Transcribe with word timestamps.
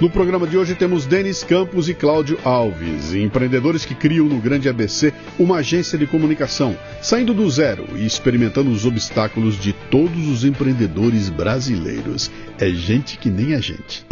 No 0.00 0.08
programa 0.08 0.46
de 0.46 0.56
hoje 0.56 0.74
temos 0.74 1.04
Denis 1.04 1.44
Campos 1.44 1.86
e 1.90 1.92
Cláudio 1.92 2.38
Alves, 2.42 3.12
empreendedores 3.12 3.84
que 3.84 3.94
criam 3.94 4.26
no 4.26 4.40
Grande 4.40 4.66
ABC 4.66 5.12
uma 5.38 5.56
agência 5.56 5.98
de 5.98 6.06
comunicação, 6.06 6.74
saindo 7.02 7.34
do 7.34 7.50
zero 7.50 7.84
e 7.94 8.06
experimentando 8.06 8.70
os 8.70 8.86
obstáculos 8.86 9.60
de 9.60 9.74
todos 9.90 10.26
os 10.26 10.42
empreendedores 10.42 11.28
brasileiros. 11.28 12.30
É 12.58 12.70
gente 12.70 13.18
que 13.18 13.28
nem 13.28 13.54
a 13.54 13.60
gente. 13.60 14.06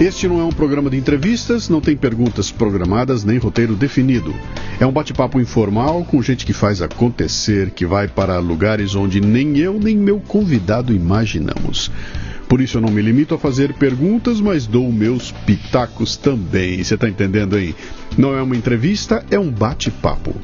Este 0.00 0.26
não 0.26 0.40
é 0.40 0.44
um 0.44 0.50
programa 0.50 0.88
de 0.88 0.96
entrevistas, 0.96 1.68
não 1.68 1.82
tem 1.82 1.94
perguntas 1.94 2.50
programadas 2.50 3.22
nem 3.22 3.36
roteiro 3.36 3.76
definido. 3.76 4.34
É 4.80 4.86
um 4.86 4.92
bate-papo 4.92 5.38
informal 5.38 6.04
com 6.04 6.22
gente 6.22 6.46
que 6.46 6.54
faz 6.54 6.80
acontecer, 6.80 7.70
que 7.70 7.84
vai 7.84 8.08
para 8.08 8.38
lugares 8.38 8.94
onde 8.94 9.20
nem 9.20 9.58
eu 9.58 9.78
nem 9.78 9.94
meu 9.94 10.18
convidado 10.20 10.94
imaginamos. 10.94 11.90
Por 12.48 12.60
isso 12.60 12.78
eu 12.78 12.82
não 12.82 12.90
me 12.90 13.02
limito 13.02 13.34
a 13.34 13.38
fazer 13.38 13.74
perguntas, 13.74 14.40
mas 14.40 14.66
dou 14.66 14.92
meus 14.92 15.32
pitacos 15.32 16.16
também. 16.16 16.82
Você 16.82 16.94
está 16.94 17.08
entendendo 17.08 17.56
aí? 17.56 17.74
Não 18.16 18.36
é 18.36 18.42
uma 18.42 18.56
entrevista, 18.56 19.24
é 19.30 19.38
um 19.38 19.50
bate-papo. 19.50 20.34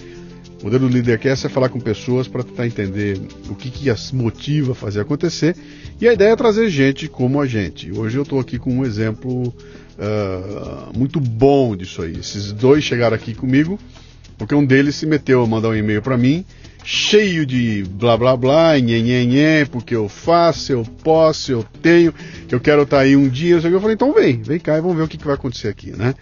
O 0.60 0.64
modelo 0.64 0.88
do 0.88 0.94
Leadercast 0.94 1.46
é 1.46 1.50
falar 1.50 1.68
com 1.68 1.80
pessoas 1.80 2.28
para 2.28 2.42
tentar 2.44 2.66
entender 2.66 3.20
o 3.50 3.54
que, 3.54 3.68
que 3.68 3.90
as 3.90 4.12
motiva 4.12 4.72
a 4.72 4.74
fazer 4.74 5.00
acontecer. 5.00 5.54
E 6.00 6.08
a 6.08 6.12
ideia 6.14 6.30
é 6.30 6.36
trazer 6.36 6.70
gente 6.70 7.06
como 7.06 7.38
a 7.38 7.46
gente. 7.46 7.92
Hoje 7.92 8.16
eu 8.16 8.22
estou 8.22 8.40
aqui 8.40 8.58
com 8.58 8.78
um 8.78 8.84
exemplo 8.84 9.54
uh, 9.98 10.96
muito 10.96 11.20
bom 11.20 11.76
disso 11.76 12.02
aí. 12.02 12.12
Esses 12.18 12.52
dois 12.52 12.84
chegaram 12.84 13.14
aqui 13.14 13.34
comigo, 13.34 13.78
porque 14.36 14.54
um 14.54 14.64
deles 14.64 14.96
se 14.96 15.06
meteu 15.06 15.42
a 15.42 15.46
mandar 15.46 15.68
um 15.70 15.76
e-mail 15.76 16.02
para 16.02 16.16
mim, 16.16 16.44
cheio 16.84 17.46
de 17.46 17.84
blá 17.90 18.16
blá 18.16 18.36
blá, 18.36 18.78
nhê, 18.78 19.64
porque 19.70 19.94
eu 19.94 20.08
faço, 20.08 20.72
eu 20.72 20.84
posso, 21.02 21.52
eu 21.52 21.64
tenho, 21.82 22.12
eu 22.50 22.60
quero 22.60 22.82
estar 22.82 22.98
tá 22.98 23.02
aí 23.02 23.16
um 23.16 23.28
dia. 23.28 23.56
Eu 23.56 23.80
falei, 23.80 23.94
então 23.94 24.12
vem, 24.12 24.42
vem 24.42 24.58
cá 24.58 24.76
e 24.76 24.80
vamos 24.80 24.96
ver 24.96 25.02
o 25.02 25.08
que, 25.08 25.18
que 25.18 25.24
vai 25.24 25.34
acontecer 25.34 25.68
aqui, 25.68 25.90
né? 25.90 26.14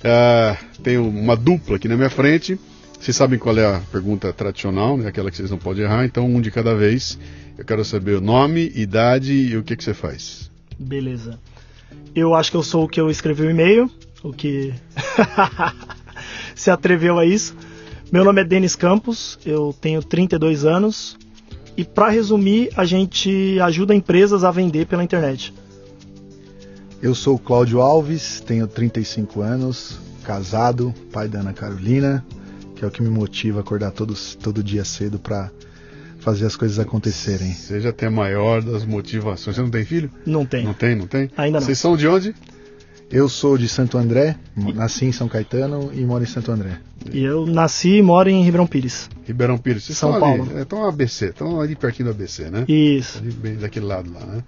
Uh, 0.00 0.82
tenho 0.82 1.08
uma 1.08 1.36
dupla 1.36 1.76
aqui 1.76 1.88
na 1.88 1.96
minha 1.96 2.10
frente. 2.10 2.58
Vocês 3.00 3.16
sabem 3.16 3.38
qual 3.38 3.56
é 3.58 3.66
a 3.66 3.80
pergunta 3.92 4.32
tradicional, 4.32 4.96
né? 4.96 5.08
aquela 5.08 5.30
que 5.30 5.36
vocês 5.36 5.50
não 5.50 5.58
podem 5.58 5.84
errar, 5.84 6.06
então 6.06 6.26
um 6.26 6.40
de 6.40 6.50
cada 6.50 6.74
vez. 6.74 7.18
Eu 7.56 7.64
quero 7.64 7.84
saber 7.84 8.16
o 8.16 8.20
nome, 8.20 8.72
idade 8.74 9.32
e 9.32 9.56
o 9.56 9.62
que, 9.62 9.76
que 9.76 9.84
você 9.84 9.92
faz. 9.94 10.50
Beleza. 10.78 11.38
Eu 12.14 12.34
acho 12.34 12.50
que 12.50 12.56
eu 12.56 12.62
sou 12.62 12.84
o 12.84 12.88
que 12.88 13.00
eu 13.00 13.10
escrevi 13.10 13.42
o 13.42 13.50
e-mail, 13.50 13.90
o 14.22 14.32
que 14.32 14.72
se 16.54 16.70
atreveu 16.70 17.18
a 17.18 17.26
isso. 17.26 17.56
Meu 18.12 18.24
nome 18.24 18.40
é 18.40 18.44
Denis 18.44 18.76
Campos, 18.76 19.38
eu 19.44 19.74
tenho 19.80 20.02
32 20.02 20.64
anos 20.64 21.16
e 21.76 21.84
para 21.84 22.08
resumir, 22.08 22.70
a 22.76 22.84
gente 22.84 23.58
ajuda 23.60 23.94
empresas 23.94 24.44
a 24.44 24.50
vender 24.50 24.86
pela 24.86 25.02
internet. 25.02 25.52
Eu 27.02 27.14
sou 27.14 27.34
o 27.34 27.38
Cláudio 27.38 27.80
Alves, 27.80 28.40
tenho 28.40 28.66
35 28.68 29.40
anos, 29.40 29.98
casado, 30.22 30.94
pai 31.12 31.28
da 31.28 31.40
Ana 31.40 31.52
Carolina 31.52 32.24
que 32.74 32.84
é 32.84 32.88
o 32.88 32.90
que 32.90 33.02
me 33.02 33.08
motiva 33.08 33.60
a 33.60 33.62
acordar 33.62 33.92
todos, 33.92 34.34
todo 34.34 34.62
dia 34.62 34.84
cedo 34.84 35.18
para 35.18 35.50
fazer 36.24 36.46
as 36.46 36.56
coisas 36.56 36.78
acontecerem. 36.78 37.52
Seja 37.52 37.90
até 37.90 38.08
maior 38.08 38.62
das 38.62 38.84
motivações. 38.84 39.56
Você 39.56 39.62
não 39.62 39.70
tem 39.70 39.84
filho? 39.84 40.10
Não 40.24 40.46
tem. 40.46 40.64
Não 40.64 40.72
tem, 40.72 40.94
não 40.96 41.06
tem? 41.06 41.30
Ainda 41.36 41.60
não. 41.60 41.66
Vocês 41.66 41.78
são 41.78 41.96
de 41.96 42.08
onde? 42.08 42.34
Eu 43.10 43.28
sou 43.28 43.58
de 43.58 43.68
Santo 43.68 43.98
André, 43.98 44.34
nasci 44.56 45.04
em 45.04 45.12
São 45.12 45.28
Caetano 45.28 45.90
e 45.92 46.00
moro 46.00 46.24
em 46.24 46.26
Santo 46.26 46.50
André. 46.50 46.78
E 47.12 47.22
eu 47.22 47.46
nasci 47.46 47.98
e 47.98 48.02
moro 48.02 48.30
em 48.30 48.42
Ribeirão 48.42 48.66
Pires. 48.66 49.10
Ribeirão 49.26 49.58
Pires. 49.58 49.84
Vocês 49.84 49.98
São 49.98 50.18
Paulo. 50.18 50.48
Ali, 50.50 50.62
estão 50.62 50.88
ABC, 50.88 51.26
estão 51.26 51.60
ali 51.60 51.76
pertinho 51.76 52.06
do 52.06 52.12
ABC, 52.12 52.50
né? 52.50 52.64
Isso. 52.66 53.18
Ali, 53.18 53.30
bem 53.30 53.56
daquele 53.56 53.84
lado 53.84 54.10
lá, 54.10 54.20
né? 54.24 54.42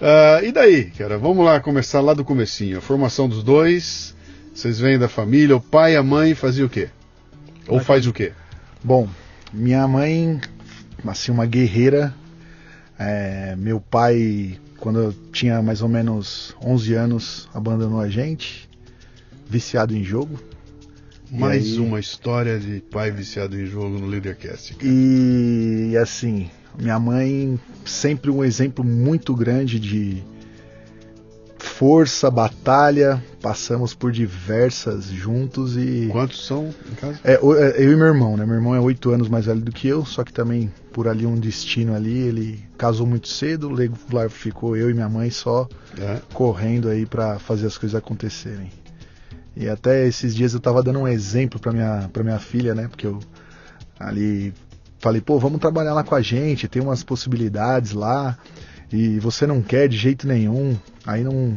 Uh, 0.00 0.44
e 0.44 0.52
daí, 0.52 0.84
cara? 0.84 1.18
Vamos 1.18 1.44
lá 1.44 1.58
começar 1.58 2.00
lá 2.00 2.14
do 2.14 2.24
comecinho. 2.24 2.78
A 2.78 2.80
formação 2.80 3.28
dos 3.28 3.42
dois. 3.42 4.14
Vocês 4.54 4.78
vêm 4.78 4.98
da 4.98 5.08
família, 5.08 5.56
o 5.56 5.60
pai 5.60 5.94
e 5.94 5.96
a 5.96 6.02
mãe 6.02 6.34
faziam 6.34 6.66
o 6.66 6.70
quê? 6.70 6.88
Ou 7.68 7.80
faz 7.80 8.06
o 8.06 8.12
quê? 8.12 8.32
Bom, 8.82 9.08
minha 9.52 9.86
mãe, 9.86 10.40
assim, 11.06 11.32
uma 11.32 11.46
guerreira. 11.46 12.14
É, 12.98 13.54
meu 13.56 13.80
pai, 13.80 14.58
quando 14.78 14.98
eu 14.98 15.14
tinha 15.32 15.62
mais 15.62 15.82
ou 15.82 15.88
menos 15.88 16.54
11 16.62 16.94
anos, 16.94 17.48
abandonou 17.54 18.00
a 18.00 18.08
gente, 18.08 18.68
viciado 19.48 19.94
em 19.94 20.02
jogo. 20.02 20.38
Mais 21.30 21.64
aí... 21.64 21.78
uma 21.78 22.00
história 22.00 22.58
de 22.58 22.80
pai 22.80 23.10
viciado 23.10 23.58
em 23.58 23.66
jogo 23.66 23.98
no 23.98 24.06
Leadercast. 24.06 24.74
Cara. 24.74 24.90
E 24.90 25.96
assim, 25.96 26.50
minha 26.78 26.98
mãe 26.98 27.58
sempre 27.84 28.30
um 28.30 28.42
exemplo 28.42 28.84
muito 28.84 29.34
grande 29.34 29.78
de 29.78 30.22
força, 31.58 32.30
batalha, 32.30 33.22
passamos 33.40 33.94
por 33.94 34.10
diversas 34.10 35.06
juntos 35.06 35.76
e. 35.76 36.08
Quantos 36.10 36.44
são 36.44 36.74
em 36.90 36.94
casa? 36.94 37.20
É, 37.22 37.34
é, 37.34 37.36
eu 37.38 37.92
e 37.92 37.96
meu 37.96 38.06
irmão, 38.06 38.36
né? 38.36 38.44
Meu 38.44 38.56
irmão 38.56 38.74
é 38.74 38.80
oito 38.80 39.10
anos 39.10 39.28
mais 39.28 39.46
velho 39.46 39.60
do 39.60 39.70
que 39.70 39.86
eu, 39.86 40.04
só 40.04 40.24
que 40.24 40.32
também 40.32 40.72
por 40.98 41.06
ali 41.06 41.24
um 41.24 41.36
destino 41.38 41.94
ali, 41.94 42.18
ele 42.26 42.58
casou 42.76 43.06
muito 43.06 43.28
cedo, 43.28 43.70
lá 44.12 44.28
ficou 44.28 44.76
eu 44.76 44.90
e 44.90 44.94
minha 44.94 45.08
mãe 45.08 45.30
só 45.30 45.68
é. 45.96 46.20
correndo 46.34 46.88
aí 46.88 47.06
para 47.06 47.38
fazer 47.38 47.68
as 47.68 47.78
coisas 47.78 47.96
acontecerem. 47.96 48.68
E 49.56 49.68
até 49.68 50.08
esses 50.08 50.34
dias 50.34 50.54
eu 50.54 50.58
tava 50.58 50.82
dando 50.82 50.98
um 50.98 51.06
exemplo 51.06 51.60
para 51.60 51.70
minha, 51.70 52.10
pra 52.12 52.24
minha 52.24 52.40
filha, 52.40 52.74
né? 52.74 52.88
Porque 52.88 53.06
eu 53.06 53.20
ali 53.96 54.52
falei, 54.98 55.20
pô, 55.20 55.38
vamos 55.38 55.60
trabalhar 55.60 55.94
lá 55.94 56.02
com 56.02 56.16
a 56.16 56.20
gente, 56.20 56.66
tem 56.66 56.82
umas 56.82 57.04
possibilidades 57.04 57.92
lá 57.92 58.36
e 58.92 59.20
você 59.20 59.46
não 59.46 59.62
quer 59.62 59.88
de 59.88 59.96
jeito 59.96 60.26
nenhum. 60.26 60.76
Aí 61.06 61.22
num, 61.22 61.56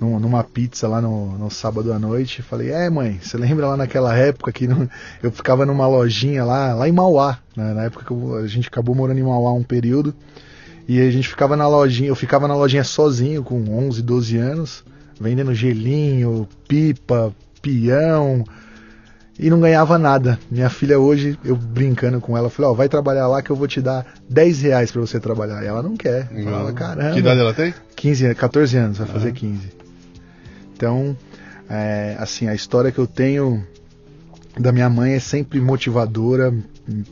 num, 0.00 0.18
numa 0.20 0.44
pizza 0.44 0.86
lá 0.86 1.00
no, 1.00 1.38
no, 1.38 1.50
sábado 1.50 1.92
à 1.92 1.98
noite, 1.98 2.42
falei, 2.42 2.70
é 2.70 2.90
mãe, 2.90 3.18
você 3.20 3.36
lembra 3.36 3.66
lá 3.66 3.76
naquela 3.76 4.16
época 4.16 4.52
que 4.52 4.66
não, 4.66 4.88
eu 5.22 5.30
ficava 5.30 5.64
numa 5.64 5.86
lojinha 5.86 6.44
lá, 6.44 6.74
lá 6.74 6.88
em 6.88 6.92
Mauá, 6.92 7.38
né? 7.56 7.72
na 7.72 7.84
época 7.84 8.04
que 8.04 8.10
eu, 8.10 8.36
a 8.36 8.46
gente 8.46 8.68
acabou 8.68 8.94
morando 8.94 9.18
em 9.18 9.22
Mauá 9.22 9.52
um 9.52 9.62
período, 9.62 10.14
e 10.88 11.00
a 11.00 11.10
gente 11.10 11.28
ficava 11.28 11.56
na 11.56 11.66
lojinha, 11.66 12.08
eu 12.08 12.14
ficava 12.14 12.46
na 12.46 12.54
lojinha 12.54 12.84
sozinho 12.84 13.42
com 13.42 13.56
11, 13.86 14.02
12 14.02 14.36
anos, 14.36 14.84
vendendo 15.20 15.54
gelinho, 15.54 16.46
pipa, 16.68 17.32
peão, 17.60 18.44
e 19.38 19.50
não 19.50 19.60
ganhava 19.60 19.98
nada. 19.98 20.38
Minha 20.50 20.70
filha 20.70 20.98
hoje, 20.98 21.38
eu 21.44 21.56
brincando 21.56 22.20
com 22.20 22.36
ela, 22.36 22.48
falei, 22.48 22.70
ó, 22.70 22.72
oh, 22.72 22.74
vai 22.74 22.88
trabalhar 22.88 23.26
lá 23.26 23.42
que 23.42 23.50
eu 23.50 23.56
vou 23.56 23.66
te 23.66 23.80
dar 23.80 24.06
10 24.28 24.62
reais 24.62 24.90
pra 24.90 25.00
você 25.00 25.20
trabalhar. 25.20 25.62
E 25.62 25.66
ela 25.66 25.82
não 25.82 25.96
quer. 25.96 26.28
Fala, 26.44 26.72
caramba. 26.72 27.12
Que 27.12 27.18
idade 27.18 27.40
ela 27.40 27.52
tem? 27.52 27.74
15, 27.96 28.34
14 28.34 28.76
anos, 28.76 28.98
vai 28.98 29.06
fazer 29.06 29.32
15. 29.32 29.85
Então, 30.76 31.16
É, 31.68 32.16
assim, 32.20 32.46
a 32.46 32.54
história 32.54 32.92
que 32.92 32.98
eu 32.98 33.08
tenho 33.08 33.66
da 34.58 34.70
minha 34.70 34.88
mãe 34.88 35.14
é 35.14 35.18
sempre 35.18 35.60
motivadora, 35.60 36.54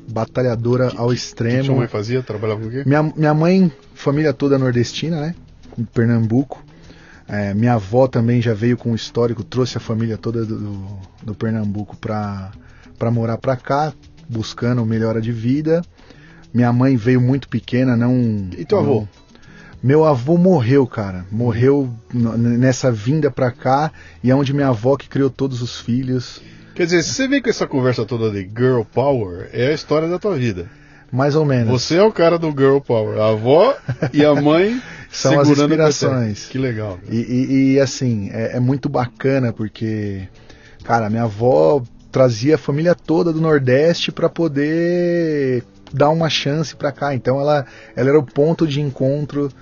batalhadora 0.09 0.91
que, 0.91 0.97
ao 0.97 1.13
extremo. 1.13 1.57
O 1.57 1.61
que 1.61 1.67
sua 1.67 1.77
mãe 1.77 1.89
fazia? 1.89 2.23
Trabalhava 2.23 2.61
com 2.61 2.69
o 2.69 2.71
quê? 2.71 2.85
Minha, 2.87 3.03
minha 3.03 3.35
mãe, 3.35 3.73
família 3.95 4.33
toda 4.33 4.59
nordestina, 4.59 5.21
né? 5.21 5.35
Em 5.77 5.85
Pernambuco. 5.85 6.65
É, 7.27 7.53
minha 7.55 7.75
avó 7.75 8.07
também 8.07 8.41
já 8.41 8.55
veio 8.55 8.77
com 8.77 8.93
um 8.93 8.95
histórico, 8.95 9.43
trouxe 9.43 9.77
a 9.77 9.81
família 9.81 10.17
toda 10.17 10.45
do, 10.45 10.99
do 11.23 11.35
Pernambuco 11.35 11.97
para 11.97 12.53
morar 13.11 13.39
para 13.39 13.57
cá, 13.57 13.93
buscando 14.29 14.85
melhora 14.87 15.21
de 15.21 15.33
vida. 15.33 15.83
Minha 16.53 16.73
mãe 16.73 16.97
veio 16.97 17.21
muito 17.21 17.49
pequena, 17.49 17.97
não. 17.97 18.15
E 18.57 18.65
teu 18.65 18.81
não, 18.81 18.85
avô? 18.85 19.09
Meu 19.85 20.03
avô 20.03 20.39
morreu, 20.39 20.87
cara. 20.87 21.27
Morreu 21.31 21.91
nessa 22.11 22.91
vinda 22.91 23.31
pra 23.31 23.51
cá 23.51 23.93
e 24.23 24.31
é 24.31 24.35
onde 24.35 24.55
minha 24.55 24.69
avó 24.69 24.97
que 24.97 25.11
criou 25.11 25.29
todos 25.29 25.61
os 25.61 25.79
filhos. 25.79 26.41
Quer 26.75 26.87
dizer, 26.87 27.03
se 27.03 27.13
você 27.13 27.29
vem 27.29 27.43
com 27.43 27.51
essa 27.51 27.67
conversa 27.67 28.07
toda 28.07 28.31
de 28.31 28.49
girl 28.49 28.81
power, 28.81 29.51
é 29.53 29.67
a 29.67 29.73
história 29.75 30.09
da 30.09 30.19
tua 30.19 30.37
vida. 30.37 30.71
Mais 31.13 31.37
ou 31.37 31.45
menos. 31.45 31.69
Você 31.69 31.97
é 31.97 32.03
o 32.03 32.11
cara 32.11 32.39
do 32.39 32.49
girl 32.49 32.79
power. 32.79 33.21
A 33.21 33.29
avó 33.29 33.77
e 34.11 34.25
a 34.25 34.35
mãe 34.35 34.81
são 35.13 35.39
as 35.39 35.51
inspirações. 35.51 36.47
Que 36.47 36.57
legal. 36.57 36.99
E, 37.11 37.17
e, 37.17 37.73
e, 37.75 37.81
assim, 37.81 38.31
é, 38.33 38.57
é, 38.57 38.61
muito 38.61 38.89
bacana 38.89 39.53
porque, 39.53 40.27
cara, 40.83 41.11
minha 41.11 41.25
avó 41.25 41.83
trazia 42.11 42.55
a 42.55 42.59
família 42.59 42.95
toda 42.95 43.35
do 43.35 43.41
Nordeste 43.41 44.11
para 44.11 44.31
poder 44.31 45.63
dar 45.93 46.09
uma 46.09 46.31
chance 46.31 46.75
para 46.75 46.91
cá. 46.91 47.15
Então 47.15 47.39
ela, 47.39 47.67
ela 47.95 48.09
era 48.09 48.19
o 48.19 48.25
ponto 48.25 48.67
de 48.67 48.81
encontro 48.81 49.53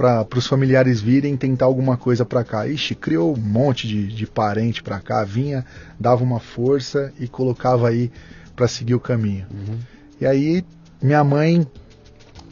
para 0.00 0.38
os 0.38 0.46
familiares 0.46 0.98
virem 0.98 1.36
tentar 1.36 1.66
alguma 1.66 1.94
coisa 1.94 2.24
para 2.24 2.42
cá. 2.42 2.66
Ixi, 2.66 2.94
criou 2.94 3.36
um 3.36 3.38
monte 3.38 3.86
de, 3.86 4.06
de 4.06 4.26
parente 4.26 4.82
para 4.82 4.98
cá, 4.98 5.22
vinha, 5.24 5.62
dava 5.98 6.24
uma 6.24 6.40
força 6.40 7.12
e 7.20 7.28
colocava 7.28 7.86
aí 7.86 8.10
para 8.56 8.66
seguir 8.66 8.94
o 8.94 9.00
caminho. 9.00 9.46
Uhum. 9.50 9.78
E 10.18 10.24
aí 10.24 10.64
minha 11.02 11.22
mãe 11.22 11.66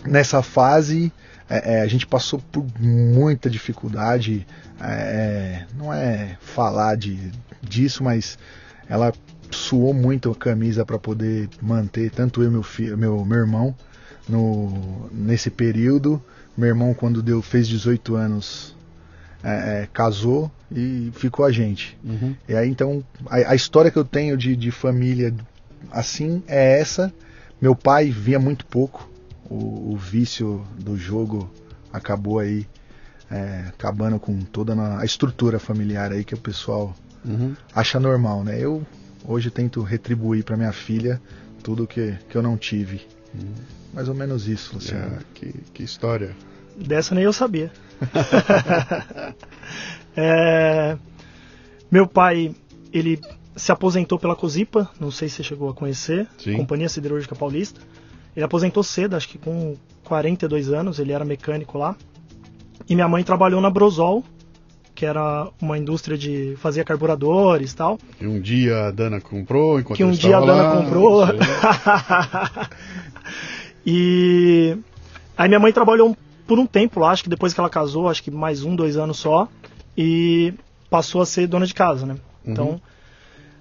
nessa 0.04 0.42
fase 0.42 1.10
é, 1.48 1.76
é, 1.76 1.80
a 1.80 1.86
gente 1.86 2.06
passou 2.06 2.38
por 2.52 2.66
muita 2.78 3.48
dificuldade. 3.48 4.46
É, 4.78 5.64
não 5.74 5.90
é 5.90 6.36
falar 6.42 6.98
de, 6.98 7.32
disso, 7.62 8.04
mas 8.04 8.38
ela 8.86 9.10
suou 9.50 9.94
muito 9.94 10.30
a 10.30 10.34
camisa 10.34 10.84
para 10.84 10.98
poder 10.98 11.48
manter 11.62 12.10
tanto 12.10 12.42
eu 12.42 12.48
e 12.48 12.52
meu, 12.52 12.62
filho, 12.62 12.98
meu, 12.98 13.24
meu 13.24 13.38
irmão 13.38 13.74
no, 14.28 15.08
nesse 15.10 15.48
período. 15.48 16.22
Meu 16.58 16.66
irmão, 16.70 16.93
quando 16.93 17.22
deu, 17.22 17.40
fez 17.40 17.69
18 17.69 18.16
anos, 18.16 18.76
é, 19.44 19.82
é, 19.82 19.88
casou 19.93 20.50
e 20.69 21.12
ficou 21.14 21.44
a 21.44 21.52
gente. 21.52 21.96
Uhum. 22.02 22.34
E 22.49 22.56
aí 22.56 22.69
então 22.69 23.05
a, 23.26 23.37
a, 23.52 23.55
história 23.55 23.93
que 23.93 23.96
eu 23.96 24.05
tenho 24.05 24.37
de, 24.37 24.56
de 24.56 24.72
família 24.72 25.32
assim 25.93 26.43
é 26.49 26.81
essa. 26.81 27.14
Meu 27.62 27.76
pai 27.76 28.10
via 28.10 28.40
muito 28.40 28.66
pouco, 28.66 29.08
o, 29.49 29.93
o 29.93 29.96
vício 29.96 30.66
do 30.76 30.96
jogo 30.96 31.49
acabou 31.93 32.40
aí 32.40 32.66
é, 33.31 33.66
acabando 33.69 34.19
com 34.19 34.40
toda 34.40 34.75
a 34.99 35.04
estrutura 35.04 35.61
familiar 35.61 36.11
aí 36.11 36.25
que 36.25 36.34
o 36.34 36.38
pessoal 36.38 36.93
uhum. 37.25 37.54
acha 37.72 38.00
normal, 38.00 38.43
né? 38.43 38.58
Eu 38.61 38.84
hoje 39.25 39.49
tento 39.49 39.81
retribuir 39.82 40.43
para 40.43 40.56
minha 40.56 40.72
filha 40.72 41.22
tudo 41.62 41.87
que, 41.87 42.19
que 42.28 42.37
eu 42.37 42.43
não 42.43 42.56
tive. 42.56 43.06
Uhum. 43.32 43.54
Mais 43.98 44.08
ou 44.08 44.14
menos 44.14 44.46
isso, 44.46 44.76
Luciano. 44.76 45.16
É, 45.16 45.18
que, 45.34 45.52
que 45.74 45.82
história. 45.82 46.30
Dessa 46.76 47.16
nem 47.16 47.24
eu 47.24 47.32
sabia. 47.32 47.72
é, 50.16 50.96
meu 51.90 52.06
pai, 52.06 52.54
ele 52.92 53.20
se 53.56 53.72
aposentou 53.72 54.16
pela 54.16 54.36
Cosipa, 54.36 54.88
não 55.00 55.10
sei 55.10 55.28
se 55.28 55.34
você 55.34 55.42
chegou 55.42 55.68
a 55.68 55.74
conhecer, 55.74 56.28
Sim. 56.38 56.58
Companhia 56.58 56.88
Siderúrgica 56.88 57.34
Paulista. 57.34 57.80
Ele 58.36 58.44
aposentou 58.44 58.84
cedo, 58.84 59.16
acho 59.16 59.28
que 59.28 59.36
com 59.36 59.74
42 60.04 60.72
anos, 60.72 61.00
ele 61.00 61.10
era 61.10 61.24
mecânico 61.24 61.76
lá. 61.76 61.96
E 62.88 62.94
minha 62.94 63.08
mãe 63.08 63.24
trabalhou 63.24 63.60
na 63.60 63.68
Brosol, 63.68 64.22
que 64.94 65.04
era 65.04 65.48
uma 65.60 65.76
indústria 65.76 66.16
de 66.16 66.54
fazia 66.58 66.84
carburadores 66.84 67.72
e 67.72 67.76
tal. 67.76 67.98
Que 68.16 68.28
um 68.28 68.40
dia 68.40 68.86
a 68.86 68.90
Dana 68.92 69.20
comprou, 69.20 69.80
enquanto 69.80 69.96
Que 69.96 70.04
um 70.04 70.12
dia 70.12 70.36
a 70.36 70.40
Dana 70.40 70.62
lá, 70.62 70.76
comprou. 70.76 71.24
e 73.84 74.76
aí 75.36 75.48
minha 75.48 75.60
mãe 75.60 75.72
trabalhou 75.72 76.16
por 76.46 76.58
um 76.58 76.66
tempo 76.66 77.00
lá, 77.00 77.10
acho 77.10 77.22
que 77.22 77.28
depois 77.28 77.52
que 77.52 77.60
ela 77.60 77.70
casou, 77.70 78.08
acho 78.08 78.22
que 78.22 78.30
mais 78.30 78.64
um, 78.64 78.75
dois 78.75 78.96
anos 78.96 79.19
só, 79.19 79.48
e 79.96 80.54
passou 80.88 81.20
a 81.20 81.26
ser 81.26 81.46
dona 81.46 81.66
de 81.66 81.75
casa, 81.75 82.06
né? 82.06 82.16
Então, 82.44 82.69
uhum. 82.70 82.80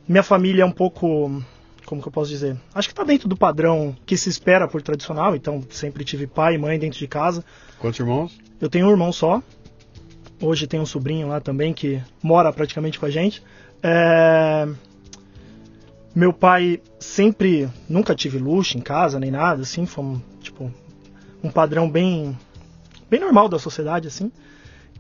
minha 0.08 0.24
família 0.24 0.64
é 0.64 0.66
um 0.66 0.72
pouco 0.72 1.42
como 1.88 2.02
que 2.02 2.08
eu 2.10 2.12
posso 2.12 2.30
dizer? 2.30 2.58
Acho 2.76 2.90
que 2.90 2.92
está 2.92 3.04
dentro 3.06 3.30
do 3.30 3.38
padrão 3.38 3.96
que 4.06 4.18
se 4.18 4.28
espera 4.28 4.68
por 4.68 4.82
tradicional, 4.82 5.36
então 5.36 5.64
sempre 5.70 6.04
tive 6.04 6.28
pai 6.28 6.56
e 6.56 6.58
mãe 6.58 6.78
dentro 6.78 7.00
de 7.00 7.08
casa. 7.08 7.46
Quantos 7.80 7.98
irmãos? 7.98 8.38
Eu 8.60 8.70
tenho 8.70 8.88
um 8.88 8.92
irmão 8.92 9.12
só. 9.14 9.42
Hoje 10.42 10.68
tem 10.68 10.82
um 10.82 10.86
sobrinho 10.86 11.30
lá 11.30 11.40
também 11.40 11.74
que 11.74 12.02
mora 12.22 12.52
praticamente 12.52 13.00
com 13.00 13.06
a 13.06 13.10
gente. 13.10 13.42
É... 13.82 14.68
Meu 16.18 16.34
pai 16.34 16.82
sempre, 17.00 17.70
nunca 17.88 18.16
tive 18.16 18.40
luxo 18.40 18.76
em 18.76 18.82
casa 18.82 19.20
nem 19.20 19.30
nada, 19.30 19.62
assim, 19.62 19.86
foi 19.86 20.04
um, 20.04 20.22
tipo 20.42 20.74
um 21.44 21.52
padrão 21.52 21.88
bem, 21.88 22.36
bem 23.08 23.20
normal 23.20 23.48
da 23.48 23.60
sociedade, 23.60 24.08
assim. 24.08 24.32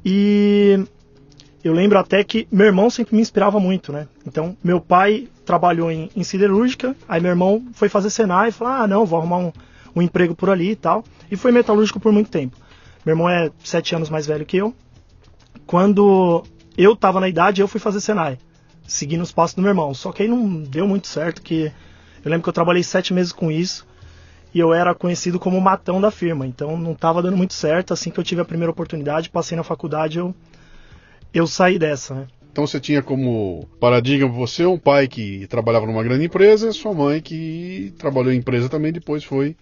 E 0.05 0.79
eu 1.63 1.73
lembro 1.73 1.97
até 1.97 2.23
que 2.23 2.47
meu 2.51 2.67
irmão 2.67 2.87
sempre 2.91 3.15
me 3.15 3.21
inspirava 3.23 3.59
muito, 3.59 3.91
né? 3.91 4.07
Então, 4.27 4.55
meu 4.63 4.79
pai 4.79 5.27
trabalhou 5.43 5.89
em, 5.89 6.11
em 6.15 6.23
siderúrgica, 6.23 6.95
aí 7.09 7.19
meu 7.19 7.31
irmão 7.31 7.65
foi 7.73 7.89
fazer 7.89 8.11
Senai 8.11 8.49
e 8.49 8.51
falou: 8.51 8.73
ah, 8.75 8.87
não, 8.87 9.03
vou 9.03 9.17
arrumar 9.17 9.37
um, 9.39 9.51
um 9.95 10.03
emprego 10.03 10.35
por 10.35 10.51
ali 10.51 10.69
e 10.69 10.75
tal. 10.75 11.03
E 11.31 11.35
foi 11.35 11.51
metalúrgico 11.51 11.99
por 11.99 12.11
muito 12.11 12.29
tempo. 12.29 12.55
Meu 13.03 13.13
irmão 13.13 13.27
é 13.27 13.49
sete 13.63 13.95
anos 13.95 14.11
mais 14.11 14.27
velho 14.27 14.45
que 14.45 14.57
eu. 14.57 14.71
Quando 15.65 16.43
eu 16.77 16.93
estava 16.93 17.19
na 17.19 17.27
idade, 17.27 17.59
eu 17.59 17.67
fui 17.67 17.79
fazer 17.79 18.01
Senai, 18.01 18.37
seguindo 18.87 19.21
os 19.21 19.31
passos 19.31 19.55
do 19.55 19.61
meu 19.61 19.69
irmão. 19.69 19.93
Só 19.93 20.11
que 20.11 20.23
aí 20.23 20.29
não 20.29 20.63
deu 20.63 20.87
muito 20.87 21.07
certo, 21.07 21.41
que 21.41 21.71
eu 22.23 22.31
lembro 22.31 22.43
que 22.43 22.49
eu 22.49 22.53
trabalhei 22.53 22.81
sete 22.81 23.13
meses 23.13 23.31
com 23.31 23.51
isso 23.51 23.85
e 24.53 24.59
eu 24.59 24.73
era 24.73 24.95
conhecido 24.95 25.39
como 25.39 25.57
o 25.57 25.61
matão 25.61 26.01
da 26.01 26.09
firma. 26.09 26.47
Então 26.47 26.77
não 26.77 26.93
estava 26.93 27.21
dando 27.21 27.37
muito 27.37 27.53
certo. 27.53 27.93
Assim 27.93 28.09
que 28.09 28.19
eu 28.19 28.23
tive 28.23 28.41
a 28.41 28.45
primeira 28.45 28.71
oportunidade, 28.71 29.29
passei 29.29 29.55
na 29.55 29.63
faculdade, 29.63 30.17
eu 30.17 30.33
eu 31.33 31.45
saí 31.45 31.77
dessa, 31.77 32.15
né? 32.15 32.27
Então 32.51 32.65
você 32.65 32.79
tinha 32.79 33.03
como 33.03 33.67
paradigma 33.79 34.27
você 34.27 34.65
um 34.65 34.79
pai 34.79 35.07
que 35.07 35.45
trabalhava 35.45 35.85
numa 35.85 36.01
grande 36.01 36.25
empresa, 36.25 36.71
sua 36.71 36.91
mãe 36.91 37.21
que 37.21 37.93
trabalhou 37.99 38.33
em 38.33 38.37
empresa 38.37 38.67
também, 38.67 38.91
depois 38.91 39.23
foi 39.23 39.55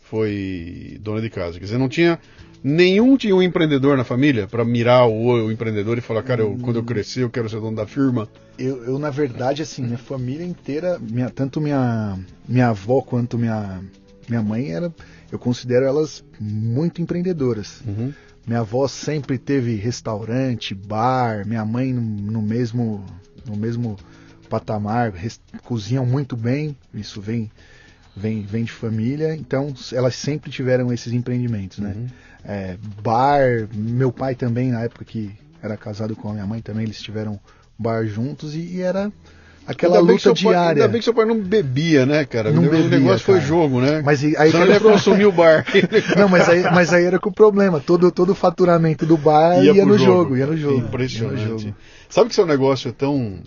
foi 0.00 0.98
dona 1.00 1.20
de 1.20 1.30
casa. 1.30 1.58
Quer 1.58 1.66
dizer, 1.66 1.78
não 1.78 1.88
tinha 1.88 2.18
nenhum 2.64 3.14
tinha 3.18 3.36
um 3.36 3.42
empreendedor 3.42 3.94
na 3.94 4.04
família 4.04 4.48
para 4.48 4.64
mirar 4.64 5.06
o, 5.06 5.46
o, 5.46 5.52
empreendedor 5.52 5.98
e 5.98 6.00
falar, 6.00 6.22
cara, 6.22 6.40
eu, 6.40 6.56
quando 6.62 6.76
eu 6.76 6.82
crescer 6.82 7.22
eu 7.22 7.30
quero 7.30 7.48
ser 7.50 7.60
dono 7.60 7.76
da 7.76 7.86
firma. 7.86 8.26
Eu, 8.58 8.82
eu 8.84 8.98
na 8.98 9.10
verdade, 9.10 9.60
assim, 9.60 9.82
minha 9.82 9.98
família 9.98 10.46
inteira, 10.46 10.98
minha, 10.98 11.28
tanto 11.28 11.60
minha 11.60 12.18
minha 12.48 12.68
avó 12.68 13.02
quanto 13.02 13.36
minha 13.36 13.82
minha 14.26 14.42
mãe 14.42 14.70
era, 14.70 14.90
eu 15.30 15.38
considero 15.38 15.84
elas 15.84 16.24
muito 16.40 17.02
empreendedoras. 17.02 17.82
Uhum. 17.86 18.10
Minha 18.46 18.60
avó 18.60 18.88
sempre 18.88 19.36
teve 19.36 19.74
restaurante, 19.74 20.74
bar, 20.74 21.46
minha 21.46 21.64
mãe 21.64 21.92
no, 21.92 22.00
no 22.00 22.40
mesmo 22.40 23.04
no 23.46 23.56
mesmo 23.56 23.98
patamar, 24.48 25.12
res, 25.12 25.38
cozinham 25.64 26.06
muito 26.06 26.34
bem, 26.34 26.74
isso 26.94 27.20
vem 27.20 27.50
vem 28.16 28.42
vem 28.42 28.64
de 28.64 28.72
família, 28.72 29.34
então 29.34 29.72
elas 29.92 30.14
sempre 30.14 30.50
tiveram 30.50 30.92
esses 30.92 31.12
empreendimentos, 31.12 31.78
né? 31.78 31.94
Uhum. 31.96 32.06
É, 32.44 32.76
bar, 33.02 33.68
meu 33.74 34.12
pai 34.12 34.34
também 34.34 34.70
na 34.70 34.82
época 34.82 35.04
que 35.04 35.32
era 35.62 35.76
casado 35.76 36.14
com 36.14 36.28
a 36.28 36.32
minha 36.34 36.46
mãe 36.46 36.60
também 36.60 36.84
eles 36.84 37.00
tiveram 37.00 37.40
bar 37.78 38.06
juntos 38.06 38.54
e, 38.54 38.76
e 38.76 38.80
era 38.82 39.10
aquela 39.66 39.98
ainda 39.98 40.12
luta 40.12 40.32
diária. 40.32 40.58
Pai, 40.58 40.68
ainda 40.72 40.88
bem 40.88 40.98
que 40.98 41.04
seu 41.04 41.14
pai 41.14 41.24
não 41.24 41.40
bebia, 41.40 42.06
né, 42.06 42.24
cara? 42.24 42.50
Não 42.50 42.64
o 42.64 42.70
bebia, 42.70 42.98
negócio 42.98 43.26
cara. 43.26 43.38
foi 43.38 43.40
jogo, 43.40 43.80
né? 43.80 44.02
Mas 44.04 44.22
aí 44.22 44.50
Só 44.50 44.62
ele 44.62 44.80
consumir 44.80 45.26
o 45.26 45.32
bar. 45.32 45.64
não, 46.16 46.28
mas 46.28 46.48
aí, 46.48 46.62
mas 46.62 46.92
aí 46.92 47.04
era 47.04 47.18
com 47.18 47.30
o 47.30 47.32
problema. 47.32 47.80
Todo, 47.80 48.10
todo 48.12 48.30
o 48.30 48.34
faturamento 48.34 49.06
do 49.06 49.16
bar 49.16 49.62
ia, 49.62 49.72
ia 49.72 49.86
no 49.86 49.98
jogo. 49.98 50.22
jogo. 50.22 50.36
ia 50.36 50.46
no 50.46 50.56
jogo. 50.56 50.78
Impressionante. 50.78 51.42
No 51.42 51.58
jogo. 51.58 51.74
Sabe 52.08 52.28
que 52.28 52.34
seu 52.34 52.46
negócio 52.46 52.88
é 52.88 52.92
tão. 52.92 53.38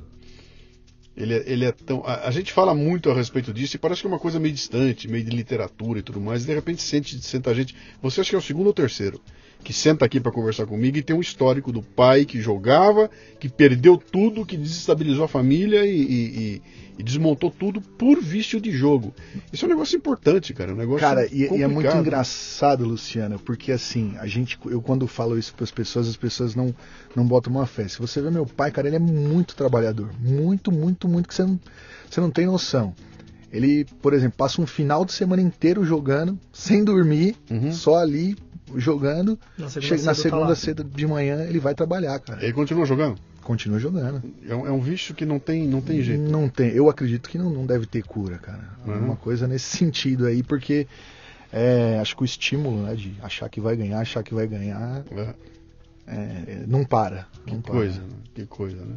Ele 1.18 1.34
é, 1.34 1.44
ele 1.48 1.66
é 1.66 1.72
tão. 1.72 2.04
A, 2.06 2.28
a, 2.28 2.32
gente 2.32 2.54
fala 2.54 2.76
muito 2.76 3.10
a 3.10 3.14
respeito 3.16 3.52
disso 3.52 3.76
e 3.76 3.80
parece 3.80 4.02
que 4.02 4.08
é 4.08 4.10
uma 4.10 4.20
coisa 4.20 4.40
meio 4.40 4.54
distante, 4.54 5.08
meio 5.08 5.24
de 5.24 5.36
literatura 5.36 5.98
e 5.98 6.04
tudo 6.04 6.22
mais. 6.22 6.44
E 6.44 6.46
de 6.46 6.54
repente 6.54 6.84
sente, 6.84 7.20
senta 7.26 7.50
a 7.50 7.54
gente. 7.56 7.76
Você 8.04 8.22
acha 8.22 8.30
que 8.30 8.36
é 8.36 8.40
o 8.40 8.42
segundo 8.42 8.68
ou 8.68 8.74
terceiro? 8.74 9.20
Que 9.68 9.74
senta 9.74 10.06
aqui 10.06 10.18
para 10.18 10.32
conversar 10.32 10.66
comigo 10.66 10.96
e 10.96 11.02
tem 11.02 11.14
um 11.14 11.20
histórico 11.20 11.74
do 11.74 11.82
pai 11.82 12.24
que 12.24 12.40
jogava, 12.40 13.12
que 13.38 13.50
perdeu 13.50 13.98
tudo, 13.98 14.46
que 14.46 14.56
desestabilizou 14.56 15.26
a 15.26 15.28
família 15.28 15.86
e, 15.86 16.00
e, 16.00 16.62
e 16.98 17.04
desmontou 17.04 17.52
tudo 17.52 17.82
por 17.82 18.22
vício 18.22 18.62
de 18.62 18.72
jogo. 18.72 19.14
Isso 19.52 19.66
é 19.66 19.68
um 19.68 19.72
negócio 19.72 19.98
importante, 19.98 20.54
cara. 20.54 20.72
É 20.72 20.74
um 20.74 20.78
negócio 20.78 21.02
cara, 21.02 21.28
e, 21.30 21.54
e, 21.54 21.62
é 21.62 21.68
muito 21.68 21.94
engraçado, 21.98 22.86
Luciano, 22.86 23.38
porque 23.40 23.74
assim, 23.74 24.16
a 24.20 24.26
gente, 24.26 24.58
eu 24.68 24.82
quando 24.82 25.06
falo 25.06 25.38
isso 25.38 25.54
para 25.54 25.66
as 25.66 25.72
pessoas, 25.72 26.08
as 26.08 26.16
pessoas 26.16 26.56
não, 26.56 26.74
não 27.14 27.28
botam 27.28 27.52
uma 27.52 27.66
fé. 27.66 27.90
Se 27.90 28.00
você 28.00 28.22
vê 28.22 28.32
meu 28.32 28.46
pai, 28.46 28.72
cara, 28.72 28.88
ele 28.88 28.96
é 28.96 29.00
muito 29.00 29.54
trabalhador. 29.54 30.12
Muito, 30.18 30.72
muito, 30.72 31.10
muito, 31.10 31.28
que 31.28 31.36
você 31.36 31.44
não, 31.44 31.60
você 32.10 32.22
não 32.22 32.32
tem 32.32 32.46
noção. 32.46 32.96
Ele, 33.52 33.86
por 34.02 34.14
exemplo, 34.14 34.38
passa 34.38 34.62
um 34.62 34.66
final 34.66 35.04
de 35.04 35.12
semana 35.12 35.42
inteiro 35.42 35.84
jogando, 35.84 36.40
sem 36.54 36.86
dormir, 36.86 37.36
uhum. 37.52 37.74
só 37.74 37.98
ali 37.98 38.38
jogando. 38.76 39.40
Na 39.58 39.70
segunda, 39.70 39.88
chega, 39.88 40.04
na 40.04 40.14
segunda 40.14 40.48
tá 40.48 40.56
cedo 40.56 40.84
de 40.84 41.08
manhã 41.08 41.44
ele 41.44 41.60
vai 41.60 41.74
trabalhar, 41.74 42.20
cara. 42.20 42.44
Ele 42.44 42.54
continua 42.54 42.86
jogando? 42.86 43.18
Continua 43.42 43.80
jogando. 43.80 44.22
É 44.48 44.54
um, 44.54 44.68
é 44.68 44.72
um 44.72 44.82
vício 44.82 45.16
que 45.16 45.26
não 45.26 45.40
tem, 45.40 45.68
não 45.68 45.82
tem 45.82 46.02
jeito. 46.02 46.22
Não 46.22 46.50
tem. 46.50 46.70
Eu 46.72 46.90
acredito 46.90 47.30
que 47.30 47.38
não, 47.38 47.50
não 47.50 47.66
deve 47.66 47.86
ter 47.86 48.04
cura, 48.04 48.38
cara. 48.38 48.70
Uhum. 48.86 49.06
Uma 49.06 49.16
coisa 49.16 49.48
nesse 49.48 49.78
sentido 49.78 50.26
aí, 50.26 50.44
porque 50.44 50.88
é, 51.52 51.98
acho 52.02 52.16
que 52.16 52.24
o 52.24 52.26
estímulo 52.26 52.84
né, 52.84 52.96
de 52.96 53.16
achar 53.22 53.48
que 53.50 53.62
vai 53.62 53.76
ganhar, 53.76 54.00
achar 54.00 54.24
que 54.24 54.34
vai 54.34 54.48
ganhar, 54.48 55.04
é. 55.12 55.34
É, 56.10 56.64
não 56.68 56.86
para. 56.86 57.28
Não 57.46 57.58
que 57.58 57.64
para. 57.64 57.76
coisa, 57.76 58.00
né? 58.02 58.08
que 58.34 58.46
coisa, 58.46 58.78
né? 58.78 58.96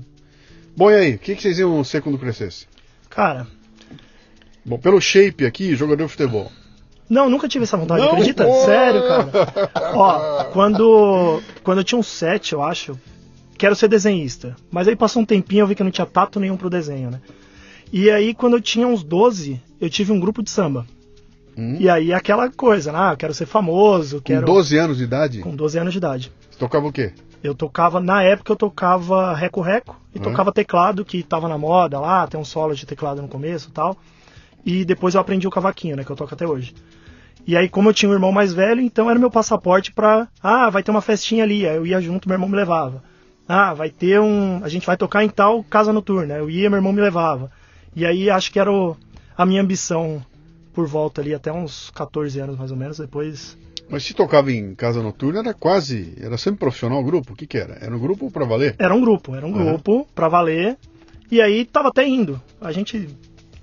Bom, 0.77 0.91
e 0.91 0.95
aí, 0.95 1.15
o 1.15 1.19
que, 1.19 1.35
que 1.35 1.43
vocês 1.43 1.59
iam 1.59 1.83
ser 1.83 2.00
quando 2.00 2.19
crescesse? 2.19 2.67
Cara. 3.09 3.47
Bom, 4.65 4.79
pelo 4.79 5.00
shape 5.00 5.45
aqui, 5.45 5.75
jogador 5.75 6.05
de 6.05 6.11
futebol. 6.11 6.50
Não, 7.11 7.29
nunca 7.29 7.49
tive 7.49 7.64
essa 7.64 7.76
vontade, 7.76 8.02
não, 8.02 8.12
acredita? 8.12 8.49
Sério, 8.64 9.02
cara. 9.02 9.71
Ó, 9.97 10.45
quando, 10.55 11.43
quando 11.64 11.79
eu 11.79 11.85
tinha 11.85 11.99
uns 11.99 12.07
sete, 12.07 12.52
eu 12.52 12.62
acho, 12.62 12.97
quero 13.59 13.75
ser 13.75 13.88
desenhista. 13.88 14.55
Mas 14.71 14.87
aí 14.87 14.95
passou 14.95 15.21
um 15.21 15.26
tempinho, 15.26 15.62
eu 15.62 15.67
vi 15.67 15.75
que 15.75 15.83
eu 15.83 15.85
não 15.85 15.90
tinha 15.90 16.07
tato 16.07 16.38
nenhum 16.38 16.57
pro 16.57 16.71
desenho, 16.71 17.11
né? 17.11 17.21
E 17.93 18.09
aí, 18.09 18.33
quando 18.33 18.57
eu 18.57 18.61
tinha 18.61 18.87
uns 18.87 19.02
12, 19.02 19.61
eu 19.81 19.90
tive 19.90 20.12
um 20.12 20.21
grupo 20.21 20.40
de 20.40 20.50
samba. 20.50 20.87
Hum. 21.59 21.76
E 21.81 21.90
aí, 21.90 22.12
aquela 22.12 22.49
coisa, 22.49 22.93
né? 22.93 22.99
Ah, 23.00 23.17
quero 23.17 23.35
ser 23.35 23.47
famoso. 23.47 24.23
Quero... 24.23 24.47
Com 24.47 24.55
12 24.55 24.79
anos 24.79 24.97
de 24.97 25.02
idade? 25.02 25.38
Com 25.40 25.57
12 25.57 25.79
anos 25.79 25.93
de 25.93 25.99
idade. 25.99 26.33
Você 26.49 26.59
tocava 26.61 26.87
o 26.87 26.93
quê? 26.93 27.12
Eu 27.43 27.57
tocava, 27.57 27.99
na 28.00 28.23
época 28.23 28.52
eu 28.52 28.57
tocava 28.57 29.35
reco-reco 29.35 29.97
e 30.14 30.21
hum. 30.21 30.23
tocava 30.23 30.52
teclado, 30.52 31.05
que 31.05 31.25
tava 31.25 31.49
na 31.49 31.59
moda 31.59 31.99
lá, 31.99 32.25
tem 32.29 32.38
um 32.38 32.45
solo 32.45 32.73
de 32.76 32.87
teclado 32.87 33.21
no 33.21 33.26
começo 33.26 33.69
e 33.69 33.73
tal. 33.73 33.97
E 34.64 34.85
depois 34.85 35.17
eu 35.17 35.21
aprendi 35.21 35.49
o 35.49 35.50
cavaquinho, 35.50 35.97
né? 35.97 36.05
Que 36.05 36.12
eu 36.12 36.17
toco 36.17 36.33
até 36.33 36.47
hoje. 36.47 36.73
E 37.47 37.56
aí, 37.56 37.68
como 37.68 37.88
eu 37.88 37.94
tinha 37.94 38.09
um 38.09 38.14
irmão 38.14 38.32
mais 38.32 38.52
velho, 38.52 38.80
então 38.80 39.11
era 39.11 39.18
meu 39.18 39.30
passaporte 39.30 39.92
pra. 39.92 40.28
Ah, 40.42 40.70
vai 40.70 40.82
ter 40.82 40.90
uma 40.90 41.00
festinha 41.00 41.44
ali. 41.44 41.66
Aí 41.66 41.76
eu 41.76 41.87
ia 41.87 42.00
junto, 42.00 42.28
meu 42.28 42.35
irmão 42.35 42.49
me 42.49 42.56
levava. 42.56 43.02
Ah, 43.49 43.75
vai 43.75 43.90
ter 43.90 44.20
um. 44.20 44.61
A 44.62 44.68
gente 44.68 44.87
vai 44.87 44.97
tocar 44.97 45.25
em 45.25 45.28
tal 45.28 45.64
casa 45.64 45.92
noturna. 45.92 46.35
Eu 46.35 46.49
ia, 46.49 46.70
meu 46.70 46.78
irmão 46.78 46.92
me 46.92 47.00
levava. 47.00 47.50
E 47.94 48.06
aí 48.06 48.30
acho 48.30 48.52
que 48.52 48.61
era 48.61 48.70
o... 48.70 48.97
a 49.37 49.44
minha 49.44 49.61
ambição 49.61 50.25
por 50.73 50.87
volta 50.87 51.20
ali, 51.20 51.35
até 51.35 51.52
uns 51.52 51.90
14 51.90 52.38
anos 52.38 52.56
mais 52.56 52.70
ou 52.70 52.76
menos. 52.76 52.99
Depois. 52.99 53.59
Mas 53.88 54.04
se 54.04 54.14
tocava 54.14 54.52
em 54.52 54.75
casa 54.76 55.02
noturna, 55.02 55.40
era 55.40 55.54
quase. 55.54 56.14
Era 56.20 56.38
sempre 56.38 56.61
profissional 56.61 57.00
o 57.00 57.04
grupo? 57.04 57.32
O 57.32 57.37
que, 57.37 57.47
que 57.47 57.59
era? 57.59 57.76
Era 57.80 57.94
um 57.94 57.99
grupo 57.99 58.30
pra 58.30 58.44
valer? 58.44 58.76
Era 58.78 58.94
um 58.94 59.00
grupo, 59.00 59.35
era 59.35 59.44
um 59.44 59.52
uhum. 59.52 59.64
grupo 59.64 60.06
pra 60.14 60.28
valer. 60.28 60.78
E 61.30 61.40
aí 61.40 61.64
tava 61.64 61.88
até 61.88 62.06
indo. 62.06 62.40
A 62.61 62.70
gente 62.70 63.09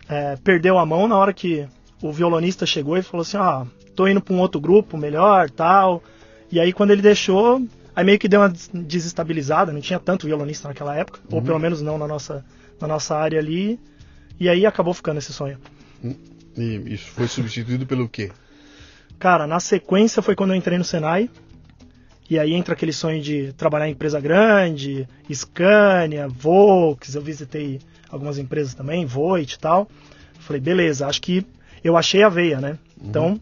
é, 0.09 0.35
perdeu 0.43 0.77
a 0.77 0.85
mão 0.85 1.07
na 1.07 1.17
hora 1.17 1.33
que 1.33 1.65
o 2.01 2.11
violonista 2.11 2.65
chegou 2.65 2.97
e 2.97 3.01
falou 3.01 3.21
assim: 3.21 3.37
Ah, 3.37 3.65
tô 3.95 4.07
indo 4.07 4.21
para 4.21 4.33
um 4.33 4.39
outro 4.39 4.59
grupo 4.59 4.97
melhor, 4.97 5.49
tal. 5.49 6.03
E 6.51 6.59
aí 6.59 6.71
quando 6.71 6.91
ele 6.91 7.01
deixou, 7.01 7.61
aí 7.95 8.05
meio 8.05 8.19
que 8.19 8.27
deu 8.27 8.41
uma 8.41 8.53
desestabilizada, 8.73 9.71
não 9.71 9.81
tinha 9.81 9.99
tanto 9.99 10.27
violonista 10.27 10.67
naquela 10.67 10.95
época, 10.95 11.19
uhum. 11.29 11.37
ou 11.37 11.41
pelo 11.41 11.59
menos 11.59 11.81
não 11.81 11.97
na 11.97 12.07
nossa, 12.07 12.45
na 12.79 12.87
nossa 12.87 13.15
área 13.15 13.39
ali. 13.39 13.79
E 14.39 14.47
aí 14.47 14.65
acabou 14.65 14.93
ficando 14.93 15.17
esse 15.17 15.33
sonho. 15.33 15.57
Hum, 16.03 16.15
e 16.55 16.93
isso 16.93 17.09
foi 17.11 17.27
substituído 17.27 17.85
pelo 17.85 18.07
quê? 18.07 18.31
Cara, 19.17 19.47
na 19.47 19.59
sequência 19.59 20.21
foi 20.21 20.35
quando 20.35 20.51
eu 20.51 20.55
entrei 20.55 20.77
no 20.77 20.83
Senai. 20.83 21.29
E 22.29 22.37
aí 22.37 22.53
entra 22.53 22.73
aquele 22.73 22.91
sonho 22.91 23.21
de 23.21 23.53
trabalhar 23.53 23.87
em 23.87 23.93
empresa 23.93 24.19
grande, 24.19 25.07
Scania, 25.33 26.27
Volks, 26.27 27.15
eu 27.15 27.21
visitei 27.21 27.79
algumas 28.09 28.37
empresas 28.37 28.73
também, 28.73 29.05
Voit 29.05 29.53
e 29.53 29.59
tal. 29.59 29.89
Falei, 30.39 30.61
beleza, 30.61 31.07
acho 31.07 31.21
que 31.21 31.45
eu 31.87 31.97
achei 31.97 32.23
a 32.23 32.29
veia, 32.29 32.59
né? 32.59 32.77
Uhum. 32.99 33.09
Então, 33.09 33.41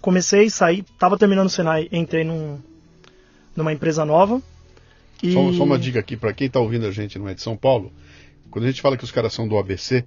comecei, 0.00 0.50
saí, 0.50 0.82
tava 0.98 1.18
terminando 1.18 1.46
o 1.46 1.50
Senai, 1.50 1.88
entrei 1.90 2.24
num, 2.24 2.58
numa 3.56 3.72
empresa 3.72 4.04
nova. 4.04 4.40
E... 5.22 5.32
Só, 5.32 5.52
só 5.52 5.64
uma 5.64 5.78
dica 5.78 6.00
aqui, 6.00 6.16
para 6.16 6.32
quem 6.32 6.48
tá 6.48 6.60
ouvindo 6.60 6.86
a 6.86 6.90
gente 6.90 7.18
não 7.18 7.28
é 7.28 7.34
de 7.34 7.42
São 7.42 7.56
Paulo, 7.56 7.92
quando 8.50 8.64
a 8.64 8.68
gente 8.68 8.82
fala 8.82 8.96
que 8.96 9.04
os 9.04 9.10
caras 9.10 9.32
são 9.32 9.48
do 9.48 9.58
ABC, 9.58 10.04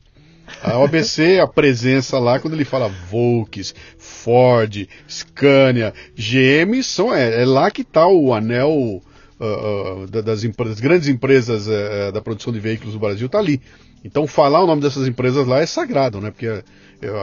a 0.61 0.77
OBC, 0.77 1.39
a 1.41 1.47
presença 1.47 2.19
lá, 2.19 2.39
quando 2.39 2.53
ele 2.53 2.63
fala 2.63 2.87
Volks, 3.09 3.73
Ford, 3.97 4.87
Scania, 5.09 5.93
GM, 6.15 6.81
são, 6.83 7.13
é, 7.13 7.41
é 7.41 7.45
lá 7.45 7.69
que 7.69 7.81
está 7.81 8.07
o 8.07 8.33
anel 8.33 9.01
uh, 9.39 10.03
uh, 10.03 10.07
das, 10.07 10.43
das, 10.43 10.79
grandes 10.79 11.07
empresas 11.07 11.67
uh, 11.67 12.11
da 12.11 12.21
produção 12.21 12.53
de 12.53 12.59
veículos 12.59 12.93
do 12.93 12.99
Brasil, 12.99 13.25
está 13.25 13.39
ali. 13.39 13.61
Então 14.03 14.27
falar 14.27 14.63
o 14.63 14.67
nome 14.67 14.81
dessas 14.81 15.07
empresas 15.07 15.45
lá 15.47 15.59
é 15.59 15.65
sagrado, 15.65 16.21
né? 16.21 16.31
Porque 16.31 16.63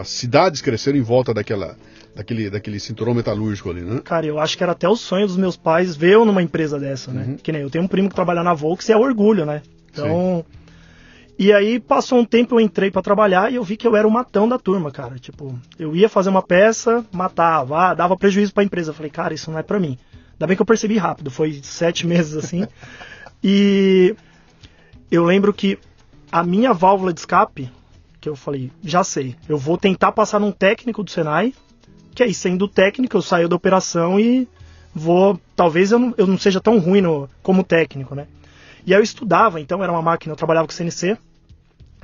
as 0.01 0.09
cidades 0.09 0.61
cresceram 0.61 0.99
em 0.99 1.03
volta 1.03 1.35
daquela, 1.35 1.77
daquele, 2.15 2.51
daquele 2.51 2.79
cinturão 2.79 3.15
metalúrgico 3.15 3.71
ali, 3.71 3.83
né? 3.83 4.01
Cara, 4.05 4.27
eu 4.27 4.39
acho 4.39 4.57
que 4.57 4.63
era 4.63 4.73
até 4.73 4.89
o 4.89 4.97
sonho 4.97 5.27
dos 5.27 5.37
meus 5.37 5.57
pais 5.57 5.97
ver 5.97 6.15
eu 6.15 6.25
numa 6.25 6.43
empresa 6.43 6.79
dessa, 6.79 7.11
né? 7.11 7.25
Uhum. 7.29 7.37
Que 7.37 7.51
nem 7.51 7.63
eu 7.63 7.71
tenho 7.71 7.85
um 7.85 7.89
primo 7.89 8.09
que 8.09 8.15
trabalha 8.15 8.43
na 8.43 8.55
Volks 8.55 8.89
e 8.89 8.93
é 8.93 8.97
orgulho, 8.97 9.45
né? 9.45 9.63
Então. 9.91 10.45
Sim. 10.49 10.65
E 11.37 11.53
aí 11.53 11.81
passou 11.81 12.21
um 12.21 12.25
tempo, 12.25 12.55
eu 12.55 12.61
entrei 12.61 12.93
para 12.93 13.03
trabalhar 13.03 13.51
e 13.51 13.57
eu 13.57 13.65
vi 13.65 13.77
que 13.77 13.87
eu 13.87 13.97
era 13.97 14.07
o 14.07 14.11
matão 14.11 14.49
da 14.49 14.57
turma, 14.57 14.93
cara. 14.93 15.19
Tipo, 15.19 15.59
eu 15.77 15.95
ia 15.97 16.09
fazer 16.09 16.31
uma 16.31 16.43
peça, 16.43 17.05
matava, 17.13 17.91
ah, 17.91 17.95
dava 17.95 18.17
prejuízo 18.17 18.55
para 18.55 18.63
a 18.63 18.67
empresa. 18.67 18.91
Eu 18.91 18.95
falei, 18.95 19.11
cara, 19.11 19.35
isso 19.35 19.51
não 19.51 19.59
é 19.59 19.63
para 19.63 19.81
mim. 19.81 19.99
Ainda 20.35 20.47
bem 20.47 20.57
que 20.57 20.63
eu 20.63 20.67
percebi 20.67 20.97
rápido, 20.97 21.31
foi 21.31 21.61
sete 21.63 22.07
meses 22.07 22.37
assim. 22.37 22.67
e 23.43 24.15
eu 25.11 25.25
lembro 25.25 25.53
que 25.53 25.79
a 26.31 26.45
minha 26.45 26.73
válvula 26.73 27.13
de 27.13 27.21
escape, 27.21 27.71
que 28.25 28.29
eu 28.31 28.35
falei, 28.35 28.73
já 28.83 29.05
sei, 29.05 29.37
eu 29.47 29.59
vou 29.59 29.77
tentar 29.77 30.11
passar 30.11 30.41
num 30.41 30.51
técnico 30.51 31.05
do 31.05 31.11
Senai, 31.11 31.53
que 32.15 32.23
aí 32.23 32.33
sendo 32.33 32.67
técnico 32.67 33.19
eu 33.19 33.21
saio 33.21 33.51
da 33.51 33.55
operação 33.55 34.19
e 34.19 34.49
vou, 34.95 35.39
talvez 35.55 35.93
eu 35.93 35.99
não, 35.99 36.15
eu 36.17 36.27
não 36.27 36.39
seja 36.39 36.59
tão 36.59 36.79
ruim 36.79 37.03
no, 37.03 37.29
como 37.43 37.63
técnico, 37.63 38.15
né? 38.15 38.27
E 38.87 38.95
aí 38.95 38.99
eu 38.99 39.05
estudava, 39.05 39.61
então 39.61 39.83
era 39.83 39.93
uma 39.93 40.01
máquina, 40.01 40.33
eu 40.33 40.37
trabalhava 40.39 40.67
com 40.67 40.73
CNC, 40.73 41.19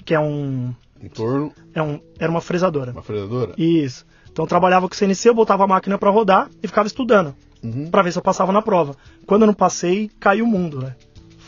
que 0.04 0.12
é 0.12 0.20
um. 0.20 0.74
Em 1.02 1.08
torno? 1.08 1.54
É 1.72 1.80
um, 1.80 1.98
era 2.18 2.30
uma 2.30 2.42
fresadora. 2.42 2.92
Uma 2.92 3.02
fresadora? 3.02 3.54
Isso. 3.56 4.04
Então 4.30 4.44
eu 4.44 4.48
trabalhava 4.48 4.86
com 4.86 4.94
CNC, 4.94 5.30
eu 5.30 5.34
botava 5.34 5.64
a 5.64 5.66
máquina 5.66 5.96
para 5.96 6.10
rodar 6.10 6.50
e 6.62 6.68
ficava 6.68 6.86
estudando. 6.86 7.34
Uhum. 7.62 7.90
para 7.90 8.02
ver 8.02 8.12
se 8.12 8.18
eu 8.18 8.22
passava 8.22 8.52
na 8.52 8.60
prova. 8.60 8.94
Quando 9.26 9.42
eu 9.42 9.46
não 9.46 9.54
passei, 9.54 10.10
caiu 10.20 10.44
o 10.44 10.48
mundo, 10.48 10.80
né? 10.80 10.96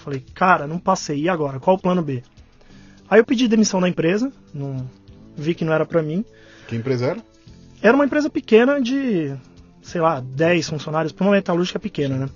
Falei, 0.02 0.24
cara, 0.34 0.66
não 0.66 0.78
passei, 0.78 1.20
e 1.20 1.28
agora? 1.28 1.60
Qual 1.60 1.76
o 1.76 1.78
plano 1.78 2.02
B? 2.02 2.22
Aí 3.12 3.20
eu 3.20 3.26
pedi 3.26 3.46
demissão 3.46 3.78
da 3.78 3.90
empresa, 3.90 4.32
não, 4.54 4.88
vi 5.36 5.54
que 5.54 5.66
não 5.66 5.74
era 5.74 5.84
para 5.84 6.00
mim. 6.00 6.24
Que 6.66 6.74
empresa 6.74 7.08
era? 7.08 7.20
Era 7.82 7.94
uma 7.94 8.06
empresa 8.06 8.30
pequena 8.30 8.80
de, 8.80 9.34
sei 9.82 10.00
lá, 10.00 10.18
10 10.18 10.70
funcionários, 10.70 11.12
para 11.12 11.26
uma 11.26 11.34
metalúrgica 11.34 11.78
pequena, 11.78 12.16
né? 12.16 12.30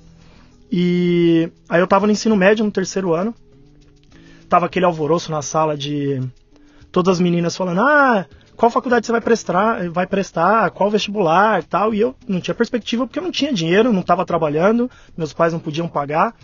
E 0.70 1.50
aí 1.66 1.80
eu 1.80 1.86
tava 1.86 2.06
no 2.06 2.12
ensino 2.12 2.36
médio, 2.36 2.62
no 2.62 2.70
terceiro 2.70 3.14
ano. 3.14 3.34
Tava 4.50 4.66
aquele 4.66 4.84
alvoroço 4.84 5.30
na 5.30 5.40
sala 5.40 5.74
de 5.74 6.22
todas 6.92 7.14
as 7.14 7.20
meninas 7.20 7.56
falando: 7.56 7.80
"Ah, 7.80 8.26
qual 8.54 8.70
faculdade 8.70 9.06
você 9.06 9.12
vai 9.12 9.22
prestar, 9.22 9.88
vai 9.88 10.06
prestar, 10.06 10.70
qual 10.72 10.90
vestibular, 10.90 11.64
tal". 11.64 11.94
E 11.94 12.00
eu 12.02 12.14
não 12.28 12.38
tinha 12.38 12.54
perspectiva 12.54 13.06
porque 13.06 13.18
eu 13.18 13.22
não 13.24 13.32
tinha 13.32 13.50
dinheiro, 13.50 13.94
não 13.94 14.00
estava 14.02 14.26
trabalhando, 14.26 14.90
meus 15.16 15.32
pais 15.32 15.54
não 15.54 15.58
podiam 15.58 15.88
pagar. 15.88 16.34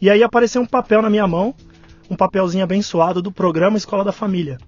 E 0.00 0.08
aí 0.08 0.22
apareceu 0.22 0.62
um 0.62 0.66
papel 0.66 1.02
na 1.02 1.10
minha 1.10 1.26
mão, 1.26 1.54
um 2.14 2.16
papelzinho 2.16 2.64
abençoado 2.64 3.20
do 3.20 3.30
programa 3.30 3.76
Escola 3.76 4.04
da 4.04 4.12
Família, 4.12 4.58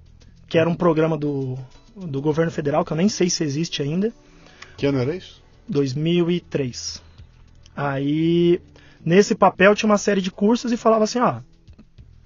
que 0.49 0.59
era 0.59 0.69
um 0.69 0.75
programa 0.75 1.17
do 1.17 1.59
do 1.97 2.21
governo 2.21 2.53
federal 2.53 2.85
que 2.85 2.93
eu 2.93 2.97
nem 2.97 3.09
sei 3.09 3.31
se 3.31 3.43
existe 3.43 3.81
ainda. 3.83 4.13
Que 4.77 4.85
ano 4.85 4.99
era 4.99 5.17
isso? 5.17 5.43
2003. 5.67 7.03
Aí 7.75 8.61
Nesse 9.07 9.37
papel 9.37 9.73
tinha 9.77 9.89
uma 9.89 9.99
série 9.99 10.21
de 10.21 10.33
cursos 10.33 10.73
e 10.73 10.77
falava 10.77 11.05
assim, 11.05 11.21
ó, 11.21 11.37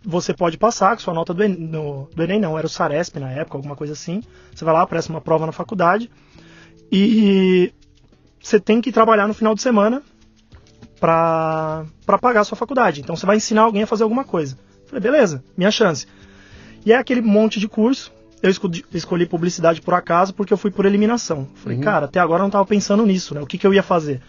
você 0.03 0.33
pode 0.33 0.57
passar 0.57 0.97
com 0.97 1.03
sua 1.03 1.13
nota 1.13 1.35
do 1.35 1.45
Enem, 1.45 1.59
no, 1.59 2.09
do 2.17 2.23
Enem 2.23 2.41
não, 2.41 2.57
era 2.57 2.67
o 2.67 2.71
Saresp 2.71 3.19
na 3.19 3.31
época, 3.31 3.59
alguma 3.59 3.77
coisa 3.77 3.93
assim. 3.93 4.23
Você 4.55 4.65
vai 4.65 4.73
lá, 4.73 4.87
presta 4.87 5.13
uma 5.13 5.21
prova 5.21 5.45
na 5.45 5.53
faculdade 5.53 6.11
e 6.91 7.71
você 8.43 8.59
tem 8.59 8.81
que 8.81 8.91
trabalhar 8.91 9.29
no 9.29 9.35
final 9.35 9.55
de 9.55 9.61
semana 9.61 10.03
para 10.99 11.85
pagar 12.19 12.41
a 12.41 12.45
sua 12.45 12.57
faculdade. 12.57 13.03
Então 13.03 13.15
você 13.15 13.27
vai 13.27 13.37
ensinar 13.37 13.61
alguém 13.61 13.83
a 13.83 13.87
fazer 13.87 14.05
alguma 14.05 14.25
coisa. 14.25 14.57
Falei, 14.91 15.01
beleza, 15.01 15.43
minha 15.57 15.71
chance. 15.71 16.05
E 16.85 16.93
é 16.93 16.97
aquele 16.97 17.21
monte 17.23 17.61
de 17.61 17.69
curso. 17.69 18.13
Eu 18.43 18.51
escolhi, 18.51 19.27
publicidade 19.27 19.81
por 19.81 19.95
acaso 19.95 20.35
porque 20.35 20.53
eu 20.53 20.57
fui 20.57 20.71
por 20.71 20.85
eliminação. 20.85 21.47
Falei, 21.55 21.79
uhum. 21.79 21.85
cara, 21.85 22.07
até 22.07 22.19
agora 22.19 22.41
eu 22.41 22.45
não 22.45 22.49
estava 22.49 22.67
pensando 22.67 23.07
nisso, 23.07 23.35
né? 23.35 23.41
O 23.41 23.47
que, 23.47 23.57
que 23.57 23.67
eu 23.67 23.73
ia 23.73 23.83
fazer? 23.83 24.21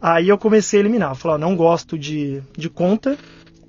Aí 0.00 0.28
eu 0.28 0.38
comecei 0.38 0.78
a 0.78 0.82
eliminar. 0.82 1.14
Falar, 1.14 1.36
não 1.36 1.54
gosto 1.54 1.98
de, 1.98 2.40
de 2.56 2.70
conta. 2.70 3.18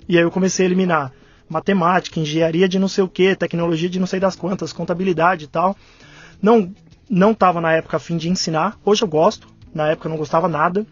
E 0.08 0.16
aí 0.16 0.22
eu 0.22 0.30
comecei 0.30 0.64
a 0.64 0.68
eliminar 0.68 1.12
matemática, 1.48 2.20
engenharia 2.20 2.68
de 2.68 2.78
não 2.78 2.88
sei 2.88 3.04
o 3.04 3.08
que, 3.08 3.34
tecnologia 3.34 3.90
de 3.90 3.98
não 3.98 4.06
sei 4.06 4.20
das 4.20 4.36
quantas, 4.36 4.72
contabilidade 4.72 5.44
e 5.44 5.48
tal. 5.48 5.76
Não 6.40 6.72
não 7.08 7.32
estava 7.32 7.60
na 7.60 7.72
época 7.72 7.96
a 7.96 8.00
fim 8.00 8.16
de 8.16 8.30
ensinar. 8.30 8.78
Hoje 8.84 9.02
eu 9.02 9.08
gosto. 9.08 9.48
Na 9.74 9.88
época 9.88 10.06
eu 10.06 10.10
não 10.10 10.16
gostava 10.16 10.48
nada. 10.48 10.86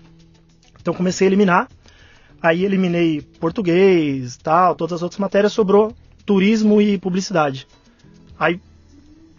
Então 0.81 0.93
comecei 0.93 1.27
a 1.27 1.29
eliminar. 1.29 1.69
Aí 2.41 2.65
eliminei 2.65 3.21
português, 3.41 4.37
tal, 4.37 4.75
todas 4.75 4.95
as 4.95 5.03
outras 5.03 5.19
matérias 5.19 5.53
sobrou 5.53 5.95
turismo 6.25 6.81
e 6.81 6.99
publicidade. 6.99 7.67
Aí 8.39 8.61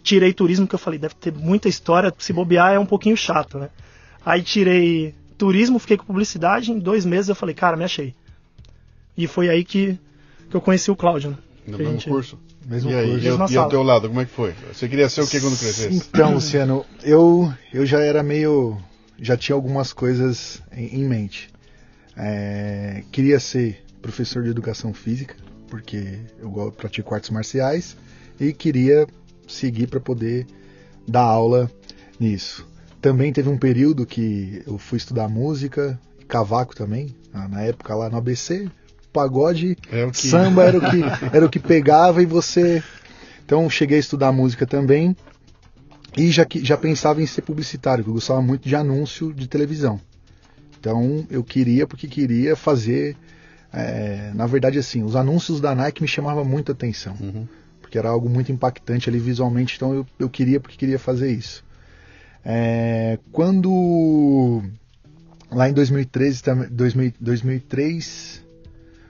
tirei 0.02 0.32
turismo 0.32 0.66
que 0.66 0.74
eu 0.74 0.78
falei, 0.78 0.98
deve 0.98 1.14
ter 1.14 1.32
muita 1.32 1.68
história, 1.68 2.12
se 2.18 2.32
bobear 2.32 2.74
é 2.74 2.78
um 2.78 2.86
pouquinho 2.86 3.16
chato, 3.16 3.58
né? 3.58 3.70
Aí 4.24 4.42
tirei 4.42 5.14
turismo, 5.38 5.78
fiquei 5.78 5.96
com 5.96 6.04
publicidade, 6.04 6.70
em 6.70 6.78
dois 6.78 7.06
meses 7.06 7.28
eu 7.28 7.34
falei, 7.34 7.54
cara, 7.54 7.76
me 7.76 7.84
achei. 7.84 8.14
E 9.16 9.26
foi 9.26 9.48
aí 9.48 9.64
que, 9.64 9.98
que 10.50 10.56
eu 10.56 10.60
conheci 10.60 10.90
o 10.90 10.96
Cláudio. 10.96 11.30
Né? 11.30 11.36
No 11.66 11.78
mesmo 11.78 11.92
gente... 11.92 12.08
curso? 12.08 12.38
Mesmo 12.66 12.90
e 12.90 12.94
aí, 12.94 13.10
curso. 13.10 13.52
E, 13.52 13.54
e 13.54 13.56
ao 13.56 13.68
teu 13.68 13.82
lado, 13.82 14.08
como 14.08 14.20
é 14.20 14.24
que 14.24 14.32
foi? 14.32 14.54
Você 14.72 14.88
queria 14.88 15.08
ser 15.08 15.22
o 15.22 15.26
que 15.26 15.40
quando 15.40 15.58
crescesse? 15.58 15.96
Então, 15.96 16.34
Luciano, 16.34 16.84
eu, 17.02 17.52
eu 17.72 17.86
já 17.86 18.00
era 18.00 18.22
meio. 18.22 18.76
Já 19.18 19.36
tinha 19.36 19.54
algumas 19.54 19.92
coisas 19.92 20.62
em, 20.72 21.00
em 21.00 21.04
mente. 21.04 21.50
É, 22.16 23.04
queria 23.10 23.38
ser 23.40 23.82
professor 24.02 24.42
de 24.42 24.50
educação 24.50 24.92
física, 24.92 25.34
porque 25.68 26.18
eu 26.40 26.72
pratico 26.72 27.14
artes 27.14 27.30
marciais, 27.30 27.96
e 28.38 28.52
queria 28.52 29.06
seguir 29.46 29.86
para 29.86 30.00
poder 30.00 30.46
dar 31.06 31.22
aula 31.22 31.70
nisso. 32.18 32.66
Também 33.00 33.32
teve 33.32 33.48
um 33.48 33.58
período 33.58 34.06
que 34.06 34.62
eu 34.66 34.78
fui 34.78 34.98
estudar 34.98 35.28
música, 35.28 35.98
cavaco 36.28 36.74
também, 36.74 37.14
na 37.32 37.62
época 37.62 37.94
lá 37.94 38.08
no 38.08 38.16
ABC, 38.16 38.68
pagode, 39.12 39.76
é 39.90 40.08
que... 40.10 40.16
samba 40.16 40.64
era 40.64 40.78
o 40.78 40.80
que 40.80 41.02
era 41.36 41.46
o 41.46 41.50
que 41.50 41.58
pegava 41.58 42.22
e 42.22 42.26
você 42.26 42.82
então 43.44 43.68
cheguei 43.68 43.96
a 43.96 44.00
estudar 44.00 44.30
música 44.30 44.66
também 44.66 45.16
e 46.16 46.30
já 46.30 46.46
já 46.62 46.76
pensava 46.76 47.22
em 47.22 47.26
ser 47.26 47.42
publicitário, 47.42 48.04
eu 48.06 48.12
gostava 48.12 48.40
muito 48.40 48.68
de 48.68 48.76
anúncio 48.76 49.32
de 49.32 49.48
televisão. 49.48 50.00
Então 50.80 51.26
eu 51.30 51.44
queria 51.44 51.86
porque 51.86 52.08
queria 52.08 52.56
fazer 52.56 53.16
é, 53.72 54.32
na 54.34 54.46
verdade 54.46 54.78
assim, 54.78 55.02
os 55.02 55.14
anúncios 55.14 55.60
da 55.60 55.74
Nike 55.74 56.02
me 56.02 56.08
chamavam 56.08 56.44
muita 56.44 56.72
atenção. 56.72 57.14
Uhum. 57.20 57.46
Porque 57.80 57.98
era 57.98 58.08
algo 58.08 58.28
muito 58.28 58.50
impactante 58.50 59.08
ali 59.08 59.18
visualmente, 59.18 59.76
então 59.76 59.94
eu, 59.94 60.06
eu 60.18 60.28
queria 60.28 60.58
porque 60.58 60.76
queria 60.76 60.98
fazer 60.98 61.30
isso. 61.30 61.64
É, 62.44 63.18
quando 63.30 64.62
lá 65.50 65.68
em 65.68 65.72
2013, 65.72 66.42
2000, 66.70 67.12
2003 67.20 68.44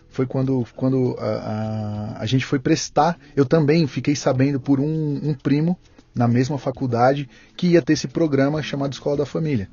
foi 0.08 0.26
quando, 0.26 0.66
quando 0.74 1.16
a, 1.18 1.24
a, 1.24 2.22
a, 2.22 2.26
gente 2.26 2.44
foi 2.44 2.58
prestar. 2.58 3.18
Eu 3.36 3.46
também 3.46 3.86
fiquei 3.86 4.16
sabendo 4.16 4.58
por 4.58 4.80
um, 4.80 5.20
um, 5.22 5.34
primo 5.34 5.78
na 6.14 6.26
mesma 6.26 6.58
faculdade 6.58 7.28
que 7.56 7.68
ia 7.68 7.82
ter 7.82 7.92
esse 7.92 8.08
programa 8.08 8.62
chamado 8.62 8.92
Escola 8.92 9.18
da 9.18 9.26
Família, 9.26 9.68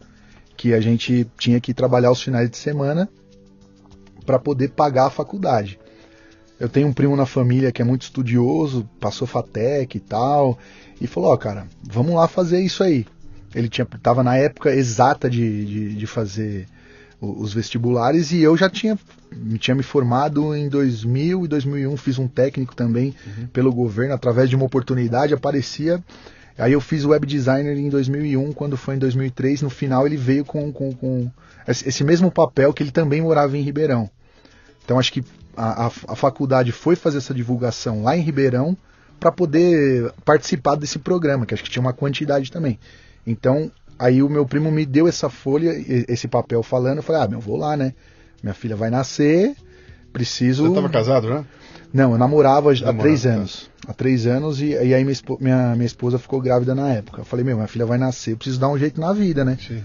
que 0.58 0.74
a 0.74 0.82
gente 0.82 1.28
tinha 1.38 1.62
que 1.62 1.74
trabalhar 1.74 2.12
os 2.12 2.22
finais 2.22 2.50
de 2.50 2.58
semana 2.58 3.08
para 4.26 4.40
poder 4.40 4.70
pagar 4.70 5.06
a 5.06 5.12
faculdade. 5.12 5.80
Eu 6.60 6.68
tenho 6.68 6.88
um 6.88 6.94
primo 6.94 7.16
na 7.16 7.26
família 7.26 7.72
que 7.72 7.82
é 7.82 7.86
muito 7.86 8.02
estudioso, 8.02 8.90
passou 9.00 9.28
FATEC 9.28 9.96
e 9.96 10.00
tal, 10.00 10.58
e 11.00 11.06
falou: 11.06 11.30
Ó, 11.30 11.34
oh, 11.36 11.38
cara, 11.38 11.68
vamos 11.84 12.16
lá 12.16 12.28
fazer 12.28 12.60
isso 12.60 12.84
aí. 12.84 13.06
Ele 13.54 13.70
tinha, 13.70 13.86
tava 14.02 14.24
na 14.24 14.36
época 14.36 14.74
exata 14.74 15.30
de, 15.30 15.66
de, 15.66 15.96
de 15.96 16.08
fazer 16.08 16.68
os 17.20 17.54
vestibulares 17.54 18.32
e 18.32 18.42
eu 18.42 18.56
já 18.56 18.70
tinha, 18.70 18.98
tinha 19.60 19.74
me 19.74 19.82
formado 19.82 20.56
em 20.56 20.70
2000 20.70 21.46
e 21.46 21.48
2001, 21.48 21.98
fiz 21.98 22.20
um 22.20 22.28
técnico 22.28 22.76
também 22.76 23.16
uhum. 23.26 23.48
pelo 23.48 23.74
governo, 23.74 24.14
através 24.14 24.50
de 24.50 24.56
uma 24.56 24.66
oportunidade 24.66 25.34
aparecia. 25.34 26.04
Aí 26.58 26.74
eu 26.74 26.82
fiz 26.82 27.06
o 27.06 27.10
web 27.10 27.26
designer 27.26 27.78
em 27.78 27.90
2001, 27.90 28.52
quando 28.54 28.76
foi 28.76 28.96
em 28.96 29.00
2003, 29.00 29.62
no 29.62 29.70
final 29.70 30.08
ele 30.08 30.18
veio 30.18 30.44
com, 30.44 30.72
com, 30.72 30.92
com 30.92 31.32
esse 31.68 32.04
mesmo 32.04 32.32
papel 32.32 32.74
que 32.74 32.82
ele 32.82 32.92
também 32.92 33.22
morava 33.22 33.56
em 33.56 33.62
Ribeirão. 33.62 34.10
Então 34.84 34.98
acho 34.98 35.14
que 35.14 35.24
a, 35.56 35.86
a, 35.86 35.88
a 35.88 36.16
faculdade 36.16 36.72
foi 36.72 36.96
fazer 36.96 37.18
essa 37.20 37.34
divulgação 37.34 38.04
lá 38.04 38.18
em 38.18 38.22
Ribeirão 38.22 38.76
para 39.20 39.32
poder 39.32 40.12
participar 40.24 40.76
desse 40.76 41.00
programa, 41.00 41.46
que 41.46 41.54
acho 41.54 41.64
que 41.64 41.70
tinha 41.70 41.82
uma 41.82 41.94
quantidade 41.94 42.52
também. 42.52 42.80
Então, 43.26 43.72
aí 43.98 44.24
o 44.24 44.30
meu 44.30 44.46
primo 44.46 44.72
me 44.72 44.86
deu 44.86 45.08
essa 45.08 45.30
folha, 45.30 45.74
esse 46.08 46.28
papel 46.28 46.64
falando, 46.64 46.98
eu 46.98 47.04
falei, 47.04 47.22
ah, 47.24 47.28
meu, 47.28 47.40
vou 47.40 47.58
lá, 47.58 47.76
né? 47.76 47.94
Minha 48.42 48.54
filha 48.54 48.76
vai 48.76 48.90
nascer, 48.90 49.56
preciso... 50.14 50.64
Você 50.64 50.70
estava 50.70 50.90
casado, 50.90 51.30
né? 51.30 51.46
Não, 51.94 52.12
eu 52.12 52.18
namorava, 52.18 52.72
há 52.72 52.94
três 52.94 53.24
tá. 53.24 53.30
anos. 53.30 53.70
Há 53.88 53.94
três 53.94 54.28
anos 54.28 54.62
e, 54.62 54.72
e 54.72 54.94
aí 54.94 55.04
minha, 55.04 55.18
minha, 55.40 55.76
minha, 55.76 55.86
esposa 55.86 56.20
ficou 56.20 56.42
grávida 56.42 56.76
na 56.76 56.90
época. 56.90 57.22
Eu 57.22 57.26
falei, 57.26 57.46
meu, 57.46 57.56
minha 57.56 57.68
filha 57.68 57.86
vai 57.86 57.98
nascer, 57.98 58.34
eu 58.34 58.38
preciso 58.38 58.60
dar 58.60 58.70
um 58.70 58.78
jeito 58.78 59.00
na 59.00 59.14
vida, 59.14 59.46
né? 59.46 59.58
Sim. 59.66 59.84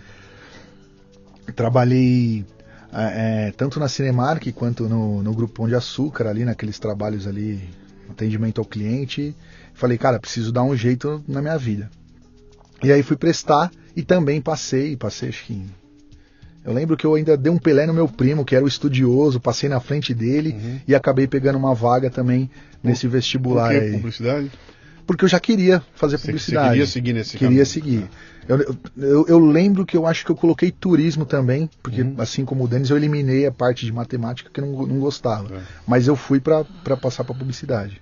Trabalhei 1.55 2.45
é, 2.93 3.53
tanto 3.57 3.81
na 3.81 3.89
Cinemark 3.89 4.53
quanto 4.53 4.89
no, 4.89 5.23
no 5.23 5.33
Grupo 5.33 5.55
Pão 5.55 5.69
de 5.69 5.75
Açúcar, 5.75 6.27
ali 6.27 6.45
naqueles 6.45 6.79
trabalhos 6.79 7.27
ali, 7.27 7.63
atendimento 8.11 8.61
ao 8.61 8.65
cliente. 8.65 9.35
Falei, 9.73 9.97
cara, 9.97 10.19
preciso 10.21 10.53
dar 10.53 10.63
um 10.63 10.77
jeito 10.77 11.23
na 11.27 11.41
minha 11.41 11.57
vida. 11.57 11.91
E 12.83 12.93
aí 12.93 13.03
fui 13.03 13.17
prestar 13.17 13.71
e 13.95 14.03
também 14.03 14.41
passei, 14.41 14.97
passei 14.97 15.29
acho 15.29 15.45
que. 15.45 15.65
Eu 16.65 16.73
lembro 16.73 16.97
que 16.97 17.05
eu 17.05 17.15
ainda 17.15 17.37
dei 17.37 17.51
um 17.51 17.59
pelé 17.59 17.87
no 17.87 17.95
meu 17.95 18.07
primo, 18.07 18.45
que 18.45 18.55
era 18.55 18.65
o 18.65 18.69
estudioso, 18.69 19.41
passei 19.41 19.69
na 19.69 19.81
frente 19.81 20.15
dele 20.15 20.51
uhum. 20.51 20.81
e 20.87 20.95
acabei 20.95 21.27
pegando 21.27 21.59
uma 21.59 21.75
vaga 21.75 22.09
também 22.09 22.49
nesse 22.83 23.09
vestibular 23.09 23.73
Por 23.73 23.79
que 23.79 23.85
aí. 23.85 23.93
publicidade? 23.93 24.51
Porque 25.05 25.25
eu 25.25 25.29
já 25.29 25.41
queria 25.41 25.83
fazer 25.95 26.19
publicidade. 26.19 26.67
Você 26.67 26.71
queria 26.71 26.87
seguir 26.87 27.13
nesse 27.13 27.33
Queria 27.33 27.49
caminho. 27.49 27.67
seguir. 27.67 28.11
Eu, 28.49 28.77
eu, 28.97 29.27
eu, 29.29 29.39
lembro 29.39 29.85
que 29.85 29.97
eu 29.97 30.07
acho 30.07 30.25
que 30.25 30.31
eu 30.31 30.37
coloquei 30.37 30.71
turismo 30.71 31.25
também, 31.25 31.69
porque 31.83 32.03
uhum. 32.03 32.15
assim 32.19 32.45
como 32.45 32.65
o 32.65 32.69
Denis, 32.69 32.91
eu 32.91 32.97
eliminei 32.97 33.47
a 33.47 33.53
parte 33.53 33.85
de 33.85 33.93
matemática 33.93 34.51
que 34.53 34.61
eu 34.61 34.67
não, 34.67 34.87
não 34.87 35.01
gostava. 35.01 35.57
É. 35.57 35.61
Mas 35.87 36.07
eu 36.07 36.15
fui 36.15 36.41
para 36.41 36.65
passar 36.97 37.25
para 37.25 37.35
publicidade. 37.35 38.01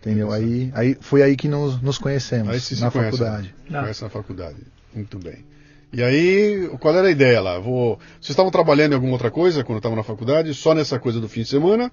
Entendeu? 0.00 0.32
Aí, 0.32 0.70
aí 0.74 0.96
foi 0.98 1.22
aí 1.22 1.36
que 1.36 1.46
nos, 1.46 1.80
nos 1.82 1.98
conhecemos, 1.98 2.48
aí 2.48 2.80
na 2.80 2.90
faculdade. 2.90 3.54
Conhece, 3.66 3.82
conhece 3.82 4.02
na 4.02 4.08
faculdade. 4.08 4.56
Muito 4.94 5.18
bem. 5.18 5.44
E 5.92 6.02
aí, 6.02 6.70
qual 6.78 6.94
era 6.94 7.08
a 7.08 7.10
ideia 7.10 7.40
lá? 7.40 7.58
Vou... 7.58 7.98
Vocês 8.20 8.30
estavam 8.30 8.50
trabalhando 8.50 8.92
em 8.92 8.94
alguma 8.94 9.12
outra 9.12 9.30
coisa 9.30 9.64
quando 9.64 9.78
estavam 9.78 9.96
na 9.96 10.04
faculdade? 10.04 10.54
Só 10.54 10.74
nessa 10.74 10.98
coisa 10.98 11.20
do 11.20 11.28
fim 11.28 11.42
de 11.42 11.48
semana? 11.48 11.90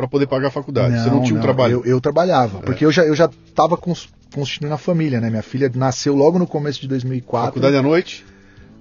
para 0.00 0.08
poder 0.08 0.26
pagar 0.26 0.48
a 0.48 0.50
faculdade? 0.50 0.94
Não, 0.94 1.04
Você 1.04 1.10
não 1.10 1.22
tinha 1.22 1.38
um 1.38 1.42
trabalho? 1.42 1.82
Eu, 1.84 1.92
eu 1.92 2.00
trabalhava, 2.00 2.58
é. 2.58 2.62
porque 2.62 2.86
eu 2.86 2.90
já, 2.90 3.04
eu 3.04 3.14
já 3.14 3.28
estava 3.46 3.76
constituindo 3.76 4.72
a 4.72 4.78
família, 4.78 5.20
né? 5.20 5.28
Minha 5.28 5.42
filha 5.42 5.70
nasceu 5.74 6.14
logo 6.14 6.38
no 6.38 6.46
começo 6.46 6.80
de 6.80 6.88
2004. 6.88 7.48
Faculdade 7.48 7.76
à 7.76 7.82
noite? 7.82 8.24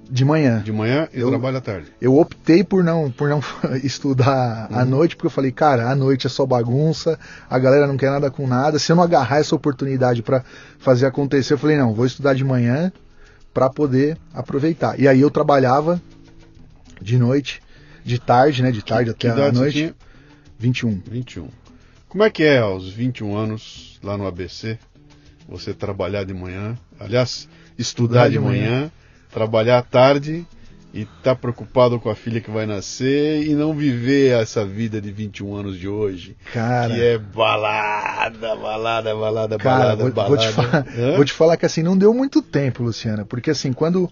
De 0.10 0.24
manhã. 0.26 0.62
De 0.64 0.72
manhã 0.72 1.08
e 1.14 1.20
eu, 1.20 1.30
trabalho 1.30 1.58
à 1.58 1.62
tarde. 1.62 1.88
Eu 2.02 2.18
optei 2.18 2.64
por 2.64 2.84
não, 2.84 3.12
por 3.12 3.30
não 3.30 3.42
estudar 3.84 4.70
uhum. 4.72 4.80
à 4.80 4.86
noite, 4.86 5.16
porque 5.16 5.28
eu 5.28 5.32
falei, 5.32 5.52
cara, 5.52 5.92
à 5.92 5.96
noite 5.96 6.26
é 6.26 6.30
só 6.30 6.46
bagunça, 6.46 7.20
a 7.50 7.60
galera 7.60 7.86
não 7.86 7.98
quer 7.98 8.10
nada 8.10 8.32
com 8.32 8.48
nada. 8.48 8.80
Se 8.80 8.92
eu 8.92 8.96
não 8.96 9.04
agarrar 9.04 9.40
essa 9.40 9.54
oportunidade 9.54 10.24
para 10.24 10.44
fazer 10.80 11.06
acontecer, 11.06 11.54
eu 11.54 11.58
falei, 11.58 11.78
não, 11.78 11.94
vou 11.94 12.06
estudar 12.06 12.34
de 12.34 12.44
manhã 12.44 12.92
para 13.60 13.69
poder 13.69 14.17
aproveitar. 14.34 14.98
E 14.98 15.06
aí 15.06 15.19
eu 15.19 15.30
trabalhava 15.30 16.02
de 17.02 17.17
noite, 17.17 17.62
de 18.06 18.17
tarde, 18.17 18.63
né? 18.63 18.72
De 18.72 18.82
tarde 18.82 19.13
que, 19.13 19.28
até 19.28 19.48
a 19.48 19.52
noite. 19.52 19.78
Tinha? 19.80 19.95
21. 20.58 21.02
21. 21.06 21.50
Como 22.08 22.24
é 22.24 22.30
que 22.30 22.43
é 22.43 22.60
aos 22.60 22.89
21 22.89 23.36
anos 23.36 24.00
lá 24.02 24.17
no 24.17 24.26
ABC? 24.26 24.80
Você 25.50 25.74
trabalhar 25.74 26.24
de 26.24 26.34
manhã, 26.34 26.78
aliás, 26.98 27.50
estudar 27.78 28.28
de, 28.28 28.36
de 28.36 28.39
manhã, 28.39 28.69
manhã 28.69 28.91
trabalhar 29.30 29.80
à 29.80 29.82
tarde 29.82 30.48
e 30.93 31.06
tá 31.23 31.36
preocupado 31.36 31.99
com 31.99 32.10
a 32.10 32.15
filha 32.15 32.41
que 32.41 32.49
vai 32.49 32.65
nascer 32.65 33.43
e 33.43 33.54
não 33.54 33.73
viver 33.73 34.39
essa 34.39 34.65
vida 34.65 34.99
de 34.99 35.12
21 35.12 35.56
anos 35.56 35.78
de 35.78 35.88
hoje. 35.88 36.36
Cara. 36.52 36.93
Que 36.93 37.02
é 37.02 37.17
balada, 37.17 38.56
balada, 38.56 39.15
balada, 39.15 39.58
cara, 39.58 39.80
balada, 39.80 40.04
vou, 40.04 40.12
balada. 40.12 40.36
Vou 40.36 40.38
te, 40.38 40.47
falar, 40.52 40.86
vou 41.15 41.25
te 41.25 41.34
falar 41.34 41.58
que 41.58 41.65
assim, 41.65 41.84
não 41.84 41.97
deu 41.97 42.13
muito 42.13 42.41
tempo, 42.41 42.84
Luciana, 42.84 43.23
porque 43.23 43.52
assim, 43.52 43.71
quando, 43.71 44.10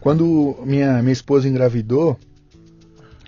quando 0.00 0.58
minha, 0.64 1.00
minha 1.02 1.12
esposa 1.12 1.48
engravidou, 1.48 2.18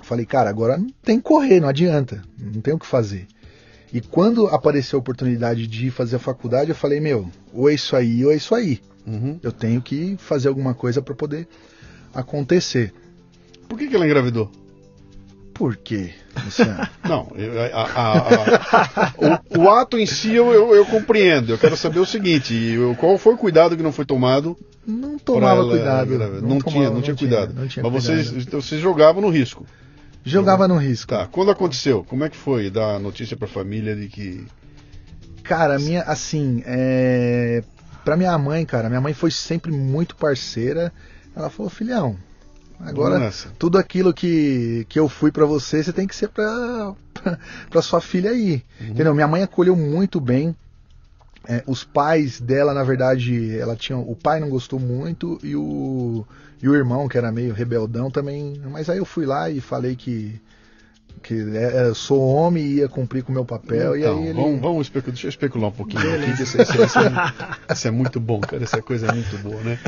falei, 0.02 0.26
cara, 0.26 0.50
agora 0.50 0.76
não 0.76 0.90
tem 1.02 1.18
que 1.18 1.24
correr, 1.24 1.60
não 1.60 1.68
adianta, 1.68 2.22
não 2.38 2.60
tem 2.60 2.74
o 2.74 2.78
que 2.78 2.86
fazer. 2.86 3.28
E 3.92 4.00
quando 4.00 4.46
apareceu 4.48 4.98
a 4.98 5.00
oportunidade 5.00 5.66
de 5.66 5.90
fazer 5.90 6.16
a 6.16 6.20
faculdade, 6.20 6.70
eu 6.70 6.76
falei, 6.76 7.00
meu, 7.00 7.28
ou 7.52 7.68
é 7.68 7.74
isso 7.74 7.94
aí 7.94 8.24
ou 8.24 8.32
é 8.32 8.36
isso 8.36 8.54
aí. 8.54 8.80
Uhum. 9.06 9.38
Eu 9.42 9.50
tenho 9.50 9.80
que 9.80 10.16
fazer 10.18 10.48
alguma 10.48 10.74
coisa 10.74 11.02
para 11.02 11.14
poder 11.14 11.48
acontecer. 12.14 12.92
Por 13.68 13.78
que, 13.78 13.88
que 13.88 13.94
ela 13.94 14.06
engravidou? 14.06 14.50
Por 15.54 15.76
quê, 15.76 16.10
Luciano? 16.44 16.88
Não, 17.04 17.32
a, 17.72 17.82
a, 17.82 18.18
a, 18.18 19.12
o, 19.54 19.60
o, 19.60 19.70
ato 19.70 19.98
em 19.98 20.06
si 20.06 20.34
eu, 20.34 20.50
eu, 20.52 20.74
eu, 20.74 20.86
compreendo. 20.86 21.52
Eu 21.52 21.58
quero 21.58 21.76
saber 21.76 21.98
o 21.98 22.06
seguinte: 22.06 22.76
qual 22.98 23.18
foi 23.18 23.34
o 23.34 23.38
cuidado 23.38 23.76
que 23.76 23.82
não 23.82 23.92
foi 23.92 24.06
tomado? 24.06 24.56
Não 24.86 25.18
tomava 25.18 25.60
ela, 25.60 25.70
cuidado. 25.70 26.18
Não, 26.18 26.40
não, 26.40 26.58
tomava, 26.58 26.70
tinha, 26.70 26.84
não, 26.86 26.94
não 26.94 27.02
tinha 27.02 27.16
cuidado. 27.16 27.54
Não 27.54 27.68
tinha 27.68 27.82
Mas 27.82 27.92
cuidado. 27.92 28.24
vocês, 28.24 28.46
então, 28.46 28.60
vocês 28.60 28.80
jogavam 28.80 29.20
no 29.20 29.28
risco. 29.28 29.66
Jogava 30.24 30.66
no 30.66 30.76
risco. 30.78 31.08
Tá. 31.08 31.26
Quando 31.26 31.50
aconteceu? 31.50 32.04
Como 32.04 32.24
é 32.24 32.30
que 32.30 32.36
foi 32.36 32.70
dar 32.70 32.98
notícia 32.98 33.36
para 33.36 33.46
a 33.46 33.50
família 33.50 33.94
de 33.94 34.08
que 34.08 34.46
Cara, 35.50 35.80
minha, 35.80 36.02
assim, 36.02 36.62
é... 36.64 37.64
pra 38.04 38.16
minha 38.16 38.38
mãe, 38.38 38.64
cara, 38.64 38.88
minha 38.88 39.00
mãe 39.00 39.12
foi 39.12 39.32
sempre 39.32 39.72
muito 39.72 40.14
parceira. 40.14 40.92
Ela 41.34 41.50
falou, 41.50 41.70
filhão, 41.70 42.16
agora 42.78 43.18
Nossa. 43.18 43.50
tudo 43.58 43.78
aquilo 43.78 44.12
que, 44.12 44.86
que 44.88 44.98
eu 44.98 45.08
fui 45.08 45.30
para 45.30 45.46
você, 45.46 45.82
você 45.82 45.92
tem 45.92 46.06
que 46.06 46.16
ser 46.16 46.28
pra, 46.28 46.94
pra, 47.14 47.38
pra 47.70 47.82
sua 47.82 48.00
filha 48.00 48.30
aí. 48.30 48.62
Uhum. 48.80 48.88
Entendeu? 48.88 49.14
Minha 49.14 49.28
mãe 49.28 49.42
acolheu 49.42 49.76
muito 49.76 50.20
bem. 50.20 50.54
É, 51.48 51.64
os 51.66 51.82
pais 51.82 52.38
dela, 52.38 52.74
na 52.74 52.84
verdade, 52.84 53.58
ela 53.58 53.74
tinha. 53.74 53.98
O 53.98 54.14
pai 54.14 54.40
não 54.40 54.50
gostou 54.50 54.78
muito 54.78 55.38
e 55.42 55.56
o, 55.56 56.24
e 56.62 56.68
o 56.68 56.74
irmão, 56.74 57.08
que 57.08 57.16
era 57.16 57.32
meio 57.32 57.54
rebeldão, 57.54 58.10
também. 58.10 58.60
Mas 58.70 58.90
aí 58.90 58.98
eu 58.98 59.06
fui 59.06 59.24
lá 59.24 59.48
e 59.48 59.60
falei 59.60 59.96
que 59.96 60.38
que 61.22 61.34
é, 61.56 61.88
é, 61.90 61.94
sou 61.94 62.20
homem 62.20 62.64
e 62.64 62.74
ia 62.76 62.88
cumprir 62.88 63.22
com 63.22 63.30
o 63.30 63.34
meu 63.34 63.44
papel. 63.44 63.96
Então, 63.96 64.20
e 64.20 64.28
ele... 64.28 64.34
vamos, 64.34 64.60
vamos 64.60 64.86
especular, 64.86 65.12
deixa 65.12 65.26
eu 65.26 65.30
especular 65.30 65.68
um 65.68 65.72
pouquinho 65.72 66.14
aqui. 66.14 66.30
Isso, 66.30 66.42
isso, 66.42 66.62
isso, 66.62 66.98
é, 66.98 67.72
isso, 67.72 67.88
é, 67.88 67.90
muito 67.90 68.20
bom, 68.20 68.40
cara. 68.40 68.62
Essa 68.62 68.82
coisa 68.82 69.06
é 69.06 69.12
muito 69.12 69.36
boa, 69.38 69.60
né? 69.62 69.78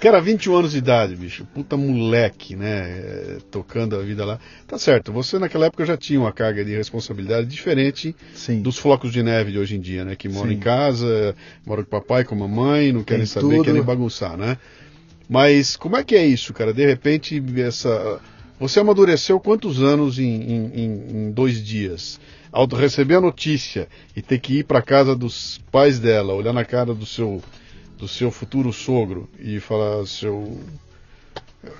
Cara, 0.00 0.20
21 0.20 0.56
anos 0.56 0.72
de 0.72 0.78
idade, 0.78 1.16
bicho. 1.16 1.46
Puta 1.54 1.76
moleque, 1.76 2.56
né? 2.56 3.38
Tocando 3.50 3.96
a 3.96 4.02
vida 4.02 4.24
lá. 4.24 4.38
Tá 4.66 4.78
certo, 4.78 5.12
você 5.12 5.38
naquela 5.38 5.66
época 5.66 5.84
já 5.84 5.96
tinha 5.96 6.20
uma 6.20 6.32
carga 6.32 6.64
de 6.64 6.74
responsabilidade 6.74 7.46
diferente 7.46 8.14
Sim. 8.34 8.62
dos 8.62 8.78
flocos 8.78 9.12
de 9.12 9.22
neve 9.22 9.52
de 9.52 9.58
hoje 9.58 9.76
em 9.76 9.80
dia, 9.80 10.04
né? 10.04 10.16
Que 10.16 10.28
moram 10.28 10.50
Sim. 10.50 10.56
em 10.56 10.60
casa, 10.60 11.34
moram 11.64 11.82
com 11.84 11.96
o 11.96 12.00
papai, 12.00 12.24
com 12.24 12.34
a 12.34 12.38
mamãe, 12.38 12.92
não 12.92 13.02
querem 13.02 13.24
Tem 13.24 13.26
saber, 13.26 13.56
tudo. 13.56 13.64
querem 13.64 13.82
bagunçar, 13.82 14.36
né? 14.36 14.58
Mas 15.28 15.76
como 15.76 15.96
é 15.96 16.02
que 16.02 16.16
é 16.16 16.26
isso, 16.26 16.52
cara? 16.52 16.74
De 16.74 16.84
repente, 16.84 17.40
essa 17.58 18.20
você 18.60 18.78
amadureceu 18.78 19.40
quantos 19.40 19.82
anos 19.82 20.18
em, 20.18 20.24
em, 20.24 21.16
em 21.16 21.30
dois 21.30 21.64
dias? 21.64 22.20
Ao 22.52 22.66
receber 22.66 23.14
a 23.14 23.20
notícia 23.20 23.88
e 24.14 24.20
ter 24.20 24.38
que 24.38 24.58
ir 24.58 24.64
para 24.64 24.82
casa 24.82 25.16
dos 25.16 25.58
pais 25.72 25.98
dela, 25.98 26.34
olhar 26.34 26.52
na 26.52 26.64
cara 26.64 26.92
do 26.92 27.06
seu, 27.06 27.42
do 27.96 28.06
seu 28.06 28.30
futuro 28.30 28.70
sogro 28.70 29.26
e 29.38 29.58
falar, 29.60 30.04
seu. 30.06 30.58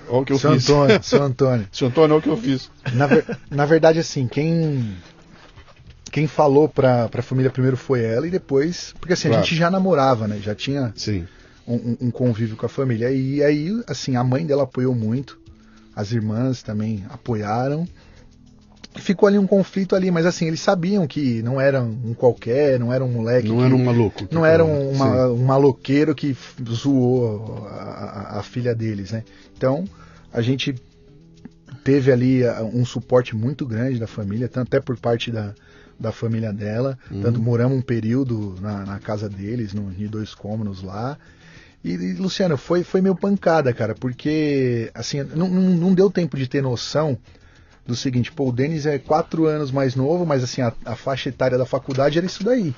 Olha 0.09 0.21
o 0.21 0.25
que 0.25 0.33
eu 0.33 0.39
seu 0.39 0.53
fiz. 0.53 0.69
Antônio, 0.69 0.99
seu 1.03 1.21
Antônio. 1.21 1.67
seu 1.71 1.87
Antônio, 1.87 2.15
olha 2.15 2.19
o 2.19 2.23
que 2.23 2.29
eu 2.29 2.37
fiz. 2.37 2.71
Na, 2.93 3.05
ver, 3.05 3.25
na 3.51 3.65
verdade, 3.65 3.99
assim, 3.99 4.27
quem 4.27 4.95
quem 6.11 6.25
falou 6.25 6.67
pra, 6.67 7.07
pra 7.09 7.21
família 7.21 7.51
primeiro 7.51 7.77
foi 7.77 8.03
ela 8.03 8.25
e 8.25 8.31
depois. 8.31 8.93
Porque 8.99 9.13
assim, 9.13 9.27
claro. 9.27 9.43
a 9.43 9.45
gente 9.45 9.55
já 9.55 9.69
namorava, 9.69 10.27
né? 10.27 10.39
Já 10.41 10.55
tinha 10.55 10.91
um, 11.67 11.97
um, 12.01 12.11
convívio 12.11 12.57
com 12.57 12.65
a 12.65 12.69
família. 12.69 13.11
E 13.11 13.43
aí, 13.43 13.69
assim, 13.87 14.15
a 14.15 14.23
mãe 14.23 14.45
dela 14.45 14.63
apoiou 14.63 14.95
muito 14.95 15.40
as 15.95 16.11
irmãs 16.11 16.61
também 16.63 17.03
apoiaram. 17.09 17.87
Ficou 18.95 19.27
ali 19.27 19.37
um 19.37 19.47
conflito 19.47 19.95
ali, 19.95 20.11
mas 20.11 20.25
assim, 20.25 20.47
eles 20.47 20.59
sabiam 20.59 21.07
que 21.07 21.41
não 21.41 21.61
era 21.61 21.81
um 21.81 22.13
qualquer, 22.13 22.77
não 22.77 22.91
era 22.91 23.03
um 23.03 23.07
moleque. 23.07 23.47
Não 23.47 23.57
que, 23.57 23.63
era 23.63 23.75
um 23.75 23.85
maluco. 23.85 24.27
Não 24.31 24.45
era 24.45 24.65
um, 24.65 24.91
uma, 24.91 25.27
um 25.27 25.43
maloqueiro 25.45 26.13
que 26.13 26.35
zoou 26.69 27.67
a, 27.69 28.39
a, 28.39 28.43
filha 28.43 28.75
deles, 28.75 29.11
né? 29.11 29.23
Então, 29.55 29.85
a 30.33 30.41
gente 30.41 30.75
teve 31.85 32.11
ali 32.11 32.41
um 32.73 32.83
suporte 32.83 33.33
muito 33.33 33.65
grande 33.65 33.97
da 33.97 34.07
família, 34.07 34.49
até 34.53 34.81
por 34.81 34.97
parte 34.97 35.31
da, 35.31 35.55
da 35.97 36.11
família 36.11 36.51
dela. 36.51 36.97
Uhum. 37.09 37.21
Tanto 37.21 37.41
moramos 37.41 37.77
um 37.77 37.81
período 37.81 38.57
na, 38.59 38.85
na 38.85 38.99
casa 38.99 39.29
deles, 39.29 39.73
no, 39.73 39.93
em 39.97 40.07
dois 40.07 40.35
cômodos 40.35 40.83
lá. 40.83 41.17
E, 41.83 41.93
e, 41.93 42.13
Luciano, 42.13 42.57
foi, 42.57 42.83
foi 42.83 43.01
meio 43.01 43.15
pancada, 43.15 43.73
cara, 43.73 43.95
porque 43.95 44.91
assim, 44.93 45.23
não, 45.23 45.49
não, 45.49 45.93
deu 45.93 46.11
tempo 46.11 46.37
de 46.37 46.47
ter 46.47 46.61
noção 46.61 47.17
do 47.85 47.95
seguinte, 47.95 48.31
pô, 48.31 48.49
o 48.49 48.51
Denis 48.51 48.85
é 48.85 48.99
quatro 48.99 49.47
anos 49.47 49.71
mais 49.71 49.95
novo, 49.95 50.25
mas 50.25 50.43
assim, 50.43 50.61
a, 50.61 50.71
a 50.85 50.95
faixa 50.95 51.29
etária 51.29 51.57
da 51.57 51.65
faculdade 51.65 52.17
era 52.17 52.27
isso 52.27 52.43
daí. 52.43 52.73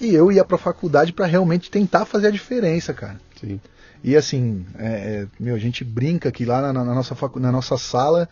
E 0.00 0.14
eu 0.14 0.30
ia 0.30 0.44
pra 0.44 0.56
faculdade 0.58 1.12
para 1.12 1.26
realmente 1.26 1.70
tentar 1.70 2.04
fazer 2.04 2.28
a 2.28 2.30
diferença, 2.30 2.92
cara. 2.92 3.20
Sim. 3.40 3.60
E 4.04 4.16
assim, 4.16 4.64
é, 4.78 4.86
é 4.86 5.26
meu, 5.38 5.54
a 5.54 5.58
gente 5.58 5.84
brinca 5.84 6.30
que 6.32 6.44
lá 6.44 6.60
na, 6.60 6.72
na, 6.72 6.94
nossa, 6.94 7.14
facu, 7.14 7.38
na 7.38 7.52
nossa 7.52 7.76
sala, 7.76 8.28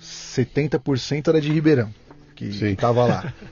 70% 0.00 1.28
era 1.28 1.40
de 1.40 1.52
Ribeirão, 1.52 1.92
que, 2.34 2.48
que 2.48 2.76
tava 2.76 3.04
lá. 3.06 3.32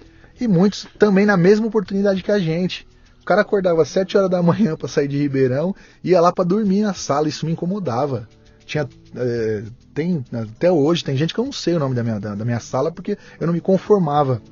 E 0.41 0.49
muitos 0.49 0.85
também 0.99 1.25
na 1.25 1.37
mesma 1.37 1.69
oportunidade 1.69 2.21
que 2.21 2.33
a 2.33 2.41
gente. 2.41 2.85
O 3.25 3.27
cara 3.27 3.41
acordava 3.41 3.81
às 3.81 3.89
7 3.89 4.19
horas 4.19 4.29
da 4.29 4.43
manhã 4.43 4.77
para 4.77 4.87
sair 4.87 5.09
de 5.09 5.17
Ribeirão, 5.17 5.75
ia 6.05 6.21
lá 6.21 6.31
para 6.31 6.45
dormir 6.45 6.83
na 6.83 6.93
sala, 6.93 7.27
isso 7.27 7.47
me 7.47 7.53
incomodava. 7.53 8.29
Tinha, 8.67 8.87
é, 9.17 9.63
tem, 9.95 10.23
até 10.31 10.71
hoje, 10.71 11.03
tem 11.03 11.17
gente 11.17 11.33
que 11.33 11.41
eu 11.41 11.45
não 11.47 11.53
sei 11.53 11.75
o 11.75 11.79
nome 11.79 11.95
da 11.95 12.03
minha, 12.03 12.21
da, 12.21 12.35
da 12.35 12.45
minha 12.45 12.61
sala 12.61 12.93
porque 12.93 13.17
eu 13.41 13.47
não 13.47 13.55
me 13.55 13.63
conformava. 13.63 14.43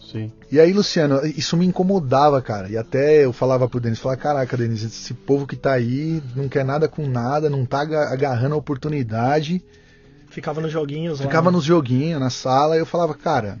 Sim. 0.00 0.32
E 0.50 0.58
aí, 0.58 0.72
Luciano, 0.72 1.20
isso 1.26 1.58
me 1.58 1.66
incomodava, 1.66 2.40
cara. 2.40 2.70
E 2.70 2.76
até 2.78 3.22
eu 3.22 3.34
falava 3.34 3.68
pro 3.68 3.78
Denis, 3.78 3.98
falava, 3.98 4.20
caraca, 4.22 4.56
Denis, 4.56 4.82
esse 4.82 5.12
povo 5.12 5.46
que 5.46 5.54
tá 5.54 5.74
aí 5.74 6.22
não 6.34 6.48
quer 6.48 6.64
nada 6.64 6.88
com 6.88 7.06
nada, 7.06 7.50
não 7.50 7.66
tá 7.66 7.82
agarrando 7.82 8.54
a 8.54 8.58
oportunidade. 8.58 9.62
Ficava 10.30 10.62
nos 10.62 10.72
joguinhos 10.72 11.20
Ficava 11.20 11.46
lá, 11.46 11.52
né? 11.52 11.56
nos 11.56 11.64
joguinhos, 11.64 12.18
na 12.18 12.30
sala, 12.30 12.76
e 12.76 12.78
eu 12.78 12.86
falava, 12.86 13.12
cara, 13.12 13.58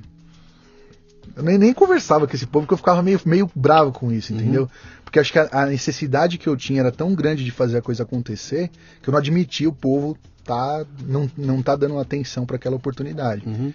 eu 1.36 1.42
nem, 1.42 1.58
nem 1.58 1.72
conversava 1.72 2.26
com 2.26 2.34
esse 2.34 2.46
povo, 2.46 2.64
porque 2.64 2.74
eu 2.74 2.78
ficava 2.78 3.02
meio, 3.02 3.20
meio 3.24 3.50
bravo 3.54 3.92
com 3.92 4.12
isso, 4.12 4.32
uhum. 4.32 4.40
entendeu? 4.40 4.62
Uhum. 4.62 4.68
Porque 5.04 5.18
acho 5.18 5.32
que 5.32 5.38
a, 5.38 5.48
a, 5.52 5.66
necessidade 5.66 6.38
que 6.38 6.48
eu 6.48 6.56
tinha 6.56 6.80
era 6.80 6.92
tão 6.92 7.14
grande 7.14 7.44
de 7.44 7.50
fazer 7.50 7.78
a 7.78 7.82
coisa 7.82 8.02
acontecer 8.02 8.70
que 9.02 9.08
eu 9.08 9.12
não 9.12 9.18
admitia 9.18 9.68
o 9.68 9.72
povo 9.72 10.16
tá, 10.44 10.84
não, 11.06 11.30
não 11.36 11.62
tá 11.62 11.76
dando 11.76 11.98
atenção 11.98 12.44
para 12.44 12.56
aquela 12.56 12.76
oportunidade. 12.76 13.46
Uhum. 13.46 13.72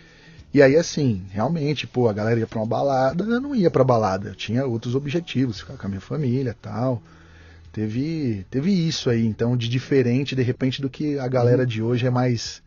E 0.54 0.62
aí, 0.62 0.76
assim, 0.76 1.24
realmente, 1.30 1.86
pô, 1.86 2.08
a 2.08 2.14
galera 2.14 2.40
ia 2.40 2.48
pra 2.48 2.60
uma 2.60 2.66
balada, 2.66 3.24
eu 3.24 3.42
não 3.42 3.56
ia 3.56 3.70
pra 3.70 3.84
balada, 3.84 4.30
eu 4.30 4.36
tinha 4.36 4.66
outros 4.66 4.96
objetivos, 4.96 5.60
ficar 5.60 5.78
com 5.78 5.86
a 5.86 5.90
minha 5.90 6.02
família 6.02 6.56
tal. 6.62 7.02
Teve, 7.72 8.46
teve 8.50 8.72
isso 8.72 9.10
aí, 9.10 9.26
então, 9.26 9.56
de 9.56 9.70
diferente, 9.70 10.36
de 10.36 10.42
repente, 10.42 10.82
do 10.82 10.90
que 10.90 11.20
a 11.20 11.28
galera 11.28 11.62
uhum. 11.62 11.68
de 11.68 11.82
hoje 11.82 12.08
é 12.08 12.10
mais 12.10 12.62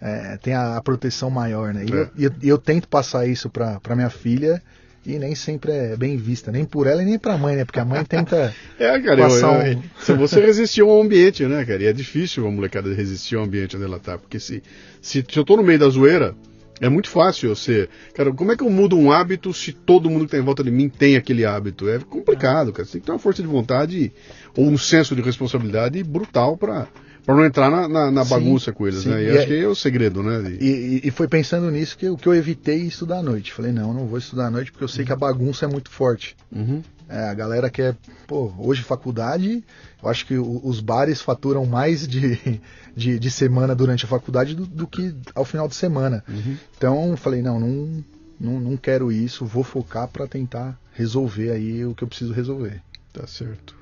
é, 0.00 0.36
tem 0.38 0.54
a, 0.54 0.76
a, 0.76 0.82
proteção 0.82 1.30
maior, 1.30 1.72
né? 1.72 1.84
E, 1.84 1.92
é. 1.92 1.96
eu, 1.96 2.10
eu, 2.18 2.30
eu, 2.42 2.58
tento 2.58 2.88
passar 2.88 3.26
isso 3.26 3.48
para 3.48 3.94
minha 3.94 4.10
filha 4.10 4.62
e 5.06 5.18
nem 5.18 5.34
sempre 5.34 5.72
é 5.72 5.96
bem 5.96 6.16
vista, 6.16 6.50
nem 6.50 6.64
por 6.64 6.86
ela 6.86 7.02
e 7.02 7.06
nem 7.06 7.18
pra 7.18 7.38
mãe, 7.38 7.56
né? 7.56 7.64
Porque 7.64 7.78
a 7.78 7.84
mãe 7.84 8.04
tenta. 8.04 8.52
é, 8.78 9.00
cara, 9.00 9.16
passar 9.16 9.68
eu, 9.68 9.80
eu, 10.08 10.14
um... 10.14 10.18
você 10.18 10.40
resistiu 10.40 10.90
ao 10.90 11.00
ambiente, 11.00 11.44
né, 11.46 11.64
cara? 11.64 11.82
E 11.82 11.86
é 11.86 11.92
difícil 11.92 12.46
a 12.46 12.50
molecada 12.50 12.92
resistir 12.92 13.36
ao 13.36 13.44
ambiente 13.44 13.76
onde 13.76 13.84
ela 13.84 14.00
tá. 14.00 14.18
Porque 14.18 14.40
se, 14.40 14.62
se, 15.00 15.24
se 15.28 15.38
eu 15.38 15.44
tô 15.44 15.56
no 15.56 15.62
meio 15.62 15.78
da 15.78 15.88
zoeira, 15.88 16.34
é 16.80 16.88
muito 16.88 17.08
fácil 17.08 17.48
eu 17.48 17.56
ser. 17.56 17.88
Cara, 18.14 18.32
como 18.32 18.52
é 18.52 18.56
que 18.56 18.62
eu 18.62 18.70
mudo 18.70 18.98
um 18.98 19.10
hábito 19.10 19.52
se 19.54 19.72
todo 19.72 20.10
mundo 20.10 20.26
que 20.26 20.32
tá 20.32 20.38
em 20.38 20.44
volta 20.44 20.62
de 20.62 20.70
mim 20.70 20.88
tem 20.88 21.16
aquele 21.16 21.44
hábito? 21.44 21.88
É 21.88 21.98
complicado, 21.98 22.72
cara. 22.72 22.84
Você 22.84 22.92
tem 22.92 23.00
que 23.00 23.06
ter 23.06 23.12
uma 23.12 23.18
força 23.18 23.40
de 23.40 23.48
vontade 23.48 24.12
ou 24.56 24.66
um 24.66 24.76
senso 24.76 25.14
de 25.14 25.22
responsabilidade 25.22 26.02
brutal 26.02 26.56
para 26.56 26.86
para 27.26 27.34
não 27.34 27.44
entrar 27.44 27.68
na, 27.68 27.88
na, 27.88 28.10
na 28.10 28.24
bagunça 28.24 28.72
com 28.72 28.86
eles, 28.86 29.00
sim. 29.00 29.10
né? 29.10 29.20
E, 29.20 29.26
e 29.26 29.30
acho 29.30 29.40
é, 29.40 29.46
que 29.46 29.60
é 29.60 29.66
o 29.66 29.74
segredo, 29.74 30.22
né? 30.22 30.40
De... 30.40 30.64
E, 30.64 31.00
e, 31.08 31.10
foi 31.10 31.26
pensando 31.26 31.68
nisso 31.72 31.98
que, 31.98 32.16
que 32.16 32.28
eu 32.28 32.34
evitei 32.34 32.82
estudar 32.82 33.18
à 33.18 33.22
noite. 33.22 33.52
Falei, 33.52 33.72
não, 33.72 33.88
eu 33.88 33.94
não 33.94 34.06
vou 34.06 34.16
estudar 34.16 34.46
à 34.46 34.50
noite 34.50 34.70
porque 34.70 34.84
eu 34.84 34.88
sei 34.88 35.04
que 35.04 35.12
a 35.12 35.16
bagunça 35.16 35.64
é 35.64 35.68
muito 35.68 35.90
forte. 35.90 36.36
Uhum. 36.52 36.82
É, 37.08 37.28
a 37.28 37.34
galera 37.34 37.68
quer, 37.68 37.96
pô, 38.28 38.52
hoje 38.56 38.82
faculdade, 38.82 39.62
eu 40.00 40.08
acho 40.08 40.24
que 40.24 40.38
os 40.38 40.80
bares 40.80 41.20
faturam 41.20 41.66
mais 41.66 42.06
de, 42.06 42.60
de, 42.94 43.18
de 43.18 43.30
semana 43.30 43.74
durante 43.74 44.04
a 44.04 44.08
faculdade 44.08 44.54
do, 44.54 44.64
do, 44.64 44.86
que 44.86 45.12
ao 45.34 45.44
final 45.44 45.66
de 45.66 45.74
semana. 45.74 46.22
Uhum. 46.28 46.56
Então, 46.76 47.16
falei, 47.16 47.42
não, 47.42 47.58
não, 47.58 48.04
não, 48.38 48.60
não 48.60 48.76
quero 48.76 49.10
isso, 49.10 49.44
vou 49.44 49.64
focar 49.64 50.06
para 50.06 50.28
tentar 50.28 50.78
resolver 50.92 51.50
aí 51.50 51.84
o 51.84 51.94
que 51.94 52.04
eu 52.04 52.08
preciso 52.08 52.32
resolver. 52.32 52.80
Tá 53.12 53.26
certo. 53.26 53.76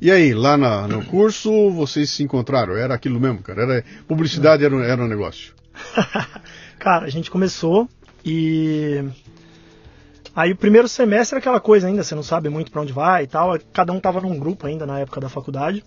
E 0.00 0.10
aí, 0.10 0.32
lá 0.32 0.56
na, 0.56 0.88
no 0.88 1.04
curso, 1.04 1.70
vocês 1.70 2.08
se 2.08 2.22
encontraram? 2.22 2.74
Era 2.74 2.94
aquilo 2.94 3.20
mesmo, 3.20 3.42
cara? 3.42 3.62
Era, 3.62 3.84
publicidade 4.08 4.64
era, 4.64 4.74
era 4.86 5.04
um 5.04 5.06
negócio? 5.06 5.54
cara, 6.78 7.04
a 7.04 7.10
gente 7.10 7.30
começou 7.30 7.86
e. 8.24 9.04
Aí 10.34 10.52
o 10.52 10.56
primeiro 10.56 10.88
semestre 10.88 11.36
é 11.36 11.38
aquela 11.38 11.60
coisa 11.60 11.86
ainda, 11.86 12.02
você 12.02 12.14
não 12.14 12.22
sabe 12.22 12.48
muito 12.48 12.70
para 12.70 12.80
onde 12.80 12.94
vai 12.94 13.24
e 13.24 13.26
tal. 13.26 13.58
Cada 13.72 13.92
um 13.92 14.00
tava 14.00 14.22
num 14.22 14.38
grupo 14.38 14.66
ainda 14.66 14.86
na 14.86 15.00
época 15.00 15.20
da 15.20 15.28
faculdade. 15.28 15.84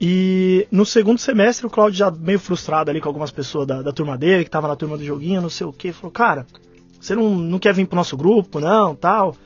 E 0.00 0.66
no 0.72 0.84
segundo 0.84 1.18
semestre 1.18 1.66
o 1.66 1.70
Claudio 1.70 1.98
já 1.98 2.10
meio 2.10 2.40
frustrado 2.40 2.90
ali 2.90 3.00
com 3.00 3.08
algumas 3.08 3.30
pessoas 3.30 3.66
da, 3.66 3.80
da 3.80 3.92
turma 3.92 4.18
dele, 4.18 4.42
que 4.42 4.50
tava 4.50 4.66
na 4.66 4.74
turma 4.74 4.98
do 4.98 5.04
joguinho, 5.04 5.40
não 5.40 5.50
sei 5.50 5.66
o 5.66 5.72
que, 5.72 5.92
falou, 5.92 6.10
cara, 6.10 6.46
você 7.00 7.14
não, 7.14 7.30
não 7.30 7.58
quer 7.60 7.72
vir 7.72 7.86
pro 7.86 7.94
nosso 7.94 8.16
grupo, 8.16 8.58
não, 8.58 8.96
tal. 8.96 9.36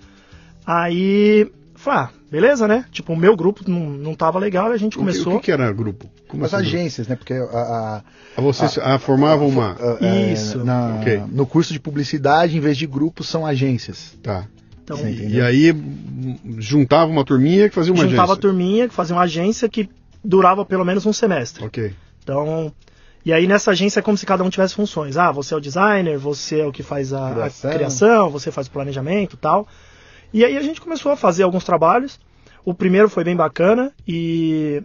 Aí, 0.65 1.51
falei, 1.75 2.01
ah, 2.01 2.11
beleza, 2.31 2.69
né? 2.69 2.85
Tipo, 2.91 3.13
o 3.13 3.17
meu 3.17 3.37
grupo 3.37 3.63
não, 3.69 3.81
não 3.91 4.15
tava 4.15 4.39
legal 4.39 4.71
e 4.71 4.75
a 4.75 4.77
gente 4.77 4.97
O 4.97 4.99
que- 4.99 4.99
começou. 4.99 5.35
O 5.35 5.39
que, 5.41 5.47
que 5.47 5.53
era 5.53 5.71
grupo? 5.73 6.11
Como 6.29 6.45
As 6.45 6.53
assim? 6.55 6.65
agências, 6.67 7.09
né? 7.09 7.17
Porque 7.17 7.33
a, 7.35 7.43
a- 7.45 8.03
Ah, 8.37 8.41
vocês 8.41 8.79
ah, 8.79 8.99
formavam 8.99 9.49
uma. 9.49 9.73
a- 9.81 9.99
é, 10.05 10.33
Isso. 10.33 10.65
na- 10.65 10.97
Ok. 11.01 11.23
no 11.33 11.47
curso 11.47 11.73
de 11.73 11.81
publicidade, 11.81 12.57
em 12.57 12.61
vez 12.61 12.77
de 12.77 12.87
grupos, 12.87 13.29
são 13.29 13.45
agências. 13.47 14.17
Tá. 14.23 14.47
Então, 14.85 14.97
Sim. 14.97 15.09
E, 15.09 15.13
Entendeu? 15.17 15.45
aí 15.45 15.75
juntava 16.59 17.11
uma 17.11 17.25
turminha 17.25 17.69
que 17.69 17.75
fazia 17.75 17.93
uma 17.93 18.03
juntava 18.05 18.23
a 18.23 18.25
agência. 18.25 18.41
turminha, 18.41 18.89
que 18.89 18.95
fazia 18.95 19.15
uma 19.17 19.23
agência 19.23 19.69
que 19.69 19.89
durava 20.25 20.65
pelo 20.65 20.85
menos 20.85 21.05
um 21.07 21.13
semestre. 21.13 21.65
Ok. 21.65 21.93
Então, 22.23 22.73
e 23.25 23.33
aí 23.33 23.47
nessa 23.47 23.71
agência 23.73 24.01
é 24.01 24.03
como 24.03 24.17
se 24.17 24.25
cada 24.27 24.43
um 24.45 24.51
tivesse 24.51 24.75
funções. 24.75 25.17
Ah, 25.17 25.31
você 25.33 25.55
é 25.55 25.57
o 25.57 25.61
designer, 25.61 26.19
você 26.19 26.61
é 26.61 26.67
o 26.67 26.73
que 26.73 26.83
faz 26.83 27.13
a 27.13 27.29
a 27.29 27.33
Criação. 27.35 27.71
criação, 27.73 28.31
você 28.31 28.51
faz 28.51 28.67
o 28.67 28.71
planejamento 28.71 29.35
e 29.35 29.39
tal. 29.39 29.67
E 30.33 30.45
aí 30.45 30.57
a 30.57 30.63
gente 30.63 30.81
começou 30.81 31.13
a 31.13 31.17
fazer 31.17 31.43
alguns 31.43 31.65
trabalhos. 31.65 32.19
O 32.65 32.75
primeiro 32.75 33.09
foi 33.09 33.25
bem 33.25 33.35
bacana 33.35 33.93
e 34.07 34.83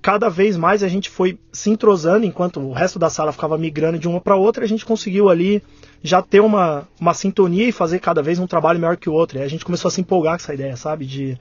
cada 0.00 0.28
vez 0.28 0.56
mais 0.56 0.82
a 0.82 0.88
gente 0.88 1.10
foi 1.10 1.38
se 1.52 1.68
entrosando 1.68 2.24
enquanto 2.24 2.60
o 2.60 2.72
resto 2.72 2.98
da 2.98 3.10
sala 3.10 3.32
ficava 3.32 3.58
migrando 3.58 3.98
de 3.98 4.06
uma 4.06 4.20
para 4.20 4.36
outra, 4.36 4.64
a 4.64 4.68
gente 4.68 4.86
conseguiu 4.86 5.28
ali 5.28 5.62
já 6.02 6.22
ter 6.22 6.40
uma, 6.40 6.86
uma 7.00 7.12
sintonia 7.12 7.68
e 7.68 7.72
fazer 7.72 7.98
cada 7.98 8.22
vez 8.22 8.38
um 8.38 8.46
trabalho 8.46 8.78
melhor 8.78 8.96
que 8.96 9.10
o 9.10 9.12
outro. 9.12 9.38
E 9.38 9.42
a 9.42 9.48
gente 9.48 9.64
começou 9.64 9.88
a 9.88 9.92
se 9.92 10.00
empolgar 10.00 10.36
com 10.36 10.42
essa 10.42 10.54
ideia, 10.54 10.76
sabe? 10.76 11.04
De, 11.04 11.38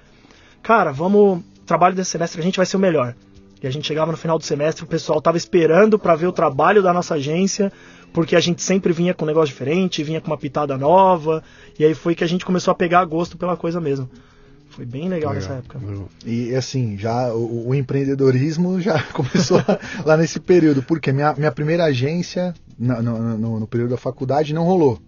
cara, 0.64 0.92
vamos, 0.92 1.44
trabalho 1.66 1.96
desse 1.96 2.12
semestre 2.12 2.42
a 2.42 2.44
gente 2.44 2.58
vai 2.58 2.66
ser 2.66 2.78
o 2.78 2.80
melhor. 2.80 3.16
E 3.62 3.68
a 3.68 3.72
gente 3.72 3.88
chegava 3.88 4.12
no 4.12 4.18
final 4.18 4.38
do 4.38 4.44
semestre, 4.44 4.84
o 4.84 4.88
pessoal 4.88 5.22
tava 5.22 5.38
esperando 5.38 5.98
para 5.98 6.16
ver 6.16 6.28
o 6.28 6.32
trabalho 6.32 6.84
da 6.84 6.92
nossa 6.92 7.16
agência, 7.16 7.72
porque 8.16 8.36
a 8.36 8.40
gente 8.40 8.64
sempre 8.64 8.92
vinha 8.94 9.14
com 9.14 9.26
um 9.26 9.28
negócio 9.28 9.50
diferente, 9.54 10.02
vinha 10.04 10.20
com 10.22 10.28
uma 10.28 10.38
pitada 10.38 10.76
nova, 10.78 11.44
e 11.78 11.86
aí 11.86 11.94
foi 11.94 12.16
que 12.16 12.24
a 12.24 12.28
gente 12.28 12.46
começou 12.46 12.72
a 12.72 12.76
pegar 12.76 13.04
gosto 13.06 13.38
pela 13.38 13.56
coisa 13.58 13.80
mesmo. 13.82 14.10
Foi 14.70 14.86
bem 14.86 15.08
legal, 15.08 15.34
nessa 15.34 15.54
época. 15.54 15.80
Legal. 15.80 16.10
E 16.26 16.56
assim, 16.56 16.98
já 16.98 17.34
o, 17.34 17.68
o 17.70 17.76
empreendedorismo 17.76 18.80
já 18.82 19.02
começou 19.14 19.62
lá 20.06 20.18
nesse 20.18 20.40
período, 20.40 20.82
porque 20.82 21.12
minha, 21.12 21.34
minha 21.36 21.52
primeira 21.52 21.84
agência, 21.86 22.54
na- 22.80 23.02
no, 23.02 23.38
no- 23.38 23.60
no 23.60 23.68
período 23.68 23.92
da 23.92 23.98
faculdade, 23.98 24.54
não 24.54 24.64
rolou. 24.64 25.00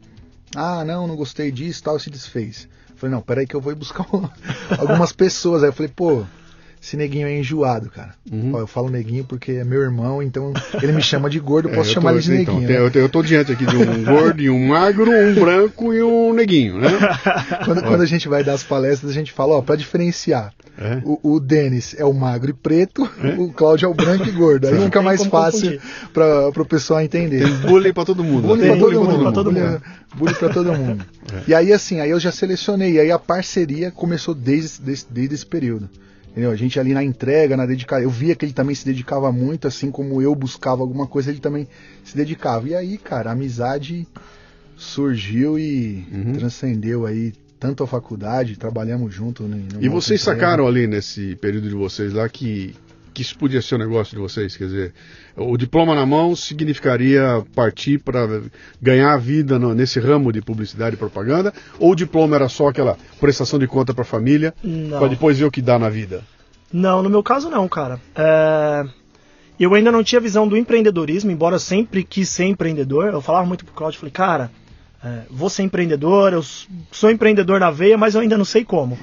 Ah, 0.55 0.83
não, 0.85 1.07
não 1.07 1.15
gostei 1.15 1.51
disso, 1.51 1.83
tal, 1.83 1.97
se 1.99 2.09
desfez. 2.09 2.67
Falei, 2.95 3.13
não, 3.15 3.21
peraí 3.21 3.45
que 3.47 3.55
eu 3.55 3.61
vou 3.61 3.71
ir 3.71 3.75
buscar 3.75 4.05
um- 4.13 4.27
algumas 4.79 5.11
pessoas. 5.11 5.63
Aí 5.63 5.69
eu 5.69 5.73
falei, 5.73 5.91
pô, 5.93 6.23
esse 6.81 6.95
neguinho 6.95 7.27
é 7.27 7.37
enjoado, 7.39 7.89
cara. 7.89 8.13
Uhum. 8.31 8.51
Ó, 8.53 8.59
eu 8.59 8.67
falo 8.67 8.89
neguinho 8.89 9.23
porque 9.25 9.53
é 9.53 9.63
meu 9.63 9.81
irmão, 9.81 10.21
então 10.23 10.53
ele 10.81 10.91
me 10.93 11.01
chama 11.01 11.29
de 11.29 11.39
gordo, 11.39 11.67
eu 11.69 11.73
É, 11.73 11.75
posso 11.77 11.89
eu 11.89 11.93
chamar 11.95 12.11
tô- 12.11 12.17
ele 12.17 12.23
de 12.23 12.35
então, 12.41 12.53
neguinho. 12.55 12.67
tem- 12.67 12.77
né? 12.79 12.85
eu, 12.85 12.91
tô- 12.91 12.99
eu 12.99 13.09
tô 13.09 13.21
diante 13.23 13.51
aqui 13.51 13.65
de 13.65 13.75
um 13.75 14.03
gordo 14.05 14.41
e 14.41 14.49
um 14.49 14.67
magro, 14.67 15.11
um 15.11 15.33
branco 15.35 15.93
e 15.93 16.01
um 16.03 16.33
neguinho, 16.33 16.79
né? 16.79 16.89
Quando, 17.65 17.83
quando 17.83 18.01
a 18.01 18.05
gente 18.05 18.27
vai 18.29 18.43
dar 18.43 18.53
as 18.53 18.63
palestras, 18.63 19.11
a 19.11 19.13
gente 19.13 19.31
fala, 19.33 19.55
ó, 19.55 19.61
pra 19.61 19.75
diferenciar. 19.75 20.53
É. 20.79 21.01
O, 21.03 21.33
o 21.35 21.39
Denis 21.39 21.95
é 21.97 22.05
o 22.05 22.13
magro 22.13 22.51
e 22.51 22.53
preto, 22.53 23.09
o 23.39 23.51
Cláudio 23.51 23.87
é 23.87 23.89
o 23.89 23.95
branco 23.95 24.25
e 24.27 24.31
gordo. 24.31 24.67
Aí 24.67 24.79
fica 24.83 25.01
mais 25.01 25.25
fácil 25.25 25.79
para 26.13 26.49
o 26.49 26.65
pessoal 26.65 27.01
entender. 27.01 27.43
Tem 27.43 27.53
bullying 27.67 27.91
pra 27.93 28.05
todo 28.05 28.23
mundo. 28.23 28.47
Bullying 28.47 28.61
né? 28.61 28.67
pra 28.67 28.75
Tem 28.75 28.79
todo 28.83 28.93
bullying 28.93 29.11
mundo. 29.17 29.23
pra 29.23 29.31
todo 29.31 29.51
bullying- 29.51 29.65
mundo. 29.67 29.81
bullying 30.15 30.35
pra 30.35 30.49
todo 30.49 30.73
mundo. 30.73 31.05
E 31.47 31.53
aí, 31.55 31.73
assim, 31.73 31.99
aí 31.99 32.11
eu 32.11 32.19
já 32.19 32.31
selecionei. 32.31 32.91
E 32.93 32.99
aí 32.99 33.11
a 33.11 33.17
parceria 33.17 33.89
começou 33.89 34.35
desde, 34.35 34.79
desde, 34.79 35.05
desde 35.09 35.33
esse 35.33 35.45
período. 35.47 35.89
Entendeu? 36.37 36.51
A 36.51 36.55
gente 36.55 36.79
ali 36.79 36.93
na 36.93 37.03
entrega, 37.03 37.57
na 37.57 37.65
dedicação. 37.65 38.03
Eu 38.03 38.11
via 38.11 38.35
que 38.35 38.45
ele 38.45 38.53
também 38.53 38.75
se 38.75 38.85
dedicava 38.85 39.31
muito, 39.31 39.67
assim 39.67 39.89
como 39.89 40.21
eu 40.21 40.35
buscava 40.35 40.83
alguma 40.83 41.07
coisa, 41.07 41.31
ele 41.31 41.39
também 41.39 41.67
se 42.03 42.15
dedicava. 42.15 42.69
E 42.69 42.75
aí, 42.75 42.95
cara, 42.99 43.31
a 43.31 43.33
amizade 43.33 44.07
surgiu 44.75 45.57
e 45.57 46.05
Uhum. 46.11 46.33
transcendeu 46.33 47.07
aí 47.07 47.33
tanto 47.59 47.83
a 47.83 47.87
faculdade, 47.87 48.55
trabalhamos 48.55 49.11
junto. 49.11 49.43
né, 49.47 49.63
numa 49.73 49.83
E 49.83 49.89
vocês 49.89 50.21
sacaram 50.21 50.67
ali 50.67 50.85
nesse 50.85 51.35
período 51.37 51.69
de 51.69 51.73
vocês 51.73 52.13
lá 52.13 52.29
que, 52.29 52.75
que 53.15 53.23
isso 53.23 53.35
podia 53.35 53.59
ser 53.59 53.73
o 53.73 53.79
negócio 53.79 54.13
de 54.15 54.21
vocês? 54.21 54.55
Quer 54.55 54.65
dizer, 54.65 54.93
o 55.37 55.55
diploma 55.57 55.93
na 55.95 56.05
mão 56.05 56.35
significaria 56.35 57.43
partir 57.55 57.99
para 57.99 58.41
ganhar 58.81 59.13
a 59.13 59.17
vida 59.17 59.57
no- 59.59 59.73
nesse 59.73 59.99
ramo 59.99 60.31
de 60.33 60.41
publicidade 60.41 60.95
e 60.95 60.99
propaganda? 60.99 61.53
Ou 61.79 61.91
o 61.91 61.95
diploma 61.95 62.35
era 62.35 62.49
só 62.49 62.67
aquela 62.69 62.97
prestação 63.19 63.59
de 63.59 63.67
conta 63.67 63.93
para 63.93 64.01
a 64.01 64.05
família, 64.05 64.53
para 64.99 65.07
depois 65.07 65.37
ver 65.37 65.45
o 65.45 65.51
que 65.51 65.61
dá 65.61 65.77
na 65.77 65.89
vida? 65.89 66.21
Não, 66.73 67.01
no 67.01 67.09
meu 67.09 67.23
caso 67.23 67.49
não, 67.49 67.67
cara. 67.67 67.99
É, 68.15 68.83
Eu 69.59 69.73
ainda 69.73 69.91
não 69.91 70.03
tinha 70.03 70.21
visão 70.21 70.47
do 70.47 70.55
empreendedorismo, 70.57 71.31
embora 71.31 71.55
eu 71.55 71.59
sempre 71.59 72.03
quis 72.03 72.29
ser 72.29 72.45
empreendedor. 72.45 73.05
Eu 73.13 73.21
falava 73.21 73.45
muito 73.45 73.63
pro 73.65 73.73
Claudio, 73.73 73.99
falei, 73.99 74.11
cara, 74.11 74.51
é, 75.03 75.21
vou 75.31 75.49
ser 75.49 75.63
empreendedor, 75.63 76.33
eu 76.33 76.43
sou 76.91 77.09
empreendedor 77.09 77.59
na 77.59 77.71
veia, 77.71 77.97
mas 77.97 78.13
eu 78.15 78.21
ainda 78.21 78.37
não 78.37 78.45
sei 78.45 78.63
como. 78.65 78.97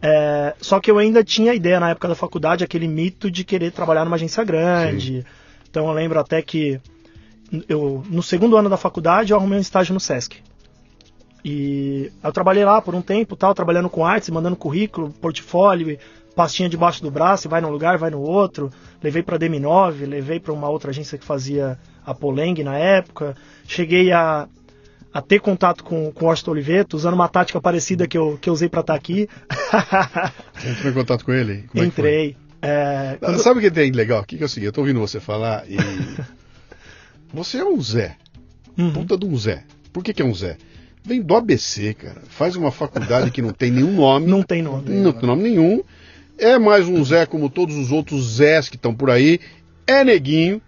É, 0.00 0.54
só 0.60 0.80
que 0.80 0.90
eu 0.90 0.98
ainda 0.98 1.22
tinha 1.22 1.52
a 1.52 1.54
ideia 1.54 1.78
na 1.78 1.90
época 1.90 2.08
da 2.08 2.14
faculdade, 2.14 2.64
aquele 2.64 2.88
mito 2.88 3.30
de 3.30 3.44
querer 3.44 3.70
trabalhar 3.72 4.04
numa 4.04 4.16
agência 4.16 4.42
grande. 4.42 5.24
Então 5.72 5.88
eu 5.88 5.92
lembro 5.94 6.20
até 6.20 6.42
que 6.42 6.78
eu, 7.66 8.04
no 8.10 8.22
segundo 8.22 8.58
ano 8.58 8.68
da 8.68 8.76
faculdade 8.76 9.32
eu 9.32 9.38
arrumei 9.38 9.56
um 9.56 9.62
estágio 9.62 9.94
no 9.94 10.00
Sesc. 10.00 10.36
E 11.42 12.12
eu 12.22 12.30
trabalhei 12.30 12.62
lá 12.62 12.82
por 12.82 12.94
um 12.94 13.00
tempo, 13.00 13.34
tal, 13.34 13.54
trabalhando 13.54 13.88
com 13.88 14.04
artes, 14.04 14.28
mandando 14.28 14.54
currículo, 14.54 15.10
portfólio, 15.12 15.98
pastinha 16.36 16.68
debaixo 16.68 17.02
do 17.02 17.10
braço, 17.10 17.48
vai 17.48 17.62
num 17.62 17.70
lugar, 17.70 17.96
vai 17.96 18.10
no 18.10 18.20
outro. 18.20 18.70
Levei 19.02 19.22
para 19.22 19.38
DM9, 19.38 20.06
levei 20.06 20.38
para 20.38 20.52
uma 20.52 20.68
outra 20.68 20.90
agência 20.90 21.16
que 21.16 21.24
fazia 21.24 21.78
a 22.04 22.14
Poleng 22.14 22.62
na 22.62 22.76
época. 22.76 23.34
Cheguei 23.66 24.12
a, 24.12 24.46
a 25.10 25.22
ter 25.22 25.40
contato 25.40 25.82
com, 25.82 26.12
com 26.12 26.26
o 26.26 26.28
Washington 26.28 26.50
Oliveto, 26.50 26.96
usando 26.98 27.14
uma 27.14 27.28
tática 27.28 27.62
parecida 27.62 28.06
que 28.06 28.18
eu, 28.18 28.36
que 28.38 28.50
eu 28.50 28.52
usei 28.52 28.68
para 28.68 28.82
estar 28.82 28.94
aqui. 28.94 29.26
Você 30.52 30.68
entrou 30.68 30.92
em 30.92 30.94
contato 30.94 31.24
com 31.24 31.32
ele? 31.32 31.64
Como 31.72 31.82
é? 31.82 31.86
Entrei. 31.86 32.36
É, 32.38 32.41
Ah, 32.62 33.16
quando- 33.18 33.38
Sabe 33.40 33.58
o 33.58 33.62
que 33.62 33.70
tem 33.70 33.90
de 33.90 33.96
legal 33.96 34.20
aqui? 34.20 34.36
Que 34.36 34.42
é 34.44 34.46
o 34.46 34.48
seguinte, 34.48 34.66
eu 34.66 34.72
tô 34.72 34.80
ouvindo 34.82 35.00
você 35.00 35.18
falar 35.20 35.64
e. 35.68 35.76
Você 37.34 37.58
é 37.58 37.64
um 37.64 37.80
Zé. 37.80 38.16
Uhum. 38.76 38.92
Puta 38.92 39.16
de 39.16 39.24
um 39.24 39.34
Zé. 39.38 39.64
Por 39.92 40.04
que, 40.04 40.12
que 40.12 40.20
é 40.20 40.24
um 40.24 40.34
Zé? 40.34 40.58
Vem 41.02 41.22
do 41.22 41.34
ABC, 41.34 41.94
cara. 41.94 42.20
Faz 42.28 42.56
uma 42.56 42.70
faculdade 42.70 43.30
que 43.30 43.40
não 43.40 43.52
tem 43.52 43.70
nenhum 43.70 43.92
nome. 43.94 44.26
Não 44.30 44.42
tem 44.42 44.62
nome. 44.62 44.90
Não 44.90 45.12
tem 45.12 45.26
nome 45.26 45.42
nenhum. 45.42 45.82
É 46.38 46.58
mais 46.58 46.86
um 46.88 47.02
Zé 47.04 47.24
como 47.26 47.48
todos 47.48 47.74
os 47.76 47.90
outros 47.90 48.34
Zés 48.36 48.68
que 48.68 48.76
estão 48.76 48.94
por 48.94 49.08
aí. 49.10 49.40
É 49.86 50.04
neguinho, 50.04 50.60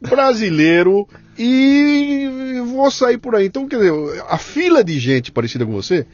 brasileiro 0.00 1.08
e 1.38 2.28
vou 2.66 2.90
sair 2.90 3.16
por 3.18 3.34
aí. 3.34 3.46
Então, 3.46 3.66
quer 3.66 3.76
dizer, 3.78 3.92
a 4.28 4.36
fila 4.38 4.84
de 4.84 4.98
gente 4.98 5.32
parecida 5.32 5.64
com 5.64 5.72
você 5.72 6.06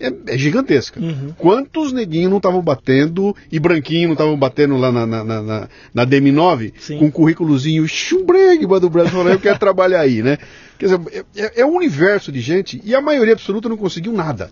é, 0.00 0.12
é 0.34 0.38
gigantesca. 0.38 1.00
Uhum. 1.00 1.32
Quantos 1.36 1.92
neguinhos 1.92 2.30
não 2.30 2.36
estavam 2.38 2.62
batendo 2.62 3.34
e 3.50 3.58
branquinho 3.58 4.08
não 4.08 4.12
estavam 4.14 4.36
batendo 4.38 4.76
lá 4.76 4.92
na, 4.92 5.06
na, 5.06 5.24
na, 5.24 5.42
na, 5.42 5.68
na 5.94 6.06
DM9 6.06 6.72
Sim. 6.78 6.98
com 6.98 7.06
um 7.06 7.10
currículozinho 7.10 7.86
chumbregue 7.88 8.66
do 8.66 8.90
Brasil 8.90 9.12
falando, 9.12 9.32
eu 9.32 9.40
quero 9.40 9.58
trabalhar 9.58 10.00
aí, 10.00 10.22
né? 10.22 10.38
Quer 10.78 10.86
dizer, 10.86 11.00
é, 11.36 11.40
é- 11.42 11.60
é 11.62 11.66
um 11.66 11.76
universo 11.76 12.30
de 12.30 12.40
gente 12.40 12.80
e 12.84 12.94
a 12.94 13.00
maioria 13.00 13.34
absoluta 13.34 13.68
não 13.68 13.76
conseguiu 13.76 14.12
nada, 14.12 14.50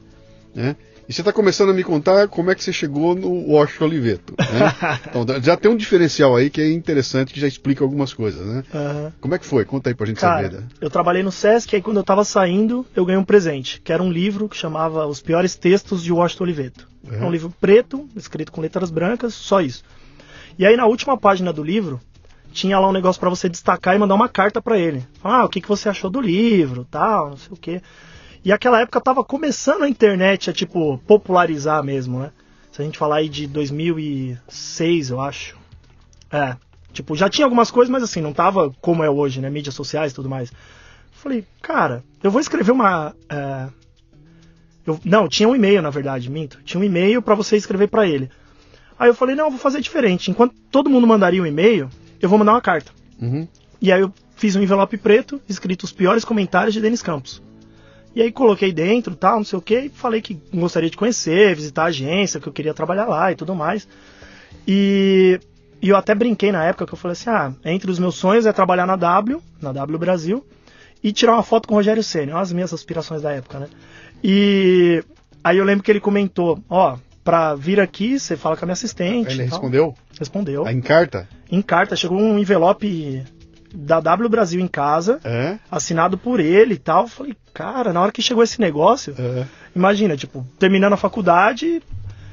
né? 0.54 0.74
E 1.08 1.12
você 1.12 1.20
está 1.20 1.32
começando 1.32 1.70
a 1.70 1.72
me 1.72 1.84
contar 1.84 2.26
como 2.26 2.50
é 2.50 2.54
que 2.54 2.64
você 2.64 2.72
chegou 2.72 3.14
no 3.14 3.52
Washington 3.52 3.84
Oliveto, 3.84 4.34
né? 4.38 4.74
Então 5.08 5.40
já 5.40 5.56
tem 5.56 5.70
um 5.70 5.76
diferencial 5.76 6.34
aí 6.34 6.50
que 6.50 6.60
é 6.60 6.72
interessante, 6.72 7.32
que 7.32 7.40
já 7.40 7.46
explica 7.46 7.84
algumas 7.84 8.12
coisas, 8.12 8.44
né? 8.44 8.64
Aham. 8.74 9.12
Como 9.20 9.34
é 9.34 9.38
que 9.38 9.46
foi? 9.46 9.64
Conta 9.64 9.90
aí 9.90 9.94
pra 9.94 10.06
gente 10.06 10.20
saber. 10.20 10.50
Cara, 10.50 10.60
né? 10.62 10.68
eu 10.80 10.90
trabalhei 10.90 11.22
no 11.22 11.30
Sesc 11.30 11.72
e 11.72 11.76
aí 11.76 11.82
quando 11.82 11.98
eu 11.98 12.04
tava 12.04 12.24
saindo, 12.24 12.84
eu 12.94 13.04
ganhei 13.04 13.20
um 13.20 13.24
presente, 13.24 13.80
que 13.82 13.92
era 13.92 14.02
um 14.02 14.10
livro 14.10 14.48
que 14.48 14.56
chamava 14.56 15.06
Os 15.06 15.20
Piores 15.20 15.54
Textos 15.54 16.02
de 16.02 16.12
Washington 16.12 16.44
Oliveto. 16.44 16.88
Uhum. 17.04 17.22
É 17.22 17.24
um 17.24 17.30
livro 17.30 17.54
preto, 17.60 18.08
escrito 18.16 18.50
com 18.50 18.60
letras 18.60 18.90
brancas, 18.90 19.32
só 19.34 19.60
isso. 19.60 19.84
E 20.58 20.66
aí 20.66 20.76
na 20.76 20.86
última 20.86 21.16
página 21.16 21.52
do 21.52 21.62
livro, 21.62 22.00
tinha 22.52 22.78
lá 22.78 22.88
um 22.88 22.92
negócio 22.92 23.20
pra 23.20 23.30
você 23.30 23.48
destacar 23.48 23.94
e 23.94 23.98
mandar 23.98 24.14
uma 24.14 24.28
carta 24.28 24.60
pra 24.60 24.78
ele. 24.78 25.06
Ah, 25.22 25.44
o 25.44 25.48
que, 25.48 25.60
que 25.60 25.68
você 25.68 25.88
achou 25.88 26.10
do 26.10 26.20
livro, 26.20 26.86
tal, 26.90 27.30
não 27.30 27.36
sei 27.36 27.52
o 27.52 27.56
quê. 27.56 27.82
E 28.46 28.52
aquela 28.52 28.80
época 28.80 29.00
tava 29.00 29.24
começando 29.24 29.82
a 29.82 29.88
internet 29.88 30.48
a, 30.48 30.52
tipo, 30.52 30.98
popularizar 30.98 31.82
mesmo, 31.82 32.20
né? 32.20 32.30
Se 32.70 32.80
a 32.80 32.84
gente 32.84 32.96
falar 32.96 33.16
aí 33.16 33.28
de 33.28 33.44
2006, 33.48 35.10
eu 35.10 35.20
acho. 35.20 35.56
É, 36.30 36.56
tipo, 36.92 37.16
já 37.16 37.28
tinha 37.28 37.44
algumas 37.44 37.72
coisas, 37.72 37.90
mas 37.90 38.04
assim, 38.04 38.20
não 38.20 38.32
tava 38.32 38.72
como 38.80 39.02
é 39.02 39.10
hoje, 39.10 39.40
né? 39.40 39.50
Mídias 39.50 39.74
sociais 39.74 40.12
e 40.12 40.14
tudo 40.14 40.28
mais. 40.28 40.52
Falei, 41.10 41.44
cara, 41.60 42.04
eu 42.22 42.30
vou 42.30 42.40
escrever 42.40 42.70
uma. 42.70 43.16
é, 43.28 43.66
eu- 44.86 45.00
não, 45.04 45.26
tinha 45.28 45.48
um 45.48 45.56
e-mail, 45.56 45.82
na 45.82 45.90
verdade, 45.90 46.30
minto. 46.30 46.60
Tinha 46.64 46.80
um 46.80 46.84
e-mail 46.84 47.20
pra 47.20 47.34
você 47.34 47.56
escrever 47.56 47.88
pra 47.88 48.06
ele. 48.06 48.30
Aí 48.96 49.08
eu 49.08 49.14
falei, 49.14 49.34
não, 49.34 49.46
eu 49.46 49.50
vou 49.50 49.58
fazer 49.58 49.80
diferente. 49.80 50.30
Enquanto 50.30 50.54
todo 50.70 50.88
mundo 50.88 51.04
mandaria 51.04 51.42
um 51.42 51.46
e-mail, 51.46 51.90
eu 52.22 52.28
vou 52.28 52.38
mandar 52.38 52.52
uma 52.52 52.62
carta. 52.62 52.92
Uhum. 53.20 53.48
E 53.82 53.90
aí 53.90 54.00
eu 54.02 54.12
fiz 54.36 54.54
um 54.54 54.62
envelope 54.62 54.96
preto, 54.98 55.42
escrito 55.48 55.82
os 55.82 55.90
piores 55.90 56.24
comentários 56.24 56.72
de 56.72 56.80
Denis 56.80 57.02
Campos. 57.02 57.42
E 58.16 58.22
aí 58.22 58.32
coloquei 58.32 58.72
dentro, 58.72 59.14
tal, 59.14 59.36
não 59.36 59.44
sei 59.44 59.58
o 59.58 59.62
que, 59.62 59.78
e 59.78 59.88
falei 59.90 60.22
que 60.22 60.40
gostaria 60.54 60.88
de 60.88 60.96
conhecer, 60.96 61.54
visitar 61.54 61.82
a 61.82 61.88
agência, 61.88 62.40
que 62.40 62.48
eu 62.48 62.52
queria 62.52 62.72
trabalhar 62.72 63.04
lá 63.04 63.30
e 63.30 63.34
tudo 63.36 63.54
mais. 63.54 63.86
E, 64.66 65.38
e 65.82 65.90
eu 65.90 65.96
até 65.96 66.14
brinquei 66.14 66.50
na 66.50 66.64
época 66.64 66.86
que 66.86 66.94
eu 66.94 66.96
falei 66.96 67.12
assim, 67.12 67.28
ah, 67.28 67.52
entre 67.62 67.90
os 67.90 67.98
meus 67.98 68.14
sonhos 68.14 68.46
é 68.46 68.52
trabalhar 68.54 68.86
na 68.86 68.96
W, 68.96 69.42
na 69.60 69.70
W 69.70 69.98
Brasil, 69.98 70.42
e 71.04 71.12
tirar 71.12 71.34
uma 71.34 71.42
foto 71.42 71.68
com 71.68 71.74
o 71.74 71.76
Rogério 71.76 72.02
Ceni, 72.02 72.32
as 72.32 72.50
minhas 72.54 72.72
aspirações 72.72 73.20
da 73.20 73.32
época, 73.32 73.58
né? 73.58 73.68
E 74.24 75.04
aí 75.44 75.58
eu 75.58 75.64
lembro 75.66 75.84
que 75.84 75.92
ele 75.92 76.00
comentou, 76.00 76.58
ó, 76.70 76.96
pra 77.22 77.54
vir 77.54 77.78
aqui, 77.78 78.18
você 78.18 78.34
fala 78.34 78.56
com 78.56 78.64
a 78.64 78.66
minha 78.66 78.72
assistente. 78.72 79.30
Ele 79.30 79.42
e 79.42 79.48
tal." 79.50 79.58
respondeu? 79.58 79.94
Respondeu. 80.18 80.66
A 80.66 80.72
encarta? 80.72 81.28
Em 81.52 81.60
carta, 81.60 81.94
chegou 81.94 82.18
um 82.18 82.38
envelope 82.38 83.22
da 83.76 84.00
W 84.00 84.28
Brasil 84.28 84.60
em 84.60 84.66
casa, 84.66 85.20
É? 85.22 85.58
assinado 85.70 86.16
por 86.16 86.40
ele 86.40 86.74
e 86.74 86.78
tal. 86.78 87.06
Falei, 87.06 87.36
cara, 87.52 87.92
na 87.92 88.00
hora 88.00 88.10
que 88.12 88.22
chegou 88.22 88.42
esse 88.42 88.60
negócio, 88.60 89.14
É. 89.18 89.46
imagina, 89.74 90.16
tipo, 90.16 90.46
terminando 90.58 90.94
a 90.94 90.96
faculdade, 90.96 91.82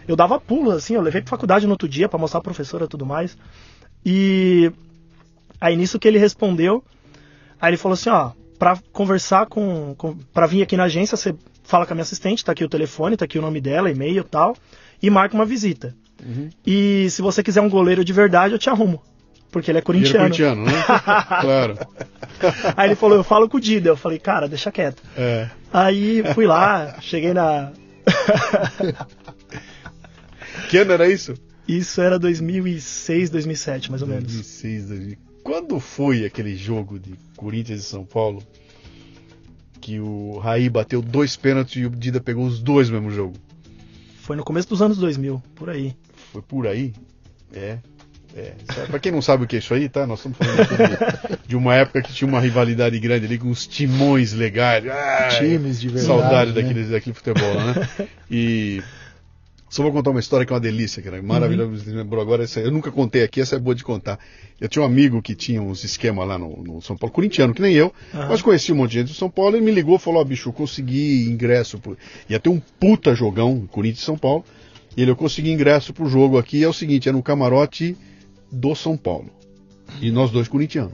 eu 0.08 0.15
dava 0.15 0.39
pulos, 0.39 0.73
assim, 0.73 0.95
eu 0.95 1.01
levei 1.01 1.21
pra 1.21 1.29
faculdade 1.29 1.65
no 1.65 1.71
outro 1.73 1.88
dia 1.88 2.08
pra 2.08 2.17
mostrar 2.17 2.39
a 2.39 2.43
professora 2.43 2.86
e 2.86 2.88
tudo 2.88 3.06
mais. 3.06 3.38
E 4.06 4.71
aí 5.60 5.75
nisso 5.75 5.99
que 5.99 6.08
ele 6.08 6.17
respondeu, 6.17 6.84
aí 7.62 7.69
ele 7.71 7.77
falou 7.77 7.93
assim, 7.93 8.10
ó, 8.10 8.32
pra 8.58 8.77
conversar 8.91 9.45
com, 9.47 9.93
com 9.97 10.15
para 10.34 10.47
vir 10.47 10.62
aqui 10.62 10.77
na 10.77 10.84
agência, 10.86 11.17
você 11.17 11.36
fala 11.63 11.86
com 11.86 11.93
a 11.93 11.95
minha 11.95 12.03
assistente, 12.03 12.43
tá 12.43 12.51
aqui 12.51 12.63
o 12.63 12.69
telefone, 12.69 13.17
tá 13.17 13.25
aqui 13.25 13.38
o 13.38 13.41
nome 13.41 13.60
dela, 13.62 13.89
e-mail 13.91 14.21
e 14.21 14.23
tal, 14.23 14.56
e 15.01 15.10
marca 15.10 15.36
uma 15.36 15.45
visita. 15.45 15.93
E 16.65 17.08
se 17.10 17.21
você 17.21 17.43
quiser 17.43 17.60
um 17.62 17.69
goleiro 17.69 18.03
de 18.03 18.13
verdade, 18.13 18.53
eu 18.53 18.60
te 18.60 18.69
arrumo. 18.69 19.01
Porque 19.53 19.69
ele 19.69 19.77
é 19.77 19.79
Ele 19.79 19.79
era 19.79 19.85
corintiano. 19.85 20.23
corintiano, 20.25 20.65
né? 20.65 20.71
claro. 21.41 21.77
Aí 22.75 22.89
ele 22.89 22.95
falou, 22.95 23.15
eu 23.15 23.23
falo 23.23 23.47
com 23.47 23.57
o 23.57 23.61
Dida. 23.61 23.89
Eu 23.89 23.95
falei, 23.95 24.17
cara, 24.17 24.49
deixa 24.49 24.71
quieto. 24.71 25.03
É. 25.15 25.47
Aí 25.71 26.23
fui 26.33 26.47
lá, 26.47 26.99
cheguei 26.99 27.33
na. 27.33 27.71
Que 30.69 30.77
ano 30.79 30.91
era 30.91 31.07
isso? 31.07 31.35
Isso 31.67 32.01
era 32.01 32.17
2006, 32.17 33.29
2007, 33.29 33.91
mais 33.91 34.01
ou 34.01 34.07
menos. 34.07 34.23
2006, 34.23 34.87
2000. 34.87 35.17
Quando 35.43 35.79
foi 35.79 36.25
aquele 36.25 36.55
jogo 36.55 36.97
de 36.99 37.13
Corinthians 37.35 37.81
e 37.81 37.83
São 37.83 38.03
Paulo 38.03 38.41
que 39.79 39.99
o 39.99 40.39
Raí 40.39 40.69
bateu 40.69 41.01
dois 41.01 41.35
pênaltis 41.35 41.75
e 41.81 41.85
o 41.85 41.89
Dida 41.91 42.19
pegou 42.19 42.45
os 42.45 42.59
dois 42.59 42.89
no 42.89 42.95
mesmo 42.95 43.11
jogo? 43.11 43.35
Foi 44.21 44.35
no 44.35 44.43
começo 44.43 44.67
dos 44.69 44.81
anos 44.81 44.97
2000, 44.97 45.43
por 45.53 45.69
aí. 45.69 45.95
Foi 46.31 46.41
por 46.41 46.65
aí? 46.65 46.93
É. 47.53 47.77
É. 48.35 48.53
Sabe, 48.73 48.87
Pra 48.87 48.99
quem 48.99 49.11
não 49.11 49.21
sabe 49.21 49.43
o 49.43 49.47
que 49.47 49.55
é 49.55 49.59
isso 49.59 49.73
aí, 49.73 49.87
tá? 49.87 50.07
Nós 50.07 50.19
estamos 50.19 50.37
falando 50.37 50.67
de, 50.67 51.47
de 51.49 51.55
uma 51.55 51.75
época 51.75 52.01
que 52.01 52.13
tinha 52.13 52.27
uma 52.27 52.39
rivalidade 52.39 52.99
grande 52.99 53.25
ali 53.25 53.37
com 53.37 53.49
os 53.49 53.67
timões 53.67 54.33
legais. 54.33 54.83
Ai, 54.87 55.39
Times 55.39 55.79
de 55.79 55.87
verdade. 55.87 56.07
Saudade 56.07 56.51
né? 56.51 56.61
daqueles, 56.61 56.89
daquele 56.89 57.13
futebol, 57.13 57.53
né? 57.53 57.87
E 58.29 58.81
só 59.73 59.81
vou 59.81 59.91
contar 59.91 60.11
uma 60.11 60.19
história 60.19 60.45
que 60.45 60.53
é 60.53 60.55
uma 60.55 60.59
delícia, 60.59 61.01
cara. 61.01 61.19
Maravilhosa, 61.21 61.83
você 61.83 61.89
lembrou 61.89 62.21
agora. 62.21 62.43
Essa, 62.43 62.59
eu 62.59 62.69
nunca 62.69 62.91
contei 62.91 63.23
aqui, 63.23 63.41
essa 63.41 63.55
é 63.55 63.59
boa 63.59 63.73
de 63.73 63.83
contar. 63.83 64.19
Eu 64.61 64.69
tinha 64.69 64.83
um 64.83 64.85
amigo 64.85 65.19
que 65.19 65.33
tinha 65.33 65.59
uns 65.61 65.83
esquemas 65.83 66.27
lá 66.27 66.37
no, 66.37 66.61
no 66.63 66.79
São 66.79 66.95
Paulo, 66.95 67.11
corintiano, 67.11 67.55
que 67.55 67.61
nem 67.61 67.73
eu, 67.73 67.91
Aham. 68.13 68.27
mas 68.29 68.41
conhecia 68.43 68.73
um 68.73 68.77
monte 68.77 68.91
de 68.91 68.99
gente 68.99 69.07
do 69.07 69.15
São 69.15 69.31
Paulo. 69.31 69.55
Ele 69.55 69.65
me 69.65 69.71
ligou 69.71 69.95
e 69.95 69.99
falou: 69.99 70.21
Ó, 70.21 70.23
bicho, 70.23 70.49
eu 70.49 70.53
consegui 70.53 71.27
ingresso. 71.27 71.79
Pro... 71.79 71.97
Ia 72.29 72.39
ter 72.39 72.49
um 72.49 72.61
puta 72.79 73.15
jogão, 73.15 73.67
Corinthians 73.71 74.03
e 74.03 74.05
São 74.05 74.15
Paulo. 74.15 74.45
E 74.95 75.01
ele, 75.01 75.09
eu 75.09 75.15
consegui 75.15 75.51
ingresso 75.51 75.91
pro 75.91 76.07
jogo 76.07 76.37
aqui. 76.37 76.63
É 76.63 76.67
o 76.67 76.73
seguinte: 76.73 77.09
é 77.09 77.11
no 77.11 77.23
camarote 77.23 77.97
do 78.53 78.75
São 78.75 78.95
Paulo. 78.95 79.29
E 80.01 80.11
nós 80.11 80.31
dois 80.31 80.47
corintianos. 80.47 80.93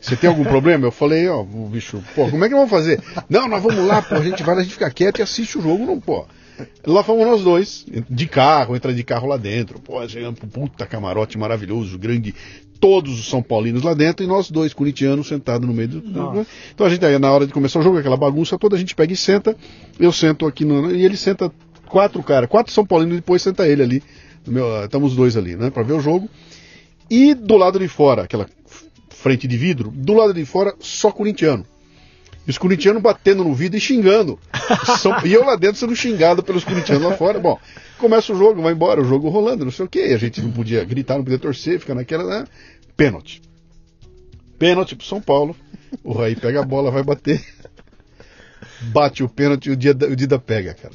Você 0.00 0.16
tem 0.16 0.28
algum 0.30 0.44
problema? 0.44 0.86
Eu 0.86 0.92
falei, 0.92 1.28
ó, 1.28 1.40
o 1.42 1.68
bicho, 1.70 2.02
pô, 2.14 2.28
como 2.30 2.44
é 2.44 2.48
que 2.48 2.54
nós 2.54 2.68
vamos 2.68 2.70
fazer? 2.70 3.02
Não, 3.28 3.48
nós 3.48 3.62
vamos 3.62 3.84
lá, 3.86 4.00
pô, 4.00 4.14
a 4.14 4.22
gente 4.22 4.42
vai, 4.42 4.56
a 4.56 4.62
gente 4.62 4.72
fica 4.74 4.88
quieto 4.90 5.18
e 5.18 5.22
assiste 5.22 5.58
o 5.58 5.62
jogo, 5.62 5.84
não, 5.84 5.98
pô. 6.00 6.24
Lá 6.86 7.02
fomos 7.04 7.26
nós 7.26 7.42
dois, 7.42 7.84
de 8.08 8.26
carro, 8.26 8.74
entra 8.76 8.92
de 8.94 9.02
carro 9.04 9.28
lá 9.28 9.36
dentro, 9.36 9.78
pô, 9.80 10.06
chegamos 10.08 10.38
pro 10.38 10.48
puta 10.48 10.86
camarote 10.86 11.36
maravilhoso, 11.38 11.98
grande, 11.98 12.34
todos 12.80 13.18
os 13.18 13.28
São 13.28 13.42
Paulinos 13.42 13.82
lá 13.82 13.92
dentro, 13.94 14.24
e 14.24 14.28
nós 14.28 14.50
dois, 14.50 14.72
corintianos, 14.72 15.26
sentados 15.28 15.66
no 15.68 15.74
meio 15.74 15.88
do. 15.88 16.02
Nossa. 16.10 16.46
Então 16.74 16.86
a 16.86 16.90
gente 16.90 17.04
aí, 17.04 17.18
na 17.18 17.30
hora 17.30 17.46
de 17.46 17.52
começar 17.52 17.78
o 17.80 17.82
jogo, 17.82 17.98
aquela 17.98 18.16
bagunça 18.16 18.56
toda, 18.58 18.76
a 18.76 18.78
gente 18.78 18.94
pega 18.94 19.12
e 19.12 19.16
senta, 19.16 19.56
eu 19.98 20.12
sento 20.12 20.46
aqui 20.46 20.64
no. 20.64 20.90
E 20.92 21.04
ele 21.04 21.16
senta 21.16 21.50
quatro 21.86 22.22
caras, 22.22 22.48
quatro 22.48 22.72
São 22.72 22.84
Paulinos, 22.86 23.14
e 23.14 23.20
depois 23.20 23.42
senta 23.42 23.66
ele 23.66 23.82
ali. 23.82 24.02
meu- 24.46 24.84
estamos 24.84 25.10
os 25.12 25.16
dois 25.16 25.36
ali, 25.36 25.54
né, 25.56 25.70
pra 25.70 25.82
ver 25.82 25.92
o 25.94 26.00
jogo. 26.00 26.28
E 27.10 27.34
do 27.34 27.56
lado 27.56 27.78
de 27.78 27.88
fora, 27.88 28.22
aquela 28.22 28.48
frente 29.10 29.48
de 29.48 29.56
vidro, 29.56 29.90
do 29.90 30.14
lado 30.14 30.32
de 30.34 30.44
fora, 30.44 30.74
só 30.78 31.10
corintiano. 31.10 31.64
E 32.46 32.50
os 32.50 32.56
corintianos 32.58 33.02
batendo 33.02 33.44
no 33.44 33.54
vidro 33.54 33.76
e 33.76 33.80
xingando. 33.80 34.38
São- 35.00 35.14
e 35.24 35.32
eu 35.32 35.44
lá 35.44 35.56
dentro 35.56 35.76
sendo 35.78 35.94
xingado 35.94 36.42
pelos 36.42 36.64
corintianos 36.64 37.02
lá 37.04 37.16
fora. 37.16 37.38
Bom, 37.38 37.58
começa 37.98 38.32
o 38.32 38.36
jogo, 38.38 38.62
vai 38.62 38.72
embora, 38.72 39.02
o 39.02 39.04
jogo 39.04 39.28
rolando, 39.28 39.64
não 39.64 39.72
sei 39.72 39.84
o 39.84 39.88
quê. 39.88 40.00
A 40.14 40.18
gente 40.18 40.40
não 40.40 40.50
podia 40.50 40.82
gritar, 40.84 41.16
não 41.16 41.24
podia 41.24 41.38
torcer, 41.38 41.78
fica 41.78 41.94
naquela, 41.94 42.24
né? 42.24 42.46
Pênalti. 42.96 43.42
Pênalti 44.58 44.96
pro 44.96 45.06
São 45.06 45.20
Paulo. 45.20 45.54
O 46.02 46.12
Raí 46.12 46.36
pega 46.36 46.60
a 46.60 46.64
bola, 46.64 46.90
vai 46.90 47.02
bater. 47.02 47.44
Bate 48.92 49.22
o 49.22 49.28
pênalti 49.28 49.66
e 49.66 49.70
o 49.70 49.76
Dida, 49.76 50.06
o 50.06 50.16
Dida 50.16 50.38
pega, 50.38 50.74
cara. 50.74 50.94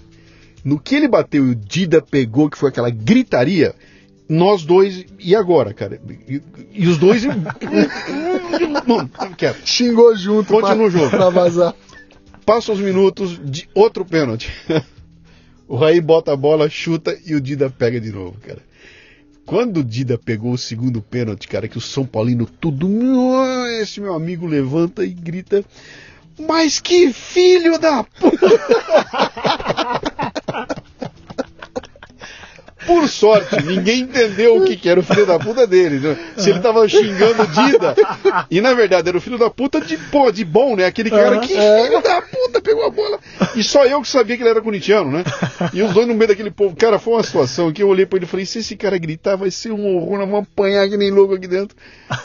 No 0.63 0.79
que 0.79 0.95
ele 0.95 1.07
bateu 1.07 1.45
e 1.47 1.51
o 1.51 1.55
Dida 1.55 2.01
pegou, 2.01 2.49
que 2.49 2.57
foi 2.57 2.69
aquela 2.69 2.89
gritaria, 2.89 3.75
nós 4.27 4.63
dois, 4.63 5.05
e 5.19 5.35
agora, 5.35 5.73
cara? 5.73 6.01
E, 6.27 6.41
e 6.71 6.87
os 6.87 6.97
dois. 6.97 7.23
Não, 7.25 9.07
quieto. 9.37 9.67
Xingou 9.67 10.15
junto 10.15 10.53
Continua 10.53 10.87
o 10.87 10.91
pra, 10.91 10.99
jogo. 10.99 11.09
pra 11.09 11.29
vazar. 11.29 11.75
Passa 12.45 12.71
os 12.71 12.79
minutos 12.79 13.39
de 13.43 13.67
outro 13.73 14.05
pênalti. 14.05 14.51
O 15.67 15.75
Raí 15.75 16.01
bota 16.01 16.33
a 16.33 16.35
bola, 16.35 16.69
chuta 16.69 17.17
e 17.25 17.33
o 17.33 17.41
Dida 17.41 17.69
pega 17.69 17.99
de 17.99 18.11
novo, 18.11 18.37
cara. 18.39 18.61
Quando 19.45 19.77
o 19.77 19.83
Dida 19.83 20.17
pegou 20.17 20.51
o 20.51 20.57
segundo 20.57 21.01
pênalti, 21.01 21.47
cara, 21.47 21.67
que 21.67 21.77
o 21.77 21.81
São 21.81 22.05
Paulino 22.05 22.45
tudo. 22.45 22.87
Esse 23.81 23.99
meu 23.99 24.13
amigo 24.13 24.45
levanta 24.45 25.05
e 25.05 25.09
grita. 25.09 25.63
Mas 26.47 26.79
que 26.79 27.13
filho 27.13 27.77
da 27.77 28.03
puta! 28.03 28.37
Por 32.85 33.07
sorte, 33.07 33.63
ninguém 33.63 34.01
entendeu 34.01 34.57
o 34.57 34.65
que, 34.65 34.75
que 34.75 34.89
era 34.89 34.99
o 34.99 35.03
filho 35.03 35.25
da 35.25 35.39
puta 35.39 35.65
dele. 35.65 35.99
né? 35.99 36.17
Se 36.37 36.49
ele 36.49 36.59
tava 36.59 36.87
xingando 36.87 37.43
o 37.43 37.47
Dida. 37.47 37.95
E 38.49 38.61
na 38.61 38.73
verdade 38.73 39.09
era 39.09 39.17
o 39.17 39.21
filho 39.21 39.37
da 39.37 39.49
puta 39.49 39.79
de, 39.81 39.97
pô, 39.97 40.31
de 40.31 40.43
bom, 40.43 40.75
né? 40.75 40.85
Aquele 40.85 41.09
cara 41.09 41.39
que 41.39 41.47
filho 41.53 42.01
da 42.01 42.21
puta 42.21 42.61
pegou 42.61 42.85
a 42.85 42.89
bola. 42.89 43.19
E 43.55 43.63
só 43.63 43.85
eu 43.85 44.01
que 44.01 44.07
sabia 44.07 44.35
que 44.37 44.43
ele 44.43 44.49
era 44.49 44.61
corintiano, 44.61 45.11
né? 45.11 45.23
E 45.73 45.81
os 45.81 45.91
dois 45.93 46.07
no 46.07 46.13
meio 46.13 46.27
daquele 46.27 46.51
povo. 46.51 46.75
Cara, 46.75 46.99
foi 46.99 47.13
uma 47.13 47.23
situação 47.23 47.71
que 47.71 47.81
eu 47.83 47.87
olhei 47.87 48.05
pra 48.05 48.17
ele 48.17 48.25
e 48.25 48.29
falei: 48.29 48.45
se 48.45 48.59
esse 48.59 48.75
cara 48.75 48.97
gritar, 48.97 49.35
vai 49.35 49.51
ser 49.51 49.71
um 49.71 49.95
horror, 49.95 50.19
nós 50.19 50.29
vamos 50.29 50.47
apanhar 50.51 50.87
que 50.89 50.97
nem 50.97 51.11
louco 51.11 51.33
aqui 51.35 51.47
dentro. 51.47 51.75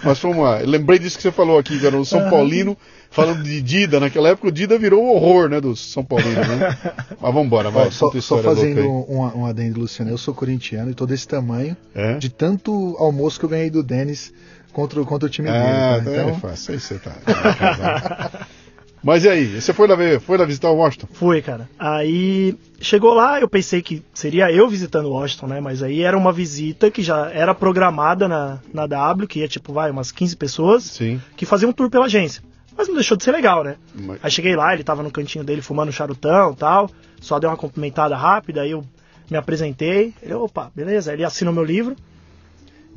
Mas 0.02 0.18
vamos 0.18 0.38
lá. 0.44 0.60
Eu 0.60 0.68
lembrei 0.68 0.98
disso 0.98 1.16
que 1.16 1.22
você 1.22 1.32
falou 1.32 1.58
aqui, 1.58 1.78
cara. 1.80 1.96
O 1.96 2.04
São 2.04 2.28
Paulino, 2.30 2.76
falando 3.10 3.42
de 3.42 3.60
Dida. 3.62 3.98
Naquela 4.00 4.28
época 4.30 4.48
o 4.48 4.52
Dida 4.52 4.78
virou 4.78 5.02
o 5.04 5.14
horror, 5.14 5.48
né? 5.48 5.60
Dos 5.60 5.92
São 5.92 6.04
Paulinos, 6.04 6.46
né? 6.46 6.76
Mas 7.20 7.34
vambora, 7.34 7.70
vai. 7.70 7.86
Ó, 7.88 7.90
só, 7.90 8.10
só 8.20 8.38
fazendo 8.42 8.80
um, 8.82 9.40
um 9.40 9.46
adendo, 9.46 9.80
Luciano. 9.80 10.10
Eu 10.10 10.18
sou 10.18 10.34
corintiano 10.34 10.90
e 10.90 10.94
tô 10.94 11.06
desse 11.06 11.26
tamanho 11.26 11.76
É? 11.94 12.14
de 12.14 12.28
tanto 12.28 12.96
almoço 12.98 13.38
que 13.38 13.44
eu 13.44 13.48
ganhei 13.50 13.70
do 13.70 13.82
Denis 13.82 14.32
contra, 14.72 15.00
o- 15.00 15.06
contra 15.06 15.26
o 15.26 15.30
time 15.30 15.48
Ah, 15.48 15.98
dele. 15.98 16.04
tá, 16.04 16.10
tá? 16.10 16.16
é 16.16 16.22
Então, 16.24 16.40
fácil. 16.40 16.74
Aí 16.74 16.80
você 16.80 16.94
tá. 16.98 17.10
tá 17.10 18.30
Mas 19.00 19.22
e 19.24 19.28
aí? 19.28 19.60
Você 19.60 19.72
foi 19.72 19.86
lá 19.86 19.94
ver, 19.94 20.18
foi 20.20 20.36
lá 20.36 20.44
visitar 20.44 20.70
o 20.70 20.76
Washington? 20.76 21.06
Foi, 21.12 21.40
cara. 21.40 21.68
Aí 21.78 22.56
chegou 22.80 23.14
lá, 23.14 23.40
eu 23.40 23.48
pensei 23.48 23.80
que 23.80 24.02
seria 24.12 24.50
eu 24.50 24.68
visitando 24.68 25.08
Washington, 25.10 25.46
né? 25.46 25.60
Mas 25.60 25.84
aí 25.84 26.02
era 26.02 26.18
uma 26.18 26.32
visita 26.32 26.90
que 26.90 27.00
já 27.00 27.30
era 27.30 27.54
programada 27.54 28.26
na, 28.26 28.58
na 28.74 28.88
W, 28.88 29.28
que 29.28 29.38
ia 29.38 29.46
tipo, 29.46 29.72
vai, 29.72 29.88
umas 29.92 30.10
15 30.10 30.36
pessoas, 30.36 30.82
Sim. 30.82 31.20
que 31.36 31.46
faziam 31.46 31.70
um 31.70 31.72
tour 31.72 31.88
pela 31.88 32.06
agência. 32.06 32.42
Mas 32.78 32.86
não 32.88 32.94
deixou 32.94 33.16
de 33.16 33.24
ser 33.24 33.32
legal, 33.32 33.64
né? 33.64 33.76
Mas- 33.94 34.20
Aí 34.22 34.30
cheguei 34.30 34.54
lá, 34.56 34.72
ele 34.72 34.84
tava 34.84 35.02
no 35.02 35.10
cantinho 35.10 35.42
dele 35.44 35.60
fumando 35.60 35.90
charutão 35.92 36.52
e 36.52 36.56
tal. 36.56 36.88
Só 37.20 37.38
deu 37.40 37.50
uma 37.50 37.56
cumprimentada 37.56 38.16
rápida, 38.16 38.62
aí 38.62 38.70
eu 38.70 38.84
me 39.28 39.36
apresentei. 39.36 40.14
Ele, 40.22 40.32
opa, 40.34 40.70
beleza. 40.74 41.12
Ele 41.12 41.24
assinou 41.24 41.52
meu 41.52 41.64
livro. 41.64 41.96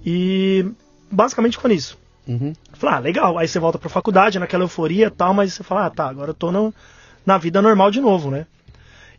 E 0.05 0.65
basicamente 1.11 1.57
ficou 1.57 1.69
nisso. 1.69 1.97
Uhum. 2.27 2.53
Falei, 2.73 2.95
ah, 2.95 2.99
legal. 2.99 3.37
Aí 3.37 3.47
você 3.47 3.59
volta 3.59 3.77
pra 3.77 3.89
faculdade, 3.89 4.39
naquela 4.39 4.63
euforia 4.63 5.07
e 5.07 5.11
tal, 5.11 5.33
mas 5.33 5.53
você 5.53 5.63
fala, 5.63 5.85
ah, 5.85 5.89
tá, 5.89 6.07
agora 6.07 6.31
eu 6.31 6.35
tô 6.35 6.51
no- 6.51 6.73
na 7.25 7.37
vida 7.37 7.61
normal 7.61 7.91
de 7.91 7.99
novo, 7.99 8.29
né? 8.31 8.45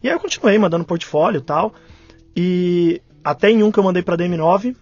E 0.03 0.09
aí 0.09 0.15
eu 0.15 0.21
continuei 0.21 0.59
mandando 0.59 0.85
portfólio 0.85 1.39
e 1.39 1.43
tal. 1.43 1.75
E 2.37 3.03
até 3.23 3.51
em 3.51 3.63
um 3.63 3.71
que 3.71 3.79
eu 3.79 3.85
mandei 3.85 4.03
pra 4.03 4.17
DM9, 4.17 4.75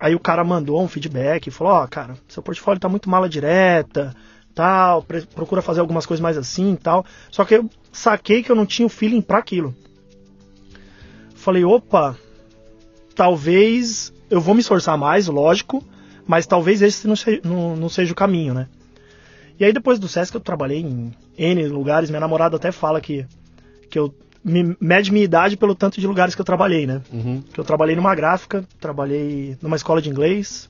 aí 0.00 0.14
o 0.14 0.20
cara 0.20 0.42
mandou 0.42 0.82
um 0.82 0.88
feedback 0.88 1.46
e 1.46 1.50
falou, 1.50 1.72
ó, 1.74 1.86
cara, 1.86 2.14
seu 2.28 2.42
portfólio 2.42 2.80
tá 2.80 2.88
muito 2.88 3.08
mala 3.10 3.28
direta, 3.28 4.14
tal, 4.54 5.02
procura 5.34 5.60
fazer 5.62 5.80
algumas 5.80 6.06
coisas 6.06 6.22
mais 6.22 6.36
assim 6.38 6.72
e 6.74 6.76
tal. 6.76 7.04
Só 7.30 7.44
que 7.44 7.54
eu 7.54 7.68
saquei 7.92 8.42
que 8.42 8.50
eu 8.50 8.56
não 8.56 8.66
tinha 8.66 8.86
o 8.86 8.90
feeling 8.90 9.20
pra 9.20 9.38
aquilo. 9.38 9.74
Falei, 11.34 11.64
opa, 11.64 12.16
talvez 13.14 14.12
eu 14.30 14.40
vou 14.40 14.54
me 14.54 14.60
esforçar 14.60 14.96
mais, 14.96 15.26
lógico, 15.28 15.82
mas 16.26 16.46
talvez 16.46 16.80
esse 16.82 17.06
não, 17.06 17.16
se- 17.16 17.40
não- 17.44 17.76
não 17.76 17.88
seja 17.88 18.12
o 18.12 18.16
caminho, 18.16 18.54
né? 18.54 18.68
E 19.58 19.64
aí 19.64 19.72
depois 19.72 19.98
do 19.98 20.08
Sesc 20.08 20.34
eu 20.34 20.40
trabalhei 20.40 20.80
em 20.80 21.12
N 21.38 21.68
lugares, 21.68 22.10
minha 22.10 22.20
namorada 22.20 22.56
até 22.56 22.72
fala 22.72 23.00
que, 23.00 23.24
que 23.90 23.98
eu 23.98 24.12
me, 24.44 24.76
mede 24.80 25.12
minha 25.12 25.24
idade 25.24 25.56
pelo 25.56 25.74
tanto 25.74 26.00
de 26.00 26.06
lugares 26.06 26.34
que 26.34 26.40
eu 26.40 26.44
trabalhei, 26.44 26.86
né? 26.86 27.00
Uhum. 27.12 27.40
Que 27.52 27.60
eu 27.60 27.64
trabalhei 27.64 27.94
numa 27.94 28.14
gráfica, 28.14 28.64
trabalhei 28.80 29.56
numa 29.62 29.76
escola 29.76 30.02
de 30.02 30.08
inglês, 30.10 30.68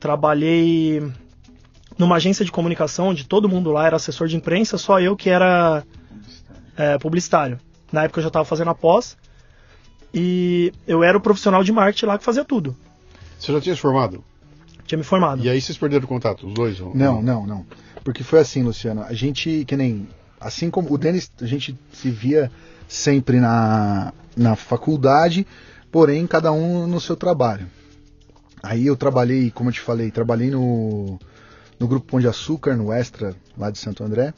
trabalhei 0.00 1.02
numa 1.98 2.16
agência 2.16 2.44
de 2.44 2.52
comunicação 2.52 3.08
onde 3.08 3.26
todo 3.26 3.48
mundo 3.48 3.72
lá 3.72 3.86
era 3.86 3.96
assessor 3.96 4.28
de 4.28 4.36
imprensa, 4.36 4.78
só 4.78 5.00
eu 5.00 5.16
que 5.16 5.28
era 5.28 5.82
é, 6.76 6.96
publicitário. 6.98 7.58
Na 7.92 8.04
época 8.04 8.20
eu 8.20 8.22
já 8.22 8.28
estava 8.28 8.44
fazendo 8.44 8.70
a 8.70 8.74
pós. 8.74 9.16
e 10.14 10.72
eu 10.86 11.02
era 11.02 11.18
o 11.18 11.20
profissional 11.20 11.64
de 11.64 11.72
marketing 11.72 12.06
lá 12.06 12.16
que 12.16 12.24
fazia 12.24 12.44
tudo. 12.44 12.76
Você 13.38 13.52
já 13.52 13.60
tinha 13.60 13.74
se 13.74 13.80
formado? 13.80 14.24
Tinha 14.86 14.98
me 14.98 15.04
formado. 15.04 15.44
E 15.44 15.50
aí 15.50 15.60
vocês 15.60 15.76
perderam 15.76 16.04
o 16.04 16.08
contato, 16.08 16.46
os 16.46 16.54
dois? 16.54 16.80
Ou... 16.80 16.94
Não, 16.94 17.20
não, 17.20 17.46
não. 17.46 17.66
Porque 18.02 18.22
foi 18.22 18.38
assim, 18.40 18.62
Luciano. 18.62 19.02
A 19.02 19.12
gente, 19.12 19.64
que 19.66 19.76
nem. 19.76 20.08
Assim 20.40 20.70
como 20.70 20.92
o 20.92 20.96
Denis, 20.96 21.30
a 21.42 21.46
gente 21.46 21.76
se 21.92 22.10
via 22.10 22.50
sempre 22.86 23.38
na, 23.38 24.14
na 24.36 24.56
faculdade, 24.56 25.46
porém 25.90 26.26
cada 26.26 26.52
um 26.52 26.86
no 26.86 27.00
seu 27.00 27.16
trabalho. 27.16 27.66
Aí 28.62 28.86
eu 28.86 28.96
trabalhei, 28.96 29.50
como 29.50 29.68
eu 29.68 29.74
te 29.74 29.80
falei, 29.80 30.10
trabalhei 30.10 30.50
no, 30.50 31.18
no 31.78 31.86
Grupo 31.86 32.12
Pão 32.12 32.20
de 32.20 32.28
Açúcar, 32.28 32.76
no 32.76 32.92
Extra, 32.92 33.34
lá 33.56 33.70
de 33.70 33.78
Santo 33.78 34.02
André, 34.02 34.34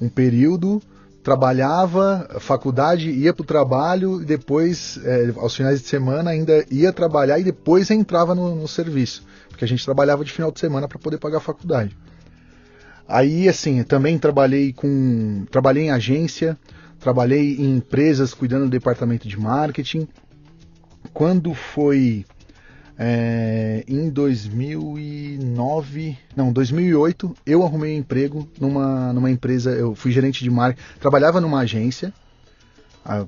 um 0.00 0.08
período, 0.08 0.80
trabalhava, 1.22 2.38
faculdade, 2.40 3.10
ia 3.10 3.34
para 3.34 3.42
o 3.42 3.46
trabalho 3.46 4.22
e 4.22 4.24
depois, 4.24 4.98
é, 5.04 5.32
aos 5.36 5.54
finais 5.54 5.82
de 5.82 5.88
semana, 5.88 6.30
ainda 6.30 6.64
ia 6.70 6.92
trabalhar 6.92 7.38
e 7.38 7.44
depois 7.44 7.90
entrava 7.90 8.34
no, 8.34 8.54
no 8.54 8.68
serviço, 8.68 9.24
porque 9.48 9.64
a 9.64 9.68
gente 9.68 9.84
trabalhava 9.84 10.24
de 10.24 10.32
final 10.32 10.50
de 10.50 10.60
semana 10.60 10.88
para 10.88 10.98
poder 10.98 11.18
pagar 11.18 11.38
a 11.38 11.40
faculdade. 11.40 11.96
Aí, 13.08 13.48
assim, 13.48 13.82
também 13.82 14.18
trabalhei 14.18 14.70
com. 14.70 15.46
Trabalhei 15.50 15.84
em 15.84 15.90
agência, 15.90 16.58
trabalhei 17.00 17.56
em 17.56 17.76
empresas 17.76 18.34
cuidando 18.34 18.64
do 18.64 18.70
departamento 18.70 19.26
de 19.26 19.40
marketing. 19.40 20.06
Quando 21.14 21.54
foi 21.54 22.26
é, 22.98 23.84
em 23.86 24.10
2009, 24.10 26.18
não, 26.34 26.52
2008, 26.52 27.32
eu 27.46 27.64
arrumei 27.64 27.94
um 27.94 27.98
emprego 27.98 28.48
numa, 28.60 29.12
numa 29.12 29.30
empresa, 29.30 29.70
eu 29.70 29.94
fui 29.94 30.10
gerente 30.10 30.42
de 30.42 30.50
marketing, 30.50 30.84
trabalhava 30.98 31.40
numa 31.40 31.60
agência, 31.60 32.12
a, 33.04 33.24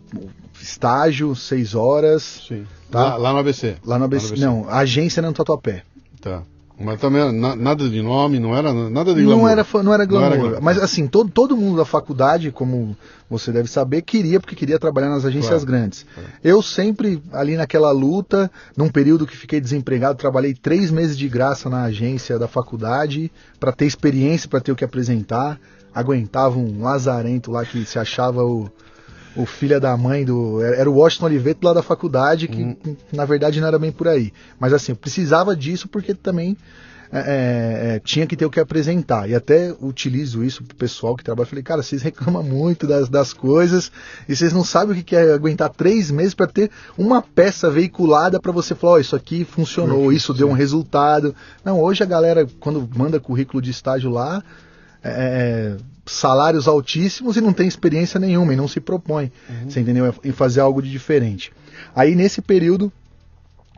estágio, 0.60 1.36
seis 1.36 1.76
horas. 1.76 2.42
Sim. 2.48 2.66
Tá? 2.90 3.10
Lá, 3.10 3.16
lá, 3.16 3.32
no 3.32 3.38
ABC? 3.38 3.76
Lá 3.84 3.96
no 3.96 4.06
ABC, 4.06 4.26
lá 4.26 4.30
no 4.30 4.36
ABC. 4.36 4.44
não, 4.44 4.68
a 4.68 4.78
agência 4.78 5.20
era 5.20 5.28
no 5.28 5.34
Tatuapé. 5.34 5.84
Tá. 6.20 6.42
Mas 6.80 6.98
também 6.98 7.30
nada 7.30 7.88
de 7.90 8.00
nome, 8.00 8.38
não 8.38 8.56
era 8.56 8.72
nada 8.72 9.14
de 9.14 9.22
glamour. 9.22 9.42
Não 9.42 9.48
era, 9.48 9.66
não 9.82 9.94
era 9.94 10.04
glamour. 10.06 10.28
Não 10.28 10.34
era 10.34 10.36
glamour. 10.36 10.62
Mas 10.62 10.78
assim, 10.78 11.06
todo, 11.06 11.30
todo 11.30 11.54
mundo 11.54 11.76
da 11.76 11.84
faculdade, 11.84 12.50
como 12.50 12.96
você 13.28 13.52
deve 13.52 13.68
saber, 13.68 14.00
queria, 14.00 14.40
porque 14.40 14.56
queria 14.56 14.78
trabalhar 14.78 15.10
nas 15.10 15.26
agências 15.26 15.62
claro. 15.62 15.66
grandes. 15.66 16.06
É. 16.16 16.22
Eu 16.42 16.62
sempre, 16.62 17.22
ali 17.32 17.54
naquela 17.54 17.90
luta, 17.92 18.50
num 18.74 18.88
período 18.88 19.26
que 19.26 19.36
fiquei 19.36 19.60
desempregado, 19.60 20.18
trabalhei 20.18 20.54
três 20.54 20.90
meses 20.90 21.18
de 21.18 21.28
graça 21.28 21.68
na 21.68 21.82
agência 21.82 22.38
da 22.38 22.48
faculdade, 22.48 23.30
para 23.58 23.72
ter 23.72 23.84
experiência, 23.84 24.48
para 24.48 24.60
ter 24.60 24.72
o 24.72 24.76
que 24.76 24.84
apresentar. 24.84 25.60
Aguentava 25.94 26.58
um 26.58 26.82
lazarento 26.82 27.50
lá 27.50 27.64
que 27.64 27.84
se 27.84 27.98
achava 27.98 28.42
o, 28.42 28.70
o 29.36 29.46
filho 29.46 29.80
da 29.80 29.96
mãe 29.96 30.24
do. 30.24 30.62
Era 30.62 30.90
o 30.90 30.94
Washington 30.94 31.26
Oliveto 31.26 31.66
lá 31.66 31.72
da 31.72 31.82
faculdade, 31.82 32.48
que 32.48 32.62
hum. 32.62 32.76
na 33.12 33.24
verdade 33.24 33.60
não 33.60 33.68
era 33.68 33.78
bem 33.78 33.92
por 33.92 34.08
aí. 34.08 34.32
Mas 34.58 34.72
assim, 34.72 34.92
eu 34.92 34.96
precisava 34.96 35.54
disso 35.54 35.88
porque 35.88 36.14
também 36.14 36.56
é, 37.12 37.18
é, 37.18 37.96
é, 37.96 37.98
tinha 37.98 38.24
que 38.24 38.36
ter 38.36 38.46
o 38.46 38.50
que 38.50 38.60
apresentar. 38.60 39.28
E 39.28 39.34
até 39.34 39.74
utilizo 39.80 40.44
isso 40.44 40.62
pro 40.62 40.76
pessoal 40.76 41.16
que 41.16 41.24
trabalha. 41.24 41.46
Falei, 41.46 41.62
cara, 41.62 41.82
vocês 41.82 42.02
reclamam 42.02 42.42
muito 42.42 42.86
das, 42.86 43.08
das 43.08 43.32
coisas 43.32 43.90
e 44.28 44.36
vocês 44.36 44.52
não 44.52 44.62
sabem 44.62 44.98
o 44.98 45.04
que 45.04 45.16
é 45.16 45.32
aguentar 45.32 45.70
três 45.70 46.10
meses 46.10 46.34
para 46.34 46.46
ter 46.46 46.70
uma 46.96 47.20
peça 47.20 47.68
veiculada 47.68 48.38
para 48.38 48.52
você 48.52 48.76
falar, 48.76 48.94
oh, 48.94 48.98
isso 48.98 49.16
aqui 49.16 49.44
funcionou, 49.44 50.12
isso 50.12 50.32
deu 50.32 50.48
um 50.48 50.52
resultado. 50.52 51.34
Não, 51.64 51.80
hoje 51.80 52.02
a 52.02 52.06
galera, 52.06 52.46
quando 52.60 52.88
manda 52.96 53.18
currículo 53.18 53.60
de 53.60 53.72
estágio 53.72 54.10
lá, 54.10 54.42
é, 55.02 55.76
salários 56.10 56.66
altíssimos 56.66 57.36
e 57.36 57.40
não 57.40 57.52
tem 57.52 57.68
experiência 57.68 58.18
nenhuma 58.18 58.52
e 58.52 58.56
não 58.56 58.66
se 58.66 58.80
propõe, 58.80 59.30
uhum. 59.48 59.70
você 59.70 59.80
entendeu? 59.80 60.12
Em 60.24 60.32
fazer 60.32 60.60
algo 60.60 60.82
de 60.82 60.90
diferente. 60.90 61.52
Aí 61.94 62.14
nesse 62.14 62.42
período, 62.42 62.92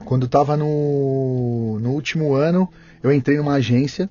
quando 0.05 0.27
estava 0.27 0.57
no, 0.57 1.79
no 1.81 1.91
último 1.91 2.35
ano, 2.35 2.69
eu 3.03 3.13
entrei 3.13 3.37
numa 3.37 3.55
agência 3.55 4.09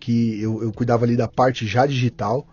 que 0.00 0.40
eu, 0.40 0.62
eu 0.62 0.72
cuidava 0.72 1.04
ali 1.04 1.16
da 1.16 1.28
parte 1.28 1.66
já 1.66 1.84
digital 1.84 2.46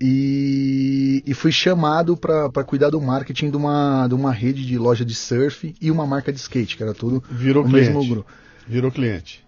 e, 0.00 1.22
e 1.26 1.32
fui 1.32 1.52
chamado 1.52 2.16
para 2.16 2.64
cuidar 2.64 2.90
do 2.90 3.00
marketing 3.00 3.50
de 3.50 3.56
uma, 3.56 4.06
de 4.08 4.14
uma 4.14 4.32
rede 4.32 4.66
de 4.66 4.76
loja 4.76 5.04
de 5.04 5.14
surf 5.14 5.74
e 5.80 5.90
uma 5.90 6.06
marca 6.06 6.32
de 6.32 6.38
skate, 6.38 6.76
que 6.76 6.82
era 6.82 6.92
tudo 6.92 7.22
Virou 7.30 7.64
o 7.64 7.68
cliente. 7.68 7.90
mesmo 7.90 8.06
grupo. 8.06 8.30
Virou 8.66 8.90
cliente. 8.90 9.43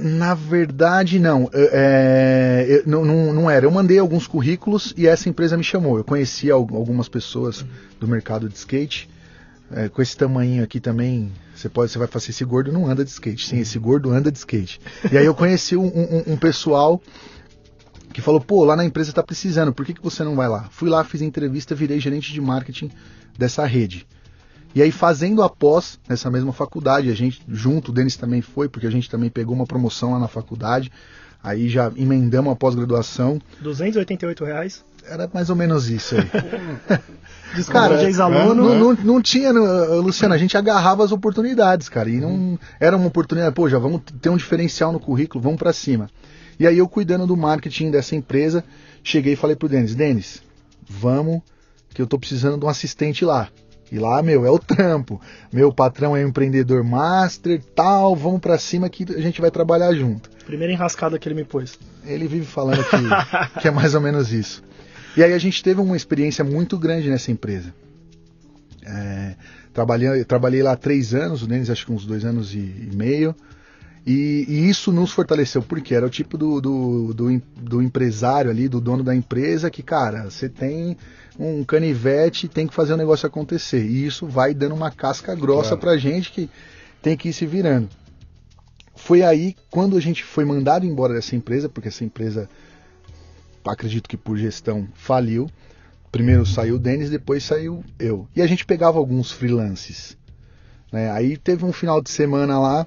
Na 0.00 0.34
verdade, 0.34 1.18
não. 1.18 1.50
É, 1.52 2.82
não, 2.86 3.04
não. 3.04 3.32
não, 3.32 3.50
era. 3.50 3.66
Eu 3.66 3.70
mandei 3.70 3.98
alguns 3.98 4.26
currículos 4.26 4.94
e 4.96 5.06
essa 5.06 5.28
empresa 5.28 5.56
me 5.56 5.64
chamou. 5.64 5.98
Eu 5.98 6.04
conhecia 6.04 6.54
algumas 6.54 7.08
pessoas 7.08 7.64
do 7.98 8.08
mercado 8.08 8.48
de 8.48 8.56
skate. 8.56 9.08
É, 9.72 9.88
com 9.88 10.02
esse 10.02 10.16
tamanho 10.16 10.64
aqui 10.64 10.80
também, 10.80 11.30
você 11.54 11.68
pode, 11.68 11.92
você 11.92 11.98
vai 11.98 12.08
fazer 12.08 12.30
esse 12.30 12.44
gordo 12.44 12.72
não 12.72 12.90
anda 12.90 13.04
de 13.04 13.10
skate. 13.10 13.46
Sim, 13.46 13.58
esse 13.60 13.78
gordo 13.78 14.10
anda 14.10 14.32
de 14.32 14.38
skate. 14.38 14.80
E 15.12 15.16
aí 15.16 15.24
eu 15.24 15.34
conheci 15.34 15.76
um, 15.76 15.86
um, 15.86 16.32
um 16.32 16.36
pessoal 16.36 17.00
que 18.12 18.20
falou, 18.20 18.40
pô, 18.40 18.64
lá 18.64 18.74
na 18.74 18.84
empresa 18.84 19.10
está 19.10 19.22
precisando, 19.22 19.72
por 19.72 19.86
que, 19.86 19.94
que 19.94 20.02
você 20.02 20.24
não 20.24 20.34
vai 20.34 20.48
lá? 20.48 20.68
Fui 20.70 20.88
lá, 20.88 21.04
fiz 21.04 21.22
entrevista, 21.22 21.74
virei 21.74 22.00
gerente 22.00 22.32
de 22.32 22.40
marketing 22.40 22.90
dessa 23.38 23.64
rede. 23.64 24.06
E 24.74 24.80
aí, 24.80 24.92
fazendo 24.92 25.42
a 25.42 25.48
pós 25.48 25.98
nessa 26.08 26.30
mesma 26.30 26.52
faculdade, 26.52 27.10
a 27.10 27.14
gente, 27.14 27.42
junto, 27.48 27.90
o 27.90 27.94
Denis 27.94 28.16
também 28.16 28.40
foi, 28.40 28.68
porque 28.68 28.86
a 28.86 28.90
gente 28.90 29.10
também 29.10 29.28
pegou 29.28 29.54
uma 29.54 29.66
promoção 29.66 30.12
lá 30.12 30.18
na 30.18 30.28
faculdade. 30.28 30.92
Aí 31.42 31.68
já 31.68 31.90
emendamos 31.96 32.52
a 32.52 32.56
pós-graduação. 32.56 33.40
288 33.60 34.44
reais? 34.44 34.84
Era 35.04 35.28
mais 35.32 35.48
ou 35.50 35.56
menos 35.56 35.88
isso 35.88 36.14
aí. 36.14 36.30
Desculpa, 37.56 37.80
cara, 37.80 37.98
de 37.98 38.04
ex-aluno. 38.04 38.54
Não, 38.54 38.78
não, 38.78 39.04
não, 39.04 39.22
tinha, 39.22 39.50
Luciano, 39.50 40.34
a 40.34 40.38
gente 40.38 40.56
agarrava 40.56 41.02
as 41.02 41.10
oportunidades, 41.10 41.88
cara. 41.88 42.08
E 42.08 42.20
não 42.20 42.58
era 42.78 42.96
uma 42.96 43.06
oportunidade, 43.06 43.54
pô, 43.54 43.68
já 43.68 43.78
vamos 43.78 44.02
ter 44.20 44.28
um 44.28 44.36
diferencial 44.36 44.92
no 44.92 45.00
currículo, 45.00 45.42
vamos 45.42 45.58
para 45.58 45.72
cima. 45.72 46.08
E 46.60 46.66
aí 46.66 46.78
eu 46.78 46.86
cuidando 46.86 47.26
do 47.26 47.36
marketing 47.36 47.90
dessa 47.90 48.14
empresa, 48.14 48.62
cheguei 49.02 49.32
e 49.32 49.36
falei 49.36 49.56
pro 49.56 49.68
Denis, 49.68 49.94
Denis, 49.94 50.42
vamos, 50.88 51.40
que 51.94 52.02
eu 52.02 52.06
tô 52.06 52.18
precisando 52.18 52.58
de 52.58 52.64
um 52.64 52.68
assistente 52.68 53.24
lá. 53.24 53.48
E 53.90 53.98
lá, 53.98 54.22
meu, 54.22 54.46
é 54.46 54.50
o 54.50 54.58
trampo. 54.58 55.20
Meu 55.52 55.72
patrão 55.72 56.16
é 56.16 56.24
um 56.24 56.28
empreendedor 56.28 56.84
master, 56.84 57.60
tal, 57.74 58.14
vamos 58.14 58.40
para 58.40 58.56
cima 58.56 58.88
que 58.88 59.04
a 59.12 59.20
gente 59.20 59.40
vai 59.40 59.50
trabalhar 59.50 59.92
junto. 59.94 60.30
Primeira 60.46 60.72
enrascada 60.72 61.18
que 61.18 61.28
ele 61.28 61.34
me 61.34 61.44
pôs. 61.44 61.78
Ele 62.04 62.28
vive 62.28 62.46
falando 62.46 62.84
que, 62.84 62.96
que 63.60 63.68
é 63.68 63.70
mais 63.70 63.94
ou 63.94 64.00
menos 64.00 64.32
isso. 64.32 64.62
E 65.16 65.24
aí 65.24 65.32
a 65.32 65.38
gente 65.38 65.62
teve 65.62 65.80
uma 65.80 65.96
experiência 65.96 66.44
muito 66.44 66.78
grande 66.78 67.10
nessa 67.10 67.32
empresa. 67.32 67.74
É, 68.82 69.34
trabalhei, 69.72 70.24
trabalhei 70.24 70.62
lá 70.62 70.76
três 70.76 71.14
anos, 71.14 71.42
o 71.42 71.46
Denis 71.46 71.68
acho 71.68 71.84
que 71.84 71.92
uns 71.92 72.06
dois 72.06 72.24
anos 72.24 72.54
e, 72.54 72.58
e 72.58 72.90
meio. 72.94 73.34
E, 74.06 74.46
e, 74.48 74.68
isso 74.68 74.90
nos 74.90 75.12
fortaleceu, 75.12 75.62
porque 75.62 75.94
era 75.94 76.06
o 76.06 76.10
tipo 76.10 76.38
do, 76.38 76.60
do, 76.60 77.12
do, 77.12 77.42
do, 77.60 77.82
empresário 77.82 78.50
ali, 78.50 78.68
do 78.68 78.80
dono 78.80 79.02
da 79.02 79.14
empresa, 79.14 79.70
que, 79.70 79.82
cara, 79.82 80.30
você 80.30 80.48
tem 80.48 80.96
um 81.40 81.64
canivete 81.64 82.46
tem 82.46 82.66
que 82.66 82.74
fazer 82.74 82.92
o 82.92 82.96
negócio 82.98 83.26
acontecer. 83.26 83.82
E 83.82 84.04
isso 84.04 84.26
vai 84.26 84.52
dando 84.52 84.74
uma 84.74 84.90
casca 84.90 85.34
grossa 85.34 85.70
claro. 85.70 85.80
pra 85.80 85.96
gente 85.96 86.30
que 86.30 86.50
tem 87.00 87.16
que 87.16 87.30
ir 87.30 87.32
se 87.32 87.46
virando. 87.46 87.88
Foi 88.94 89.22
aí 89.22 89.56
quando 89.70 89.96
a 89.96 90.00
gente 90.00 90.22
foi 90.22 90.44
mandado 90.44 90.84
embora 90.84 91.14
dessa 91.14 91.34
empresa, 91.34 91.66
porque 91.66 91.88
essa 91.88 92.04
empresa, 92.04 92.46
acredito 93.64 94.06
que 94.06 94.18
por 94.18 94.36
gestão, 94.36 94.86
faliu. 94.94 95.48
Primeiro 96.12 96.44
saiu 96.44 96.74
o 96.74 96.78
Denis, 96.78 97.08
depois 97.08 97.42
saiu 97.42 97.82
eu. 97.98 98.28
E 98.36 98.42
a 98.42 98.46
gente 98.46 98.66
pegava 98.66 98.98
alguns 98.98 99.32
freelances. 99.32 100.18
Né? 100.92 101.10
Aí 101.10 101.38
teve 101.38 101.64
um 101.64 101.72
final 101.72 102.02
de 102.02 102.10
semana 102.10 102.58
lá, 102.58 102.86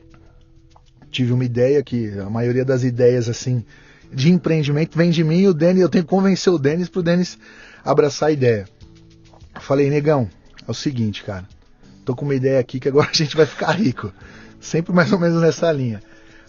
tive 1.09 1.33
uma 1.33 1.45
ideia 1.45 1.81
que 1.81 2.19
a 2.19 2.29
maioria 2.29 2.65
das 2.65 2.83
ideias 2.83 3.27
assim 3.27 3.65
de 4.11 4.29
empreendimento 4.31 4.95
vem 4.95 5.09
de 5.09 5.23
mim 5.23 5.39
e 5.39 5.47
o 5.47 5.53
Denis, 5.53 5.81
eu 5.81 5.89
tenho 5.89 6.03
que 6.03 6.09
convencer 6.09 6.53
o 6.53 6.59
Denis 6.59 6.87
pro 6.87 7.01
Denis 7.01 7.39
abraçar 7.83 8.29
a 8.29 8.31
ideia. 8.31 8.67
Falei, 9.59 9.89
negão, 9.89 10.29
é 10.67 10.71
o 10.71 10.73
seguinte, 10.73 11.23
cara. 11.23 11.47
Tô 12.05 12.15
com 12.15 12.25
uma 12.25 12.35
ideia 12.35 12.59
aqui 12.59 12.79
que 12.79 12.89
agora 12.89 13.09
a 13.09 13.15
gente 13.15 13.35
vai 13.35 13.45
ficar 13.45 13.71
rico. 13.71 14.11
Sempre 14.59 14.93
mais 14.93 15.11
ou 15.11 15.19
menos 15.19 15.41
nessa 15.41 15.71
linha. 15.71 16.01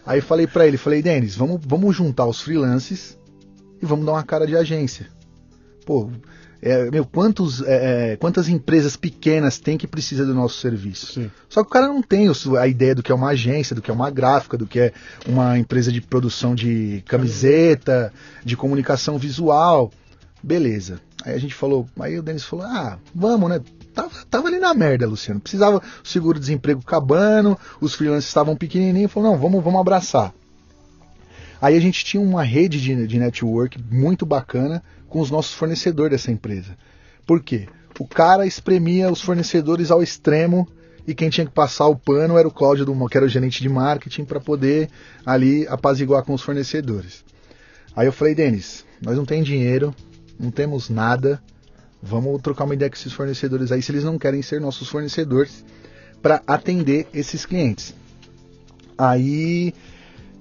Aí 0.07 0.20
falei 0.20 0.47
para 0.47 0.66
ele, 0.66 0.76
falei, 0.76 1.03
Denis, 1.03 1.35
vamos, 1.35 1.61
vamos 1.64 1.97
juntar 1.97 2.26
os 2.26 2.41
freelances 2.41 3.18
e 3.80 3.87
vamos 3.87 4.05
dar 4.05 4.12
uma 4.12 4.22
cara 4.22 4.47
de 4.47 4.57
agência. 4.57 5.09
Pô, 5.87 6.11
é, 6.61 6.91
meu, 6.91 7.05
quantos, 7.05 7.62
é, 7.62 8.12
é, 8.12 8.16
quantas 8.16 8.49
empresas 8.49 8.97
pequenas 8.97 9.59
tem 9.59 9.76
que 9.76 9.87
precisa 9.87 10.24
do 10.24 10.35
nosso 10.35 10.61
serviço? 10.61 11.12
Sim. 11.12 11.30
Só 11.49 11.62
que 11.62 11.68
o 11.68 11.70
cara 11.70 11.89
não 11.89 12.03
tem 12.03 12.26
a 12.59 12.66
ideia 12.66 12.95
do 12.95 13.03
que 13.03 13.12
é 13.12 13.14
uma 13.14 13.28
agência, 13.28 13.76
do 13.76 13.82
que 13.82 13.91
é 13.91 13.95
uma 13.95 14.11
gráfica, 14.11 14.57
do 14.57 14.66
que 14.66 14.80
é 14.80 14.93
uma 15.26 15.59
empresa 15.59 15.93
de 15.93 16.01
produção 16.01 16.55
de 16.55 17.03
camiseta, 17.07 18.12
de 18.45 18.57
comunicação 18.57 19.18
visual. 19.18 19.93
Beleza. 20.43 21.01
Aí 21.25 21.35
a 21.35 21.39
gente 21.39 21.55
falou, 21.55 21.89
aí 21.99 22.18
o 22.18 22.22
Denis 22.22 22.45
falou, 22.45 22.66
ah, 22.66 22.99
vamos, 23.14 23.49
né? 23.49 23.61
Tava, 23.95 24.11
tava 24.29 24.49
ali 24.49 24.59
na 24.59 24.75
merda, 24.75 25.07
Luciano. 25.07 25.41
Precisava 25.41 25.79
o 25.79 26.07
seguro-desemprego 26.07 26.83
acabando, 26.85 27.59
os 27.81 27.95
freelancers 27.95 28.27
estavam 28.27 28.57
pequenininhos, 28.57 29.11
falou, 29.11 29.33
não, 29.33 29.39
vamos, 29.39 29.64
vamos 29.64 29.81
abraçar. 29.81 30.35
Aí 31.62 31.77
a 31.77 31.81
gente 31.81 32.05
tinha 32.05 32.22
uma 32.22 32.43
rede 32.43 32.81
de, 32.81 33.07
de 33.07 33.18
network 33.18 33.83
muito 33.91 34.27
bacana 34.27 34.83
com 35.09 35.20
os 35.20 35.31
nossos 35.31 35.55
fornecedores 35.55 36.11
dessa 36.11 36.31
empresa. 36.31 36.77
Por 37.27 37.43
quê? 37.43 37.68
o 37.99 38.07
cara 38.07 38.47
espremia 38.47 39.11
os 39.11 39.20
fornecedores 39.20 39.91
ao 39.91 40.03
extremo 40.03 40.68
e 41.07 41.14
quem 41.14 41.29
tinha 41.29 41.47
que 41.47 41.53
passar 41.53 41.87
o 41.87 41.97
pano 41.97 42.39
era 42.39 42.49
o 42.49 42.51
Cláudio, 42.51 42.87
que 43.09 43.16
era 43.16 43.27
o 43.27 43.29
gerente 43.29 43.62
de 43.62 43.68
marketing, 43.68 44.25
para 44.25 44.41
poder 44.41 44.89
ali 45.25 45.66
apaziguar 45.68 46.25
com 46.25 46.33
os 46.35 46.43
fornecedores. 46.43 47.25
Aí 47.95 48.07
eu 48.07 48.12
falei, 48.12 48.35
Denis, 48.35 48.85
nós 49.01 49.16
não 49.16 49.25
temos 49.25 49.47
dinheiro, 49.47 49.95
não 50.45 50.51
temos 50.51 50.88
nada, 50.88 51.42
vamos 52.03 52.40
trocar 52.42 52.64
uma 52.64 52.74
ideia 52.74 52.90
com 52.90 52.97
esses 52.97 53.12
fornecedores 53.12 53.72
aí, 53.72 53.82
se 53.82 53.90
eles 53.90 54.05
não 54.05 54.18
querem 54.18 54.42
ser 54.42 54.61
nossos 54.61 54.88
fornecedores, 54.88 55.64
para 56.22 56.42
atender 56.47 57.09
esses 57.12 57.45
clientes. 57.45 57.95
Aí 58.97 59.74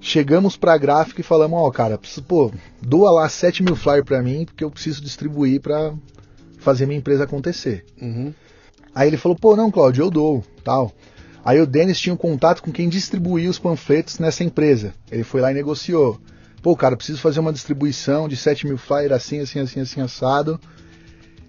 chegamos 0.00 0.56
para 0.56 0.74
a 0.74 0.78
gráfica 0.78 1.20
e 1.20 1.24
falamos, 1.24 1.58
ó, 1.58 1.66
oh, 1.66 1.72
cara, 1.72 1.98
pô, 2.28 2.52
doa 2.80 3.10
lá 3.10 3.28
7 3.28 3.62
mil 3.62 3.74
flyers 3.74 4.04
para 4.04 4.22
mim, 4.22 4.44
porque 4.44 4.62
eu 4.62 4.70
preciso 4.70 5.02
distribuir 5.02 5.60
para 5.60 5.92
fazer 6.58 6.86
minha 6.86 6.98
empresa 6.98 7.24
acontecer. 7.24 7.84
Uhum. 8.00 8.32
Aí 8.94 9.08
ele 9.08 9.16
falou, 9.16 9.36
pô, 9.36 9.56
não, 9.56 9.70
Cláudio, 9.70 10.04
eu 10.04 10.10
dou, 10.10 10.44
tal. 10.62 10.92
Aí 11.44 11.60
o 11.60 11.66
Denis 11.66 11.98
tinha 11.98 12.14
um 12.14 12.18
contato 12.18 12.62
com 12.62 12.72
quem 12.72 12.88
distribuía 12.88 13.50
os 13.50 13.58
panfletos 13.58 14.18
nessa 14.18 14.44
empresa. 14.44 14.94
Ele 15.10 15.24
foi 15.24 15.40
lá 15.40 15.50
e 15.50 15.54
negociou. 15.54 16.18
Pô, 16.64 16.74
cara, 16.74 16.96
preciso 16.96 17.20
fazer 17.20 17.40
uma 17.40 17.52
distribuição 17.52 18.26
de 18.26 18.38
7 18.38 18.66
mil 18.66 18.78
flyers 18.78 19.12
assim, 19.12 19.38
assim, 19.38 19.60
assim, 19.60 19.80
assim, 19.80 20.00
assado. 20.00 20.58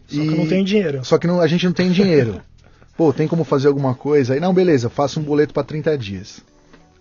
Só 0.10 0.22
e... 0.22 0.28
que 0.28 0.36
não 0.36 0.46
tem 0.46 0.62
dinheiro. 0.62 1.06
Só 1.06 1.18
que 1.18 1.26
não, 1.26 1.40
a 1.40 1.48
gente 1.48 1.66
não 1.66 1.72
tem 1.72 1.90
dinheiro. 1.90 2.42
Pô, 2.98 3.14
tem 3.14 3.26
como 3.26 3.46
fazer 3.46 3.70
alguma 3.70 3.96
coisa? 3.96 4.34
Aí, 4.34 4.42
não, 4.42 4.54
beleza, 4.54 4.90
faça 4.90 5.18
um 5.18 5.24
boleto 5.24 5.54
para 5.54 5.64
30 5.64 5.98
dias. 5.98 6.42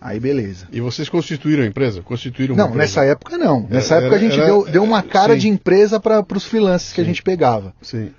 Aí 0.01 0.21
beleza. 0.21 0.69
E 0.71 0.81
vocês 0.81 1.09
constituíram 1.09 1.65
a 1.65 1.67
empresa? 1.67 2.03
Constituíram 2.03 2.55
Não, 2.55 2.67
empresa? 2.67 2.79
nessa 2.79 3.05
época 3.05 3.37
não. 3.37 3.67
Nessa 3.69 3.97
era, 3.97 4.05
época 4.05 4.17
a 4.17 4.21
gente 4.21 4.39
era, 4.39 4.47
deu, 4.47 4.65
deu 4.65 4.85
uma 4.85 5.03
cara 5.03 5.33
sim. 5.33 5.41
de 5.41 5.49
empresa 5.49 5.99
para 5.99 6.25
os 6.37 6.45
freelancers 6.45 6.91
que 6.91 6.97
sim. 6.97 7.03
a 7.03 7.05
gente 7.05 7.23
pegava. 7.23 7.75
Sim. 7.83 8.11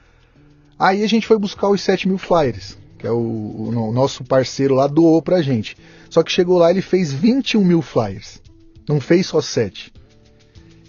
Aí 0.78 1.04
a 1.04 1.08
gente 1.08 1.26
foi 1.26 1.38
buscar 1.40 1.70
os 1.70 1.80
7 1.82 2.10
mil 2.10 2.18
flyers, 2.18 2.78
que 2.98 3.08
é 3.08 3.12
o, 3.12 3.16
o, 3.16 3.70
o 3.70 3.94
nosso 3.94 4.26
parceiro 4.26 4.76
lá 4.76 4.88
doou 4.88 5.22
pra 5.22 5.42
gente. 5.42 5.78
Só 6.10 6.22
que 6.22 6.34
chegou 6.34 6.58
lá 6.58 6.70
ele 6.70 6.82
fez 6.82 7.14
21 7.14 7.64
mil 7.64 7.82
flyers. 7.82 8.42
Não 8.88 9.00
fez 9.00 9.28
só 9.28 9.42
7. 9.42 9.92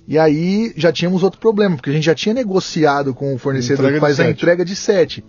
E 0.09 0.19
aí 0.19 0.73
já 0.77 0.93
tínhamos 0.93 1.23
outro 1.23 1.41
problema, 1.41 1.77
porque 1.77 1.91
a 1.91 1.93
gente 1.93 2.05
já 2.05 2.15
tinha 2.15 2.35
negociado 2.35 3.13
com 3.13 3.35
o 3.35 3.39
fornecedor 3.39 3.93
que 3.93 4.01
faz 4.01 4.21
a 4.21 4.31
entrega 4.31 4.65
de 4.65 4.77
7. 4.77 5.25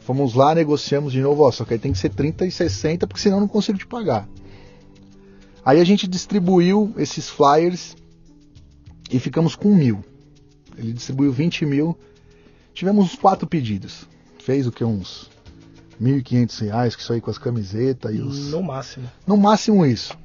Fomos 0.00 0.34
lá, 0.34 0.54
negociamos 0.54 1.12
de 1.12 1.20
novo, 1.20 1.42
ó, 1.42 1.50
só 1.50 1.64
que 1.64 1.74
aí 1.74 1.78
tem 1.78 1.92
que 1.92 1.98
ser 1.98 2.10
30 2.10 2.46
e 2.46 2.50
60, 2.50 3.06
porque 3.06 3.20
senão 3.20 3.36
eu 3.38 3.40
não 3.40 3.48
consigo 3.48 3.78
te 3.78 3.86
pagar. 3.86 4.28
Aí 5.64 5.80
a 5.80 5.84
gente 5.84 6.06
distribuiu 6.06 6.94
esses 6.96 7.28
flyers 7.28 7.96
e 9.10 9.18
ficamos 9.18 9.56
com 9.56 9.74
mil. 9.74 10.04
Ele 10.78 10.92
distribuiu 10.92 11.32
20 11.32 11.66
mil. 11.66 11.98
Tivemos 12.72 13.06
uns 13.06 13.14
quatro 13.16 13.48
pedidos. 13.48 14.06
Fez 14.38 14.66
o 14.66 14.72
que? 14.72 14.84
Uns 14.84 15.28
1.500 16.00 16.60
reais, 16.60 16.94
que 16.94 17.02
isso 17.02 17.12
aí 17.12 17.20
com 17.20 17.30
as 17.30 17.38
camisetas 17.38 18.14
e 18.14 18.20
os. 18.20 18.50
No 18.50 18.62
máximo. 18.62 19.10
No 19.26 19.36
máximo 19.36 19.84
isso. 19.84 20.16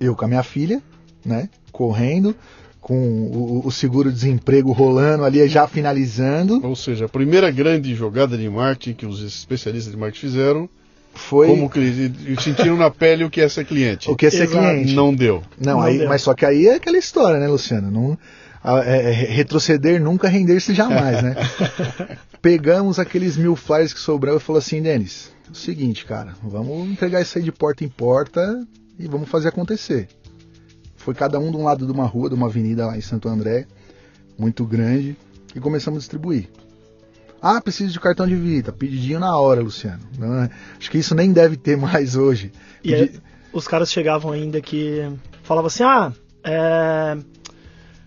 Eu 0.00 0.14
com 0.14 0.24
a 0.24 0.28
minha 0.28 0.42
filha, 0.42 0.82
né? 1.24 1.48
Correndo, 1.72 2.34
com 2.80 2.96
o, 2.96 3.66
o 3.66 3.70
seguro-desemprego 3.70 4.72
rolando 4.72 5.24
ali, 5.24 5.46
já 5.48 5.66
finalizando. 5.66 6.64
Ou 6.64 6.76
seja, 6.76 7.06
a 7.06 7.08
primeira 7.08 7.50
grande 7.50 7.94
jogada 7.94 8.36
de 8.36 8.48
marketing 8.48 8.94
que 8.94 9.06
os 9.06 9.22
especialistas 9.22 9.92
de 9.92 9.98
marketing 9.98 10.20
fizeram 10.20 10.68
foi. 11.12 11.48
Como 11.48 11.68
que 11.68 12.12
sentiram 12.40 12.76
na 12.76 12.90
pele 12.90 13.24
o 13.24 13.30
que 13.30 13.40
é 13.40 13.48
ser 13.48 13.64
cliente. 13.64 14.10
O 14.10 14.16
que 14.16 14.26
é 14.26 14.30
ser 14.30 14.44
Exato. 14.44 14.58
cliente. 14.58 14.94
Não 14.94 15.14
deu. 15.14 15.42
Não, 15.60 15.74
não 15.74 15.82
aí, 15.82 15.98
deu. 15.98 16.08
mas 16.08 16.22
só 16.22 16.34
que 16.34 16.46
aí 16.46 16.66
é 16.66 16.76
aquela 16.76 16.96
história, 16.96 17.38
né, 17.38 17.48
Luciano? 17.48 17.90
Não, 17.90 18.16
é, 18.64 19.10
é, 19.10 19.12
retroceder 19.12 20.00
nunca, 20.00 20.28
render-se 20.28 20.74
jamais, 20.74 21.22
né? 21.22 21.36
Pegamos 22.40 22.98
aqueles 22.98 23.36
mil 23.36 23.56
flyers 23.56 23.92
que 23.92 24.00
sobraram 24.00 24.38
e 24.38 24.40
falou 24.40 24.58
assim, 24.58 24.80
Denis, 24.80 25.32
é 25.48 25.52
o 25.52 25.54
seguinte, 25.54 26.04
cara, 26.04 26.34
vamos 26.42 26.88
entregar 26.88 27.20
isso 27.20 27.36
aí 27.36 27.44
de 27.44 27.52
porta 27.52 27.84
em 27.84 27.88
porta 27.88 28.66
e 28.98 29.06
vamos 29.06 29.28
fazer 29.28 29.48
acontecer. 29.48 30.08
Foi 30.96 31.14
cada 31.14 31.38
um 31.38 31.50
de 31.50 31.56
um 31.56 31.64
lado 31.64 31.86
de 31.86 31.92
uma 31.92 32.04
rua, 32.04 32.28
de 32.28 32.34
uma 32.34 32.46
avenida 32.46 32.86
lá 32.86 32.96
em 32.96 33.00
Santo 33.00 33.28
André, 33.28 33.66
muito 34.38 34.64
grande, 34.64 35.16
e 35.54 35.60
começamos 35.60 35.98
a 35.98 36.00
distribuir. 36.00 36.48
Ah, 37.40 37.60
preciso 37.60 37.92
de 37.92 38.00
cartão 38.00 38.26
de 38.26 38.34
visita. 38.34 38.72
Pedidinho 38.72 39.20
na 39.20 39.36
hora, 39.36 39.60
Luciano. 39.60 40.00
Não, 40.18 40.48
acho 40.78 40.90
que 40.90 40.98
isso 40.98 41.14
nem 41.14 41.32
deve 41.32 41.56
ter 41.56 41.76
mais 41.78 42.16
hoje. 42.16 42.52
E 42.82 42.90
Pedi... 42.90 43.16
é, 43.16 43.20
os 43.52 43.68
caras 43.68 43.90
chegavam 43.90 44.32
ainda 44.32 44.60
que 44.60 45.08
falavam 45.42 45.68
assim: 45.68 45.84
ah, 45.84 46.12
é... 46.44 47.16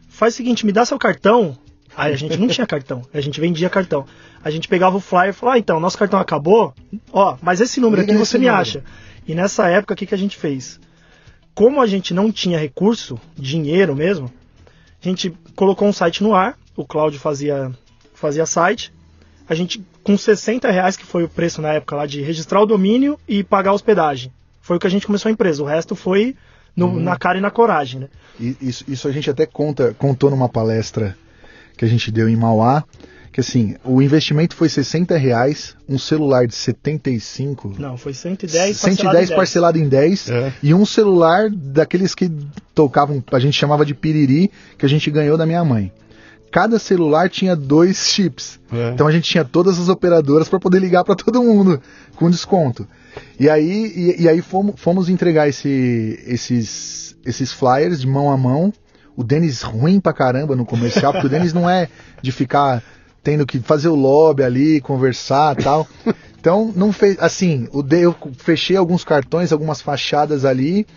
faz 0.09 0.33
o 0.33 0.37
seguinte, 0.37 0.65
me 0.65 0.71
dá 0.71 0.85
seu 0.85 0.99
cartão. 0.99 1.57
Aí 1.95 2.13
a 2.13 2.17
gente 2.17 2.37
não 2.37 2.47
tinha 2.47 2.67
cartão, 2.67 3.01
a 3.13 3.19
gente 3.19 3.39
vendia 3.39 3.69
cartão. 3.69 4.05
A 4.43 4.49
gente 4.49 4.67
pegava 4.67 4.97
o 4.97 4.99
flyer 4.99 5.29
e 5.29 5.33
falava: 5.33 5.57
ah, 5.57 5.59
então, 5.59 5.79
nosso 5.79 5.97
cartão 5.97 6.19
acabou, 6.19 6.73
ó, 7.11 7.37
mas 7.41 7.61
esse 7.61 7.79
número 7.79 8.01
Liga 8.01 8.13
aqui 8.13 8.19
você 8.19 8.37
me 8.37 8.45
número. 8.45 8.61
acha. 8.61 8.83
E 9.28 9.36
nessa 9.36 9.67
época, 9.69 9.93
o 9.93 9.97
que, 9.97 10.05
que 10.05 10.15
a 10.15 10.17
gente 10.17 10.38
fez? 10.38 10.80
Como 11.53 11.82
a 11.82 11.88
gente 11.88 12.13
não 12.13 12.32
tinha 12.32 12.57
recurso, 12.57 13.19
dinheiro 13.36 13.95
mesmo, 13.95 14.32
a 15.01 15.07
gente 15.07 15.34
colocou 15.55 15.88
um 15.88 15.93
site 15.93 16.24
no 16.24 16.34
ar, 16.34 16.57
o 16.76 16.86
Cláudio 16.86 17.19
fazia, 17.19 17.72
fazia 18.13 18.45
site, 18.45 18.93
a 19.47 19.53
gente, 19.53 19.84
com 20.03 20.17
60 20.17 20.72
reais, 20.72 20.95
que 20.95 21.05
foi 21.05 21.24
o 21.24 21.30
preço 21.30 21.61
na 21.61 21.74
época 21.74 21.95
lá 21.95 22.05
de 22.05 22.22
registrar 22.22 22.61
o 22.61 22.65
domínio 22.65 23.19
e 23.28 23.43
pagar 23.43 23.72
a 23.72 23.74
hospedagem. 23.74 24.32
Foi 24.61 24.78
o 24.78 24.80
que 24.80 24.88
a 24.88 24.89
gente 24.89 25.05
começou 25.05 25.30
a 25.30 25.34
empresa. 25.34 25.61
O 25.61 25.65
resto 25.65 25.95
foi 25.95 26.36
no, 26.76 26.88
uhum. 26.88 26.99
na 26.99 27.17
cara 27.17 27.38
e 27.38 27.41
na 27.41 27.51
coragem, 27.51 28.01
né? 28.01 28.09
Isso, 28.39 28.86
isso 28.88 29.07
a 29.07 29.11
gente 29.11 29.30
até 29.30 29.45
conta, 29.45 29.93
contou 29.97 30.30
numa 30.30 30.47
palestra 30.47 31.17
que 31.76 31.84
a 31.84 31.88
gente 31.88 32.11
deu 32.11 32.30
em 32.30 32.36
Mauá, 32.36 32.84
que 33.32 33.39
assim, 33.39 33.75
o 33.84 34.01
investimento 34.01 34.55
foi 34.55 34.67
60 34.67 35.17
reais, 35.17 35.75
um 35.88 35.97
celular 35.97 36.45
de 36.45 36.53
75. 36.53 37.75
Não, 37.79 37.97
foi 37.97 38.13
110 38.13 38.77
110 38.77 39.03
parcelado, 39.03 39.36
parcelado 39.36 39.77
em 39.77 39.88
10 39.88 40.29
é. 40.29 40.53
e 40.61 40.73
um 40.73 40.86
celular 40.86 41.49
daqueles 41.49 42.13
que 42.13 42.29
tocavam, 42.75 43.23
a 43.32 43.39
gente 43.39 43.57
chamava 43.57 43.86
de 43.86 43.93
piriri, 43.93 44.51
que 44.77 44.86
a 44.86 44.89
gente 44.89 45.09
ganhou 45.09 45.38
da 45.38 45.45
minha 45.45 45.63
mãe 45.63 45.91
cada 46.51 46.77
celular 46.77 47.29
tinha 47.29 47.55
dois 47.55 47.97
chips. 48.07 48.59
É. 48.71 48.89
Então 48.89 49.07
a 49.07 49.11
gente 49.11 49.29
tinha 49.29 49.45
todas 49.45 49.79
as 49.79 49.88
operadoras 49.88 50.49
para 50.49 50.59
poder 50.59 50.79
ligar 50.79 51.03
para 51.03 51.15
todo 51.15 51.41
mundo 51.41 51.82
com 52.15 52.29
desconto. 52.29 52.86
E 53.39 53.49
aí, 53.49 54.15
e, 54.19 54.23
e 54.23 54.29
aí 54.29 54.41
fomos, 54.41 54.75
fomos, 54.77 55.09
entregar 55.09 55.47
esse, 55.47 56.21
esses, 56.27 57.15
esses 57.25 57.51
flyers 57.51 58.01
de 58.01 58.07
mão 58.07 58.29
a 58.29 58.38
mão. 58.38 58.73
O 59.15 59.23
Denis 59.23 59.61
ruim 59.61 59.99
pra 59.99 60.13
caramba 60.13 60.55
no 60.55 60.65
comercial, 60.65 61.11
porque 61.13 61.27
o 61.27 61.29
Denis 61.29 61.53
não 61.53 61.69
é 61.69 61.88
de 62.21 62.32
ficar 62.32 62.84
tendo 63.24 63.45
que 63.45 63.59
fazer 63.59 63.89
o 63.89 63.95
lobby 63.95 64.43
ali, 64.43 64.82
conversar 64.82 65.55
tal. 65.55 65.88
Então, 66.41 66.74
não 66.76 66.91
fez. 66.91 67.17
Assim, 67.19 67.67
o 67.72 67.84
de, 67.84 68.01
eu 68.01 68.15
fechei 68.36 68.76
alguns 68.76 69.03
cartões, 69.03 69.51
algumas 69.51 69.80
fachadas 69.80 70.43
ali. 70.43 70.88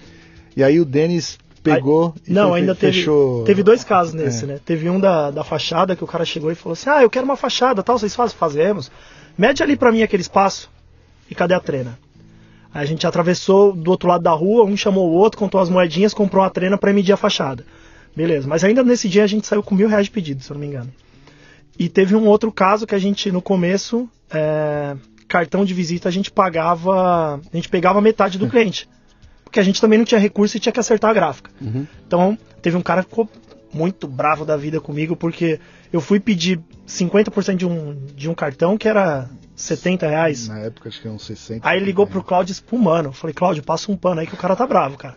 E 0.56 0.64
aí 0.64 0.80
o 0.80 0.86
Denis 0.86 1.38
pegou 1.62 2.14
e 2.26 2.32
Não, 2.32 2.48
foi, 2.48 2.60
ainda 2.60 2.74
fechou... 2.74 3.40
teve, 3.40 3.46
teve 3.46 3.62
dois 3.62 3.84
casos 3.84 4.14
nesse, 4.14 4.44
é. 4.44 4.46
né? 4.46 4.60
Teve 4.64 4.88
um 4.88 4.98
da, 4.98 5.30
da 5.30 5.44
fachada 5.44 5.94
que 5.94 6.02
o 6.02 6.06
cara 6.06 6.24
chegou 6.24 6.50
e 6.50 6.54
falou 6.54 6.72
assim: 6.72 6.88
Ah, 6.88 7.02
eu 7.02 7.10
quero 7.10 7.26
uma 7.26 7.36
fachada, 7.36 7.82
tal, 7.82 7.98
vocês 7.98 8.14
fazem? 8.14 8.34
Fazemos. 8.38 8.90
Mede 9.36 9.62
ali 9.62 9.76
para 9.76 9.92
mim 9.92 10.02
aquele 10.02 10.22
espaço. 10.22 10.70
E 11.30 11.34
cadê 11.34 11.52
a 11.52 11.60
trena? 11.60 11.98
Aí 12.72 12.82
a 12.82 12.86
gente 12.86 13.06
atravessou 13.06 13.74
do 13.74 13.90
outro 13.90 14.08
lado 14.08 14.24
da 14.24 14.32
rua, 14.32 14.64
um 14.64 14.76
chamou 14.76 15.10
o 15.10 15.12
outro, 15.12 15.38
contou 15.38 15.60
as 15.60 15.68
moedinhas, 15.68 16.14
comprou 16.14 16.42
uma 16.42 16.50
trena 16.50 16.78
para 16.78 16.92
medir 16.92 17.12
a 17.12 17.18
fachada. 17.18 17.66
Beleza, 18.16 18.48
mas 18.48 18.64
ainda 18.64 18.82
nesse 18.82 19.10
dia 19.10 19.24
a 19.24 19.26
gente 19.26 19.46
saiu 19.46 19.62
com 19.62 19.74
mil 19.74 19.88
reais 19.88 20.06
de 20.06 20.10
pedido, 20.10 20.42
se 20.42 20.50
eu 20.50 20.54
não 20.54 20.60
me 20.62 20.68
engano. 20.68 20.90
E 21.78 21.88
teve 21.88 22.14
um 22.14 22.26
outro 22.26 22.52
caso 22.52 22.86
que 22.86 22.94
a 22.94 22.98
gente, 22.98 23.32
no 23.32 23.42
começo, 23.42 24.08
é, 24.30 24.96
cartão 25.26 25.64
de 25.64 25.74
visita, 25.74 26.08
a 26.08 26.12
gente 26.12 26.30
pagava. 26.30 27.36
A 27.36 27.56
gente 27.56 27.68
pegava 27.68 28.00
metade 28.00 28.38
do 28.38 28.48
cliente 28.48 28.88
porque 29.54 29.60
a 29.60 29.62
gente 29.62 29.80
também 29.80 29.96
não 29.96 30.04
tinha 30.04 30.18
recurso 30.18 30.56
e 30.56 30.60
tinha 30.60 30.72
que 30.72 30.80
acertar 30.80 31.12
a 31.12 31.14
gráfica. 31.14 31.48
Uhum. 31.60 31.86
Então, 32.04 32.36
teve 32.60 32.76
um 32.76 32.82
cara 32.82 33.04
que 33.04 33.10
ficou 33.10 33.30
muito 33.72 34.08
bravo 34.08 34.44
da 34.44 34.56
vida 34.56 34.80
comigo, 34.80 35.14
porque 35.14 35.60
eu 35.92 36.00
fui 36.00 36.18
pedir 36.18 36.60
50% 36.88 37.54
de 37.54 37.64
um, 37.64 37.94
de 38.16 38.28
um 38.28 38.34
cartão 38.34 38.76
que 38.76 38.88
era 38.88 39.30
70 39.54 40.08
reais. 40.08 40.48
Na 40.48 40.58
época 40.58 40.88
acho 40.88 41.00
que 41.00 41.06
eram 41.06 41.20
60. 41.20 41.68
Aí 41.68 41.78
ele 41.78 41.86
ligou 41.86 42.04
pro 42.04 42.24
Cláudio 42.24 42.50
espumando. 42.50 43.12
Falei, 43.12 43.32
Cláudio, 43.32 43.62
passa 43.62 43.92
um 43.92 43.96
pano 43.96 44.20
aí 44.20 44.26
que 44.26 44.34
o 44.34 44.36
cara 44.36 44.56
tá 44.56 44.66
bravo, 44.66 44.96
cara. 44.96 45.14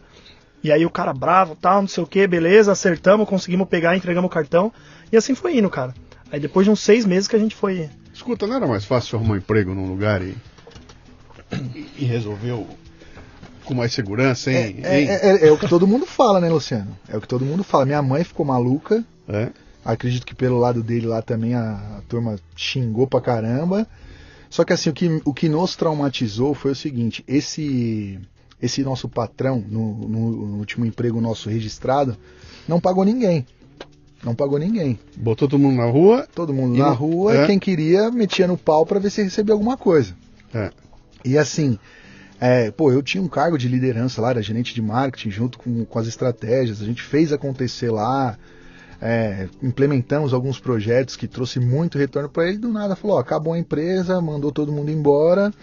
E 0.64 0.72
aí 0.72 0.86
o 0.86 0.90
cara 0.92 1.14
bravo, 1.14 1.56
tal, 1.60 1.82
não 1.82 1.88
sei 1.88 2.04
o 2.04 2.08
que, 2.08 2.28
beleza, 2.28 2.72
acertamos, 2.72 3.28
conseguimos 3.28 3.68
pegar, 3.68 3.98
entregamos 3.98 4.28
o 4.28 4.32
cartão. 4.32 4.72
E 5.12 5.18
assim 5.18 5.34
foi 5.34 5.58
indo, 5.58 5.70
cara. 5.70 5.96
Aí 6.32 6.40
depois 6.40 6.66
de 6.66 6.72
uns 6.72 6.80
seis 6.80 7.06
meses 7.06 7.28
que 7.28 7.36
a 7.36 7.40
gente 7.40 7.56
foi. 7.56 7.90
Escuta, 8.14 8.48
não 8.48 8.56
era 8.56 8.68
mais 8.68 8.86
fácil 8.86 9.18
arrumar 9.18 9.36
um 9.36 9.38
emprego 9.38 9.74
num 9.74 9.88
lugar 9.88 10.22
e, 10.22 10.36
e 11.98 12.06
resolver 12.06 12.52
o, 12.52 12.68
com 13.68 13.74
mais 13.74 13.94
segurança, 13.94 14.52
hein? 14.52 14.80
É, 14.84 15.00
hein? 15.00 15.08
É, 15.10 15.14
é, 15.14 15.48
é, 15.48 15.52
o 15.52 15.58
que 15.58 15.68
todo 15.68 15.86
mundo 15.86 16.06
fala, 16.06 16.40
né, 16.40 16.50
Luciano? 16.50 16.98
É 17.08 17.18
o 17.18 17.22
que 17.22 17.28
todo 17.28 17.46
mundo 17.46 17.64
fala. 17.64 17.86
Minha 17.86 18.02
mãe 18.02 18.24
ficou 18.24 18.46
maluca. 18.46 19.04
É. 19.28 19.50
Acredito 19.84 20.26
que 20.26 20.36
pelo 20.36 20.58
lado 20.58 20.82
dele 20.82 21.06
lá 21.06 21.22
também 21.22 21.54
a, 21.54 21.98
a, 21.98 22.02
turma 22.08 22.38
xingou 22.56 23.08
pra 23.08 23.22
caramba. 23.22 23.88
Só 24.50 24.64
que 24.64 24.74
assim, 24.74 24.90
o 24.90 24.94
que, 24.94 25.22
o 25.24 25.34
que 25.34 25.50
nos 25.50 25.76
traumatizou 25.76 26.54
foi 26.54 26.72
o 26.72 26.76
seguinte: 26.76 27.24
esse, 27.28 28.20
esse 28.62 28.84
nosso 28.84 29.08
patrão, 29.08 29.64
no, 29.68 29.94
no, 30.08 30.32
no 30.32 30.58
último 30.58 30.86
emprego 30.86 31.22
nosso 31.22 31.50
registrado, 31.50 32.18
não 32.68 32.80
pagou 32.80 33.06
ninguém. 33.06 33.46
Não 34.28 34.36
pagou 34.36 34.60
ninguém. 34.60 35.00
Botou 35.16 35.48
todo 35.48 35.58
mundo 35.58 35.78
na 35.78 35.86
rua? 35.86 36.28
Todo 36.36 36.54
mundo 36.54 36.78
na 36.78 36.90
rua 36.90 37.34
é. 37.34 37.48
quem 37.48 37.58
queria 37.58 38.12
metia 38.12 38.46
no 38.46 38.58
pau 38.58 38.86
para 38.86 39.00
ver 39.00 39.10
se 39.10 39.24
recebia 39.24 39.54
alguma 39.54 39.78
coisa. 39.78 40.14
É. 40.54 40.70
E 41.24 41.38
assim, 41.38 41.80
é, 42.38 42.70
pô, 42.70 42.92
eu 42.92 43.02
tinha 43.02 43.24
um 43.24 43.30
cargo 43.30 43.58
de 43.58 43.70
liderança 43.70 44.22
lá, 44.22 44.32
era 44.32 44.42
gerente 44.42 44.76
de 44.76 44.82
marketing, 44.82 45.32
junto 45.32 45.58
com, 45.58 45.86
com 45.86 45.98
as 45.98 46.08
estratégias, 46.08 46.82
a 46.82 46.86
gente 46.86 47.02
fez 47.04 47.32
acontecer 47.32 47.90
lá, 47.90 48.38
é, 49.02 49.48
implementamos 49.64 50.34
alguns 50.34 50.60
projetos 50.60 51.16
que 51.16 51.26
trouxe 51.26 51.62
muito 51.62 51.98
retorno 51.98 52.28
para 52.28 52.50
ele, 52.50 52.58
do 52.58 52.68
nada 52.68 52.98
falou, 52.98 53.16
ó, 53.16 53.22
acabou 53.22 53.54
a 53.54 53.58
empresa, 53.58 54.20
mandou 54.20 54.52
todo 54.52 54.74
mundo 54.74 54.92
embora, 54.92 55.54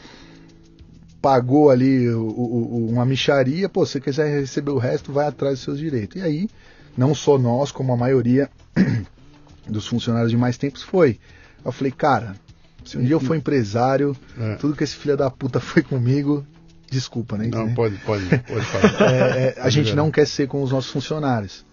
pagou 1.21 1.69
ali 1.69 2.09
o, 2.09 2.23
o, 2.23 2.89
uma 2.89 3.05
micharia, 3.05 3.69
pô, 3.69 3.85
se 3.85 4.01
quiser 4.01 4.41
receber 4.41 4.71
o 4.71 4.79
resto, 4.79 5.13
vai 5.13 5.27
atrás 5.27 5.57
dos 5.57 5.65
seus 5.65 5.79
direitos. 5.79 6.17
E 6.17 6.25
aí, 6.25 6.49
não 6.97 7.15
só 7.15 7.39
nós, 7.39 7.71
como 7.71 7.93
a 7.93 7.97
maioria 7.97 8.51
dos 9.69 9.87
funcionários 9.87 10.31
de 10.31 10.37
mais 10.37 10.57
tempos 10.57 10.83
foi. 10.83 11.19
Eu 11.65 11.73
falei, 11.73 11.93
cara, 11.93 12.37
se 12.85 12.99
um 12.99 13.03
dia 13.03 13.15
eu 13.15 13.21
for 13.21 13.35
empresário, 13.35 14.17
é. 14.39 14.57
tudo 14.57 14.77
que 14.77 14.85
esse 14.85 14.97
filho 14.97 15.17
da 15.17 15.31
puta 15.31 15.59
foi 15.61 15.83
comigo, 15.83 16.47
desculpa, 16.91 17.37
né? 17.39 17.49
Não, 17.49 17.73
pode, 17.75 17.97
pode, 17.99 18.27
pode 18.27 18.67
falar. 18.67 19.11
É, 19.11 19.55
é, 19.57 19.61
a 19.61 19.71
gente 19.71 19.95
não 19.95 20.11
quer 20.11 20.27
ser 20.27 20.47
com 20.47 20.63
os 20.63 20.71
nossos 20.71 20.91
funcionários. 20.91 21.65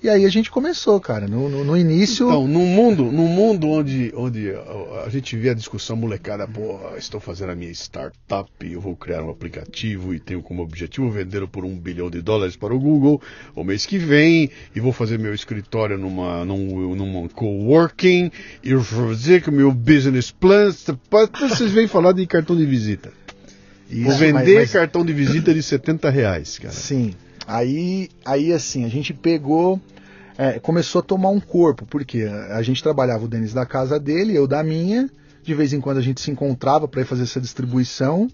E 0.00 0.08
aí 0.08 0.24
a 0.24 0.28
gente 0.28 0.48
começou, 0.50 1.00
cara. 1.00 1.26
No, 1.26 1.48
no, 1.48 1.64
no 1.64 1.76
início. 1.76 2.28
Então, 2.28 2.46
num 2.46 2.66
mundo, 2.66 3.04
num 3.04 3.26
mundo 3.26 3.68
onde, 3.68 4.12
onde 4.14 4.52
a 5.04 5.08
gente 5.08 5.36
vê 5.36 5.50
a 5.50 5.54
discussão 5.54 5.96
molecada, 5.96 6.46
pô, 6.46 6.78
estou 6.96 7.20
fazendo 7.20 7.50
a 7.50 7.54
minha 7.54 7.70
startup, 7.72 8.48
eu 8.62 8.80
vou 8.80 8.94
criar 8.94 9.24
um 9.24 9.30
aplicativo 9.30 10.14
e 10.14 10.20
tenho 10.20 10.40
como 10.40 10.62
objetivo 10.62 11.10
vendê-lo 11.10 11.48
por 11.48 11.64
um 11.64 11.76
bilhão 11.76 12.08
de 12.08 12.22
dólares 12.22 12.54
para 12.54 12.72
o 12.72 12.78
Google 12.78 13.20
o 13.54 13.64
mês 13.64 13.84
que 13.86 13.98
vem, 13.98 14.50
e 14.74 14.80
vou 14.80 14.92
fazer 14.92 15.18
meu 15.18 15.34
escritório 15.34 15.98
numa, 15.98 16.44
num, 16.44 16.94
numa 16.94 17.28
coworking, 17.28 18.30
e 18.62 18.74
vou 18.74 18.84
fazer 18.84 19.42
que 19.42 19.50
o 19.50 19.52
meu 19.52 19.72
business 19.72 20.30
plan. 20.30 20.70
Vocês 20.70 21.72
vêm 21.72 21.88
falar 21.88 22.12
de 22.12 22.24
cartão 22.26 22.56
de 22.56 22.64
visita. 22.64 23.10
Isso, 23.90 24.04
vou 24.04 24.14
vender 24.16 24.32
mas, 24.32 24.54
mas... 24.54 24.72
cartão 24.72 25.04
de 25.04 25.12
visita 25.12 25.52
de 25.52 25.62
70 25.62 26.10
reais, 26.10 26.58
cara. 26.58 26.74
Sim. 26.74 27.14
Aí, 27.48 28.10
aí 28.26 28.52
assim, 28.52 28.84
a 28.84 28.88
gente 28.88 29.14
pegou, 29.14 29.80
é, 30.36 30.58
começou 30.58 30.98
a 30.98 31.02
tomar 31.02 31.30
um 31.30 31.40
corpo, 31.40 31.86
porque 31.86 32.24
a 32.50 32.60
gente 32.60 32.82
trabalhava 32.82 33.24
o 33.24 33.28
Denis 33.28 33.54
da 33.54 33.64
casa 33.64 33.98
dele, 33.98 34.36
eu 34.36 34.46
da 34.46 34.62
minha, 34.62 35.08
de 35.42 35.54
vez 35.54 35.72
em 35.72 35.80
quando 35.80 35.96
a 35.96 36.02
gente 36.02 36.20
se 36.20 36.30
encontrava 36.30 36.86
para 36.86 37.02
fazer 37.06 37.22
essa 37.22 37.40
distribuição, 37.40 38.28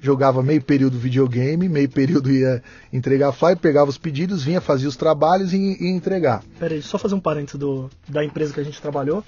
jogava 0.00 0.40
meio 0.40 0.62
período 0.62 1.00
videogame, 1.00 1.68
meio 1.68 1.88
período 1.88 2.30
ia 2.30 2.62
entregar 2.92 3.32
flyer, 3.32 3.56
pegava 3.56 3.90
os 3.90 3.98
pedidos, 3.98 4.44
vinha, 4.44 4.60
fazia 4.60 4.88
os 4.88 4.96
trabalhos 4.96 5.52
e 5.52 5.56
ia 5.56 5.90
entregar. 5.90 6.44
Peraí, 6.56 6.80
só 6.80 6.96
fazer 6.96 7.16
um 7.16 7.20
parênteses 7.20 7.58
do, 7.58 7.90
da 8.08 8.24
empresa 8.24 8.54
que 8.54 8.60
a 8.60 8.64
gente 8.64 8.80
trabalhou. 8.80 9.24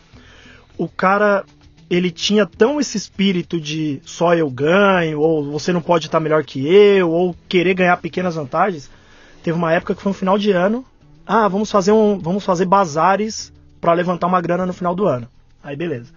O 0.79 0.87
cara, 0.87 1.45
ele 1.91 2.13
tinha 2.13 2.47
tão 2.47 2.81
esse 2.81 2.97
espírito 2.97 3.61
de 3.61 4.01
só 4.05 4.37
eu 4.37 4.49
ganho, 4.49 5.19
ou 5.19 5.51
você 5.51 5.73
não 5.73 5.83
pode 5.83 6.07
estar 6.07 6.21
melhor 6.21 6.45
que 6.45 6.65
eu, 6.65 7.11
ou 7.11 7.35
querer 7.49 7.75
ganhar 7.75 7.97
pequenas 7.97 8.37
vantagens, 8.37 8.89
Teve 9.43 9.57
uma 9.57 9.73
época 9.73 9.95
que 9.95 10.03
foi 10.03 10.11
um 10.11 10.15
final 10.15 10.39
de 10.39 10.51
ano. 10.51 10.85
Ah, 11.27 11.49
vamos 11.49 11.71
fazer 11.71 11.93
um, 11.93 12.19
vamos 12.19 12.45
fazer 12.45 12.65
bazares 12.65 13.53
para 13.81 13.93
levantar 13.93 14.27
uma 14.27 14.41
grana 14.41 14.67
no 14.67 14.73
final 14.73 14.95
do 14.95 15.07
ano. 15.07 15.29
Aí 15.63 15.77
beleza. 15.77 16.13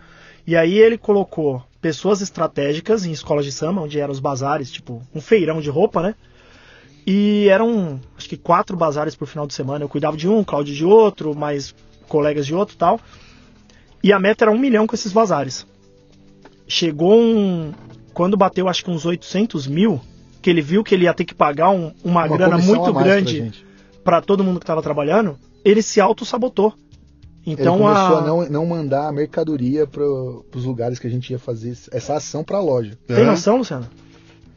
E 0.45 0.55
aí 0.55 0.77
ele 0.77 0.97
colocou 0.97 1.63
pessoas 1.81 2.21
estratégicas 2.21 3.05
em 3.05 3.11
escolas 3.11 3.45
de 3.45 3.51
samba, 3.51 3.81
onde 3.81 3.99
eram 3.99 4.11
os 4.11 4.19
bazares, 4.19 4.71
tipo 4.71 5.01
um 5.13 5.21
feirão 5.21 5.59
de 5.59 5.69
roupa, 5.69 6.01
né? 6.01 6.15
E 7.05 7.47
eram, 7.49 7.99
acho 8.17 8.27
que 8.27 8.37
quatro 8.37 8.75
bazares 8.75 9.15
por 9.15 9.27
final 9.27 9.45
de 9.45 9.53
semana. 9.53 9.83
Eu 9.83 9.89
cuidava 9.89 10.17
de 10.17 10.27
um, 10.27 10.43
Cláudio 10.43 10.73
de 10.73 10.83
outro, 10.83 11.35
mais 11.35 11.75
colegas 12.07 12.45
de 12.45 12.55
outro 12.55 12.75
tal. 12.75 12.99
E 14.03 14.11
a 14.11 14.19
meta 14.19 14.45
era 14.45 14.51
um 14.51 14.57
milhão 14.57 14.87
com 14.87 14.95
esses 14.95 15.11
bazares. 15.11 15.65
Chegou 16.67 17.15
um. 17.15 17.71
Quando 18.13 18.37
bateu, 18.37 18.67
acho 18.67 18.83
que 18.83 18.89
uns 18.89 19.05
800 19.05 19.67
mil, 19.67 20.01
que 20.45 20.49
ele 20.51 20.61
viu 20.61 20.83
que 20.83 20.93
ele 20.93 21.05
ia 21.05 21.13
ter 21.15 21.25
que 21.25 21.33
pagar 21.33 21.71
um, 21.71 21.91
uma, 22.03 22.23
uma 22.23 22.27
grana 22.27 22.59
muito 22.59 22.93
grande 22.93 23.51
para 24.03 24.21
todo 24.21 24.43
mundo 24.43 24.59
que 24.59 24.63
estava 24.63 24.79
trabalhando, 24.79 25.39
ele 25.63 25.81
se 25.81 25.99
auto-sabotou. 25.99 26.71
Então 27.43 27.77
ele 27.77 27.83
começou 27.83 28.17
a, 28.17 28.19
a 28.19 28.21
não, 28.21 28.45
não 28.47 28.65
mandar 28.67 29.07
a 29.07 29.11
mercadoria 29.11 29.87
para 29.87 30.03
os 30.03 30.63
lugares 30.63 30.99
que 30.99 31.07
a 31.07 31.09
gente 31.09 31.31
ia 31.31 31.39
fazer 31.39 31.75
essa 31.91 32.13
ação 32.13 32.43
para 32.43 32.57
a 32.57 32.61
loja. 32.61 32.95
Tem 33.07 33.21
é. 33.21 33.25
noção, 33.25 33.57
Luciano? 33.57 33.89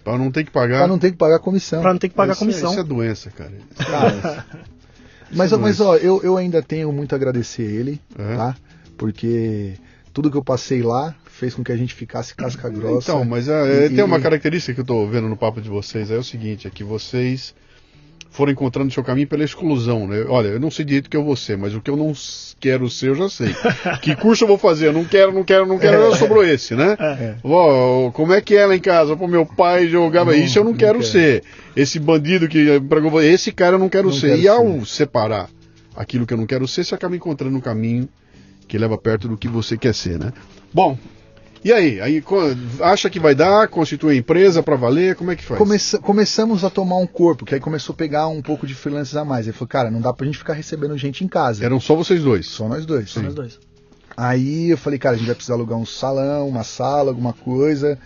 Para 0.05 0.19
não 0.19 0.31
ter 0.31 0.45
que 0.45 0.51
pagar. 0.51 0.81
Para 0.81 0.89
não 0.89 0.99
ter 0.99 1.11
que 1.11 1.17
pagar 1.17 1.39
comissão. 1.39 1.81
Para 1.81 1.93
não 1.95 1.99
ter 1.99 2.11
que 2.11 2.15
pagar 2.15 2.37
comissão. 2.37 2.71
Isso 2.73 2.81
é 2.81 2.85
doença, 2.85 3.31
cara. 3.31 3.55
cara 3.79 4.45
mas, 5.33 5.55
é 5.55 5.57
mas 5.57 5.81
ó, 5.81 5.97
eu, 5.97 6.21
eu 6.23 6.37
ainda 6.37 6.63
tenho 6.63 6.93
muito 6.93 7.15
a 7.15 7.17
agradecer 7.17 7.63
ele, 7.63 7.99
é. 8.15 8.37
tá? 8.37 8.55
Porque 8.99 9.73
tudo 10.13 10.31
que 10.31 10.37
eu 10.37 10.45
passei 10.45 10.83
lá 10.83 11.15
fez 11.39 11.55
com 11.55 11.63
que 11.63 11.71
a 11.71 11.77
gente 11.77 11.95
ficasse 11.95 12.35
casca 12.35 12.69
grossa. 12.69 13.13
Então, 13.13 13.25
mas 13.25 13.49
é, 13.49 13.87
e, 13.87 13.91
tem 13.91 14.03
uma 14.03 14.21
característica 14.21 14.75
que 14.75 14.81
eu 14.81 14.83
estou 14.83 15.09
vendo 15.09 15.29
no 15.29 15.37
papo 15.37 15.61
de 15.61 15.69
vocês, 15.69 16.11
é 16.11 16.17
o 16.17 16.25
seguinte, 16.25 16.67
é 16.67 16.71
que 16.71 16.83
vocês 16.83 17.55
foram 18.31 18.53
encontrando 18.53 18.93
seu 18.93 19.03
caminho 19.05 19.27
pela 19.27 19.45
exclusão, 19.45 20.07
né? 20.07 20.25
Olha, 20.29 20.49
eu 20.49 20.61
não 20.61 20.71
sei 20.71 20.85
direito 20.85 21.07
o 21.07 21.11
que 21.11 21.17
eu 21.17 21.25
vou 21.25 21.37
ser, 21.37 21.57
mas 21.57 21.75
o 21.75 21.81
que 21.81 21.91
eu 21.91 21.97
não 21.97 22.13
quero 22.61 22.91
ser, 22.91 23.11
eu 23.11 23.15
já 23.15 23.29
sei. 23.29 23.55
que 24.03 24.17
curso 24.17 24.45
eu 24.45 24.49
vou 24.49 24.59
fazer? 24.59 24.89
Eu 24.89 24.93
não 24.93 25.05
quero, 25.05 25.33
não 25.33 25.45
quero, 25.45 25.65
não 25.65 25.79
quero, 25.79 26.03
é, 26.03 26.11
já 26.11 26.17
sobrou 26.17 26.45
esse, 26.45 26.75
né? 26.75 26.97
É. 26.99 27.37
Como 28.13 28.33
é 28.33 28.41
que 28.41 28.57
é 28.57 28.67
lá 28.67 28.75
em 28.75 28.81
casa? 28.81 29.17
Pô, 29.17 29.29
meu 29.29 29.47
pai 29.47 29.87
jogava 29.87 30.33
não, 30.33 30.39
isso, 30.39 30.59
eu 30.59 30.65
não, 30.65 30.73
não 30.73 30.79
quero, 30.79 30.99
quero, 30.99 31.11
ser. 31.11 31.45
Esse 31.75 32.01
bandido 32.01 32.49
que 32.49 32.77
empregou, 32.77 33.23
esse 33.23 33.53
cara 33.53 33.77
eu 33.77 33.79
não 33.79 33.89
quero 33.89 34.09
não 34.09 34.15
ser. 34.15 34.31
Quero 34.31 34.41
e 34.43 34.49
ao 34.49 34.81
ser. 34.81 34.87
separar 34.87 35.49
aquilo 35.97 36.27
que 36.27 36.35
eu 36.35 36.39
não 36.39 36.47
quero 36.47 36.67
ser, 36.67 36.85
você 36.85 36.95
acaba 36.95 37.17
encontrando 37.17 37.57
um 37.57 37.61
caminho 37.61 38.09
que 38.67 38.77
leva 38.77 38.99
perto 38.99 39.29
do 39.29 39.37
que 39.37 39.49
você 39.49 39.79
quer 39.79 39.95
ser, 39.95 40.19
né? 40.19 40.33
Bom, 40.73 40.99
e 41.65 41.73
aí? 41.73 42.01
aí 42.01 42.23
acha 42.81 43.11
que 43.11 43.19
vai 43.19 43.35
dar? 43.35 43.69
Constitui 43.69 44.15
a 44.15 44.17
empresa 44.17 44.63
para 44.63 44.77
valer? 44.77 45.17
Como 45.17 45.31
é 45.31 45.37
que 45.37 45.45
faz? 45.45 45.59
Começa, 45.59 45.99
começamos 45.99 46.65
a 46.65 46.71
tomar 46.71 46.97
um 46.97 47.07
corpo, 47.07 47.45
que 47.45 47.55
aí 47.55 47.61
começou 47.61 47.93
a 47.93 47.97
pegar 47.97 48.29
um 48.29 48.41
pouco 48.43 48.67
de 48.67 48.75
freelancers 48.75 49.17
a 49.17 49.25
mais. 49.25 49.47
Ele 49.47 49.53
falou, 49.55 49.69
cara, 49.69 49.91
não 49.91 50.01
dá 50.01 50.13
pra 50.13 50.27
gente 50.27 50.39
ficar 50.39 50.53
recebendo 50.53 50.97
gente 50.97 51.25
em 51.25 51.29
casa. 51.29 51.65
Eram 51.65 51.81
só 51.81 51.95
vocês 51.95 52.23
dois? 52.23 52.47
Só 52.47 52.69
nós 52.69 52.87
dois. 52.87 53.11
Só 53.11 53.21
nós 53.21 53.35
dois. 53.35 53.59
Aí 54.17 54.71
eu 54.71 54.79
falei, 54.79 54.99
cara, 54.99 55.15
a 55.15 55.19
gente 55.19 55.27
vai 55.27 55.35
precisar 55.35 55.55
alugar 55.55 55.79
um 55.79 55.87
salão, 55.87 56.49
uma 56.49 56.65
sala, 56.65 57.11
alguma 57.11 57.33
coisa. 57.33 57.99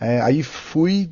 É, 0.00 0.20
aí 0.20 0.42
fui. 0.42 1.10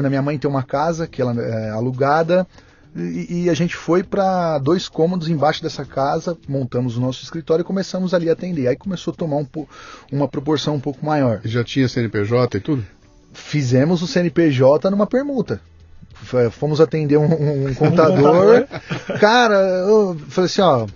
Na 0.00 0.08
minha 0.08 0.22
mãe 0.22 0.38
tem 0.38 0.48
uma 0.48 0.62
casa 0.62 1.06
que 1.06 1.20
ela 1.20 1.34
é 1.40 1.70
alugada. 1.70 2.46
E, 2.94 3.44
e, 3.44 3.50
a 3.50 3.54
gente 3.54 3.76
foi 3.76 4.02
para 4.02 4.58
dois 4.58 4.88
cômodos 4.88 5.28
embaixo 5.28 5.62
dessa 5.62 5.84
casa, 5.84 6.36
montamos 6.48 6.96
o 6.96 7.00
nosso 7.00 7.22
escritório 7.22 7.62
e 7.62 7.64
começamos 7.64 8.12
ali 8.12 8.28
a 8.28 8.32
atender. 8.32 8.66
Aí 8.66 8.76
começou 8.76 9.12
a 9.12 9.16
tomar 9.16 9.36
um, 9.36 9.46
uma 10.10 10.26
proporção 10.26 10.74
um 10.74 10.80
pouco 10.80 11.04
maior. 11.06 11.40
Já 11.44 11.62
tinha 11.62 11.88
CNPJ 11.88 12.58
e 12.58 12.60
tudo? 12.60 12.84
Fizemos 13.32 14.02
o 14.02 14.08
CNPJ 14.08 14.90
numa 14.90 15.06
permuta. 15.06 15.60
Fomos 16.50 16.80
atender 16.80 17.16
um, 17.16 17.68
um 17.68 17.74
contador. 17.78 18.66
Cara, 19.20 19.54
eu 19.54 20.16
falei 20.28 20.46
assim, 20.46 20.60
ó, 20.60 20.86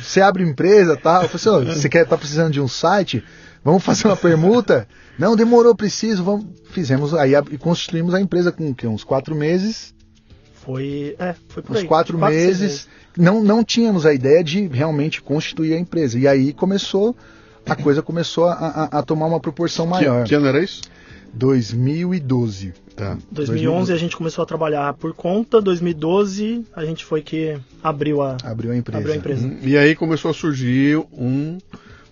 você 0.00 0.20
abre 0.20 0.44
empresa, 0.44 0.96
tal. 0.96 1.20
Tá? 1.20 1.24
Eu 1.24 1.28
falei 1.28 1.62
assim, 1.62 1.70
ó, 1.70 1.74
você 1.74 1.88
quer 1.88 2.06
tá 2.06 2.16
precisando 2.16 2.52
de 2.52 2.60
um 2.60 2.68
site? 2.68 3.24
Vamos 3.64 3.82
fazer 3.82 4.06
uma 4.06 4.16
permuta? 4.16 4.86
Não, 5.18 5.34
demorou, 5.34 5.74
preciso. 5.74 6.22
Vamos. 6.22 6.46
Fizemos 6.70 7.12
aí 7.12 7.32
e 7.50 7.58
constituímos 7.58 8.14
a 8.14 8.20
empresa 8.20 8.52
com 8.52 8.72
que, 8.72 8.86
uns 8.86 9.02
quatro 9.02 9.34
meses 9.34 9.92
foi, 10.70 11.16
é, 11.18 11.34
foi 11.48 11.62
por 11.62 11.72
Uns 11.72 11.78
aí, 11.78 11.86
quatro, 11.86 12.18
quatro 12.18 12.36
meses, 12.36 12.60
meses. 12.60 12.88
Não, 13.16 13.42
não 13.42 13.64
tínhamos 13.64 14.06
a 14.06 14.14
ideia 14.14 14.42
de 14.42 14.66
realmente 14.68 15.20
constituir 15.20 15.74
a 15.74 15.78
empresa. 15.78 16.18
E 16.18 16.28
aí 16.28 16.52
começou, 16.52 17.16
a 17.66 17.74
coisa 17.76 18.02
começou 18.02 18.46
a, 18.46 18.52
a, 18.52 18.98
a 18.98 19.02
tomar 19.02 19.26
uma 19.26 19.40
proporção 19.40 19.86
maior. 19.86 20.22
Que, 20.22 20.30
que 20.30 20.34
ano 20.34 20.46
era 20.46 20.62
isso? 20.62 20.82
2012. 21.34 22.72
Tá. 22.94 23.16
2011 23.30 23.92
a 23.92 23.96
gente 23.96 24.16
começou 24.16 24.42
a 24.42 24.46
trabalhar 24.46 24.92
por 24.94 25.14
conta, 25.14 25.60
2012 25.60 26.66
a 26.74 26.84
gente 26.84 27.04
foi 27.04 27.22
que 27.22 27.56
abriu 27.82 28.20
a, 28.20 28.36
abriu 28.44 28.72
a 28.72 28.76
empresa. 28.76 28.98
Abriu 28.98 29.14
a 29.14 29.16
empresa. 29.16 29.46
Uhum. 29.46 29.58
E 29.62 29.76
aí 29.76 29.94
começou 29.96 30.30
a 30.30 30.34
surgir 30.34 30.98
um 31.12 31.58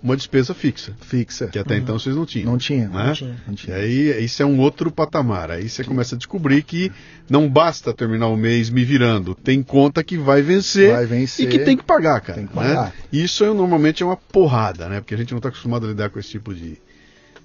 uma 0.02 0.16
despesa 0.16 0.54
fixa. 0.54 0.94
Fixa. 1.00 1.48
Que 1.48 1.58
até 1.58 1.74
uhum. 1.74 1.80
então 1.80 1.98
vocês 1.98 2.14
não 2.14 2.24
tinham. 2.24 2.52
Não 2.52 2.58
tinha, 2.58 2.88
né? 2.88 3.06
não 3.06 3.12
tinha. 3.12 3.36
Não 3.46 3.54
tinha. 3.54 3.78
E 3.78 4.12
aí 4.12 4.24
isso 4.24 4.42
é 4.42 4.46
um 4.46 4.58
outro 4.60 4.90
patamar. 4.90 5.50
Aí 5.50 5.68
você 5.68 5.82
começa 5.82 6.14
a 6.14 6.18
descobrir 6.18 6.62
que 6.62 6.92
não 7.28 7.48
basta 7.48 7.92
terminar 7.92 8.28
o 8.28 8.36
mês 8.36 8.70
me 8.70 8.84
virando. 8.84 9.34
Tem 9.34 9.62
conta 9.62 10.04
que 10.04 10.16
vai 10.16 10.40
vencer, 10.40 10.92
vai 10.92 11.06
vencer 11.06 11.46
e 11.46 11.50
que 11.50 11.58
tem 11.58 11.76
que 11.76 11.84
pagar, 11.84 12.20
cara. 12.20 12.38
Tem 12.38 12.46
que 12.46 12.54
pagar. 12.54 12.86
Né? 12.86 12.92
Isso 13.12 13.44
é, 13.44 13.48
normalmente 13.52 14.02
é 14.02 14.06
uma 14.06 14.16
porrada, 14.16 14.88
né? 14.88 15.00
Porque 15.00 15.14
a 15.14 15.18
gente 15.18 15.32
não 15.32 15.38
está 15.38 15.48
acostumado 15.48 15.86
a 15.86 15.88
lidar 15.88 16.10
com 16.10 16.18
esse 16.18 16.30
tipo 16.30 16.54
de, 16.54 16.78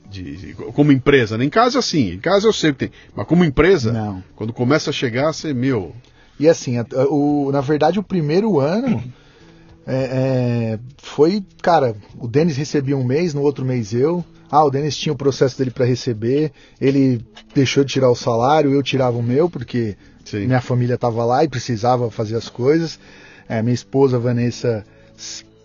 de, 0.10 0.56
como 0.74 0.92
empresa. 0.92 1.38
Né? 1.38 1.46
Em 1.46 1.50
casa, 1.50 1.82
sim. 1.82 2.12
Em 2.12 2.20
casa 2.20 2.48
eu 2.48 2.54
sei 2.54 2.72
que 2.72 2.80
tem. 2.80 2.92
Mas 3.16 3.26
como 3.26 3.44
empresa, 3.44 3.92
não. 3.92 4.24
quando 4.36 4.54
começa 4.54 4.92
a 4.92 4.94
chegar, 4.94 5.34
você, 5.34 5.54
meu. 5.54 5.96
E 6.40 6.48
assim, 6.48 6.76
o, 7.10 7.52
na 7.52 7.62
verdade, 7.62 8.00
o 8.00 8.04
primeiro 8.04 8.60
ano 8.60 9.04
é, 9.86 9.96
é, 10.76 10.80
foi, 10.98 11.44
cara, 11.62 11.96
o 12.18 12.28
Denis 12.28 12.56
recebia 12.58 12.96
um 12.96 13.04
mês, 13.04 13.34
no 13.34 13.42
outro 13.42 13.66
mês 13.66 13.94
eu. 13.94 14.24
Ah, 14.50 14.64
o 14.64 14.70
Denis 14.70 14.96
tinha 14.96 15.12
o 15.12 15.18
processo 15.18 15.58
dele 15.58 15.72
para 15.72 15.86
receber, 15.86 16.52
ele 16.80 17.26
deixou 17.56 17.84
de 17.84 17.94
tirar 17.94 18.10
o 18.10 18.16
salário, 18.16 18.72
eu 18.72 18.84
tirava 18.84 19.18
o 19.18 19.24
meu, 19.24 19.50
porque 19.50 19.98
Sim. 20.24 20.46
minha 20.46 20.62
família 20.62 20.94
estava 20.94 21.26
lá 21.26 21.44
e 21.44 21.48
precisava 21.48 22.12
fazer 22.12 22.36
as 22.36 22.50
coisas. 22.50 23.00
É, 23.50 23.62
minha 23.62 23.74
esposa, 23.74 24.20
Vanessa, 24.20 24.86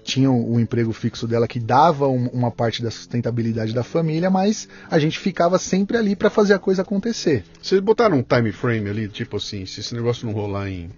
tinha 0.03 0.31
o, 0.31 0.59
emprego 0.59 0.91
fixo 0.93 1.29
dela 1.29 1.47
que 1.47 1.61
dava 1.61 2.09
um, 2.09 2.29
uma 2.29 2.51
parte 2.51 2.83
da 2.83 2.91
sustentabilidade 2.91 3.75
da 3.75 3.85
família, 3.85 4.31
mas 4.31 4.67
a 4.91 4.99
gente 4.99 5.19
ficava 5.19 5.59
sempre 5.59 5.99
ali 5.99 6.17
para 6.17 6.31
fazer 6.31 6.55
a 6.55 6.59
coisa 6.59 6.81
acontecer. 6.81 7.45
Vocês 7.63 7.81
botaram 7.83 8.17
um 8.17 8.23
time 8.23 8.51
frame 8.51 8.89
ali, 8.89 9.09
tipo 9.09 9.37
assim, 9.37 9.67
se 9.67 9.81
esse 9.81 9.95
negócio 9.95 10.27
não 10.27 10.33
rolar 10.33 10.71
em 10.71 10.89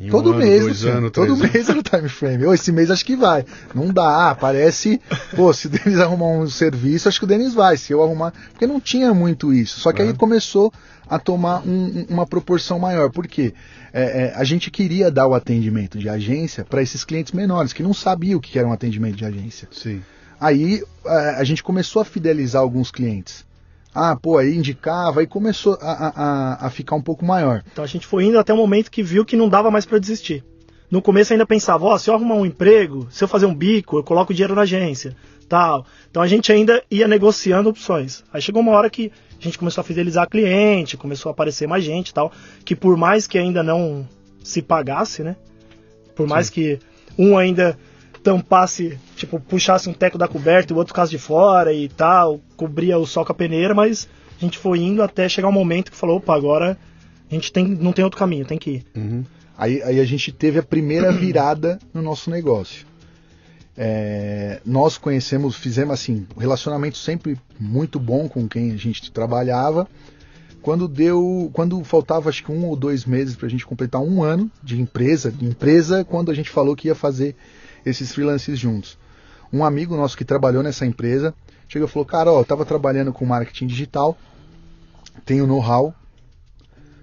em 0.00 0.08
todo 0.10 0.32
um 0.32 0.36
mês, 0.36 0.60
ano, 0.60 0.64
dois 0.64 0.84
anos, 0.84 1.10
todo 1.10 1.32
anos. 1.32 1.52
mês 1.52 1.68
era 1.68 1.78
o 1.78 1.82
time 1.82 2.08
frame. 2.08 2.46
Oh, 2.46 2.54
esse 2.54 2.70
mês 2.70 2.90
acho 2.90 3.04
que 3.04 3.16
vai. 3.16 3.44
Não 3.74 3.92
dá, 3.92 4.36
parece. 4.38 5.00
Pô, 5.34 5.52
se 5.52 5.66
o 5.66 5.70
Denis 5.70 5.98
arrumar 5.98 6.26
um 6.26 6.48
serviço, 6.48 7.08
acho 7.08 7.18
que 7.18 7.24
o 7.24 7.28
Denis 7.28 7.52
vai. 7.52 7.76
Se 7.76 7.92
eu 7.92 8.02
arrumar. 8.02 8.32
Porque 8.50 8.66
não 8.66 8.80
tinha 8.80 9.12
muito 9.12 9.52
isso. 9.52 9.80
Só 9.80 9.92
que 9.92 10.00
aí 10.00 10.14
começou 10.14 10.72
a 11.08 11.18
tomar 11.18 11.66
um, 11.66 12.06
uma 12.08 12.26
proporção 12.26 12.78
maior. 12.78 13.10
Por 13.10 13.26
quê? 13.26 13.54
É, 13.92 14.02
é, 14.02 14.32
a 14.36 14.44
gente 14.44 14.70
queria 14.70 15.10
dar 15.10 15.26
o 15.26 15.34
atendimento 15.34 15.98
de 15.98 16.08
agência 16.08 16.64
para 16.64 16.82
esses 16.82 17.02
clientes 17.04 17.32
menores, 17.32 17.72
que 17.72 17.82
não 17.82 17.94
sabiam 17.94 18.38
o 18.38 18.40
que 18.40 18.58
era 18.58 18.68
um 18.68 18.72
atendimento 18.72 19.16
de 19.16 19.24
agência. 19.24 19.68
Sim. 19.72 20.00
Aí 20.40 20.84
a, 21.04 21.40
a 21.40 21.44
gente 21.44 21.62
começou 21.62 22.00
a 22.00 22.04
fidelizar 22.04 22.62
alguns 22.62 22.90
clientes. 22.90 23.47
Ah, 23.94 24.16
pô, 24.16 24.38
aí 24.38 24.54
indicava, 24.54 25.20
aí 25.20 25.26
começou 25.26 25.78
a, 25.80 26.08
a, 26.62 26.66
a 26.66 26.70
ficar 26.70 26.94
um 26.94 27.02
pouco 27.02 27.24
maior. 27.24 27.62
Então 27.72 27.82
a 27.82 27.86
gente 27.86 28.06
foi 28.06 28.24
indo 28.24 28.38
até 28.38 28.52
o 28.52 28.56
momento 28.56 28.90
que 28.90 29.02
viu 29.02 29.24
que 29.24 29.36
não 29.36 29.48
dava 29.48 29.70
mais 29.70 29.86
para 29.86 29.98
desistir. 29.98 30.44
No 30.90 31.02
começo 31.02 31.32
ainda 31.32 31.46
pensava, 31.46 31.84
ó, 31.84 31.94
oh, 31.94 31.98
se 31.98 32.08
eu 32.08 32.14
arrumar 32.14 32.36
um 32.36 32.46
emprego, 32.46 33.06
se 33.10 33.22
eu 33.22 33.28
fazer 33.28 33.46
um 33.46 33.54
bico, 33.54 33.98
eu 33.98 34.04
coloco 34.04 34.32
dinheiro 34.32 34.54
na 34.54 34.62
agência, 34.62 35.14
tal. 35.48 35.84
Então 36.10 36.22
a 36.22 36.26
gente 36.26 36.50
ainda 36.50 36.82
ia 36.90 37.06
negociando 37.06 37.68
opções. 37.68 38.24
Aí 38.32 38.40
chegou 38.40 38.62
uma 38.62 38.72
hora 38.72 38.88
que 38.88 39.12
a 39.38 39.44
gente 39.44 39.58
começou 39.58 39.82
a 39.82 39.84
fidelizar 39.84 40.28
cliente, 40.28 40.96
começou 40.96 41.28
a 41.28 41.32
aparecer 41.32 41.68
mais 41.68 41.84
gente, 41.84 42.14
tal, 42.14 42.32
que 42.64 42.74
por 42.74 42.96
mais 42.96 43.26
que 43.26 43.38
ainda 43.38 43.62
não 43.62 44.08
se 44.42 44.62
pagasse, 44.62 45.22
né? 45.22 45.36
Por 46.16 46.26
mais 46.26 46.46
Sim. 46.46 46.52
que 46.52 46.78
um 47.18 47.36
ainda 47.36 47.78
tampasse, 48.28 48.98
tipo, 49.16 49.40
puxasse 49.40 49.88
um 49.88 49.94
teco 49.94 50.18
da 50.18 50.28
coberta 50.28 50.70
e 50.70 50.74
o 50.74 50.76
outro 50.76 50.92
ficasse 50.92 51.10
de 51.10 51.18
fora 51.18 51.72
e 51.72 51.88
tal, 51.88 52.38
cobria 52.58 52.98
o 52.98 53.06
sol 53.06 53.24
com 53.24 53.32
a 53.32 53.34
peneira, 53.34 53.74
mas 53.74 54.06
a 54.36 54.44
gente 54.44 54.58
foi 54.58 54.80
indo 54.80 55.02
até 55.02 55.26
chegar 55.30 55.48
um 55.48 55.52
momento 55.52 55.90
que 55.90 55.96
falou, 55.96 56.18
opa, 56.18 56.36
agora 56.36 56.76
a 57.30 57.34
gente 57.34 57.50
tem, 57.50 57.66
não 57.66 57.90
tem 57.90 58.04
outro 58.04 58.18
caminho, 58.18 58.44
tem 58.44 58.58
que 58.58 58.70
ir. 58.70 58.86
Uhum. 58.94 59.24
Aí, 59.56 59.82
aí 59.82 59.98
a 59.98 60.04
gente 60.04 60.30
teve 60.30 60.58
a 60.58 60.62
primeira 60.62 61.10
virada 61.16 61.78
no 61.92 62.02
nosso 62.02 62.28
negócio. 62.28 62.86
É, 63.74 64.60
nós 64.62 64.98
conhecemos, 64.98 65.56
fizemos 65.56 65.94
assim, 65.94 66.26
um 66.36 66.40
relacionamento 66.40 66.98
sempre 66.98 67.38
muito 67.58 67.98
bom 67.98 68.28
com 68.28 68.46
quem 68.46 68.72
a 68.72 68.76
gente 68.76 69.10
trabalhava. 69.10 69.88
Quando 70.60 70.86
deu, 70.86 71.48
quando 71.54 71.82
faltava 71.82 72.28
acho 72.28 72.44
que 72.44 72.52
um 72.52 72.66
ou 72.66 72.76
dois 72.76 73.06
meses 73.06 73.36
para 73.36 73.46
a 73.46 73.50
gente 73.50 73.64
completar 73.64 74.02
um 74.02 74.22
ano 74.22 74.50
de 74.62 74.78
empresa, 74.78 75.30
de 75.30 75.46
empresa, 75.46 76.04
quando 76.04 76.30
a 76.30 76.34
gente 76.34 76.50
falou 76.50 76.76
que 76.76 76.88
ia 76.88 76.94
fazer 76.94 77.34
esses 77.90 78.12
freelancers 78.12 78.58
juntos. 78.58 78.98
Um 79.52 79.64
amigo 79.64 79.96
nosso 79.96 80.16
que 80.16 80.24
trabalhou 80.24 80.62
nessa 80.62 80.84
empresa 80.84 81.34
chegou 81.68 81.88
e 81.88 81.90
falou: 81.90 82.06
Cara, 82.06 82.32
ó, 82.32 82.38
eu 82.38 82.42
estava 82.42 82.64
trabalhando 82.64 83.12
com 83.12 83.24
marketing 83.24 83.66
digital, 83.66 84.16
tenho 85.24 85.46
know-how, 85.46 85.94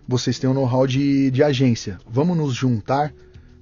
vocês 0.08 0.38
têm 0.38 0.50
o 0.50 0.52
um 0.52 0.56
know-how 0.56 0.86
de, 0.86 1.32
de 1.32 1.44
agência, 1.44 1.98
vamos 2.08 2.38
nos 2.38 2.54
juntar 2.54 3.14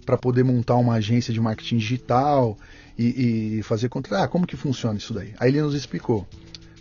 para 0.06 0.18
poder 0.18 0.44
montar 0.44 0.76
uma 0.76 0.96
agência 0.96 1.34
de 1.34 1.40
marketing 1.40 1.78
digital 1.78 2.58
e, 2.98 3.60
e 3.60 3.64
fazer 3.64 3.90
contra. 3.90 4.24
Ah, 4.24 4.28
como 4.28 4.46
que 4.46 4.58
funciona 4.58 4.98
isso 4.98 5.14
daí? 5.14 5.34
Aí 5.40 5.50
ele 5.50 5.62
nos 5.62 5.74
explicou. 5.74 6.28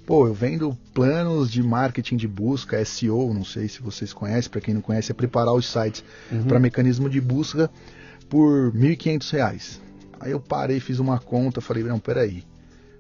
Pô, 0.04 0.26
eu 0.26 0.34
vendo 0.34 0.76
planos 0.92 1.48
de 1.48 1.62
marketing 1.62 2.16
de 2.16 2.26
busca, 2.26 2.84
SEO, 2.84 3.32
não 3.32 3.44
sei 3.44 3.68
se 3.68 3.80
vocês 3.80 4.12
conhecem, 4.12 4.50
para 4.50 4.60
quem 4.60 4.74
não 4.74 4.80
conhece, 4.80 5.12
é 5.12 5.14
preparar 5.14 5.54
os 5.54 5.64
sites 5.64 6.02
uhum. 6.30 6.44
para 6.44 6.58
mecanismo 6.58 7.08
de 7.08 7.20
busca 7.20 7.70
por 8.28 8.72
R$ 8.72 8.96
1.500. 8.96 9.78
Aí 10.22 10.30
eu 10.30 10.38
parei, 10.38 10.78
fiz 10.78 11.00
uma 11.00 11.18
conta, 11.18 11.60
falei, 11.60 11.82
não, 11.82 11.98
peraí. 11.98 12.44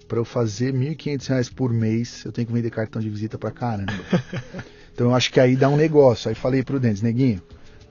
Para 0.08 0.18
eu 0.18 0.24
fazer 0.24 0.74
R$ 0.74 0.94
1.500 0.96 1.54
por 1.54 1.72
mês, 1.72 2.24
eu 2.24 2.32
tenho 2.32 2.48
que 2.48 2.52
vender 2.52 2.68
cartão 2.68 3.00
de 3.00 3.08
visita 3.08 3.38
para 3.38 3.52
caramba. 3.52 3.92
então 4.92 5.06
eu 5.06 5.14
acho 5.14 5.32
que 5.32 5.38
aí 5.38 5.54
dá 5.54 5.68
um 5.68 5.76
negócio. 5.76 6.28
Aí 6.28 6.34
falei 6.34 6.64
pro 6.64 6.80
Dentes, 6.80 7.00
neguinho, 7.00 7.40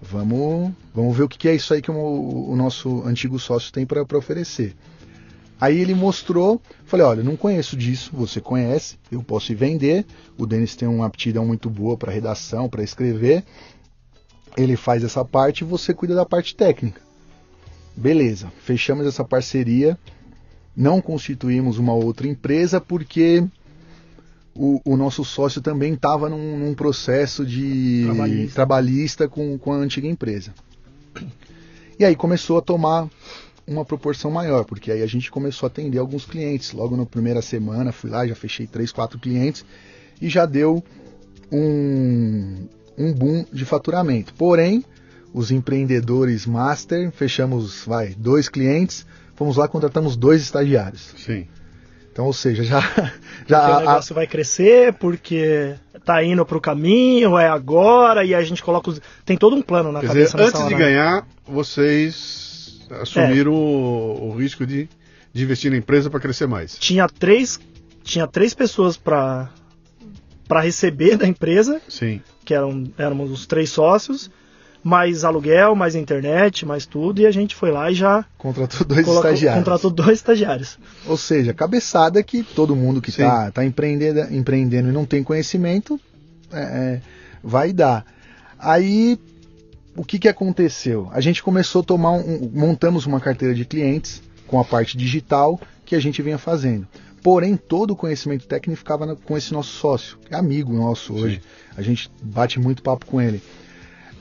vamos, 0.01 0.73
vamos 0.93 1.15
ver 1.15 1.23
o 1.23 1.29
que 1.29 1.47
é 1.47 1.55
isso 1.55 1.73
aí 1.73 1.81
que 1.81 1.89
o, 1.89 2.49
o 2.49 2.55
nosso 2.57 3.07
antigo 3.07 3.39
sócio 3.39 3.71
tem 3.71 3.85
para 3.85 4.05
oferecer. 4.17 4.75
Aí 5.59 5.79
ele 5.79 5.95
mostrou, 5.95 6.61
falei, 6.83 7.05
olha, 7.05 7.23
não 7.23 7.37
conheço 7.37 7.77
disso, 7.77 8.11
você 8.13 8.41
conhece, 8.41 8.97
eu 9.09 9.23
posso 9.23 9.53
ir 9.53 9.55
vender. 9.55 10.05
O 10.37 10.45
Denis 10.45 10.75
tem 10.75 10.89
uma 10.89 11.05
aptidão 11.05 11.45
muito 11.45 11.69
boa 11.69 11.95
para 11.95 12.11
redação, 12.11 12.67
para 12.67 12.83
escrever. 12.83 13.45
Ele 14.57 14.75
faz 14.75 15.05
essa 15.05 15.23
parte 15.23 15.61
e 15.61 15.63
você 15.63 15.93
cuida 15.93 16.15
da 16.15 16.25
parte 16.25 16.53
técnica. 16.53 17.01
Beleza, 17.95 18.51
fechamos 18.63 19.05
essa 19.05 19.23
parceria, 19.23 19.97
não 20.75 21.01
constituímos 21.01 21.77
uma 21.77 21.93
outra 21.93 22.27
empresa 22.27 22.79
porque 22.79 23.43
o, 24.55 24.81
o 24.83 24.97
nosso 24.97 25.23
sócio 25.23 25.61
também 25.61 25.93
estava 25.93 26.29
num, 26.29 26.57
num, 26.57 26.73
processo 26.73 27.45
de 27.45 28.03
trabalhista, 28.05 28.55
trabalhista 28.55 29.27
com, 29.27 29.57
com 29.57 29.73
a 29.73 29.77
antiga 29.77 30.07
empresa. 30.07 30.53
E 31.99 32.05
aí 32.05 32.15
começou 32.15 32.57
a 32.57 32.61
tomar 32.61 33.07
uma 33.67 33.85
proporção 33.85 34.31
maior, 34.31 34.65
porque 34.65 34.91
aí 34.91 35.01
a 35.01 35.07
gente 35.07 35.29
começou 35.29 35.67
a 35.67 35.69
atender 35.69 35.99
alguns 35.99 36.25
clientes. 36.25 36.73
Logo 36.73 36.97
na 36.97 37.05
primeira 37.05 37.41
semana 37.41 37.91
fui 37.91 38.09
lá, 38.09 38.25
já 38.25 38.35
fechei 38.35 38.67
três, 38.67 38.91
quatro 38.91 39.19
clientes 39.19 39.65
e 40.21 40.29
já 40.29 40.45
deu 40.45 40.83
um, 41.51 42.67
um 42.97 43.13
boom 43.13 43.45
de 43.51 43.65
faturamento. 43.65 44.33
Porém, 44.33 44.83
os 45.33 45.51
empreendedores 45.51 46.45
master, 46.45 47.11
fechamos, 47.11 47.85
vai, 47.85 48.13
dois 48.17 48.49
clientes, 48.49 49.05
fomos 49.35 49.57
lá 49.57 49.67
contratamos 49.67 50.15
dois 50.15 50.41
estagiários. 50.41 51.13
Sim. 51.17 51.47
Então, 52.11 52.25
ou 52.25 52.33
seja, 52.33 52.63
já 52.63 52.81
já 53.47 53.61
porque 53.61 53.71
o 53.71 53.79
negócio 53.79 54.13
a... 54.13 54.15
vai 54.15 54.27
crescer 54.27 54.93
porque 54.93 55.75
tá 56.03 56.23
indo 56.23 56.45
para 56.45 56.57
o 56.57 56.61
caminho, 56.61 57.37
é 57.37 57.47
agora 57.47 58.25
e 58.25 58.35
a 58.35 58.41
gente 58.41 58.61
coloca 58.61 58.89
os... 58.89 59.01
tem 59.25 59.37
todo 59.37 59.55
um 59.55 59.61
plano 59.61 59.91
na 59.91 60.01
Quer 60.01 60.07
cabeça 60.07 60.37
dizer, 60.37 60.49
antes 60.49 60.67
de 60.67 60.75
ganhar, 60.75 61.25
vocês 61.47 62.81
assumiram 63.01 63.53
é. 63.53 63.55
o, 63.55 64.29
o, 64.29 64.35
risco 64.35 64.65
de, 64.65 64.89
de 65.31 65.43
investir 65.43 65.71
na 65.71 65.77
empresa 65.77 66.09
para 66.09 66.19
crescer 66.19 66.47
mais. 66.47 66.77
Tinha 66.77 67.07
três 67.07 67.59
tinha 68.03 68.27
três 68.27 68.53
pessoas 68.53 68.97
para 68.97 69.49
para 70.47 70.59
receber 70.59 71.15
da 71.15 71.25
empresa. 71.25 71.81
Sim. 71.87 72.21
Que 72.43 72.53
eram 72.53 72.91
éramos 72.97 73.31
os 73.31 73.45
três 73.45 73.69
sócios 73.69 74.29
mais 74.83 75.23
aluguel, 75.23 75.75
mais 75.75 75.95
internet, 75.95 76.65
mais 76.65 76.85
tudo, 76.85 77.21
e 77.21 77.25
a 77.25 77.31
gente 77.31 77.55
foi 77.55 77.71
lá 77.71 77.91
e 77.91 77.93
já. 77.93 78.25
Contratou 78.37 78.85
dois 78.85 79.05
colocou, 79.05 79.29
estagiários. 79.29 79.59
Contratou 79.59 79.91
dois 79.91 80.17
estagiários. 80.17 80.79
Ou 81.05 81.17
seja, 81.17 81.53
cabeçada 81.53 82.21
que 82.23 82.43
todo 82.43 82.75
mundo 82.75 83.01
que 83.01 83.09
está 83.09 83.51
tá 83.51 83.63
empreendendo, 83.63 84.33
empreendendo 84.33 84.89
e 84.89 84.91
não 84.91 85.05
tem 85.05 85.23
conhecimento 85.23 85.99
é, 86.51 86.61
é, 86.61 87.01
vai 87.43 87.71
dar. 87.71 88.05
Aí, 88.57 89.19
o 89.95 90.03
que, 90.03 90.19
que 90.19 90.27
aconteceu? 90.27 91.09
A 91.11 91.21
gente 91.21 91.43
começou 91.43 91.81
a 91.81 91.85
tomar 91.85 92.11
um, 92.11 92.51
montamos 92.53 93.05
uma 93.05 93.19
carteira 93.19 93.53
de 93.53 93.65
clientes 93.65 94.21
com 94.47 94.59
a 94.59 94.65
parte 94.65 94.97
digital 94.97 95.59
que 95.85 95.95
a 95.95 95.99
gente 95.99 96.21
vinha 96.21 96.37
fazendo. 96.37 96.87
Porém, 97.23 97.55
todo 97.55 97.91
o 97.91 97.95
conhecimento 97.95 98.47
técnico 98.47 98.79
ficava 98.79 99.15
com 99.15 99.37
esse 99.37 99.53
nosso 99.53 99.69
sócio, 99.73 100.17
que 100.25 100.33
é 100.33 100.37
amigo 100.37 100.73
nosso 100.73 101.13
hoje. 101.13 101.35
Sim. 101.35 101.41
A 101.77 101.81
gente 101.83 102.11
bate 102.21 102.59
muito 102.59 102.81
papo 102.81 103.05
com 103.05 103.21
ele. 103.21 103.41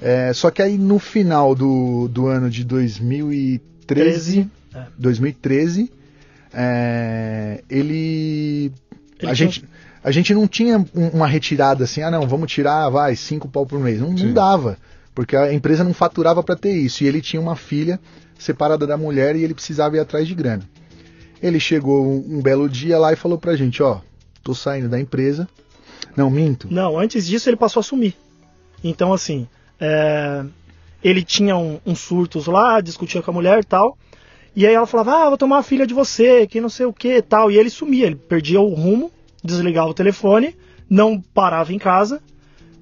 É, 0.00 0.32
só 0.32 0.50
que 0.50 0.62
aí 0.62 0.78
no 0.78 0.98
final 0.98 1.54
do, 1.54 2.08
do 2.08 2.26
ano 2.26 2.48
de 2.48 2.64
2013, 2.64 3.60
13, 3.86 4.50
2013, 4.96 5.92
é, 6.54 7.62
ele, 7.68 8.72
ele 9.18 9.30
a 9.30 9.34
gente 9.34 9.64
a 10.02 10.10
gente 10.10 10.32
não 10.32 10.48
tinha 10.48 10.84
uma 10.94 11.26
retirada 11.26 11.84
assim, 11.84 12.00
ah 12.02 12.10
não, 12.10 12.26
vamos 12.26 12.50
tirar, 12.50 12.88
vai, 12.88 13.14
cinco 13.14 13.48
pau 13.48 13.66
por 13.66 13.78
mês. 13.78 14.00
Não, 14.00 14.10
não 14.10 14.32
dava, 14.32 14.78
porque 15.14 15.36
a 15.36 15.52
empresa 15.52 15.84
não 15.84 15.92
faturava 15.92 16.42
para 16.42 16.56
ter 16.56 16.72
isso. 16.72 17.04
E 17.04 17.06
ele 17.06 17.20
tinha 17.20 17.40
uma 17.40 17.54
filha 17.54 18.00
separada 18.38 18.86
da 18.86 18.96
mulher 18.96 19.36
e 19.36 19.44
ele 19.44 19.52
precisava 19.52 19.96
ir 19.96 20.00
atrás 20.00 20.26
de 20.26 20.34
grana. 20.34 20.62
Ele 21.42 21.60
chegou 21.60 22.06
um, 22.06 22.38
um 22.38 22.42
belo 22.42 22.68
dia 22.68 22.98
lá 22.98 23.12
e 23.12 23.16
falou 23.16 23.36
pra 23.36 23.56
gente, 23.56 23.82
ó, 23.82 24.00
tô 24.42 24.54
saindo 24.54 24.88
da 24.88 24.98
empresa. 24.98 25.46
Não, 26.16 26.30
minto. 26.30 26.66
Não, 26.70 26.98
antes 26.98 27.26
disso 27.26 27.48
ele 27.48 27.56
passou 27.56 27.80
a 27.80 27.84
sumir. 27.84 28.14
Então, 28.82 29.12
assim, 29.12 29.46
é, 29.80 30.44
ele 31.02 31.22
tinha 31.24 31.56
um, 31.56 31.80
uns 31.86 32.00
surtos 32.00 32.46
lá, 32.46 32.80
discutia 32.80 33.22
com 33.22 33.30
a 33.30 33.34
mulher 33.34 33.60
e 33.60 33.64
tal. 33.64 33.96
E 34.54 34.66
aí 34.66 34.74
ela 34.74 34.86
falava, 34.86 35.12
ah, 35.14 35.28
vou 35.28 35.38
tomar 35.38 35.58
a 35.58 35.62
filha 35.62 35.86
de 35.86 35.94
você, 35.94 36.46
que 36.46 36.60
não 36.60 36.68
sei 36.68 36.86
o 36.86 36.92
que 36.92 37.22
tal. 37.22 37.50
E 37.50 37.56
ele 37.56 37.70
sumia, 37.70 38.06
ele 38.06 38.16
perdia 38.16 38.60
o 38.60 38.74
rumo, 38.74 39.10
desligava 39.42 39.88
o 39.88 39.94
telefone, 39.94 40.56
não 40.88 41.20
parava 41.20 41.72
em 41.72 41.78
casa 41.78 42.20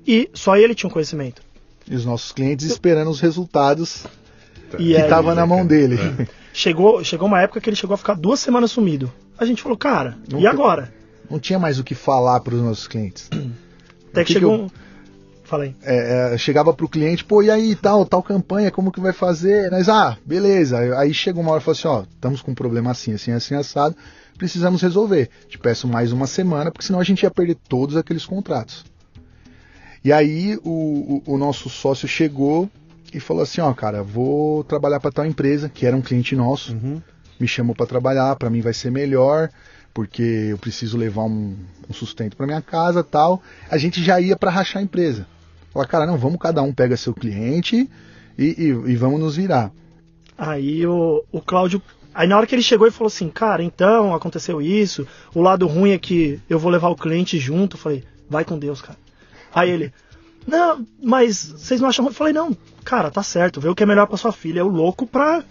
e 0.06 0.30
só 0.32 0.56
ele 0.56 0.74
tinha 0.74 0.88
um 0.88 0.92
conhecimento. 0.92 1.42
E 1.86 1.94
os 1.94 2.04
nossos 2.04 2.32
clientes 2.32 2.66
esperando 2.66 3.10
os 3.10 3.20
resultados 3.20 4.04
e 4.78 4.94
que 4.94 5.00
estavam 5.00 5.34
na 5.34 5.46
mão 5.46 5.66
dele. 5.66 5.98
É. 6.18 6.38
Chegou, 6.50 7.04
chegou 7.04 7.28
uma 7.28 7.40
época 7.40 7.60
que 7.60 7.70
ele 7.70 7.76
chegou 7.76 7.94
a 7.94 7.96
ficar 7.96 8.14
duas 8.14 8.40
semanas 8.40 8.72
sumido. 8.72 9.12
A 9.38 9.44
gente 9.44 9.62
falou, 9.62 9.78
cara, 9.78 10.18
não 10.28 10.40
e 10.40 10.46
agora? 10.46 10.92
Não 11.30 11.38
tinha 11.38 11.56
mais 11.56 11.78
o 11.78 11.84
que 11.84 11.94
falar 11.94 12.40
para 12.40 12.52
os 12.52 12.60
nossos 12.60 12.88
clientes. 12.88 13.28
Até 14.10 14.24
que, 14.24 14.24
que 14.24 14.32
chegou 14.32 14.58
que 14.58 14.64
eu... 14.64 14.70
um 15.48 15.50
Falei. 15.50 15.74
É, 15.82 16.34
é, 16.34 16.38
chegava 16.38 16.74
pro 16.74 16.88
cliente, 16.88 17.24
pô, 17.24 17.42
e 17.42 17.50
aí, 17.50 17.74
tal, 17.74 18.04
tal 18.04 18.22
campanha, 18.22 18.70
como 18.70 18.92
que 18.92 19.00
vai 19.00 19.14
fazer? 19.14 19.70
Nós, 19.70 19.88
ah, 19.88 20.18
beleza. 20.24 20.78
Aí 20.98 21.14
chega 21.14 21.40
uma 21.40 21.52
hora 21.52 21.60
e 21.62 21.64
fala 21.64 21.76
assim, 21.76 21.88
ó, 21.88 22.02
estamos 22.02 22.42
com 22.42 22.50
um 22.50 22.54
problema 22.54 22.90
assim, 22.90 23.14
assim, 23.14 23.32
assim, 23.32 23.54
assado, 23.54 23.96
precisamos 24.36 24.82
resolver. 24.82 25.30
Te 25.48 25.58
peço 25.58 25.88
mais 25.88 26.12
uma 26.12 26.26
semana, 26.26 26.70
porque 26.70 26.86
senão 26.86 27.00
a 27.00 27.04
gente 27.04 27.22
ia 27.22 27.30
perder 27.30 27.56
todos 27.66 27.96
aqueles 27.96 28.26
contratos. 28.26 28.84
E 30.04 30.12
aí 30.12 30.58
o, 30.62 31.22
o, 31.26 31.34
o 31.34 31.38
nosso 31.38 31.70
sócio 31.70 32.06
chegou 32.06 32.68
e 33.12 33.18
falou 33.18 33.42
assim, 33.42 33.62
ó, 33.62 33.72
cara, 33.72 34.02
vou 34.02 34.62
trabalhar 34.64 35.00
para 35.00 35.10
tal 35.10 35.24
empresa, 35.24 35.70
que 35.70 35.86
era 35.86 35.96
um 35.96 36.02
cliente 36.02 36.36
nosso, 36.36 36.74
uhum. 36.74 37.00
me 37.40 37.48
chamou 37.48 37.74
para 37.74 37.86
trabalhar, 37.86 38.36
para 38.36 38.50
mim 38.50 38.60
vai 38.60 38.74
ser 38.74 38.90
melhor, 38.90 39.48
porque 39.94 40.22
eu 40.50 40.58
preciso 40.58 40.98
levar 40.98 41.24
um, 41.24 41.56
um 41.88 41.92
sustento 41.94 42.36
para 42.36 42.46
minha 42.46 42.60
casa 42.60 43.02
tal. 43.02 43.42
A 43.70 43.78
gente 43.78 44.04
já 44.04 44.20
ia 44.20 44.36
para 44.36 44.50
rachar 44.50 44.80
a 44.80 44.84
empresa. 44.84 45.26
Falar, 45.72 45.86
cara, 45.86 46.06
não, 46.06 46.16
vamos 46.16 46.38
cada 46.38 46.62
um 46.62 46.72
pega 46.72 46.96
seu 46.96 47.14
cliente 47.14 47.88
e, 48.38 48.44
e, 48.44 48.90
e 48.92 48.96
vamos 48.96 49.20
nos 49.20 49.36
virar. 49.36 49.70
Aí 50.36 50.86
o, 50.86 51.24
o 51.32 51.40
Cláudio. 51.40 51.82
Aí 52.14 52.26
na 52.26 52.36
hora 52.36 52.46
que 52.46 52.54
ele 52.54 52.62
chegou 52.62 52.86
e 52.86 52.90
falou 52.90 53.08
assim, 53.08 53.28
cara, 53.28 53.62
então 53.62 54.14
aconteceu 54.14 54.60
isso, 54.60 55.06
o 55.34 55.40
lado 55.40 55.66
ruim 55.66 55.92
é 55.92 55.98
que 55.98 56.40
eu 56.48 56.58
vou 56.58 56.70
levar 56.70 56.88
o 56.88 56.96
cliente 56.96 57.38
junto. 57.38 57.76
Eu 57.76 57.80
falei, 57.80 58.04
vai 58.28 58.44
com 58.44 58.58
Deus, 58.58 58.80
cara. 58.80 58.98
Aí 59.54 59.70
ele, 59.70 59.92
não, 60.46 60.86
mas 61.02 61.52
vocês 61.56 61.80
não 61.80 61.88
acham. 61.88 62.06
Eu 62.06 62.12
falei, 62.12 62.32
não, 62.32 62.56
cara, 62.84 63.10
tá 63.10 63.22
certo, 63.22 63.60
vê 63.60 63.68
o 63.68 63.74
que 63.74 63.82
é 63.82 63.86
melhor 63.86 64.06
para 64.06 64.16
sua 64.16 64.32
filha. 64.32 64.60
É 64.60 64.64
o 64.64 64.68
louco 64.68 65.06
pra. 65.06 65.44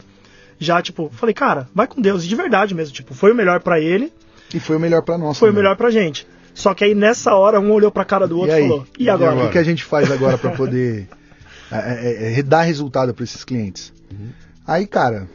Já, 0.60 0.82
tipo, 0.82 1.10
falei, 1.14 1.36
cara, 1.36 1.70
vai 1.74 1.86
com 1.86 2.02
Deus. 2.02 2.24
E 2.24 2.28
de 2.28 2.36
verdade 2.36 2.74
mesmo, 2.74 2.94
tipo, 2.94 3.14
foi 3.14 3.32
o 3.32 3.36
melhor 3.36 3.60
para 3.60 3.80
ele. 3.80 4.12
E 4.54 4.60
foi 4.60 4.76
o 4.76 4.80
melhor 4.80 5.04
para 5.04 5.18
nós. 5.18 5.38
Foi 5.38 5.50
também. 5.50 5.60
o 5.60 5.64
melhor 5.64 5.76
pra 5.78 5.92
gente. 5.92 6.28
Só 6.58 6.74
que 6.74 6.84
aí 6.84 6.96
nessa 6.96 7.36
hora 7.36 7.60
um 7.60 7.72
olhou 7.72 7.92
pra 7.92 8.04
cara 8.04 8.28
do 8.28 8.40
outro 8.40 8.56
e, 8.56 8.60
e 8.60 8.68
falou: 8.68 8.88
E 8.98 9.10
agora? 9.12 9.30
E 9.30 9.34
agora? 9.34 9.48
O 9.48 9.52
que 9.52 9.60
a 9.60 9.64
gente 9.64 9.84
faz 9.84 10.10
agora 10.10 10.40
para 10.40 10.50
poder 10.56 11.08
é, 11.72 12.34
é, 12.36 12.40
é, 12.40 12.42
dar 12.42 12.64
resultado 12.64 13.14
para 13.14 13.24
esses 13.24 13.44
clientes? 13.44 13.94
Uhum. 14.12 14.30
Aí, 14.66 14.88
cara, 14.88 15.30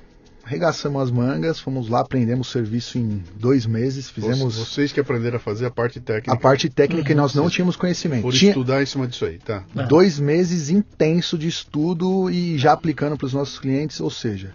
arregaçamos 0.45 1.01
as 1.01 1.13
mangas, 1.13 1.61
fomos 1.61 1.89
lá, 1.89 2.01
aprendemos 2.01 2.49
o 2.49 2.51
serviço 2.51 2.99
em 2.99 3.23
dois 3.37 3.65
meses, 3.67 4.11
fizemos... 4.11 4.59
Vocês 4.59 4.93
que 4.93 4.99
aprenderam 4.99 5.37
a 5.37 5.39
fazer 5.39 5.67
a 5.67 5.71
parte 5.71 6.01
técnica. 6.01 6.33
A 6.33 6.37
parte 6.37 6.69
técnica 6.69 7.11
uhum. 7.11 7.13
e 7.13 7.15
nós 7.15 7.35
não 7.37 7.49
tínhamos 7.49 7.77
conhecimento. 7.77 8.23
Por 8.23 8.33
Tinha... 8.33 8.51
estudar 8.51 8.83
em 8.83 8.87
cima 8.87 9.07
disso 9.07 9.25
aí, 9.25 9.39
tá. 9.39 9.63
É. 9.77 9.87
Dois 9.87 10.19
meses 10.19 10.71
intenso 10.71 11.39
de 11.39 11.47
estudo 11.47 12.29
e 12.31 12.59
já 12.59 12.73
aplicando 12.73 13.17
para 13.17 13.27
os 13.27 13.33
nossos 13.33 13.61
clientes, 13.61 14.01
ou 14.01 14.11
seja, 14.11 14.53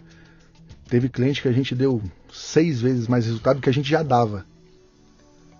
teve 0.90 1.08
cliente 1.08 1.42
que 1.42 1.48
a 1.48 1.54
gente 1.54 1.74
deu 1.74 2.02
seis 2.30 2.82
vezes 2.82 3.08
mais 3.08 3.26
resultado 3.26 3.56
do 3.56 3.62
que 3.62 3.70
a 3.70 3.74
gente 3.74 3.90
já 3.90 4.04
dava. 4.04 4.46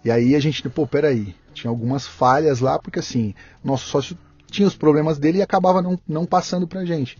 E 0.04 0.12
aí 0.12 0.36
a 0.36 0.40
gente, 0.40 0.68
pô, 0.70 0.86
peraí, 0.88 1.36
tinha 1.54 1.70
algumas 1.70 2.06
falhas 2.06 2.60
lá, 2.60 2.78
porque 2.80 3.00
assim, 3.00 3.34
nosso 3.64 3.88
sócio 3.88 4.18
tinha 4.50 4.68
os 4.68 4.76
problemas 4.76 5.18
dele 5.18 5.40
e 5.40 5.42
acabava 5.42 5.82
não, 5.82 6.00
não 6.08 6.26
passando 6.26 6.68
pra 6.68 6.86
gente. 6.86 7.18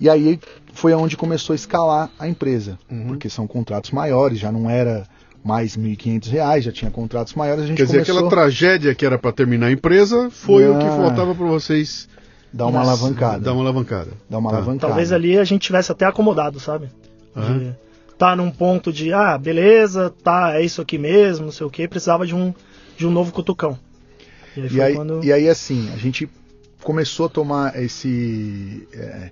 E 0.00 0.08
aí 0.08 0.40
foi 0.72 0.92
onde 0.92 1.16
começou 1.16 1.52
a 1.52 1.56
escalar 1.56 2.10
a 2.18 2.28
empresa, 2.28 2.78
uhum. 2.90 3.06
porque 3.08 3.28
são 3.28 3.46
contratos 3.46 3.90
maiores, 3.90 4.38
já 4.38 4.50
não 4.50 4.68
era 4.68 5.06
mais 5.44 5.76
R$ 5.76 5.82
1.500, 5.82 6.60
já 6.62 6.72
tinha 6.72 6.90
contratos 6.90 7.34
maiores. 7.34 7.64
A 7.64 7.66
gente 7.66 7.76
Quer 7.76 7.84
dizer, 7.84 7.98
começou... 7.98 8.16
aquela 8.16 8.30
tragédia 8.30 8.94
que 8.94 9.04
era 9.04 9.18
para 9.18 9.30
terminar 9.30 9.66
a 9.66 9.72
empresa 9.72 10.30
foi 10.30 10.68
o 10.68 10.78
que 10.78 10.86
ah. 10.86 10.96
faltava 10.96 11.34
para 11.34 11.46
vocês 11.46 12.08
dar 12.52 12.66
uma 12.66 12.80
alavancada. 12.80 13.40
Dar 13.40 13.52
uma 13.52 13.62
alavancada. 13.62 14.10
Dar 14.28 14.38
uma 14.38 14.50
tá. 14.50 14.56
alavancada. 14.56 14.88
Talvez 14.88 15.12
ali 15.12 15.38
a 15.38 15.44
gente 15.44 15.62
tivesse 15.62 15.92
até 15.92 16.06
acomodado, 16.06 16.58
sabe? 16.58 16.88
Uhum. 17.36 17.74
Tá 18.16 18.36
num 18.36 18.50
ponto 18.50 18.92
de, 18.92 19.12
ah, 19.12 19.36
beleza, 19.36 20.14
tá, 20.22 20.54
é 20.54 20.62
isso 20.62 20.80
aqui 20.80 20.96
mesmo, 20.98 21.46
não 21.46 21.52
sei 21.52 21.66
o 21.66 21.70
que, 21.70 21.88
precisava 21.88 22.26
de 22.26 22.34
um, 22.34 22.54
de 22.96 23.06
um 23.06 23.10
novo 23.10 23.32
cutucão. 23.32 23.78
E 24.56 24.60
aí, 24.60 24.68
e 24.70 24.82
aí, 24.82 24.94
quando... 24.94 25.24
e 25.24 25.32
aí, 25.32 25.48
assim, 25.48 25.90
a 25.92 25.96
gente 25.96 26.28
começou 26.82 27.26
a 27.26 27.28
tomar 27.28 27.82
esse. 27.82 28.86
É, 28.92 29.30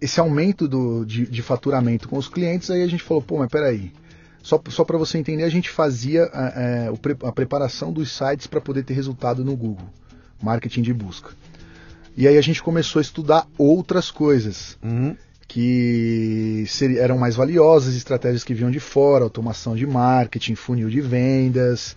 esse 0.00 0.20
aumento 0.20 0.68
do, 0.68 1.06
de, 1.06 1.26
de, 1.26 1.40
faturamento 1.40 2.06
com 2.06 2.18
os 2.18 2.28
clientes, 2.28 2.70
aí 2.70 2.82
a 2.82 2.86
gente 2.86 3.02
falou, 3.02 3.22
pô, 3.22 3.38
mas 3.38 3.48
peraí. 3.48 3.90
Só, 4.42 4.60
só 4.68 4.84
para 4.84 4.98
você 4.98 5.16
entender, 5.16 5.42
a 5.42 5.48
gente 5.48 5.70
fazia 5.70 6.24
a, 6.24 6.88
a, 6.88 7.28
a 7.28 7.32
preparação 7.32 7.92
dos 7.92 8.12
sites 8.12 8.46
para 8.46 8.60
poder 8.60 8.84
ter 8.84 8.94
resultado 8.94 9.42
no 9.42 9.56
Google, 9.56 9.88
marketing 10.42 10.82
de 10.82 10.92
busca. 10.92 11.30
E 12.16 12.28
aí 12.28 12.36
a 12.36 12.42
gente 12.42 12.62
começou 12.62 13.00
a 13.00 13.02
estudar 13.02 13.46
outras 13.56 14.10
coisas. 14.10 14.78
Uhum 14.82 15.16
que 15.50 16.64
eram 17.00 17.18
mais 17.18 17.34
valiosas, 17.34 17.96
estratégias 17.96 18.44
que 18.44 18.54
vinham 18.54 18.70
de 18.70 18.78
fora, 18.78 19.24
automação 19.24 19.74
de 19.74 19.84
marketing, 19.84 20.54
funil 20.54 20.88
de 20.88 21.00
vendas. 21.00 21.96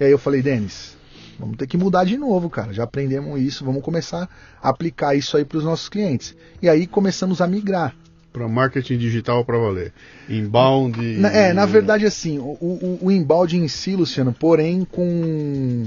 E 0.00 0.04
aí 0.04 0.10
eu 0.10 0.18
falei, 0.18 0.42
Denis, 0.42 0.96
vamos 1.38 1.56
ter 1.56 1.68
que 1.68 1.76
mudar 1.76 2.02
de 2.02 2.18
novo, 2.18 2.50
cara. 2.50 2.72
Já 2.72 2.82
aprendemos 2.82 3.40
isso, 3.40 3.64
vamos 3.64 3.82
começar 3.82 4.28
a 4.60 4.68
aplicar 4.68 5.14
isso 5.14 5.36
aí 5.36 5.44
para 5.44 5.58
os 5.58 5.64
nossos 5.64 5.88
clientes. 5.88 6.34
E 6.60 6.68
aí 6.68 6.88
começamos 6.88 7.40
a 7.40 7.46
migrar. 7.46 7.94
Para 8.32 8.48
marketing 8.48 8.98
digital 8.98 9.44
para 9.44 9.58
valer. 9.58 9.92
Inbound. 10.28 11.24
É, 11.26 11.52
na 11.52 11.66
verdade, 11.66 12.04
assim, 12.04 12.40
o, 12.40 12.58
o, 12.60 12.98
o 13.02 13.12
inbound 13.12 13.56
em 13.56 13.68
si, 13.68 13.94
Luciano, 13.94 14.32
porém 14.32 14.84
com 14.84 15.84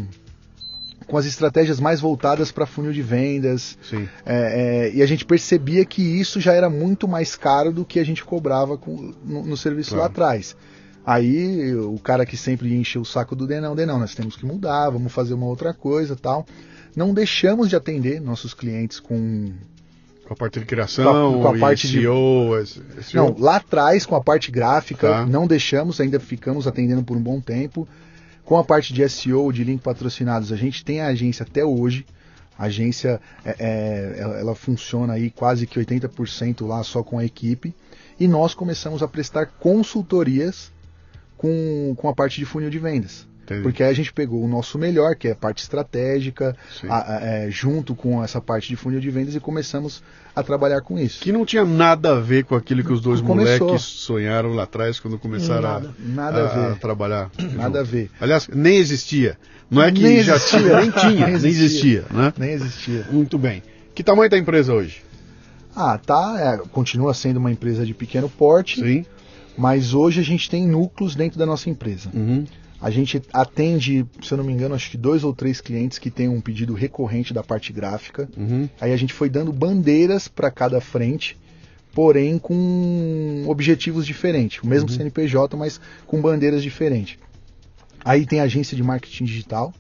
com 1.12 1.18
as 1.18 1.26
estratégias 1.26 1.78
mais 1.78 2.00
voltadas 2.00 2.54
para 2.54 2.66
funil 2.66 2.94
de 2.94 3.02
vendas. 3.02 3.78
É, 4.26 4.88
é, 4.88 4.94
e 4.94 5.02
a 5.02 5.06
gente 5.06 5.26
percebia 5.26 5.84
que 5.84 6.02
isso 6.02 6.40
já 6.40 6.54
era 6.54 6.70
muito 6.70 7.06
mais 7.06 7.36
caro 7.36 7.74
do 7.74 7.84
que 7.84 8.00
a 8.00 8.04
gente 8.06 8.24
cobrava 8.24 8.78
com, 8.78 9.14
no, 9.26 9.44
no, 9.44 9.58
serviço 9.58 9.90
claro. 9.90 10.04
lá 10.04 10.08
atrás. 10.08 10.56
Aí 11.06 11.76
o 11.76 12.00
cara 12.00 12.26
que 12.26 12.38
sempre 12.38 12.74
enche 12.74 12.98
o 12.98 13.04
saco 13.04 13.36
do 13.36 13.46
Denão, 13.46 13.76
Denão, 13.76 14.00
nós 14.00 14.16
temos 14.16 14.38
que 14.38 14.46
mudar, 14.46 14.90
vamos 14.90 15.12
fazer 15.12 15.34
uma 15.34 15.48
outra 15.48 15.74
coisa 15.74 16.16
tal. 16.16 16.46
Não 16.96 17.14
deixamos 17.14 17.68
de 17.68 17.76
atender 17.76 18.22
nossos 18.22 18.54
clientes 18.54 18.98
com 18.98 19.52
com 20.26 20.34
a 20.34 20.38
parte 20.38 20.62
de 20.62 20.66
criação, 20.66 21.34
com 21.34 21.40
a, 21.40 21.52
com 21.52 21.58
a 21.58 21.60
parte 21.60 21.90
SEO, 21.90 22.64
de 22.64 23.04
SEO. 23.04 23.16
Não, 23.16 23.36
lá 23.38 23.58
atrás 23.58 24.06
com 24.06 24.16
a 24.16 24.24
parte 24.24 24.50
gráfica, 24.50 25.10
tá. 25.10 25.26
não 25.26 25.46
deixamos, 25.46 26.00
ainda 26.00 26.22
ficamos 26.22 26.68
atendendo 26.68 27.04
por 27.04 27.18
um 27.18 27.22
bom 27.22 27.42
tempo. 27.42 27.86
Com 28.52 28.58
a 28.58 28.66
parte 28.66 28.94
de 28.94 29.08
SEO, 29.08 29.50
de 29.54 29.64
link 29.64 29.80
patrocinados, 29.80 30.52
a 30.52 30.58
gente 30.58 30.84
tem 30.84 31.00
a 31.00 31.08
agência 31.08 31.46
até 31.50 31.64
hoje. 31.64 32.06
A 32.60 32.66
agência 32.66 33.22
é, 33.46 33.56
é, 33.58 34.20
ela 34.20 34.54
funciona 34.54 35.14
aí 35.14 35.32
quase 35.32 35.66
que 35.66 35.80
80% 35.80 36.68
lá 36.68 36.84
só 36.84 37.02
com 37.02 37.18
a 37.18 37.24
equipe. 37.24 37.74
E 38.20 38.28
nós 38.28 38.54
começamos 38.54 39.02
a 39.02 39.08
prestar 39.08 39.46
consultorias 39.46 40.70
com, 41.38 41.96
com 41.96 42.10
a 42.10 42.14
parte 42.14 42.40
de 42.40 42.46
funil 42.46 42.70
de 42.70 42.78
vendas. 42.78 43.26
Entendi. 43.44 43.62
Porque 43.62 43.84
aí 43.84 43.90
a 43.90 43.96
gente 43.96 44.12
pegou 44.12 44.44
o 44.44 44.50
nosso 44.50 44.78
melhor, 44.78 45.16
que 45.16 45.30
é 45.30 45.32
a 45.32 45.36
parte 45.36 45.64
estratégica, 45.64 46.54
a, 46.90 47.16
a, 47.16 47.22
é, 47.22 47.50
junto 47.50 47.96
com 47.96 48.22
essa 48.22 48.42
parte 48.42 48.68
de 48.68 48.76
funil 48.76 49.00
de 49.00 49.10
vendas 49.10 49.34
e 49.34 49.40
começamos 49.40 50.04
a 50.36 50.44
trabalhar 50.44 50.82
com 50.82 50.98
isso. 50.98 51.22
Que 51.22 51.32
não 51.32 51.46
tinha 51.46 51.66
nada 51.66 52.18
a 52.18 52.20
ver 52.20 52.46
com 52.46 52.56
aquilo 52.56 52.84
que 52.84 52.92
os 52.92 53.02
dois 53.02 53.22
Começou. 53.22 53.68
moleques 53.68 53.86
sonharam 53.86 54.54
lá 54.54 54.64
atrás 54.64 55.00
quando 55.00 55.18
começaram 55.18 55.62
nada, 55.62 55.90
a, 55.90 56.08
nada 56.08 56.42
a, 56.44 56.72
a, 56.72 56.76
trabalhar. 56.76 57.30
Nada 57.38 57.66
junto. 57.66 57.78
a 57.80 57.84
ver. 57.84 58.10
Aliás, 58.20 58.48
nem 58.48 58.78
existia. 58.78 59.38
Não 59.70 59.82
é 59.82 59.92
que 59.92 60.02
nem 60.02 60.22
já 60.24 60.36
existia. 60.36 60.60
tinha, 60.60 60.82
nem 60.82 60.92
tinha, 60.92 61.28
nem 61.28 61.36
existia, 61.36 61.42
nem 61.42 61.52
existia, 61.52 62.06
né? 62.12 62.34
Nem 62.38 62.50
existia. 62.52 63.08
Muito 63.12 63.38
bem. 63.38 63.64
Que 63.94 64.04
tamanho 64.04 64.26
está 64.26 64.38
a 64.38 64.40
empresa 64.40 64.74
hoje? 64.74 65.04
Ah, 65.76 65.98
tá. 65.98 66.36
É, 66.40 66.58
continua 66.70 67.14
sendo 67.14 67.38
uma 67.38 67.52
empresa 67.52 67.86
de 67.86 67.94
pequeno 67.94 68.30
porte. 68.30 68.82
Sim. 68.82 69.06
Mas 69.58 69.94
hoje 69.94 70.20
a 70.20 70.24
gente 70.24 70.50
tem 70.50 70.68
núcleos 70.68 71.16
dentro 71.16 71.38
da 71.38 71.46
nossa 71.46 71.70
empresa. 71.70 72.10
Uhum. 72.14 72.46
A 72.82 72.90
gente 72.90 73.22
atende, 73.32 74.06
se 74.24 74.34
eu 74.34 74.38
não 74.38 74.44
me 74.44 74.52
engano, 74.52 74.74
acho 74.74 74.90
que 74.90 74.98
dois 74.98 75.24
ou 75.24 75.34
três 75.34 75.62
clientes 75.62 76.00
que 76.00 76.10
têm 76.10 76.28
um 76.28 76.42
pedido 76.42 76.74
recorrente 76.74 77.32
da 77.32 77.44
parte 77.44 77.72
gráfica. 77.72 78.28
Uhum. 78.36 78.68
Aí 78.80 78.92
a 78.92 78.98
gente 78.98 79.14
foi 79.14 79.30
dando 79.30 79.54
bandeiras 79.54 80.28
para 80.28 80.50
cada 80.50 80.82
frente, 80.82 81.38
porém 81.94 82.40
com 82.40 83.44
objetivos 83.48 84.06
diferentes. 84.06 84.64
O 84.64 84.68
mesmo 84.68 84.90
uhum. 84.90 84.96
CNPJ, 84.96 85.56
mas 85.56 85.80
com 86.08 86.20
bandeiras 86.20 86.64
diferentes. 86.64 87.20
Aí 88.04 88.26
tem 88.26 88.40
a 88.40 88.44
agência 88.44 88.76
de 88.76 88.82
marketing 88.82 89.26
digital, 89.26 89.72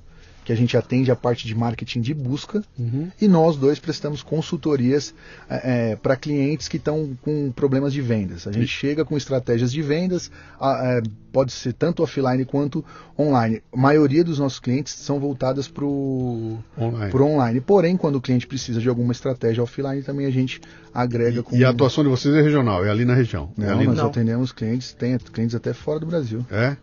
que 0.43 0.51
a 0.51 0.55
gente 0.55 0.75
atende 0.75 1.11
a 1.11 1.15
parte 1.15 1.45
de 1.47 1.53
marketing 1.53 2.01
de 2.01 2.13
busca 2.13 2.63
uhum. 2.77 3.09
e 3.19 3.27
nós 3.27 3.55
dois 3.55 3.79
prestamos 3.79 4.23
consultorias 4.23 5.13
é, 5.49 5.91
é 5.91 5.95
para 5.95 6.15
clientes 6.15 6.67
que 6.67 6.77
estão 6.77 7.17
com 7.21 7.51
problemas 7.51 7.93
de 7.93 8.01
vendas. 8.01 8.47
A 8.47 8.51
gente 8.51 8.67
chega 8.67 9.05
com 9.05 9.15
estratégias 9.15 9.71
de 9.71 9.81
vendas, 9.81 10.31
a, 10.59 10.97
é, 10.97 11.01
pode 11.31 11.51
ser 11.51 11.73
tanto 11.73 12.03
offline 12.03 12.43
quanto 12.45 12.83
online. 13.17 13.61
A 13.71 13.77
maioria 13.77 14.23
dos 14.23 14.39
nossos 14.39 14.59
clientes 14.59 14.93
são 14.93 15.19
voltadas 15.19 15.67
para 15.67 15.85
o 15.85 16.57
online. 16.77 17.15
online. 17.15 17.61
Porém, 17.61 17.95
quando 17.95 18.15
o 18.15 18.21
cliente 18.21 18.47
precisa 18.47 18.79
de 18.79 18.89
alguma 18.89 19.11
estratégia 19.11 19.63
offline, 19.63 20.01
também 20.01 20.25
a 20.25 20.31
gente 20.31 20.59
agrega 20.93 21.39
e, 21.39 21.43
com. 21.43 21.55
E 21.55 21.63
a 21.63 21.69
atuação 21.69 22.03
de 22.03 22.09
vocês 22.09 22.33
é 22.33 22.41
regional, 22.41 22.83
é 22.83 22.89
ali 22.89 23.05
na 23.05 23.13
região? 23.13 23.51
Não, 23.55 23.67
é 23.67 23.71
ali 23.71 23.85
nós 23.85 23.97
não. 23.97 24.07
atendemos 24.07 24.51
clientes, 24.51 24.93
tem 24.93 25.17
clientes 25.17 25.55
até 25.55 25.73
fora 25.73 25.99
do 25.99 26.05
Brasil. 26.05 26.45
É? 26.51 26.75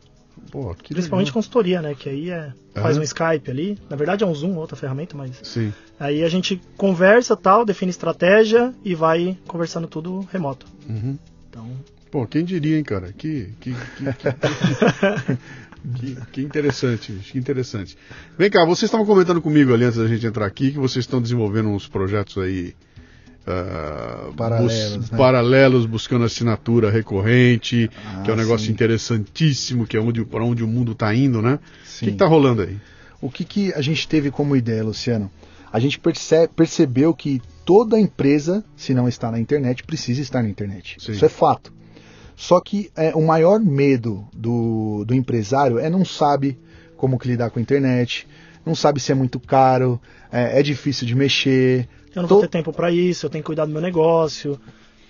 Pô, 0.50 0.74
Principalmente 0.74 1.26
legal. 1.26 1.34
consultoria, 1.34 1.82
né? 1.82 1.94
Que 1.94 2.08
aí 2.08 2.30
é, 2.30 2.52
faz 2.74 2.96
um 2.96 3.02
Skype 3.02 3.50
ali. 3.50 3.78
Na 3.88 3.96
verdade 3.96 4.24
é 4.24 4.26
um 4.26 4.34
Zoom, 4.34 4.56
outra 4.56 4.76
ferramenta, 4.76 5.16
mas. 5.16 5.38
Sim. 5.42 5.72
Aí 5.98 6.22
a 6.22 6.28
gente 6.28 6.60
conversa 6.76 7.36
tal, 7.36 7.64
define 7.64 7.90
estratégia 7.90 8.74
e 8.84 8.94
vai 8.94 9.36
conversando 9.46 9.86
tudo 9.86 10.26
remoto. 10.32 10.66
Uhum. 10.88 11.18
Então. 11.50 11.70
Pô, 12.10 12.26
quem 12.26 12.44
diria, 12.44 12.78
hein, 12.78 12.84
cara? 12.84 13.12
Que. 13.12 13.52
que, 13.60 13.72
que, 13.72 14.04
que... 14.04 15.38
Que, 15.94 16.16
que, 16.32 16.42
interessante, 16.42 17.12
que 17.12 17.38
interessante. 17.38 17.96
Vem 18.36 18.50
cá, 18.50 18.64
vocês 18.64 18.88
estavam 18.88 19.06
comentando 19.06 19.40
comigo 19.40 19.72
ali 19.72 19.84
antes 19.84 19.96
da 19.96 20.08
gente 20.08 20.26
entrar 20.26 20.44
aqui 20.44 20.72
que 20.72 20.78
vocês 20.78 21.04
estão 21.04 21.22
desenvolvendo 21.22 21.68
uns 21.68 21.86
projetos 21.86 22.36
aí 22.38 22.74
uh, 23.48 24.34
paralelos, 24.34 24.96
bus 24.96 25.10
né? 25.10 25.18
paralelos, 25.18 25.86
buscando 25.86 26.24
assinatura 26.24 26.90
recorrente, 26.90 27.90
ah, 28.04 28.22
que 28.22 28.30
é 28.30 28.34
um 28.34 28.36
negócio 28.36 28.66
sim. 28.66 28.72
interessantíssimo, 28.72 29.86
que 29.86 29.96
é 29.96 30.00
onde, 30.00 30.24
para 30.24 30.44
onde 30.44 30.62
o 30.62 30.68
mundo 30.68 30.92
está 30.92 31.14
indo, 31.14 31.40
né? 31.40 31.58
Sim. 31.84 32.06
O 32.06 32.08
que 32.08 32.14
está 32.14 32.26
rolando 32.26 32.62
aí? 32.62 32.76
O 33.20 33.30
que, 33.30 33.44
que 33.44 33.72
a 33.74 33.80
gente 33.80 34.06
teve 34.06 34.30
como 34.30 34.54
ideia, 34.54 34.84
Luciano? 34.84 35.30
A 35.72 35.78
gente 35.78 35.98
percebe, 35.98 36.52
percebeu 36.54 37.12
que 37.12 37.42
toda 37.64 37.98
empresa, 37.98 38.64
se 38.76 38.94
não 38.94 39.08
está 39.08 39.30
na 39.30 39.38
internet, 39.38 39.82
precisa 39.82 40.20
estar 40.20 40.42
na 40.42 40.48
internet. 40.48 40.96
Sim. 40.98 41.12
Isso 41.12 41.24
é 41.24 41.28
fato. 41.28 41.72
Só 42.36 42.60
que 42.60 42.90
é, 42.96 43.14
o 43.14 43.26
maior 43.26 43.58
medo 43.58 44.26
do, 44.32 45.04
do 45.04 45.14
empresário 45.14 45.78
é 45.78 45.90
não 45.90 46.04
sabe 46.04 46.56
como 46.96 47.18
que 47.18 47.28
lidar 47.28 47.50
com 47.50 47.58
a 47.58 47.62
internet, 47.62 48.26
não 48.64 48.74
sabe 48.74 49.00
se 49.00 49.10
é 49.10 49.14
muito 49.14 49.40
caro, 49.40 50.00
é, 50.30 50.60
é 50.60 50.62
difícil 50.62 51.06
de 51.06 51.14
mexer. 51.14 51.88
Eu 52.14 52.22
não 52.22 52.28
To- 52.28 52.34
vou 52.36 52.42
ter 52.42 52.48
tempo 52.48 52.72
para 52.72 52.90
isso, 52.90 53.26
eu 53.26 53.30
tenho 53.30 53.42
que 53.42 53.46
cuidar 53.46 53.64
do 53.66 53.72
meu 53.72 53.80
negócio. 53.80 54.58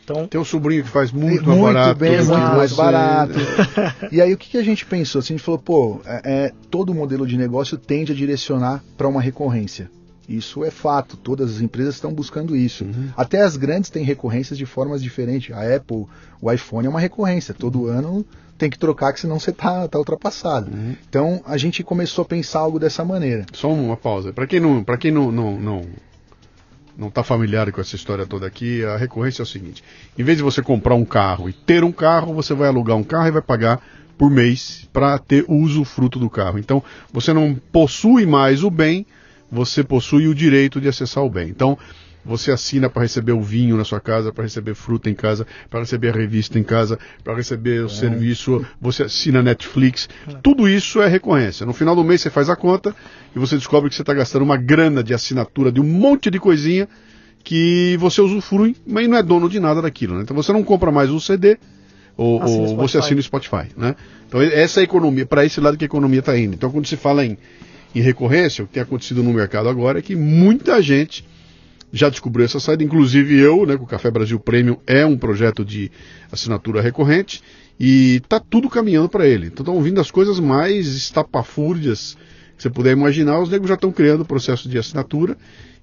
Então, 0.05 0.26
Tem 0.26 0.40
um 0.40 0.44
sobrinho 0.44 0.82
que 0.84 0.88
faz 0.88 1.12
muito, 1.12 1.44
muito 1.44 1.61
mais 1.62 1.74
barato. 1.74 1.99
bem, 2.01 2.16
muito 2.16 2.30
mais 2.30 2.72
barato. 2.72 3.34
e 4.11 4.22
aí 4.22 4.32
o 4.32 4.38
que, 4.38 4.49
que 4.51 4.57
a 4.57 4.62
gente 4.62 4.86
pensou? 4.86 5.18
Assim, 5.18 5.34
a 5.34 5.36
gente 5.36 5.44
falou, 5.44 5.59
pô, 5.61 6.01
é, 6.07 6.20
é, 6.24 6.53
todo 6.70 6.94
modelo 6.94 7.26
de 7.26 7.36
negócio 7.36 7.76
tende 7.76 8.12
a 8.12 8.14
direcionar 8.14 8.82
para 8.96 9.07
uma 9.07 9.20
recorrência. 9.20 9.90
Isso 10.26 10.64
é 10.64 10.70
fato, 10.70 11.16
todas 11.16 11.57
as 11.57 11.61
empresas 11.61 11.94
estão 11.94 12.12
buscando 12.12 12.55
isso. 12.57 12.84
Uhum. 12.84 13.09
Até 13.16 13.42
as 13.42 13.57
grandes 13.57 13.88
têm 13.90 14.03
recorrências 14.05 14.59
de 14.59 14.64
formas 14.66 15.03
diferentes. 15.03 15.55
A 15.55 15.74
Apple, 15.76 16.07
o 16.40 16.51
iPhone 16.53 16.86
é 16.86 16.90
uma 16.90 17.01
recorrência. 17.01 17.53
Todo 17.55 17.86
ano 17.86 18.24
tem 18.59 18.68
que 18.68 18.78
trocar, 18.78 19.12
que 19.12 19.20
senão 19.20 19.38
você 19.38 19.53
tá, 19.53 19.86
tá 19.88 19.99
ultrapassado. 19.99 20.70
Uhum. 20.70 20.94
Então 21.09 21.40
a 21.46 21.57
gente 21.57 21.82
começou 21.82 22.22
a 22.22 22.26
pensar 22.26 22.61
algo 22.61 22.78
dessa 22.78 23.05
maneira. 23.05 23.44
Só 23.55 23.70
uma 23.72 23.96
pausa. 23.96 24.32
Para 24.32 24.46
quem 24.46 24.61
não, 24.61 24.82
para 24.84 24.99
quem 24.99 25.11
não, 25.11 25.30
não, 25.32 25.59
não, 25.59 25.82
não 26.99 27.07
está 27.07 27.22
familiar 27.22 27.70
com 27.70 27.80
essa 27.80 27.94
história 27.94 28.26
toda 28.26 28.44
aqui, 28.44 28.84
a 28.84 28.96
recorrência 28.96 29.40
é 29.40 29.44
o 29.44 29.46
seguinte: 29.46 29.84
em 30.18 30.24
vez 30.24 30.36
de 30.36 30.42
você 30.42 30.61
comprar 30.61 30.96
um 30.96 31.05
carro 31.05 31.49
e 31.49 31.53
ter 31.53 31.84
um 31.84 31.92
carro, 31.92 32.34
você 32.34 32.53
vai 32.53 32.66
alugar 32.66 32.96
um 32.96 33.05
carro 33.05 33.28
e 33.28 33.30
vai 33.30 33.42
pagar 33.42 33.80
por 34.18 34.28
mês 34.28 34.88
para 34.92 35.16
ter 35.16 35.44
o 35.46 35.55
usufruto 35.55 36.18
do 36.18 36.28
carro. 36.28 36.59
Então, 36.59 36.82
você 37.12 37.32
não 37.32 37.55
possui 37.55 38.26
mais 38.26 38.64
o 38.64 38.70
bem, 38.70 39.07
você 39.51 39.84
possui 39.84 40.26
o 40.26 40.34
direito 40.34 40.80
de 40.80 40.88
acessar 40.88 41.22
o 41.22 41.30
bem. 41.30 41.49
Então, 41.49 41.78
você 42.29 42.53
assina 42.53 42.91
para 42.91 43.03
receber 43.03 43.33
o 43.33 43.41
vinho 43.41 43.76
na 43.76 43.85
sua 43.85 44.01
casa, 44.01 44.31
para 44.31 44.45
receber 44.45 44.74
fruta 44.74 45.09
em 45.09 45.14
casa, 45.14 45.47
para 45.70 45.81
receber 45.81 46.11
a 46.11 46.12
revista 46.12 46.59
em 46.59 46.62
casa, 46.62 46.99
para 47.24 47.35
receber 47.35 47.83
o 47.83 47.89
serviço, 47.89 48.64
você 48.79 49.05
assina 49.05 49.43
Netflix. 49.43 50.11
Tudo 50.43 50.68
isso 50.68 51.01
é 51.01 51.09
recorrência. 51.09 51.64
No 51.64 51.72
final 51.72 51.97
do 51.97 52.05
mês 52.05 52.20
você 52.20 52.29
faz 52.29 52.51
a 52.51 52.55
conta 52.55 52.95
e 53.35 53.39
você 53.39 53.57
descobre 53.57 53.89
que 53.89 53.97
você 53.97 54.03
está 54.03 54.12
gastando 54.12 54.43
uma 54.43 54.59
grana 54.59 55.03
de 55.03 55.14
assinatura 55.14 55.72
de 55.72 55.81
um 55.81 55.85
monte 55.85 56.31
de 56.31 56.39
coisinha 56.39 56.87
que 57.43 57.97
você 57.99 58.20
usufrui, 58.20 58.76
mas 58.87 59.09
não 59.09 59.16
é 59.16 59.22
dono 59.22 59.49
de 59.49 59.59
nada 59.59 59.81
daquilo. 59.81 60.16
Né? 60.16 60.22
Então 60.22 60.37
você 60.37 60.53
não 60.53 60.62
compra 60.62 60.93
mais 60.93 61.11
um 61.11 61.18
CD 61.18 61.57
ou, 62.14 62.43
Assina 62.43 62.59
o 62.59 62.70
ou 62.72 62.76
você 62.76 62.99
assina 62.99 63.20
o 63.20 63.22
Spotify. 63.22 63.68
Né? 63.74 63.97
Então 64.29 64.43
essa 64.43 64.81
é 64.81 64.83
a 64.83 64.85
economia, 64.85 65.24
para 65.24 65.47
esse 65.47 65.61
lado 65.62 65.79
que 65.79 65.85
a 65.85 65.87
economia 65.87 66.20
está 66.20 66.37
indo. 66.39 66.55
Então 66.55 66.70
quando 66.70 66.87
se 66.87 66.97
fala 66.97 67.24
em, 67.24 67.39
em 67.95 68.03
recorrência, 68.03 68.62
o 68.62 68.66
que 68.66 68.74
tem 68.74 68.83
acontecido 68.83 69.22
no 69.22 69.33
mercado 69.33 69.66
agora 69.70 70.01
é 70.01 70.03
que 70.03 70.14
muita 70.14 70.83
gente 70.83 71.24
já 71.93 72.09
descobriu 72.09 72.45
essa 72.45 72.61
saída, 72.61 72.84
inclusive 72.84 73.39
eu, 73.39 73.64
né, 73.66 73.76
com 73.76 73.84
o 73.84 73.86
Café 73.86 74.11
Brasil 74.11 74.39
Premium, 74.39 74.76
é 74.86 75.07
um 75.07 75.16
projeto 75.16 75.64
de 75.64 75.91
assinatura 76.30 76.82
recorrente 76.82 77.43
e 77.78 78.16
está 78.16 78.39
tudo 78.39 78.68
caminhando 78.68 79.09
para 79.09 79.26
ele. 79.26 79.47
Então 79.47 79.62
estão 79.64 79.82
vindo 79.82 80.01
as 80.01 80.11
coisas 80.11 80.39
mais 80.39 80.86
estapafúrdias 80.89 82.16
que 82.57 82.62
você 82.62 82.70
puder 82.70 82.93
imaginar, 82.93 83.41
os 83.41 83.49
negros 83.49 83.68
já 83.68 83.74
estão 83.76 83.93
criando 83.93 84.22
o 84.22 84.26
processo 84.26 84.68
de 84.68 84.76
assinatura 84.76 85.36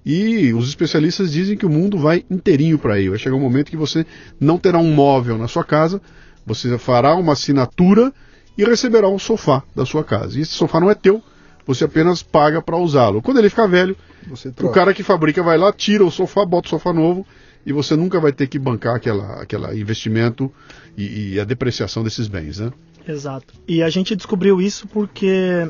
e 0.04 0.52
os 0.52 0.68
especialistas 0.68 1.32
dizem 1.32 1.56
que 1.56 1.66
o 1.66 1.70
mundo 1.70 1.98
vai 1.98 2.24
inteirinho 2.30 2.78
para 2.78 2.94
aí. 2.94 3.08
Vai 3.08 3.18
chegar 3.18 3.34
um 3.34 3.40
momento 3.40 3.70
que 3.70 3.76
você 3.76 4.06
não 4.38 4.58
terá 4.58 4.78
um 4.78 4.92
móvel 4.92 5.38
na 5.38 5.48
sua 5.48 5.64
casa, 5.64 6.00
você 6.44 6.78
fará 6.78 7.16
uma 7.16 7.32
assinatura 7.32 8.12
e 8.56 8.64
receberá 8.64 9.08
um 9.08 9.18
sofá 9.18 9.62
da 9.74 9.84
sua 9.84 10.04
casa. 10.04 10.38
E 10.38 10.42
esse 10.42 10.52
sofá 10.52 10.78
não 10.78 10.90
é 10.90 10.94
teu, 10.94 11.22
você 11.66 11.84
apenas 11.84 12.22
paga 12.22 12.62
para 12.62 12.76
usá-lo. 12.76 13.20
Quando 13.20 13.38
ele 13.38 13.50
ficar 13.50 13.66
velho, 13.66 13.96
Você 14.28 14.52
o 14.62 14.70
cara 14.70 14.94
que 14.94 15.02
fabrica 15.02 15.42
vai 15.42 15.58
lá, 15.58 15.72
tira 15.72 16.04
o 16.04 16.10
sofá, 16.10 16.44
bota 16.44 16.68
o 16.68 16.70
sofá 16.70 16.92
novo 16.92 17.26
e 17.66 17.72
você 17.72 17.96
nunca 17.96 18.20
vai 18.20 18.32
ter 18.32 18.46
que 18.46 18.58
bancar 18.58 18.94
aquela, 18.94 19.42
aquela 19.42 19.74
investimento 19.74 20.52
e, 20.96 21.34
e 21.34 21.40
a 21.40 21.44
depreciação 21.44 22.04
desses 22.04 22.28
bens, 22.28 22.60
né? 22.60 22.72
Exato. 23.06 23.54
E 23.66 23.82
a 23.82 23.90
gente 23.90 24.14
descobriu 24.14 24.60
isso 24.60 24.86
porque 24.88 25.68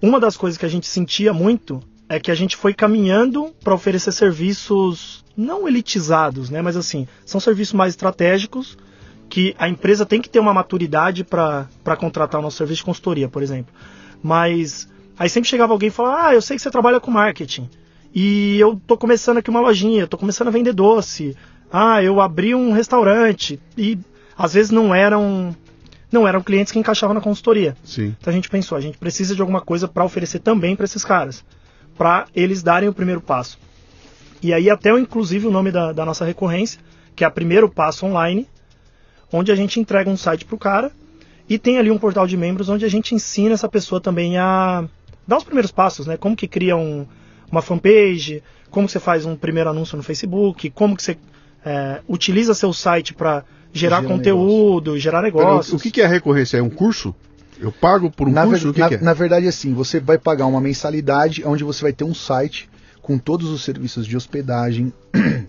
uma 0.00 0.20
das 0.20 0.36
coisas 0.36 0.58
que 0.58 0.66
a 0.66 0.68
gente 0.68 0.86
sentia 0.86 1.32
muito 1.32 1.82
é 2.08 2.20
que 2.20 2.30
a 2.30 2.34
gente 2.34 2.56
foi 2.56 2.74
caminhando 2.74 3.54
para 3.62 3.74
oferecer 3.74 4.12
serviços 4.12 5.24
não 5.34 5.66
elitizados, 5.66 6.50
né? 6.50 6.60
Mas 6.60 6.76
assim, 6.76 7.08
são 7.24 7.40
serviços 7.40 7.72
mais 7.72 7.94
estratégicos 7.94 8.76
que 9.28 9.54
a 9.58 9.68
empresa 9.68 10.04
tem 10.04 10.20
que 10.20 10.28
ter 10.28 10.38
uma 10.38 10.52
maturidade 10.52 11.24
para 11.24 11.96
contratar 11.98 12.40
o 12.40 12.42
nosso 12.42 12.58
serviço 12.58 12.80
de 12.80 12.84
consultoria, 12.84 13.28
por 13.28 13.42
exemplo. 13.42 13.74
Mas 14.24 14.88
aí 15.18 15.28
sempre 15.28 15.50
chegava 15.50 15.74
alguém 15.74 15.88
e 15.88 15.92
falava: 15.92 16.28
Ah, 16.28 16.34
eu 16.34 16.40
sei 16.40 16.56
que 16.56 16.62
você 16.62 16.70
trabalha 16.70 16.98
com 16.98 17.10
marketing. 17.10 17.68
E 18.14 18.58
eu 18.58 18.80
tô 18.86 18.96
começando 18.96 19.36
aqui 19.36 19.50
uma 19.50 19.60
lojinha, 19.60 20.06
tô 20.06 20.16
começando 20.16 20.48
a 20.48 20.50
vender 20.50 20.72
doce. 20.72 21.36
Ah, 21.70 22.02
eu 22.02 22.22
abri 22.22 22.54
um 22.54 22.72
restaurante. 22.72 23.60
E 23.76 23.98
às 24.34 24.54
vezes 24.54 24.70
não 24.70 24.94
eram 24.94 25.54
não 26.10 26.26
eram 26.26 26.40
clientes 26.40 26.72
que 26.72 26.78
encaixavam 26.78 27.12
na 27.12 27.20
consultoria. 27.20 27.76
Sim. 27.84 28.16
Então 28.18 28.30
a 28.30 28.34
gente 28.34 28.48
pensou, 28.48 28.78
a 28.78 28.80
gente 28.80 28.96
precisa 28.96 29.34
de 29.34 29.42
alguma 29.42 29.60
coisa 29.60 29.86
para 29.86 30.04
oferecer 30.04 30.38
também 30.38 30.74
para 30.74 30.84
esses 30.84 31.04
caras, 31.04 31.44
para 31.98 32.26
eles 32.34 32.62
darem 32.62 32.88
o 32.88 32.94
primeiro 32.94 33.20
passo. 33.20 33.58
E 34.40 34.54
aí 34.54 34.70
até 34.70 34.90
inclusive 34.98 35.46
o 35.46 35.50
nome 35.50 35.70
da, 35.70 35.92
da 35.92 36.04
nossa 36.06 36.24
recorrência, 36.24 36.80
que 37.14 37.24
é 37.24 37.26
a 37.26 37.30
primeiro 37.30 37.68
passo 37.68 38.06
online, 38.06 38.48
onde 39.30 39.52
a 39.52 39.54
gente 39.54 39.78
entrega 39.78 40.08
um 40.08 40.16
site 40.16 40.46
para 40.46 40.54
o 40.54 40.58
cara 40.58 40.90
e 41.48 41.58
tem 41.58 41.78
ali 41.78 41.90
um 41.90 41.98
portal 41.98 42.26
de 42.26 42.36
membros 42.36 42.68
onde 42.68 42.84
a 42.84 42.88
gente 42.88 43.14
ensina 43.14 43.54
essa 43.54 43.68
pessoa 43.68 44.00
também 44.00 44.38
a 44.38 44.84
dar 45.26 45.36
os 45.38 45.44
primeiros 45.44 45.70
passos, 45.72 46.06
né? 46.06 46.16
Como 46.16 46.36
que 46.36 46.46
cria 46.48 46.76
um, 46.76 47.06
uma 47.50 47.60
fanpage, 47.62 48.42
como 48.70 48.86
que 48.86 48.92
você 48.92 49.00
faz 49.00 49.24
um 49.24 49.36
primeiro 49.36 49.70
anúncio 49.70 49.96
no 49.96 50.02
Facebook, 50.02 50.70
como 50.70 50.96
que 50.96 51.02
você 51.02 51.16
é, 51.64 52.00
utiliza 52.08 52.54
seu 52.54 52.72
site 52.72 53.14
para 53.14 53.44
gerar 53.72 54.02
Gera 54.02 54.08
conteúdo, 54.08 54.98
gerar 54.98 55.22
Pera, 55.22 55.34
negócios. 55.34 55.80
o 55.80 55.82
que, 55.82 55.90
que 55.90 56.00
é 56.00 56.06
recorrência? 56.06 56.58
É 56.58 56.62
um 56.62 56.70
curso? 56.70 57.14
Eu 57.58 57.70
pago 57.72 58.10
por 58.10 58.28
um 58.28 58.32
na, 58.32 58.44
curso? 58.44 58.72
ver- 58.72 58.80
na- 58.80 58.88
que 58.88 58.94
é? 58.96 59.00
na 59.00 59.12
verdade, 59.14 59.46
assim, 59.46 59.72
você 59.74 60.00
vai 60.00 60.18
pagar 60.18 60.46
uma 60.46 60.60
mensalidade 60.60 61.42
onde 61.46 61.62
você 61.64 61.82
vai 61.82 61.92
ter 61.92 62.04
um 62.04 62.14
site 62.14 62.68
com 63.00 63.16
todos 63.18 63.48
os 63.50 63.62
serviços 63.62 64.06
de 64.06 64.16
hospedagem, 64.16 64.92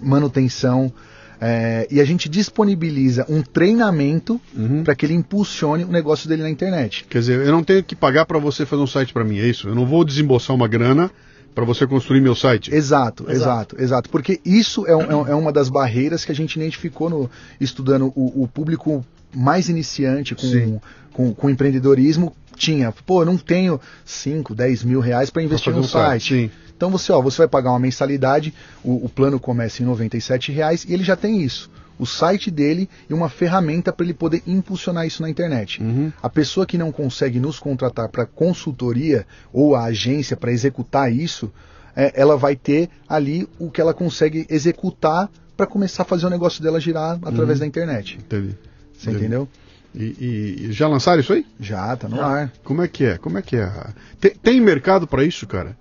manutenção, 0.00 0.92
é, 1.40 1.86
e 1.90 2.00
a 2.00 2.04
gente 2.04 2.28
disponibiliza 2.28 3.26
um 3.28 3.42
treinamento 3.42 4.40
Uhum. 4.56 4.84
para 4.84 4.94
que 4.94 5.04
ele 5.06 5.14
impulsione 5.14 5.84
o 5.84 5.88
negócio 5.88 6.28
dele 6.28 6.42
na 6.42 6.50
internet. 6.50 7.04
Quer 7.08 7.18
dizer, 7.18 7.40
eu 7.46 7.52
não 7.52 7.62
tenho 7.64 7.82
que 7.82 7.96
pagar 7.96 8.24
para 8.26 8.38
você 8.38 8.64
fazer 8.64 8.82
um 8.82 8.86
site 8.86 9.12
para 9.12 9.24
mim, 9.24 9.38
é 9.38 9.46
isso? 9.46 9.68
Eu 9.68 9.74
não 9.74 9.86
vou 9.86 10.04
desembolsar 10.04 10.54
uma 10.54 10.68
grana 10.68 11.10
para 11.54 11.64
você 11.64 11.86
construir 11.86 12.20
meu 12.20 12.34
site. 12.34 12.74
Exato, 12.74 13.30
Exato. 13.30 13.76
exato. 13.80 14.10
Porque 14.10 14.40
isso 14.44 14.86
é, 14.86 14.96
um- 14.96 15.02
é 15.10 15.16
um- 15.16 15.28
é 15.28 15.34
uma 15.34 15.52
das 15.52 15.68
barreiras 15.68 16.24
que 16.24 16.32
a 16.32 16.34
gente 16.34 16.56
identificou 16.56 17.08
no, 17.08 17.30
estudando 17.60 18.12
o, 18.16 18.42
o 18.42 18.48
público 18.48 19.04
mais 19.34 19.68
iniciante 19.68 20.34
com, 20.34 20.80
com, 21.12 21.34
com 21.34 21.50
empreendedorismo. 21.50 22.34
Tinha, 22.56 22.92
pô, 23.04 23.22
eu 23.22 23.26
não 23.26 23.36
tenho 23.36 23.80
5, 24.04 24.54
10 24.54 24.84
mil 24.84 25.00
reais 25.00 25.28
para 25.30 25.42
investir 25.42 25.72
no 25.72 25.80
um 25.80 25.82
site. 25.84 26.28
site. 26.34 26.50
Então 26.84 26.90
você, 26.98 27.10
ó, 27.12 27.22
você 27.22 27.38
vai 27.38 27.48
pagar 27.48 27.70
uma 27.70 27.78
mensalidade, 27.78 28.52
o, 28.84 29.06
o 29.06 29.08
plano 29.08 29.40
começa 29.40 29.82
em 29.82 29.86
97 29.86 30.52
reais 30.52 30.84
e 30.86 30.92
ele 30.92 31.02
já 31.02 31.16
tem 31.16 31.40
isso. 31.40 31.70
O 31.98 32.04
site 32.04 32.50
dele 32.50 32.90
e 33.08 33.14
uma 33.14 33.30
ferramenta 33.30 33.90
para 33.90 34.04
ele 34.04 34.12
poder 34.12 34.42
impulsionar 34.46 35.06
isso 35.06 35.22
na 35.22 35.30
internet. 35.30 35.82
Uhum. 35.82 36.12
A 36.22 36.28
pessoa 36.28 36.66
que 36.66 36.76
não 36.76 36.92
consegue 36.92 37.40
nos 37.40 37.58
contratar 37.58 38.10
para 38.10 38.26
consultoria 38.26 39.26
ou 39.50 39.74
a 39.74 39.84
agência 39.84 40.36
para 40.36 40.52
executar 40.52 41.10
isso, 41.10 41.50
é, 41.96 42.12
ela 42.20 42.36
vai 42.36 42.54
ter 42.54 42.90
ali 43.08 43.48
o 43.58 43.70
que 43.70 43.80
ela 43.80 43.94
consegue 43.94 44.44
executar 44.50 45.30
para 45.56 45.66
começar 45.66 46.02
a 46.02 46.06
fazer 46.06 46.26
o 46.26 46.30
negócio 46.30 46.62
dela 46.62 46.78
girar 46.78 47.18
através 47.24 47.60
da 47.60 47.66
internet. 47.66 48.18
Entendi. 48.18 48.54
Você 48.92 49.08
Entendi. 49.08 49.16
entendeu? 49.24 49.48
E, 49.94 50.02
e- 50.04 50.66
e 50.68 50.72
já 50.72 50.86
lançaram 50.88 51.20
isso 51.20 51.32
aí? 51.32 51.46
Já, 51.58 51.96
tá 51.96 52.08
no 52.08 52.16
Já. 52.16 52.26
ar. 52.26 52.52
Como 52.62 52.82
é 52.82 52.88
que 52.88 53.04
é? 53.04 53.16
Como 53.16 53.38
é 53.38 53.42
que 53.42 53.56
é? 53.56 53.72
Tem, 54.20 54.32
tem 54.32 54.60
mercado 54.60 55.06
para 55.06 55.24
isso, 55.24 55.46
cara? 55.46 55.76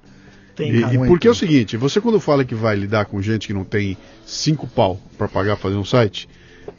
Tem, 0.55 0.71
E, 0.71 0.81
cara. 0.81 0.93
e 0.93 0.97
muito. 0.97 1.09
porque 1.09 1.27
é 1.27 1.31
o 1.31 1.35
seguinte, 1.35 1.77
você 1.77 1.99
quando 1.99 2.19
fala 2.19 2.45
que 2.45 2.53
vai 2.55 2.75
lidar 2.75 3.05
com 3.05 3.21
gente 3.21 3.47
que 3.47 3.53
não 3.53 3.63
tem 3.63 3.97
cinco 4.25 4.67
pau 4.67 4.99
para 5.17 5.27
pagar 5.27 5.55
fazer 5.57 5.75
um 5.75 5.85
site, 5.85 6.29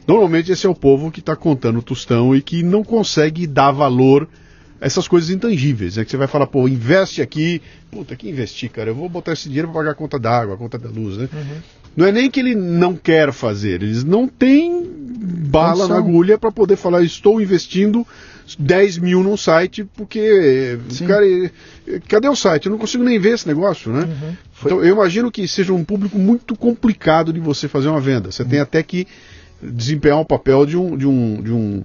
normalmente 0.07 0.51
esse 0.51 0.65
é 0.65 0.69
o 0.69 0.75
povo 0.75 1.11
que 1.11 1.19
está 1.19 1.35
contando 1.35 1.79
o 1.79 1.83
tostão 1.83 2.35
e 2.35 2.41
que 2.41 2.63
não 2.63 2.83
consegue 2.83 3.45
dar 3.45 3.71
valor 3.71 4.27
a 4.81 4.85
essas 4.85 5.07
coisas 5.07 5.29
intangíveis. 5.29 5.97
É 5.97 6.05
que 6.05 6.11
você 6.11 6.17
vai 6.17 6.27
falar, 6.27 6.47
pô, 6.47 6.67
investe 6.67 7.21
aqui, 7.21 7.61
puta, 7.91 8.15
que 8.15 8.29
investir, 8.29 8.69
cara? 8.69 8.89
Eu 8.91 8.95
vou 8.95 9.09
botar 9.09 9.33
esse 9.33 9.47
dinheiro 9.47 9.67
para 9.69 9.79
pagar 9.79 9.91
a 9.91 9.95
conta 9.95 10.17
d'água, 10.19 10.55
a 10.55 10.57
conta 10.57 10.77
da 10.77 10.89
luz, 10.89 11.17
né? 11.17 11.27
Uhum. 11.33 11.57
Não 11.97 12.05
é 12.05 12.11
nem 12.11 12.29
que 12.29 12.39
ele 12.41 12.55
não 12.55 12.93
quer 12.95 13.31
fazer, 13.31 13.81
eles 13.81 14.03
não 14.03 14.27
têm 14.27 14.83
bala 15.49 15.75
Condição. 15.75 15.89
na 15.89 15.95
agulha 15.97 16.37
para 16.37 16.51
poder 16.51 16.75
falar, 16.75 17.01
estou 17.03 17.41
investindo 17.41 18.05
10 18.57 18.99
mil 18.99 19.23
num 19.23 19.35
site, 19.35 19.83
porque, 19.95 20.77
Sim. 20.89 21.07
cara, 21.07 21.25
cadê 22.07 22.27
o 22.27 22.35
site? 22.35 22.67
Eu 22.67 22.71
não 22.71 22.77
consigo 22.77 23.03
nem 23.03 23.17
ver 23.19 23.33
esse 23.33 23.47
negócio, 23.47 23.91
né? 23.91 24.01
Uhum. 24.01 24.35
Então, 24.63 24.83
eu 24.83 24.93
imagino 24.93 25.31
que 25.31 25.47
seja 25.47 25.73
um 25.73 25.83
público 25.83 26.17
muito 26.17 26.55
complicado 26.55 27.33
de 27.33 27.39
você 27.39 27.67
fazer 27.67 27.87
uma 27.87 27.99
venda. 27.99 28.31
Você 28.31 28.43
uhum. 28.43 28.49
tem 28.49 28.59
até 28.59 28.83
que 28.83 29.07
desempenhar 29.61 30.19
o 30.19 30.25
papel 30.25 30.65
de 30.65 30.77
um, 30.77 30.97
de 30.97 31.07
um, 31.07 31.41
de 31.41 31.51
um 31.51 31.83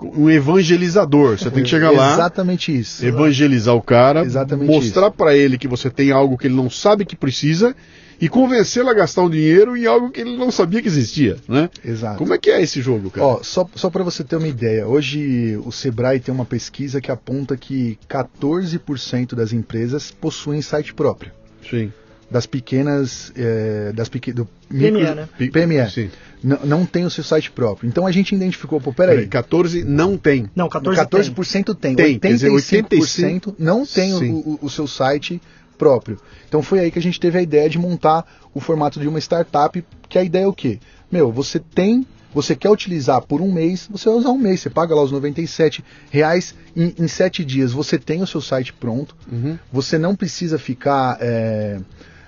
um 0.00 0.30
evangelizador. 0.30 1.36
Você 1.36 1.50
tem 1.50 1.64
que 1.64 1.68
chegar 1.68 1.90
lá. 1.90 2.12
Exatamente 2.14 2.76
isso. 2.76 3.04
Evangelizar 3.04 3.74
o 3.74 3.82
cara, 3.82 4.22
Exatamente 4.22 4.70
mostrar 4.70 5.10
para 5.10 5.36
ele 5.36 5.58
que 5.58 5.66
você 5.66 5.90
tem 5.90 6.12
algo 6.12 6.38
que 6.38 6.46
ele 6.46 6.54
não 6.54 6.70
sabe 6.70 7.04
que 7.04 7.16
precisa 7.16 7.74
e 8.20 8.28
convencê-lo 8.28 8.88
a 8.88 8.94
gastar 8.94 9.22
um 9.22 9.30
dinheiro 9.30 9.76
em 9.76 9.86
algo 9.86 10.10
que 10.10 10.20
ele 10.20 10.36
não 10.36 10.50
sabia 10.50 10.80
que 10.80 10.88
existia, 10.88 11.36
né? 11.48 11.68
Exato. 11.84 12.18
Como 12.18 12.32
é 12.32 12.38
que 12.38 12.50
é 12.50 12.62
esse 12.62 12.80
jogo, 12.80 13.10
cara? 13.10 13.26
Ó, 13.26 13.42
só, 13.42 13.68
só 13.74 13.90
para 13.90 14.02
você 14.02 14.24
ter 14.24 14.36
uma 14.36 14.48
ideia, 14.48 14.86
hoje 14.86 15.56
o 15.64 15.70
Sebrae 15.70 16.20
tem 16.20 16.34
uma 16.34 16.44
pesquisa 16.44 17.00
que 17.00 17.10
aponta 17.10 17.56
que 17.56 17.98
14% 18.08 19.34
das 19.34 19.52
empresas 19.52 20.10
possuem 20.10 20.62
site 20.62 20.94
próprio. 20.94 21.32
Sim. 21.68 21.92
Das 22.28 22.44
pequenas, 22.44 23.32
é, 23.36 23.92
das 23.92 24.08
pequ... 24.08 24.32
do 24.32 24.48
micro... 24.68 24.98
PME, 24.98 25.14
né? 25.14 25.28
PME. 25.38 25.90
Sim. 25.90 26.10
Não, 26.42 26.86
tem 26.86 27.04
o 27.04 27.10
seu 27.10 27.24
site 27.24 27.50
próprio. 27.50 27.88
Então 27.88 28.06
a 28.06 28.12
gente 28.12 28.34
identificou, 28.34 28.80
pô, 28.80 28.92
peraí. 28.92 29.16
peraí 29.16 29.28
14 29.28 29.84
não 29.84 30.16
tem. 30.16 30.48
Não, 30.54 30.68
14, 30.68 31.00
14% 31.00 31.74
tem. 31.74 31.94
tem. 31.94 32.18
85% 32.18 32.28
dizer, 32.28 32.50
85 32.50 33.56
não 33.58 33.84
tem 33.84 34.14
o, 34.14 34.34
o, 34.34 34.58
o 34.62 34.70
seu 34.70 34.86
site 34.86 35.40
próprio. 35.76 36.18
Então 36.48 36.62
foi 36.62 36.80
aí 36.80 36.90
que 36.90 36.98
a 36.98 37.02
gente 37.02 37.20
teve 37.20 37.38
a 37.38 37.42
ideia 37.42 37.68
de 37.68 37.78
montar 37.78 38.24
o 38.54 38.60
formato 38.60 38.98
de 38.98 39.08
uma 39.08 39.18
startup, 39.18 39.84
que 40.08 40.18
a 40.18 40.24
ideia 40.24 40.44
é 40.44 40.48
o 40.48 40.52
quê? 40.52 40.78
Meu, 41.10 41.30
você 41.30 41.58
tem, 41.58 42.06
você 42.32 42.56
quer 42.56 42.70
utilizar 42.70 43.22
por 43.22 43.40
um 43.40 43.52
mês, 43.52 43.88
você 43.90 44.08
vai 44.08 44.18
usar 44.18 44.30
um 44.30 44.38
mês, 44.38 44.60
você 44.60 44.70
paga 44.70 44.94
lá 44.94 45.02
os 45.02 45.12
97 45.12 45.84
reais 46.10 46.54
em, 46.74 46.94
em 46.98 47.08
sete 47.08 47.44
dias, 47.44 47.72
você 47.72 47.98
tem 47.98 48.22
o 48.22 48.26
seu 48.26 48.40
site 48.40 48.72
pronto, 48.72 49.16
uhum. 49.30 49.58
você 49.72 49.98
não 49.98 50.16
precisa 50.16 50.58
ficar 50.58 51.18
é, 51.20 51.78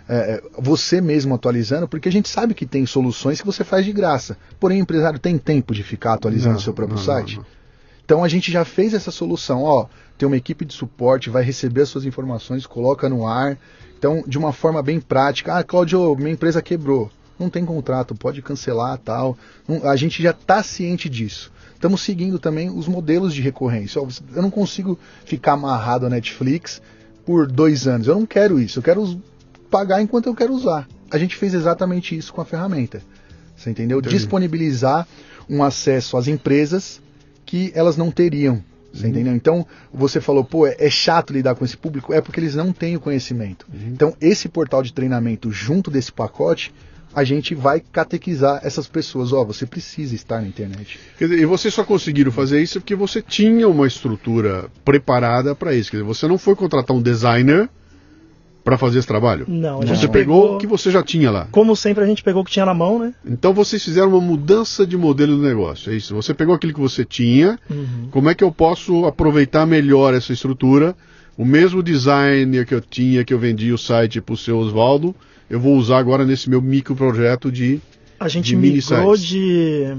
é, 0.09 0.43
você 0.59 1.01
mesmo 1.01 1.35
atualizando, 1.35 1.87
porque 1.87 2.09
a 2.09 2.13
gente 2.13 2.29
sabe 2.29 2.55
que 2.55 2.65
tem 2.65 2.87
soluções 2.87 3.41
que 3.41 3.47
você 3.47 3.63
faz 3.63 3.85
de 3.85 3.93
graça. 3.93 4.39
Porém, 4.59 4.81
o 4.81 4.83
empresário 4.83 5.19
tem 5.19 5.37
tempo 5.37 5.75
de 5.75 5.83
ficar 5.83 6.15
atualizando 6.15 6.57
o 6.57 6.61
seu 6.61 6.73
próprio 6.73 6.97
não, 6.97 7.05
site? 7.05 7.37
Não. 7.37 7.58
Então 8.09 8.25
a 8.25 8.29
gente 8.29 8.51
já 8.51 8.65
fez 8.65 8.95
essa 8.95 9.11
solução, 9.11 9.63
ó, 9.63 9.87
tem 10.17 10.27
uma 10.27 10.39
equipe 10.39 10.65
de 10.65 10.73
suporte, 10.73 11.29
vai 11.29 11.45
receber 11.45 11.83
as 11.83 11.91
suas 11.91 12.07
informações, 12.07 12.65
coloca 12.65 13.07
no 13.07 13.27
ar. 13.27 13.59
Então, 13.99 14.25
de 14.27 14.39
uma 14.39 14.51
forma 14.51 14.83
bem 14.83 14.99
prática, 14.99 15.59
ah, 15.59 15.63
Claudio, 15.63 16.17
minha 16.17 16.31
empresa 16.31 16.63
quebrou. 16.63 17.11
Não 17.39 17.51
tem 17.51 17.67
contrato, 17.67 18.15
pode 18.15 18.41
cancelar 18.41 18.97
tal. 18.97 19.37
a 19.85 19.95
gente 19.95 20.23
já 20.23 20.31
está 20.31 20.63
ciente 20.63 21.07
disso. 21.07 21.53
Estamos 21.75 22.01
seguindo 22.01 22.39
também 22.39 22.71
os 22.71 22.89
modelos 22.89 23.35
de 23.35 23.43
recorrência. 23.43 24.01
Eu 24.35 24.41
não 24.41 24.51
consigo 24.51 24.99
ficar 25.27 25.53
amarrado 25.53 26.07
à 26.07 26.09
Netflix 26.09 26.81
por 27.27 27.47
dois 27.47 27.87
anos. 27.87 28.07
Eu 28.07 28.15
não 28.15 28.25
quero 28.25 28.59
isso. 28.59 28.79
Eu 28.79 28.83
quero 28.83 29.21
pagar 29.71 30.01
enquanto 30.01 30.29
eu 30.29 30.35
quero 30.35 30.55
usar. 30.55 30.89
A 31.11 31.19
gente 31.19 31.37
fez 31.37 31.53
exatamente 31.53 32.17
isso 32.17 32.33
com 32.33 32.41
a 32.41 32.47
ferramenta. 32.47 33.03
Você 33.55 33.69
entendeu? 33.69 33.99
Entendi. 33.99 34.17
Disponibilizar 34.17 35.07
um 35.47 35.63
acesso 35.63 36.17
às 36.17 36.27
empresas 36.27 37.03
que 37.49 37.73
elas 37.75 37.97
não 37.97 38.11
teriam. 38.11 38.63
Você 38.93 39.05
uhum. 39.05 39.11
entendeu? 39.11 39.35
Então, 39.35 39.67
você 39.93 40.21
falou, 40.21 40.45
pô, 40.45 40.67
é, 40.67 40.77
é, 40.79 40.91
chato 40.91 41.33
lidar 41.33 41.55
com 41.55 41.65
esse 41.65 41.77
público, 41.77 42.13
é 42.13 42.21
porque 42.21 42.39
eles 42.39 42.55
não 42.55 42.73
têm 42.73 42.95
o 42.95 43.01
conhecimento. 43.01 43.67
Uhum. 43.73 43.89
Então, 43.89 44.15
esse 44.21 44.51
portal 44.51 44.83
de 44.83 44.93
treinamento, 44.93 45.51
junto 45.51 45.91
desse 45.91 46.13
pacote, 46.13 46.75
a 47.15 47.25
gente 47.25 47.55
vai 47.55 47.81
catequizar 47.81 48.61
essas 48.63 48.87
pessoas. 48.87 49.33
Ó, 49.33 49.41
oh, 49.41 49.47
você 49.47 49.65
precisa 49.65 50.15
estar 50.15 50.43
na 50.43 50.47
internet. 50.47 51.01
Dizer, 51.19 51.39
e 51.39 51.47
vocês 51.47 51.73
só 51.73 51.85
conseguiram 51.85 52.31
fazer 52.31 52.63
isso 52.63 52.81
porque 52.81 52.95
você 52.95 53.23
tinha 53.23 53.67
uma 53.67 53.87
estrutura 53.87 54.67
preparada 54.85 55.55
para 55.55 55.75
isso. 55.75 55.91
Quer 55.91 55.99
dizer, 55.99 56.07
você 56.07 56.29
não 56.29 56.37
foi 56.37 56.55
contratar 56.55 56.95
um 56.95 57.01
designer 57.01 57.71
para 58.65 58.77
fazer 58.77 58.99
esse 58.99 59.09
trabalho? 59.09 59.47
Não, 59.49 59.81
Você 59.81 60.09
pegou, 60.09 60.43
pegou 60.43 60.57
o 60.57 60.59
que 60.59 60.67
você 60.67 60.91
já 60.91 61.03
tinha 61.03 61.31
lá. 61.31 61.49
Como 61.51 61.75
sempre, 61.75 62.05
a 62.05 62.07
gente 62.07 62.23
pegou 62.23 62.43
o 62.43 62.45
que 62.45 62.51
tinha 62.51 62.67
na 62.67 62.75
mão, 62.75 62.99
né? 62.99 63.15
Então 63.25 63.55
vocês 63.55 63.83
fizeram 63.83 64.11
uma 64.11 64.21
mudança 64.21 64.87
de 64.87 64.97
modelo 64.97 65.37
do 65.37 65.43
negócio, 65.43 65.93
é 65.93 65.97
isso? 65.97 66.15
Você 66.15 66.35
pegou 66.35 66.55
aquilo 66.55 66.75
que 66.75 66.81
você 66.81 67.05
tinha, 67.05 67.59
uhum. 67.71 68.09
como 68.11 68.29
é 68.29 68.35
que 68.35 68.45
eu 68.45 68.53
posso 68.53 69.07
aproveitar 69.07 69.67
melhor 69.67 70.13
essa 70.15 70.33
estrutura? 70.33 70.95
O 71.37 71.45
mesmo 71.45 71.83
design 71.83 72.65
que 72.65 72.75
eu 72.75 72.81
tinha, 72.81 73.25
que 73.25 73.33
eu 73.33 73.39
vendi 73.39 73.73
o 73.73 73.79
site 73.79 74.21
para 74.21 74.35
o 74.35 74.37
seu 74.37 74.59
Oswaldo, 74.59 75.15
eu 75.49 75.59
vou 75.59 75.77
usar 75.77 75.99
agora 75.99 76.25
nesse 76.25 76.51
meu 76.51 76.61
micro 76.61 76.95
projeto 76.95 77.51
de 77.51 77.81
A 78.19 78.29
gente 78.29 78.47
de 78.47 78.57
migrou 78.57 79.17
de, 79.17 79.97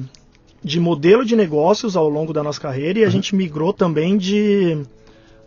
de 0.64 0.80
modelo 0.80 1.26
de 1.26 1.36
negócios 1.36 1.96
ao 1.96 2.10
longo 2.10 2.34
da 2.34 2.44
nossa 2.44 2.60
carreira 2.60 3.00
e 3.00 3.04
a 3.04 3.06
uhum. 3.06 3.12
gente 3.12 3.36
migrou 3.36 3.74
também 3.74 4.18
de 4.18 4.78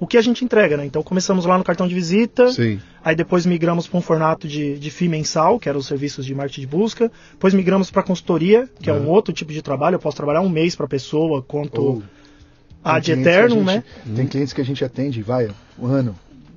o 0.03 0.07
que 0.09 0.19
a 0.19 0.21
gente 0.21 0.45
entrega, 0.45 0.77
né? 0.77 0.85
Então 0.85 1.01
começamos 1.01 1.47
lá 1.47 1.57
no 1.57 1.63
cartão 1.63 1.87
de 1.87 1.95
visita, 1.95 2.51
Sim. 2.51 2.81
aí 3.05 3.15
depois 3.15 3.47
migramos 3.47 3.87
para 3.87 3.99
um 3.99 4.01
formato 4.01 4.49
de, 4.49 4.77
de 4.77 4.91
FII 4.91 5.09
mensal, 5.09 5.61
que 5.61 5.69
eram 5.69 5.79
os 5.79 5.87
serviços 5.87 6.27
de 6.27 6.35
marketing 6.35 6.63
de 6.63 6.67
busca, 6.67 7.13
depois 7.31 7.55
migramos 7.55 7.89
para 7.89 8.03
consultoria, 8.03 8.69
que 8.81 8.91
uhum. 8.91 8.97
é 8.97 9.01
um 9.01 9.09
outro 9.09 9.33
tipo 9.33 9.53
de 9.53 9.63
trabalho, 9.63 9.95
eu 9.95 10.01
posso 10.01 10.17
trabalhar 10.17 10.41
um 10.41 10.49
mês 10.49 10.75
para 10.75 10.87
a 10.87 10.89
pessoa, 10.89 11.41
quanto 11.41 11.99
oh. 11.99 12.03
ad 12.83 13.13
eterno, 13.13 13.63
né? 13.63 13.85
Tem 14.17 14.27
clientes 14.27 14.53
que 14.53 14.61
a 14.61 14.65
gente 14.65 14.85
atende, 14.85 15.23
vai, 15.23 15.49
um 15.79 15.87
ano. 15.87 16.17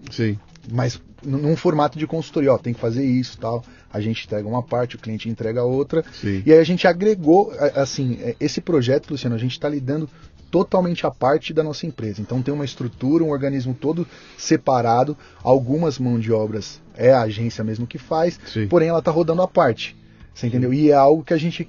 Sim. 0.09 0.39
Mas 0.71 0.99
num 1.23 1.55
formato 1.55 1.99
de 1.99 2.07
consultoria, 2.07 2.51
ó, 2.51 2.57
tem 2.57 2.73
que 2.73 2.79
fazer 2.79 3.05
isso 3.05 3.37
tal. 3.37 3.63
A 3.93 4.01
gente 4.01 4.25
entrega 4.25 4.47
uma 4.47 4.63
parte, 4.63 4.95
o 4.95 4.99
cliente 4.99 5.29
entrega 5.29 5.61
a 5.61 5.65
outra. 5.65 6.03
Sim. 6.19 6.41
E 6.43 6.51
aí 6.51 6.57
a 6.57 6.63
gente 6.63 6.87
agregou, 6.87 7.53
assim, 7.75 8.17
é, 8.21 8.35
esse 8.39 8.59
projeto, 8.59 9.11
Luciano, 9.11 9.35
a 9.35 9.39
gente 9.39 9.51
está 9.51 9.69
lidando 9.69 10.09
totalmente 10.55 11.05
à 11.05 11.11
parte 11.11 11.53
da 11.53 11.61
nossa 11.61 11.85
empresa. 11.85 12.21
Então 12.21 12.41
tem 12.41 12.53
uma 12.53 12.63
estrutura, 12.63 13.25
um 13.25 13.29
organismo 13.29 13.73
todo 13.73 14.07
separado. 14.37 15.17
Algumas 15.43 15.99
mãos 15.99 16.21
de 16.21 16.31
obras 16.31 16.81
é 16.95 17.11
a 17.11 17.23
agência 17.23 17.61
mesmo 17.61 17.85
que 17.85 17.97
faz, 17.97 18.39
Sim. 18.45 18.65
porém 18.69 18.87
ela 18.87 18.99
está 18.99 19.11
rodando 19.11 19.41
à 19.41 19.49
parte. 19.49 19.97
Você 20.33 20.47
entendeu? 20.47 20.73
E 20.73 20.91
é 20.91 20.93
algo 20.93 21.25
que 21.25 21.33
a 21.33 21.37
gente 21.37 21.67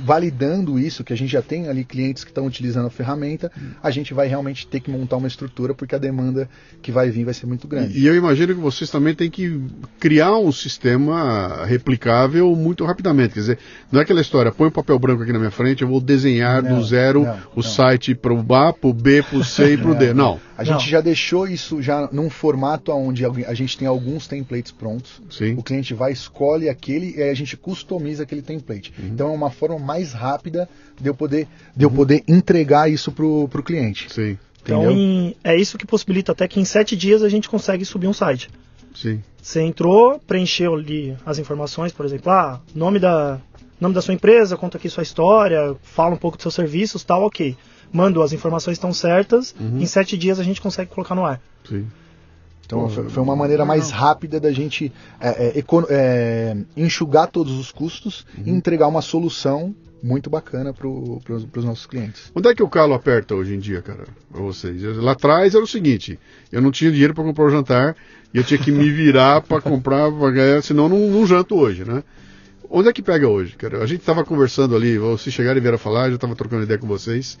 validando 0.00 0.78
isso, 0.78 1.04
que 1.04 1.12
a 1.12 1.16
gente 1.16 1.30
já 1.30 1.42
tem 1.42 1.68
ali 1.68 1.84
clientes 1.84 2.24
que 2.24 2.30
estão 2.30 2.46
utilizando 2.46 2.86
a 2.86 2.90
ferramenta, 2.90 3.50
a 3.82 3.90
gente 3.90 4.14
vai 4.14 4.26
realmente 4.26 4.66
ter 4.66 4.80
que 4.80 4.90
montar 4.90 5.16
uma 5.16 5.28
estrutura 5.28 5.74
porque 5.74 5.94
a 5.94 5.98
demanda 5.98 6.48
que 6.80 6.90
vai 6.90 7.10
vir 7.10 7.24
vai 7.24 7.34
ser 7.34 7.46
muito 7.46 7.68
grande. 7.68 7.98
E, 7.98 8.06
eu 8.06 8.14
imagino 8.14 8.54
que 8.54 8.60
vocês 8.60 8.90
também 8.90 9.14
têm 9.14 9.30
que 9.30 9.60
criar 10.00 10.36
um 10.38 10.52
sistema 10.52 11.64
replicável 11.66 12.54
muito 12.56 12.84
rapidamente. 12.84 13.34
Quer 13.34 13.40
dizer, 13.40 13.58
não 13.92 14.00
é 14.00 14.02
aquela 14.02 14.20
história, 14.20 14.50
põe 14.50 14.68
um 14.68 14.72
papel 14.72 14.98
branco 14.98 15.22
aqui 15.22 15.32
na 15.32 15.38
minha 15.38 15.50
frente, 15.50 15.82
eu 15.82 15.88
vou 15.88 16.00
desenhar 16.00 16.62
não, 16.62 16.78
do 16.78 16.84
zero 16.84 17.24
não, 17.24 17.34
o 17.54 17.56
não. 17.56 17.62
site 17.62 18.14
para 18.14 18.32
o 18.32 18.54
A, 18.54 18.72
para 18.72 18.88
o 18.88 18.92
B, 18.92 19.22
para 19.22 19.38
o 19.38 19.44
C 19.44 19.74
e 19.74 19.76
para 19.76 19.90
o 19.90 19.94
D. 19.94 20.14
Não. 20.14 20.38
A 20.56 20.64
gente 20.64 20.88
já 20.88 21.00
deixou 21.00 21.46
isso 21.46 21.82
já 21.82 22.08
num 22.12 22.30
formato 22.30 22.92
onde 22.92 23.24
a 23.24 23.54
gente 23.54 23.76
tem 23.76 23.88
alguns 23.88 24.26
templates 24.26 24.70
prontos. 24.70 25.20
Sim. 25.30 25.54
O 25.54 25.62
cliente 25.62 25.92
vai, 25.94 26.12
escolhe 26.12 26.68
aquele 26.68 27.16
e 27.16 27.22
aí 27.22 27.30
a 27.30 27.34
gente 27.34 27.56
customiza 27.56 28.22
aquele 28.22 28.42
template. 28.42 28.92
Uhum. 28.98 29.08
Então 29.08 29.28
é 29.28 29.32
uma 29.32 29.50
forma 29.50 29.78
mais 29.78 30.12
rápida 30.12 30.68
de 31.00 31.08
eu 31.08 31.14
poder, 31.14 31.48
de 31.76 31.84
eu 31.84 31.88
uhum. 31.88 31.96
poder 31.96 32.22
entregar 32.28 32.90
isso 32.90 33.10
pro, 33.10 33.48
pro 33.48 33.62
cliente. 33.62 34.12
Sim. 34.12 34.38
Então 34.62 34.90
em, 34.90 35.36
é 35.42 35.56
isso 35.56 35.76
que 35.76 35.86
possibilita 35.86 36.32
até 36.32 36.46
que 36.46 36.60
em 36.60 36.64
sete 36.64 36.96
dias 36.96 37.22
a 37.22 37.28
gente 37.28 37.48
consegue 37.48 37.84
subir 37.84 38.06
um 38.06 38.12
site. 38.12 38.48
Sim. 38.94 39.22
Você 39.42 39.60
entrou, 39.60 40.20
preencheu 40.20 40.74
ali 40.74 41.16
as 41.26 41.38
informações, 41.38 41.92
por 41.92 42.06
exemplo, 42.06 42.30
ah, 42.30 42.60
nome 42.74 42.98
da, 42.98 43.40
nome 43.80 43.94
da 43.94 44.00
sua 44.00 44.14
empresa, 44.14 44.56
conta 44.56 44.78
aqui 44.78 44.88
sua 44.88 45.02
história, 45.02 45.74
fala 45.82 46.14
um 46.14 46.18
pouco 46.18 46.36
dos 46.36 46.42
seus 46.42 46.54
serviços, 46.54 47.02
tal, 47.02 47.24
ok 47.24 47.56
mando 47.94 48.20
as 48.20 48.32
informações 48.32 48.74
estão 48.74 48.92
certas, 48.92 49.54
uhum. 49.58 49.78
em 49.78 49.86
sete 49.86 50.18
dias 50.18 50.40
a 50.40 50.42
gente 50.42 50.60
consegue 50.60 50.90
colocar 50.90 51.14
no 51.14 51.24
ar. 51.24 51.40
Sim. 51.66 51.86
Então 52.66 52.88
foi 52.88 53.22
uma 53.22 53.36
maneira 53.36 53.64
mais 53.64 53.90
rápida 53.90 54.40
da 54.40 54.50
gente 54.50 54.90
é, 55.20 55.58
é, 55.58 55.64
é, 55.90 56.56
enxugar 56.76 57.28
todos 57.28 57.52
os 57.58 57.70
custos 57.70 58.26
uhum. 58.36 58.44
e 58.46 58.50
entregar 58.50 58.88
uma 58.88 59.00
solução 59.00 59.74
muito 60.02 60.28
bacana 60.28 60.72
para 60.72 60.88
os 60.88 61.64
nossos 61.64 61.86
clientes. 61.86 62.32
Onde 62.34 62.48
é 62.48 62.54
que 62.54 62.62
o 62.62 62.68
calo 62.68 62.94
aperta 62.94 63.34
hoje 63.34 63.54
em 63.54 63.58
dia, 63.58 63.80
cara, 63.80 64.04
para 64.30 64.42
vocês? 64.42 64.82
Lá 64.96 65.12
atrás 65.12 65.54
era 65.54 65.62
o 65.62 65.68
seguinte: 65.68 66.18
eu 66.50 66.60
não 66.60 66.72
tinha 66.72 66.90
dinheiro 66.90 67.14
para 67.14 67.22
comprar 67.22 67.44
o 67.44 67.50
jantar 67.50 67.96
e 68.32 68.38
eu 68.38 68.44
tinha 68.44 68.58
que 68.58 68.72
me 68.72 68.90
virar 68.90 69.42
para 69.42 69.60
comprar, 69.60 70.10
pra 70.10 70.30
ganhar, 70.30 70.62
senão 70.62 70.88
não, 70.88 70.98
não 71.10 71.26
janto 71.26 71.54
hoje, 71.54 71.84
né? 71.84 72.02
Onde 72.68 72.88
é 72.88 72.92
que 72.92 73.02
pega 73.02 73.28
hoje, 73.28 73.54
cara? 73.56 73.82
A 73.82 73.86
gente 73.86 74.00
estava 74.00 74.24
conversando 74.24 74.74
ali, 74.74 74.98
vocês 74.98 75.32
chegaram 75.32 75.58
e 75.58 75.60
vieram 75.60 75.78
falar, 75.78 76.08
já 76.08 76.16
estava 76.16 76.34
trocando 76.34 76.64
ideia 76.64 76.78
com 76.78 76.88
vocês 76.88 77.38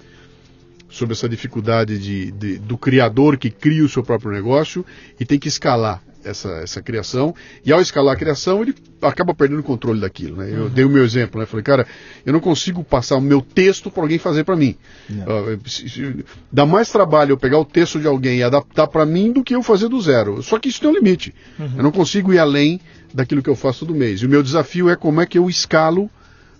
sobre 0.94 1.14
essa 1.14 1.28
dificuldade 1.28 1.98
de, 1.98 2.30
de, 2.30 2.58
do 2.58 2.78
criador 2.78 3.36
que 3.36 3.50
cria 3.50 3.84
o 3.84 3.88
seu 3.88 4.02
próprio 4.02 4.30
negócio 4.30 4.84
e 5.18 5.24
tem 5.24 5.38
que 5.38 5.48
escalar. 5.48 6.00
essa, 6.24 6.48
essa 6.62 6.82
criação, 6.82 7.34
e 7.64 7.72
ao 7.72 7.80
escalar 7.80 8.14
a 8.14 8.16
criação, 8.16 8.62
ele 8.62 8.74
acaba 9.02 9.34
perdendo 9.34 9.60
o 9.60 9.62
controle 9.62 10.00
daquilo. 10.00 10.36
Né? 10.36 10.50
Eu 10.50 10.62
uhum. 10.64 10.68
dei 10.70 10.84
o 10.84 10.88
meu 10.88 11.04
exemplo, 11.04 11.38
né? 11.38 11.46
Falei, 11.46 11.62
cara, 11.62 11.86
eu 12.24 12.32
não 12.32 12.40
consigo 12.40 12.82
passar 12.82 13.16
o 13.16 13.20
meu 13.20 13.42
texto 13.42 13.90
para 13.90 14.02
alguém 14.02 14.18
fazer 14.18 14.44
para 14.44 14.56
mim. 14.56 14.76
Uh, 15.10 16.24
dá 16.50 16.64
mais 16.64 16.90
trabalho 16.90 17.32
eu 17.32 17.36
pegar 17.36 17.58
o 17.58 17.64
texto 17.64 18.00
de 18.00 18.06
alguém 18.06 18.38
e 18.38 18.42
adaptar 18.42 18.86
para 18.86 19.04
mim 19.04 19.32
do 19.32 19.44
que 19.44 19.54
eu 19.54 19.62
fazer 19.62 19.88
do 19.88 20.00
zero. 20.00 20.42
Só 20.42 20.58
que 20.58 20.68
isso 20.68 20.80
tem 20.80 20.88
um 20.88 20.94
limite. 20.94 21.34
Uhum. 21.58 21.74
Eu 21.76 21.82
não 21.82 21.92
consigo 21.92 22.32
ir 22.32 22.38
além 22.38 22.80
daquilo 23.12 23.42
que 23.42 23.50
eu 23.50 23.56
faço 23.56 23.80
todo 23.86 23.94
mês. 23.94 24.20
E 24.20 24.26
o 24.26 24.28
meu 24.28 24.42
desafio 24.42 24.88
é 24.88 24.96
como 24.96 25.20
é 25.20 25.26
que 25.26 25.38
eu 25.38 25.48
escalo 25.48 26.10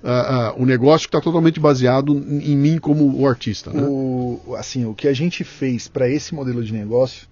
uh, 0.05 0.59
uh, 0.59 0.63
o 0.63 0.67
negócio 0.67 1.09
que 1.09 1.17
está 1.17 1.21
totalmente 1.21 1.59
baseado 1.59 2.15
em 2.15 2.57
mim 2.57 2.79
como 2.79 3.19
o 3.19 3.27
artista. 3.27 3.73
Né? 3.73 3.83
O, 3.83 4.55
assim, 4.57 4.85
o 4.85 4.95
que 4.95 5.09
a 5.09 5.15
gente 5.15 5.43
fez 5.43 5.89
para 5.89 6.09
esse 6.09 6.35
modelo 6.35 6.63
de 6.63 6.73
negócio, 6.73 7.27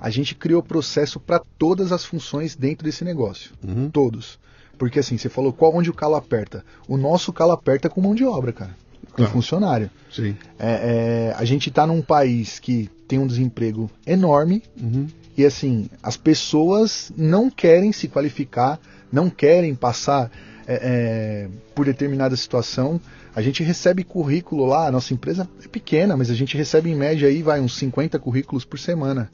a 0.00 0.08
gente 0.08 0.34
criou 0.34 0.62
processo 0.62 1.20
para 1.20 1.40
todas 1.58 1.92
as 1.92 2.04
funções 2.04 2.56
dentro 2.56 2.84
desse 2.84 3.04
negócio. 3.04 3.52
Uhum. 3.66 3.90
Todos. 3.90 4.38
Porque 4.78 4.98
assim, 4.98 5.16
você 5.16 5.28
falou 5.28 5.52
qual 5.52 5.74
onde 5.74 5.90
o 5.90 5.94
calo 5.94 6.16
aperta. 6.16 6.64
O 6.88 6.96
nosso 6.96 7.32
calo 7.32 7.52
aperta 7.52 7.88
com 7.88 8.00
mão 8.00 8.14
de 8.14 8.24
obra, 8.24 8.52
cara. 8.52 8.76
Com 9.12 9.22
ah, 9.22 9.28
funcionário. 9.28 9.90
Sim. 10.10 10.36
É, 10.58 11.30
é, 11.30 11.34
a 11.36 11.44
gente 11.44 11.68
está 11.68 11.86
num 11.86 12.02
país 12.02 12.58
que 12.58 12.90
tem 13.08 13.18
um 13.18 13.26
desemprego 13.26 13.90
enorme. 14.06 14.62
Uhum. 14.80 15.06
E 15.36 15.44
assim, 15.44 15.88
as 16.02 16.16
pessoas 16.16 17.12
não 17.16 17.50
querem 17.50 17.92
se 17.92 18.08
qualificar, 18.08 18.78
não 19.10 19.30
querem 19.30 19.74
passar 19.74 20.30
é, 20.66 20.74
é, 20.74 21.48
por 21.74 21.86
determinada 21.86 22.36
situação. 22.36 23.00
A 23.34 23.40
gente 23.40 23.62
recebe 23.62 24.02
currículo 24.02 24.66
lá, 24.66 24.88
a 24.88 24.90
nossa 24.90 25.14
empresa 25.14 25.48
é 25.64 25.68
pequena, 25.68 26.16
mas 26.16 26.30
a 26.30 26.34
gente 26.34 26.56
recebe 26.56 26.90
em 26.90 26.96
média 26.96 27.28
aí, 27.28 27.42
vai, 27.42 27.60
uns 27.60 27.76
50 27.76 28.18
currículos 28.18 28.64
por 28.64 28.78
semana. 28.78 29.30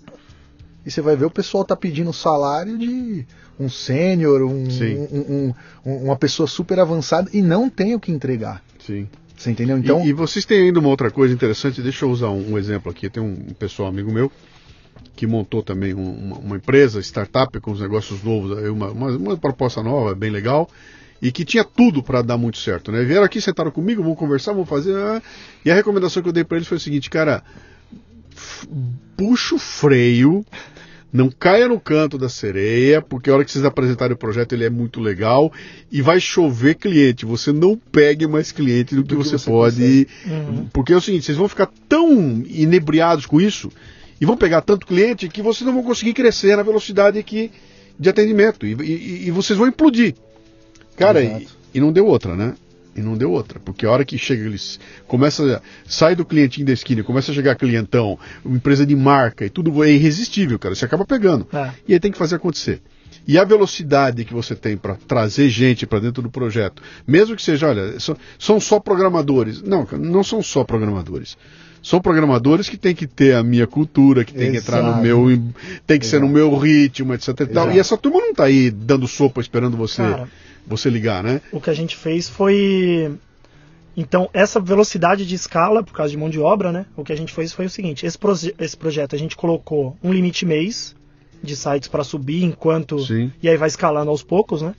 E 0.84 0.90
você 0.90 1.00
vai 1.00 1.16
ver 1.16 1.24
o 1.24 1.30
pessoal 1.30 1.64
tá 1.64 1.76
pedindo 1.76 2.12
salário 2.12 2.76
de 2.76 3.24
um 3.59 3.68
sênior, 3.68 4.42
um, 4.42 4.64
um, 4.64 5.54
um, 5.86 5.96
uma 6.04 6.16
pessoa 6.16 6.46
super 6.46 6.80
avançada 6.80 7.30
e 7.32 7.40
não 7.40 7.70
tem 7.70 7.94
o 7.94 8.00
que 8.00 8.10
entregar. 8.10 8.62
Sim. 8.84 9.09
Você 9.36 9.50
entendeu? 9.50 9.78
Então... 9.78 10.04
E, 10.04 10.09
e 10.09 10.12
vocês 10.12 10.44
têm 10.44 10.66
ainda 10.66 10.80
uma 10.80 10.88
outra 10.88 11.10
coisa 11.10 11.32
interessante, 11.32 11.80
deixa 11.80 12.04
eu 12.04 12.10
usar 12.10 12.30
um, 12.30 12.59
exemplo 12.59 12.90
aqui. 12.90 13.09
Tem 13.09 13.22
um 13.22 13.36
pessoal 13.59 13.88
amigo 13.88 14.12
meu 14.12 14.30
que 15.14 15.26
montou 15.26 15.62
também 15.62 15.94
uma, 15.94 16.38
uma, 16.38 16.56
empresa, 16.56 17.00
startup 17.00 17.59
com 17.60 17.70
os 17.70 17.80
negócios 17.80 18.22
novos, 18.22 18.50
uma, 18.68 18.90
uma, 18.90 19.09
uma 19.10 19.36
proposta 19.36 19.82
nova, 19.82 20.14
bem 20.14 20.30
legal 20.30 20.68
e 21.23 21.31
que 21.31 21.44
tinha 21.44 21.62
tudo 21.62 22.03
para 22.03 22.20
dar 22.20 22.36
muito 22.36 22.59
certo, 22.59 22.90
né? 22.90 23.05
Vieram 23.05 23.23
aqui, 23.23 23.40
sentaram 23.40 23.70
comigo, 23.70 24.03
vamos 24.03 24.19
conversar, 24.19 24.53
vamos 24.53 24.69
fazer. 24.69 24.93
Né? 24.93 25.23
E 25.65 25.70
a 25.70 25.74
recomendação 25.74 26.20
que 26.20 26.28
eu 26.28 26.32
dei 26.32 26.43
para 26.43 26.57
eles 26.57 26.66
foi 26.66 26.78
o 26.78 26.81
seguinte, 26.81 27.09
cara, 27.09 27.44
puxa 29.16 29.55
o 29.55 29.59
freio, 29.59 30.44
não 31.12 31.31
caia 31.31 31.69
no 31.69 31.78
canto 31.78 32.19
da 32.19 32.28
sereia, 32.28 33.01
porque 33.01 33.31
a 33.31 33.35
hora 33.35 33.44
que 33.44 33.53
vocês 33.53 33.65
apresentarem 33.65 34.15
o 34.15 34.19
projeto 34.19 34.53
ele 34.53 34.65
é 34.65 34.70
muito 34.70 35.01
legal 35.01 35.53
e 35.93 36.03
vai 36.03 36.19
chover 36.19 36.74
cliente. 36.74 37.24
Você 37.24 37.53
não 37.53 37.78
pegue 37.78 38.27
mais 38.27 38.51
cliente 38.51 38.97
do 38.97 39.05
que, 39.05 39.15
do 39.15 39.23
que 39.23 39.24
você, 39.24 39.39
você, 39.39 39.49
pode. 39.49 40.09
Uhum. 40.27 40.66
Porque 40.73 40.93
é 40.93 40.97
o 40.97 41.01
seguinte, 41.01 41.24
vocês 41.24 41.39
vão 41.39 41.47
ficar 41.47 41.70
tão 41.89 42.43
inebriados 42.49 43.27
com 43.27 43.40
isso 43.40 43.70
e 44.20 44.27
vão 44.27 44.36
pegar 44.36 44.61
tanto 44.61 44.89
cliente 44.89 45.28
que 45.28 45.40
vocês 45.40 45.65
não 45.65 45.74
vão 45.74 45.85
conseguir 45.85 46.15
crescer 46.15 46.57
na 46.57 46.65
velocidade 46.65 47.23
que, 47.23 47.53
de 47.97 48.09
atendimento 48.09 48.66
e, 48.66 48.74
e, 48.74 49.28
e 49.28 49.31
vocês 49.31 49.57
vão 49.57 49.69
implodir. 49.69 50.16
Cara, 50.97 51.23
e, 51.23 51.48
e, 51.74 51.81
não 51.81 51.93
deu 51.93 52.06
outra, 52.06 52.35
né? 52.35 52.55
E 52.94 53.01
não 53.01 53.16
deu 53.16 53.31
outra, 53.31 53.59
porque 53.59 53.86
a 53.86 53.90
hora 53.90 54.05
que 54.05 54.19
chega, 54.19 54.44
eles 54.44 54.78
começa, 55.06 55.62
sai 55.86 56.14
do 56.14 56.24
clientinho 56.24 56.66
da 56.66 56.73
esquina, 56.73 57.02
começa 57.02 57.32
a 57.32 57.35
chegar 57.35 57.55
clientão, 57.55 58.19
empresa 58.44 58.85
de 58.85 58.94
marca 58.94 59.47
e 59.47 59.51
tudo 59.51 59.82
é 59.82 59.90
irresistível, 59.90 60.59
cara. 60.59 60.74
Você 60.74 60.85
acaba 60.85 61.06
pegando. 61.06 61.47
É. 61.52 61.70
E 61.89 61.94
aí 61.94 62.01
tem 62.01 62.12
que 62.12 62.19
fazer 62.19 62.36
acontecer. 62.36 62.82
E 63.27 63.39
a 63.39 63.44
velocidade 63.44 64.24
que 64.24 64.35
você 64.35 64.55
tem 64.55 64.77
para 64.77 64.94
trazer 64.94 65.48
gente 65.48 65.86
para 65.86 66.01
dentro 66.01 66.23
do 66.23 66.31
projeto, 66.31 66.82
mesmo 67.06 67.36
que 67.36 67.43
seja, 67.43 67.69
olha, 67.69 67.98
são, 67.98 68.16
são 68.39 68.60
só 68.60 68.81
programadores. 68.81 69.62
Não, 69.62 69.86
não 69.98 70.23
são 70.23 70.43
só 70.43 70.64
programadores 70.64 71.36
são 71.82 72.01
programadores 72.01 72.69
que 72.69 72.77
tem 72.77 72.94
que 72.94 73.06
ter 73.06 73.35
a 73.35 73.43
minha 73.43 73.66
cultura, 73.66 74.24
que 74.24 74.32
tem 74.32 74.48
Exato. 74.48 74.52
que 74.52 74.59
entrar 74.59 74.82
no 74.82 75.02
meu. 75.02 75.27
tem 75.85 75.98
que 75.98 76.06
Exato. 76.06 76.06
ser 76.06 76.20
no 76.20 76.28
meu 76.28 76.56
ritmo, 76.56 77.12
etc. 77.12 77.28
E, 77.40 77.47
tal. 77.47 77.73
e 77.73 77.78
essa 77.78 77.97
turma 77.98 78.20
não 78.20 78.31
está 78.31 78.44
aí 78.44 78.70
dando 78.70 79.09
sopa 79.09 79.40
esperando 79.40 79.77
você. 79.77 80.02
Cara, 80.02 80.28
você 80.66 80.89
ligar, 80.89 81.22
né? 81.22 81.40
O 81.51 81.60
que 81.60 81.70
a 81.70 81.74
gente 81.74 81.97
fez 81.97 82.28
foi. 82.28 83.18
Então, 83.97 84.30
essa 84.32 84.59
velocidade 84.59 85.26
de 85.26 85.34
escala, 85.34 85.82
por 85.82 85.93
causa 85.93 86.10
de 86.10 86.16
mão 86.16 86.30
de 86.30 86.40
obra, 86.40 86.72
né? 86.72 86.86
O 86.97 87.05
que 87.05 87.12
a 87.12 87.16
gente 87.16 87.32
fez 87.32 87.52
foi 87.52 87.66
o 87.66 87.70
seguinte: 87.70 88.06
esse, 88.06 88.18
proje 88.18 88.55
esse 88.59 88.76
projeto 88.76 89.14
a 89.14 89.18
gente 89.18 89.36
colocou 89.36 89.97
um 90.02 90.12
limite 90.12 90.47
mês 90.47 90.94
de 91.43 91.56
sites 91.56 91.89
para 91.89 92.05
subir 92.05 92.44
enquanto. 92.44 92.98
Sim. 93.01 93.32
E 93.43 93.48
aí 93.48 93.56
vai 93.56 93.68
escalando 93.68 94.10
aos 94.10 94.22
poucos, 94.22 94.62
né? 94.62 94.74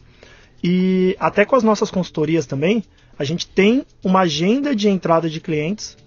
E 0.64 1.16
até 1.20 1.46
com 1.46 1.56
as 1.56 1.64
nossas 1.64 1.92
consultorias 1.92 2.46
também, 2.46 2.84
a 3.20 3.24
gente 3.24 3.46
tem 3.46 3.86
uma 4.04 4.22
agenda 4.22 4.76
de 4.76 4.88
entrada 4.88 5.30
de 5.30 5.42
clientes 5.42 5.98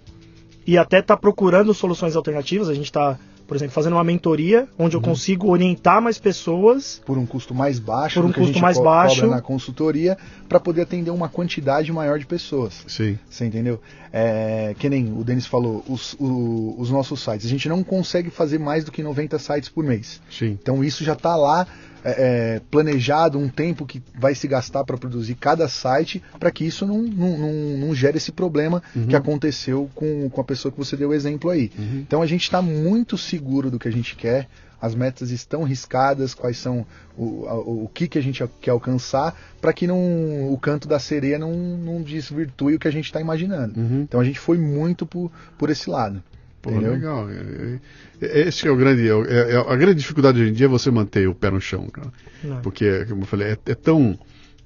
e 0.65 0.77
até 0.77 0.99
está 0.99 1.15
procurando 1.15 1.73
soluções 1.73 2.15
alternativas. 2.15 2.67
A 2.67 2.73
gente 2.73 2.85
está 2.85 3.17
por 3.47 3.55
exemplo, 3.55 3.73
fazendo 3.73 3.93
uma 3.93 4.03
mentoria 4.03 4.67
onde 4.77 4.95
eu 4.95 4.99
uhum. 4.99 5.05
consigo 5.05 5.49
orientar 5.49 6.01
mais 6.01 6.17
pessoas 6.17 7.01
por 7.05 7.17
um 7.17 7.25
custo 7.25 7.55
mais 7.55 7.79
baixo, 7.79 8.21
por 8.21 8.29
um 8.29 8.33
custo 8.33 8.59
mais 8.59 8.77
co 8.77 8.83
baixo 8.83 9.25
na 9.27 9.41
consultoria, 9.41 10.17
para 10.49 10.59
poder 10.59 10.81
atender 10.81 11.11
uma 11.11 11.29
quantidade 11.29 11.91
maior 11.91 12.19
de 12.19 12.25
pessoas. 12.25 12.83
Sim. 12.87 13.17
Você 13.29 13.45
entendeu? 13.45 13.79
É, 14.11 14.75
que 14.77 14.89
nem 14.89 15.11
o 15.13 15.23
Denis 15.23 15.45
falou, 15.45 15.83
os, 15.87 16.13
o, 16.19 16.75
os 16.77 16.89
nossos 16.89 17.23
sites, 17.23 17.45
a 17.45 17.49
gente 17.49 17.69
não 17.69 17.83
consegue 17.83 18.29
fazer 18.29 18.59
mais 18.59 18.83
do 18.83 18.91
que 18.91 19.01
90 19.01 19.39
sites 19.39 19.69
por 19.69 19.83
mês. 19.83 20.21
Sim. 20.29 20.57
Então 20.61 20.83
isso 20.83 21.03
já 21.03 21.13
está 21.13 21.35
lá 21.35 21.65
é, 22.07 22.55
é, 22.55 22.61
planejado 22.71 23.37
um 23.37 23.49
tempo 23.49 23.85
que 23.85 24.01
vai 24.17 24.33
se 24.33 24.47
gastar 24.47 24.85
para 24.85 24.97
produzir 24.97 25.35
cada 25.35 25.67
site 25.67 26.23
para 26.39 26.49
que 26.49 26.63
isso 26.63 26.85
não, 26.85 27.01
não, 27.01 27.37
não, 27.37 27.53
não, 27.79 27.93
gere 27.93 28.15
esse 28.15 28.31
problema 28.31 28.81
uhum. 28.95 29.07
que 29.07 29.15
aconteceu 29.15 29.89
com, 29.93 30.29
com 30.29 30.39
a 30.39 30.43
pessoa 30.43 30.71
que 30.71 30.77
você 30.77 30.95
deu 30.95 31.09
o 31.09 31.13
exemplo 31.13 31.49
aí. 31.49 31.69
Uhum. 31.77 32.05
Então 32.07 32.21
a 32.21 32.25
gente 32.25 32.43
está 32.43 32.61
muito 32.61 33.17
seguro 33.17 33.69
do 33.69 33.77
que 33.77 33.89
a 33.89 33.91
gente 33.91 34.15
quer, 34.15 34.47
as 34.81 34.95
metas 34.95 35.31
estão 35.31 35.63
riscadas, 35.63 36.33
quais 36.33 36.57
são 36.57 36.85
o, 37.17 37.23
o, 37.23 37.83
o 37.83 37.91
que, 37.93 38.07
que 38.07 38.17
a 38.17 38.23
gente 38.23 38.41
quer 38.61 38.71
alcançar, 38.71 39.35
para 39.59 39.73
que 39.73 39.85
não, 39.85 40.53
o 40.53 40.57
canto 40.57 40.87
da 40.87 40.99
sereia 40.99 41.37
não, 41.37 41.51
não 41.51 42.01
desvirtue 42.01 42.75
o 42.75 42.79
que 42.79 42.87
a 42.87 42.91
gente 42.91 43.05
está 43.05 43.19
imaginando. 43.19 43.77
Uhum. 43.77 44.01
Então 44.03 44.21
a 44.21 44.23
gente 44.23 44.39
foi 44.39 44.57
muito 44.57 45.05
por, 45.05 45.29
por 45.57 45.69
esse 45.69 45.89
lado. 45.89 46.23
Pô, 46.61 46.71
Entendeu? 46.71 46.93
legal. 46.93 47.29
É, 47.29 47.79
é, 48.21 48.47
esse 48.47 48.67
é 48.67 48.71
o 48.71 48.75
grande. 48.75 49.07
É, 49.07 49.53
é, 49.53 49.57
a 49.57 49.75
grande 49.75 49.99
dificuldade 49.99 50.41
hoje 50.41 50.49
em 50.49 50.53
dia 50.53 50.65
é 50.65 50.69
você 50.69 50.89
manter 50.89 51.27
o 51.27 51.35
pé 51.35 51.51
no 51.51 51.61
chão, 51.61 51.87
cara. 51.87 52.11
Não. 52.43 52.61
Porque, 52.61 53.05
como 53.05 53.23
eu 53.23 53.27
falei, 53.27 53.49
é, 53.49 53.57
é 53.71 53.75
tão 53.75 54.17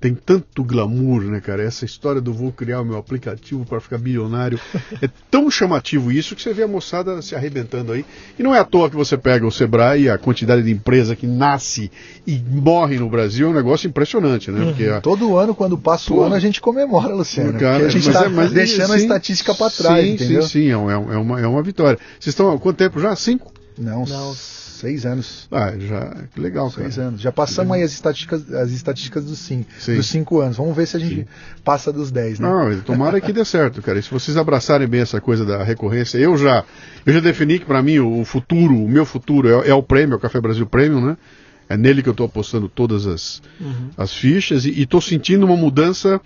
tem 0.01 0.15
tanto 0.15 0.63
glamour, 0.63 1.21
né, 1.25 1.39
cara? 1.39 1.61
Essa 1.61 1.85
história 1.85 2.19
do 2.19 2.33
vou 2.33 2.51
criar 2.51 2.81
o 2.81 2.85
meu 2.85 2.97
aplicativo 2.97 3.63
para 3.63 3.79
ficar 3.79 3.99
bilionário. 3.99 4.59
é 4.99 5.07
tão 5.29 5.49
chamativo 5.51 6.11
isso 6.11 6.35
que 6.35 6.41
você 6.41 6.51
vê 6.53 6.63
a 6.63 6.67
moçada 6.67 7.21
se 7.21 7.35
arrebentando 7.35 7.91
aí. 7.91 8.03
E 8.37 8.41
não 8.41 8.55
é 8.55 8.59
à 8.59 8.65
toa 8.65 8.89
que 8.89 8.95
você 8.95 9.15
pega 9.15 9.45
o 9.45 9.51
Sebrae, 9.51 10.09
a 10.09 10.17
quantidade 10.17 10.63
de 10.63 10.71
empresa 10.71 11.15
que 11.15 11.27
nasce 11.27 11.91
e 12.25 12.39
morre 12.39 12.97
no 12.97 13.07
Brasil 13.07 13.45
é 13.45 13.49
um 13.51 13.53
negócio 13.53 13.87
impressionante, 13.87 14.49
né? 14.49 14.65
Porque 14.65 14.85
a... 14.85 14.99
Todo 14.99 15.37
ano, 15.37 15.53
quando 15.53 15.77
passa 15.77 16.11
o 16.11 16.21
ano, 16.23 16.33
a 16.33 16.39
gente 16.39 16.59
comemora, 16.59 17.13
Luciano. 17.13 17.59
Cara, 17.59 17.85
a 17.85 17.89
gente 17.89 18.07
está 18.07 18.25
é, 18.25 18.47
deixando 18.47 18.87
sim, 18.87 18.93
a 18.93 18.97
estatística 18.97 19.53
para 19.53 19.69
trás, 19.69 20.03
sim, 20.03 20.13
entendeu? 20.13 20.41
Sim, 20.41 20.49
sim, 20.49 20.67
é, 20.69 20.71
é, 20.71 20.75
uma, 20.75 21.39
é 21.39 21.45
uma 21.45 21.61
vitória. 21.61 21.99
Vocês 22.19 22.33
estão 22.33 22.51
há 22.51 22.57
quanto 22.57 22.77
tempo 22.77 22.99
já? 22.99 23.15
Cinco? 23.15 23.53
Não, 23.77 24.03
não 24.05 24.33
Seis 24.81 25.05
anos. 25.05 25.47
Ah, 25.51 25.73
já. 25.77 26.23
Que 26.33 26.41
legal, 26.41 26.71
Seis 26.71 26.95
cara. 26.95 27.09
anos. 27.09 27.21
Já 27.21 27.31
passamos 27.31 27.77
aí 27.77 27.83
as 27.83 27.91
estatísticas, 27.91 28.51
as 28.51 28.71
estatísticas 28.71 29.25
dos 29.25 29.37
cinco, 29.37 29.69
dos 29.95 30.07
cinco 30.07 30.39
anos. 30.39 30.57
Vamos 30.57 30.75
ver 30.75 30.87
se 30.87 30.97
a 30.97 30.99
gente 30.99 31.17
Sim. 31.17 31.25
passa 31.63 31.93
dos 31.93 32.09
dez, 32.09 32.39
né? 32.39 32.49
Não, 32.49 32.81
tomara 32.81 33.21
que 33.21 33.31
dê 33.31 33.45
certo, 33.45 33.79
cara. 33.79 33.99
E 33.99 34.01
se 34.01 34.09
vocês 34.09 34.35
abraçarem 34.37 34.87
bem 34.87 35.01
essa 35.01 35.21
coisa 35.21 35.45
da 35.45 35.63
recorrência, 35.63 36.17
eu 36.17 36.35
já, 36.35 36.63
eu 37.05 37.13
já 37.13 37.19
defini 37.19 37.59
que 37.59 37.65
para 37.65 37.83
mim 37.83 37.99
o 37.99 38.25
futuro, 38.25 38.73
o 38.73 38.89
meu 38.89 39.05
futuro 39.05 39.47
é, 39.47 39.69
é, 39.69 39.73
o 39.73 39.83
prêmio, 39.83 40.13
é 40.13 40.17
o 40.17 40.19
Café 40.19 40.41
Brasil 40.41 40.65
Premium, 40.65 41.05
né? 41.05 41.17
É 41.69 41.77
nele 41.77 42.01
que 42.01 42.09
eu 42.09 42.13
estou 42.13 42.25
apostando 42.25 42.67
todas 42.67 43.05
as, 43.05 43.39
uhum. 43.59 43.91
as 43.95 44.11
fichas 44.11 44.65
e 44.65 44.81
estou 44.81 44.99
sentindo 44.99 45.45
uma 45.45 45.55
mudança 45.55 46.19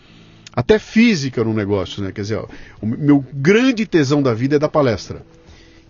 até 0.54 0.80
física 0.80 1.44
no 1.44 1.54
negócio, 1.54 2.02
né? 2.02 2.14
Quer 2.14 2.22
dizer, 2.22 2.36
ó, 2.38 2.48
o 2.82 2.86
meu 2.86 3.24
grande 3.34 3.86
tesão 3.86 4.24
da 4.24 4.34
vida 4.34 4.56
é 4.56 4.60
da 4.60 4.70
palestra. 4.70 5.22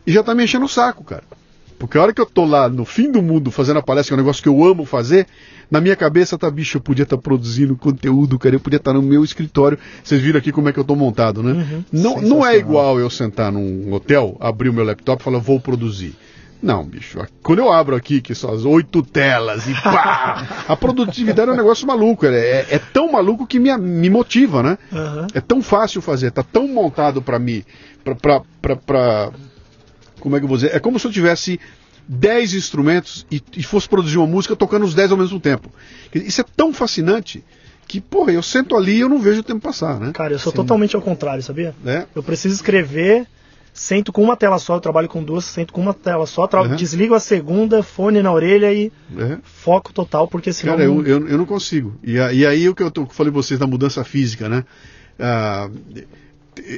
E 0.08 0.12
já 0.12 0.22
está 0.22 0.34
me 0.34 0.44
enchendo 0.44 0.66
o 0.66 0.70
saco, 0.70 1.04
cara. 1.04 1.24
Porque 1.78 1.98
a 1.98 2.02
hora 2.02 2.14
que 2.14 2.22
eu 2.22 2.26
tô 2.26 2.46
lá 2.46 2.70
no 2.70 2.86
fim 2.86 3.12
do 3.12 3.22
mundo 3.22 3.52
fazendo 3.52 3.78
a 3.78 3.84
palestra, 3.84 4.10
que 4.10 4.14
é 4.14 4.18
um 4.22 4.24
negócio 4.24 4.42
que 4.42 4.50
eu 4.50 4.64
amo 4.64 4.86
fazer, 4.86 5.28
na 5.70 5.82
minha 5.82 5.96
cabeça 5.96 6.38
tá, 6.38 6.50
bicho, 6.50 6.78
eu 6.78 6.82
podia 6.82 7.04
estar 7.04 7.18
tá 7.18 7.22
produzindo 7.22 7.76
conteúdo, 7.76 8.40
cara, 8.40 8.56
eu 8.56 8.60
podia 8.60 8.78
estar 8.78 8.94
tá 8.94 8.98
no 8.98 9.04
meu 9.04 9.24
escritório. 9.24 9.78
Vocês 10.04 10.22
viram 10.22 10.40
aqui 10.40 10.52
como 10.52 10.70
é 10.70 10.74
que 10.74 10.80
eu 10.80 10.84
tô 10.84 10.96
montado, 10.96 11.44
né? 11.44 11.52
Uhum. 11.52 11.84
Não, 11.92 12.22
não 12.22 12.46
é 12.46 12.58
igual 12.58 13.00
eu 13.00 13.10
sentar 13.10 13.52
num 13.52 13.92
hotel, 13.94 14.38
abrir 14.40 14.70
o 14.70 14.74
meu 14.74 14.86
laptop 14.86 15.22
e 15.22 15.24
falar, 15.24 15.40
vou 15.40 15.60
produzir. 15.60 16.16
Não, 16.62 16.84
bicho. 16.84 17.20
Quando 17.44 17.60
eu 17.60 17.72
abro 17.72 17.96
aqui, 17.96 18.22
que 18.22 18.34
são 18.34 18.52
as 18.52 18.66
oito 18.66 19.04
telas 19.04 19.68
e 19.68 19.74
pá! 19.74 20.66
a 20.68 20.76
produtividade 20.76 21.50
é 21.50 21.54
um 21.54 21.58
negócio 21.58 21.86
maluco. 21.86 22.26
É, 22.26 22.66
é 22.70 22.80
tão 22.80 23.12
maluco 23.12 23.46
que 23.46 23.60
me, 23.60 23.76
me 23.78 24.10
motiva, 24.10 24.64
né? 24.64 24.78
Uhum. 24.92 25.28
É 25.34 25.42
tão 25.42 25.62
fácil 25.62 26.02
fazer, 26.02 26.32
tá 26.32 26.42
tão 26.42 26.68
montado 26.68 27.22
para 27.22 27.38
mim, 27.38 27.64
pra 28.04 29.32
como 30.26 30.36
é 30.36 30.40
que 30.40 30.46
eu 30.46 30.48
vou 30.48 30.58
dizer? 30.58 30.76
É 30.76 30.80
como 30.80 30.98
se 30.98 31.06
eu 31.06 31.12
tivesse 31.12 31.60
10 32.08 32.56
instrumentos 32.56 33.28
e, 33.30 33.40
e 33.56 33.62
fosse 33.62 33.88
produzir 33.88 34.18
uma 34.18 34.26
música 34.26 34.56
tocando 34.56 34.84
os 34.84 34.96
10 34.96 35.12
ao 35.12 35.18
mesmo 35.18 35.40
tempo. 35.40 35.70
Isso 36.12 36.42
é 36.42 36.44
tão 36.56 36.74
fascinante 36.74 37.44
que, 37.88 38.02
porra, 38.02 38.32
eu 38.32 38.42
sento 38.42 38.76
ali 38.76 38.94
e 38.96 39.02
eu 39.02 39.08
não 39.08 39.20
vejo 39.20 39.42
o 39.42 39.44
tempo 39.44 39.62
passar, 39.62 40.00
né? 40.00 40.12
Cara, 40.16 40.34
eu 40.34 40.40
sou 40.40 40.52
Sim. 40.52 40.56
totalmente 40.56 40.96
ao 40.96 41.02
contrário, 41.04 41.44
sabia? 41.44 41.76
É. 41.86 42.08
Eu 42.16 42.24
preciso 42.24 42.56
escrever, 42.56 43.28
sento 43.72 44.12
com 44.12 44.24
uma 44.24 44.36
tela 44.36 44.58
só, 44.58 44.78
eu 44.78 44.80
trabalho 44.80 45.08
com 45.08 45.24
duas, 45.24 45.46
sento 45.46 45.72
com 45.72 45.80
uma 45.80 45.94
tela 45.94 46.26
só, 46.26 46.50
uhum. 46.52 46.76
desligo 46.76 47.14
a 47.14 47.20
segunda, 47.20 47.84
fone 47.84 48.20
na 48.24 48.32
orelha 48.32 48.74
e 48.74 48.92
uhum. 49.16 49.38
foco 49.44 49.94
total, 49.94 50.28
porque 50.28 50.52
senão. 50.52 50.74
Cara, 50.74 50.86
eu, 50.86 51.06
eu, 51.06 51.28
eu 51.28 51.38
não 51.38 51.46
consigo. 51.46 51.94
E, 52.04 52.14
e 52.14 52.48
aí 52.48 52.68
o 52.68 52.74
que 52.74 52.82
eu 52.82 52.90
tô, 52.90 53.06
falei 53.06 53.32
pra 53.32 53.44
vocês 53.44 53.60
da 53.60 53.68
mudança 53.68 54.04
física, 54.04 54.50
né? 54.50 54.66
Ah, 55.20 55.70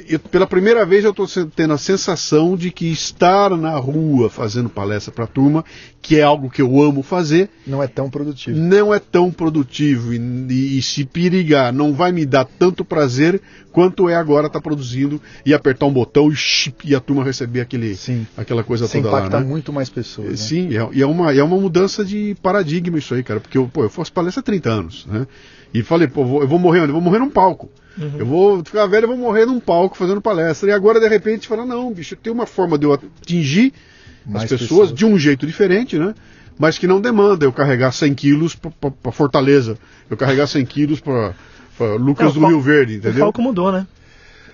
eu, 0.08 0.18
pela 0.18 0.46
primeira 0.46 0.84
vez 0.84 1.04
eu 1.04 1.10
estou 1.10 1.26
tendo 1.54 1.72
a 1.72 1.78
sensação 1.78 2.56
de 2.56 2.70
que 2.70 2.86
estar 2.86 3.50
na 3.56 3.76
rua 3.76 4.28
fazendo 4.28 4.68
palestra 4.68 5.12
para 5.12 5.24
a 5.24 5.28
turma, 5.28 5.64
que 6.02 6.18
é 6.18 6.22
algo 6.22 6.50
que 6.50 6.62
eu 6.62 6.80
amo 6.82 7.02
fazer, 7.02 7.48
não 7.66 7.82
é 7.82 7.86
tão 7.86 8.10
produtivo. 8.10 8.58
Não 8.58 8.92
é 8.92 8.98
tão 8.98 9.30
produtivo 9.30 10.12
e, 10.12 10.18
e, 10.18 10.78
e 10.78 10.82
se 10.82 11.04
perigar 11.04 11.72
não 11.72 11.92
vai 11.92 12.12
me 12.12 12.24
dar 12.24 12.44
tanto 12.44 12.84
prazer 12.84 13.40
quanto 13.72 14.08
é 14.08 14.14
agora 14.16 14.46
estar 14.46 14.58
tá 14.58 14.62
produzindo 14.62 15.20
e 15.44 15.54
apertar 15.54 15.86
um 15.86 15.92
botão 15.92 16.30
e, 16.30 16.36
chip, 16.36 16.88
e 16.88 16.94
a 16.94 17.00
turma 17.00 17.22
receber 17.22 17.60
aquele, 17.60 17.94
Sim. 17.94 18.26
aquela 18.36 18.64
coisa 18.64 18.86
Você 18.86 18.98
toda 18.98 19.10
lá. 19.10 19.18
impacta 19.20 19.40
né? 19.40 19.46
muito 19.46 19.72
mais 19.72 19.88
pessoas. 19.88 20.30
Né? 20.30 20.36
Sim, 20.36 20.76
é, 20.76 20.88
e 20.92 21.02
é 21.02 21.06
uma, 21.06 21.32
é 21.32 21.42
uma 21.42 21.56
mudança 21.56 22.04
de 22.04 22.36
paradigma 22.42 22.98
isso 22.98 23.14
aí, 23.14 23.22
cara, 23.22 23.40
porque 23.40 23.58
eu, 23.58 23.68
pô, 23.68 23.84
eu 23.84 23.90
faço 23.90 24.12
palestra 24.12 24.40
há 24.40 24.44
30 24.44 24.70
anos, 24.70 25.06
né? 25.06 25.26
E 25.72 25.82
falei, 25.82 26.08
pô, 26.08 26.22
eu 26.42 26.48
vou 26.48 26.58
morrer 26.58 26.80
onde? 26.80 26.88
Eu 26.88 26.94
vou 26.94 27.02
morrer 27.02 27.18
num 27.18 27.30
palco. 27.30 27.70
Uhum. 27.98 28.14
Eu 28.18 28.26
vou 28.26 28.64
ficar 28.64 28.86
velho, 28.86 29.04
eu 29.04 29.08
vou 29.08 29.16
morrer 29.16 29.46
num 29.46 29.58
palco 29.58 29.96
fazendo 29.96 30.20
palestra. 30.20 30.68
E 30.68 30.72
agora, 30.72 31.00
de 31.00 31.08
repente, 31.08 31.48
fala, 31.48 31.66
não, 31.66 31.92
bicho, 31.92 32.14
tem 32.16 32.32
uma 32.32 32.46
forma 32.46 32.78
de 32.78 32.86
eu 32.86 32.92
atingir 32.92 33.72
Mais 34.24 34.44
as 34.44 34.50
pessoas, 34.50 34.68
pessoas, 34.68 34.92
de 34.92 35.04
um 35.04 35.18
jeito 35.18 35.46
diferente, 35.46 35.98
né? 35.98 36.14
Mas 36.58 36.78
que 36.78 36.86
não 36.86 37.00
demanda 37.00 37.44
eu 37.44 37.52
carregar 37.52 37.92
100 37.92 38.14
quilos 38.14 38.54
para 38.54 39.12
Fortaleza, 39.12 39.78
eu 40.10 40.16
carregar 40.16 40.46
100 40.46 40.64
quilos 40.66 41.00
para 41.00 41.34
Lucas 41.98 42.30
é, 42.30 42.34
do 42.34 42.46
Rio 42.46 42.60
Verde, 42.60 42.96
entendeu? 42.96 43.22
O 43.22 43.26
palco 43.26 43.42
mudou, 43.42 43.70
né? 43.70 43.86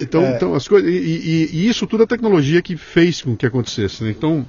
Então, 0.00 0.22
é... 0.22 0.36
então 0.36 0.54
as 0.54 0.66
coisas. 0.66 0.90
E, 0.90 0.94
e, 0.94 1.50
e, 1.52 1.68
isso 1.68 1.86
tudo 1.86 2.02
é 2.02 2.06
tecnologia 2.06 2.60
que 2.60 2.76
fez 2.76 3.22
com 3.22 3.36
que 3.36 3.46
acontecesse. 3.46 4.04
Né? 4.04 4.10
Então, 4.10 4.46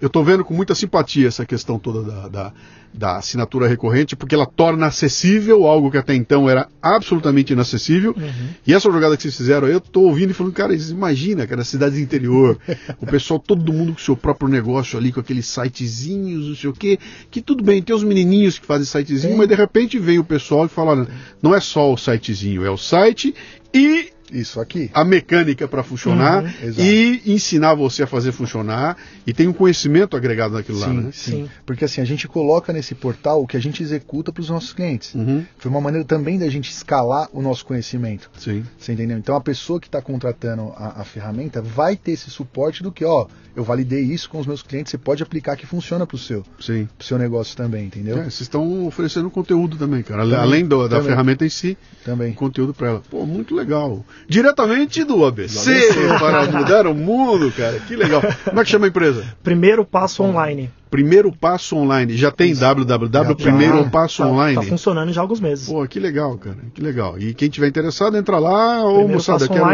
eu 0.00 0.06
estou 0.06 0.24
vendo 0.24 0.44
com 0.44 0.54
muita 0.54 0.74
simpatia 0.74 1.28
essa 1.28 1.44
questão 1.44 1.78
toda 1.78 2.02
da, 2.02 2.28
da, 2.28 2.52
da, 2.92 3.16
assinatura 3.18 3.68
recorrente, 3.68 4.16
porque 4.16 4.34
ela 4.34 4.46
torna 4.46 4.86
acessível 4.86 5.66
algo 5.66 5.90
que 5.90 5.98
até 5.98 6.14
então 6.14 6.48
era 6.48 6.68
absolutamente 6.80 7.52
inacessível. 7.52 8.14
Uhum. 8.16 8.48
E 8.66 8.72
essa 8.72 8.90
jogada 8.90 9.16
que 9.16 9.22
vocês 9.22 9.36
fizeram, 9.36 9.68
eu 9.68 9.78
estou 9.78 10.04
ouvindo 10.04 10.30
e 10.30 10.34
falando, 10.34 10.54
cara, 10.54 10.74
imagina, 10.74 11.46
cara, 11.46 11.62
cidades 11.64 11.98
do 11.98 12.02
interior, 12.02 12.58
o 12.98 13.06
pessoal, 13.06 13.38
todo 13.38 13.72
mundo 13.72 13.92
com 13.92 13.98
seu 13.98 14.16
próprio 14.16 14.48
negócio 14.48 14.98
ali, 14.98 15.12
com 15.12 15.20
aqueles 15.20 15.46
sitezinhos, 15.46 16.48
não 16.48 16.56
sei 16.56 16.70
o 16.70 16.72
quê, 16.72 16.98
que 17.30 17.42
tudo 17.42 17.62
bem, 17.62 17.82
tem 17.82 17.94
os 17.94 18.02
menininhos 18.02 18.58
que 18.58 18.66
fazem 18.66 18.86
sitezinho, 18.86 19.36
mas 19.36 19.48
de 19.48 19.54
repente 19.54 19.98
vem 19.98 20.18
o 20.18 20.24
pessoal 20.24 20.64
e 20.64 20.68
fala, 20.68 20.92
olha, 20.92 21.08
não 21.42 21.54
é 21.54 21.60
só 21.60 21.92
o 21.92 21.96
sitezinho, 21.96 22.64
é 22.64 22.70
o 22.70 22.78
site 22.78 23.34
e 23.74 24.10
isso 24.32 24.60
aqui. 24.60 24.90
A 24.92 25.04
mecânica 25.04 25.66
para 25.68 25.82
funcionar 25.82 26.44
uhum, 26.44 26.50
e 26.78 27.22
ensinar 27.26 27.74
você 27.74 28.02
a 28.02 28.06
fazer 28.06 28.32
funcionar 28.32 28.96
e 29.26 29.32
tem 29.32 29.48
um 29.48 29.52
conhecimento 29.52 30.16
agregado 30.16 30.54
naquilo 30.54 30.78
sim, 30.78 30.86
lá, 30.86 30.92
né? 30.92 31.10
Sim, 31.12 31.30
sim. 31.30 31.50
Porque 31.64 31.84
assim, 31.84 32.00
a 32.00 32.04
gente 32.04 32.26
coloca 32.28 32.72
nesse 32.72 32.94
portal 32.94 33.42
o 33.42 33.46
que 33.46 33.56
a 33.56 33.60
gente 33.60 33.82
executa 33.82 34.32
para 34.32 34.40
os 34.40 34.50
nossos 34.50 34.72
clientes. 34.72 35.14
Uhum. 35.14 35.44
Foi 35.58 35.70
uma 35.70 35.80
maneira 35.80 36.04
também 36.06 36.38
da 36.38 36.48
gente 36.48 36.70
escalar 36.70 37.28
o 37.32 37.42
nosso 37.42 37.64
conhecimento. 37.64 38.30
Sim. 38.38 38.64
Você 38.78 38.92
entendeu? 38.92 39.18
Então 39.18 39.36
a 39.36 39.40
pessoa 39.40 39.80
que 39.80 39.86
está 39.86 40.00
contratando 40.00 40.72
a, 40.76 41.00
a, 41.00 41.04
ferramenta 41.04 41.60
vai 41.60 41.96
ter 41.96 42.12
esse 42.12 42.30
suporte 42.30 42.82
do 42.82 42.92
que, 42.92 43.04
ó, 43.04 43.26
eu 43.54 43.64
validei 43.64 44.02
isso 44.02 44.28
com 44.30 44.38
os 44.38 44.46
meus 44.46 44.62
clientes, 44.62 44.90
você 44.90 44.98
pode 44.98 45.22
aplicar 45.22 45.56
que 45.56 45.66
funciona 45.66 46.06
para 46.06 46.14
o 46.14 46.18
seu, 46.18 46.44
sim. 46.60 46.88
pro 46.96 47.06
seu 47.06 47.18
negócio 47.18 47.56
também, 47.56 47.86
entendeu? 47.86 48.18
É, 48.18 48.22
vocês 48.22 48.42
estão 48.42 48.86
oferecendo 48.86 49.28
conteúdo 49.30 49.76
também, 49.76 50.02
cara. 50.02 50.22
Também, 50.22 50.38
Além 50.38 50.66
do, 50.66 50.88
da 50.88 50.96
também. 50.96 51.10
ferramenta 51.10 51.44
em 51.44 51.48
si, 51.48 51.76
também. 52.04 52.32
conteúdo 52.32 52.72
para 52.72 52.88
ela. 52.88 53.02
Pô, 53.10 53.26
muito 53.26 53.54
legal 53.54 54.04
diretamente 54.28 55.04
do 55.04 55.24
ABC, 55.24 55.70
para 56.18 56.46
mudar 56.46 56.86
o 56.86 56.94
mundo, 56.94 57.52
cara. 57.52 57.78
Que 57.80 57.96
legal. 57.96 58.22
Como 58.44 58.60
é 58.60 58.64
que 58.64 58.70
chama 58.70 58.86
a 58.86 58.88
empresa? 58.88 59.24
Primeiro 59.42 59.84
Passo 59.84 60.22
Online. 60.22 60.70
Primeiro 60.90 61.30
Passo 61.30 61.76
Online. 61.76 62.16
Já 62.16 62.30
tem 62.30 62.54
www 62.54 63.34
Primeiro 63.36 63.88
Passo 63.90 64.22
tá, 64.22 64.28
Online. 64.28 64.56
Tá 64.56 64.62
funcionando 64.62 65.12
já 65.12 65.20
há 65.20 65.22
alguns 65.22 65.40
meses. 65.40 65.68
Pô, 65.68 65.86
que 65.86 66.00
legal, 66.00 66.36
cara. 66.36 66.58
Que 66.74 66.82
legal. 66.82 67.18
E 67.18 67.32
quem 67.32 67.48
tiver 67.48 67.68
interessado, 67.68 68.16
entra 68.16 68.38
lá 68.38 68.82
ou 68.82 69.08
moçada. 69.08 69.38
Primeiro 69.38 69.48
Quero... 69.48 69.64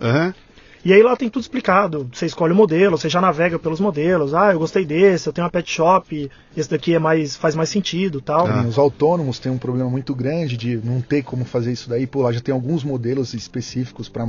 Uhum. 0.00 0.32
E 0.84 0.92
aí 0.92 1.02
lá 1.02 1.16
tem 1.16 1.28
tudo 1.28 1.42
explicado. 1.42 2.08
Você 2.12 2.26
escolhe 2.26 2.52
o 2.52 2.56
modelo, 2.56 2.96
você 2.96 3.08
já 3.08 3.20
navega 3.20 3.58
pelos 3.58 3.80
modelos. 3.80 4.32
Ah, 4.34 4.52
eu 4.52 4.58
gostei 4.58 4.84
desse, 4.84 5.28
eu 5.28 5.32
tenho 5.32 5.44
uma 5.44 5.50
pet 5.50 5.70
shop, 5.70 6.30
esse 6.56 6.70
daqui 6.70 6.94
é 6.94 6.98
mais, 6.98 7.36
faz 7.36 7.54
mais 7.54 7.68
sentido 7.68 8.20
tal. 8.20 8.46
Ah. 8.46 8.62
Os 8.62 8.78
autônomos 8.78 9.38
têm 9.38 9.50
um 9.50 9.58
problema 9.58 9.90
muito 9.90 10.14
grande 10.14 10.56
de 10.56 10.76
não 10.76 11.00
ter 11.00 11.22
como 11.22 11.44
fazer 11.44 11.72
isso 11.72 11.88
daí. 11.88 12.06
Pô, 12.06 12.22
lá 12.22 12.32
já 12.32 12.40
tem 12.40 12.54
alguns 12.54 12.84
modelos 12.84 13.34
específicos 13.34 14.08
para 14.08 14.26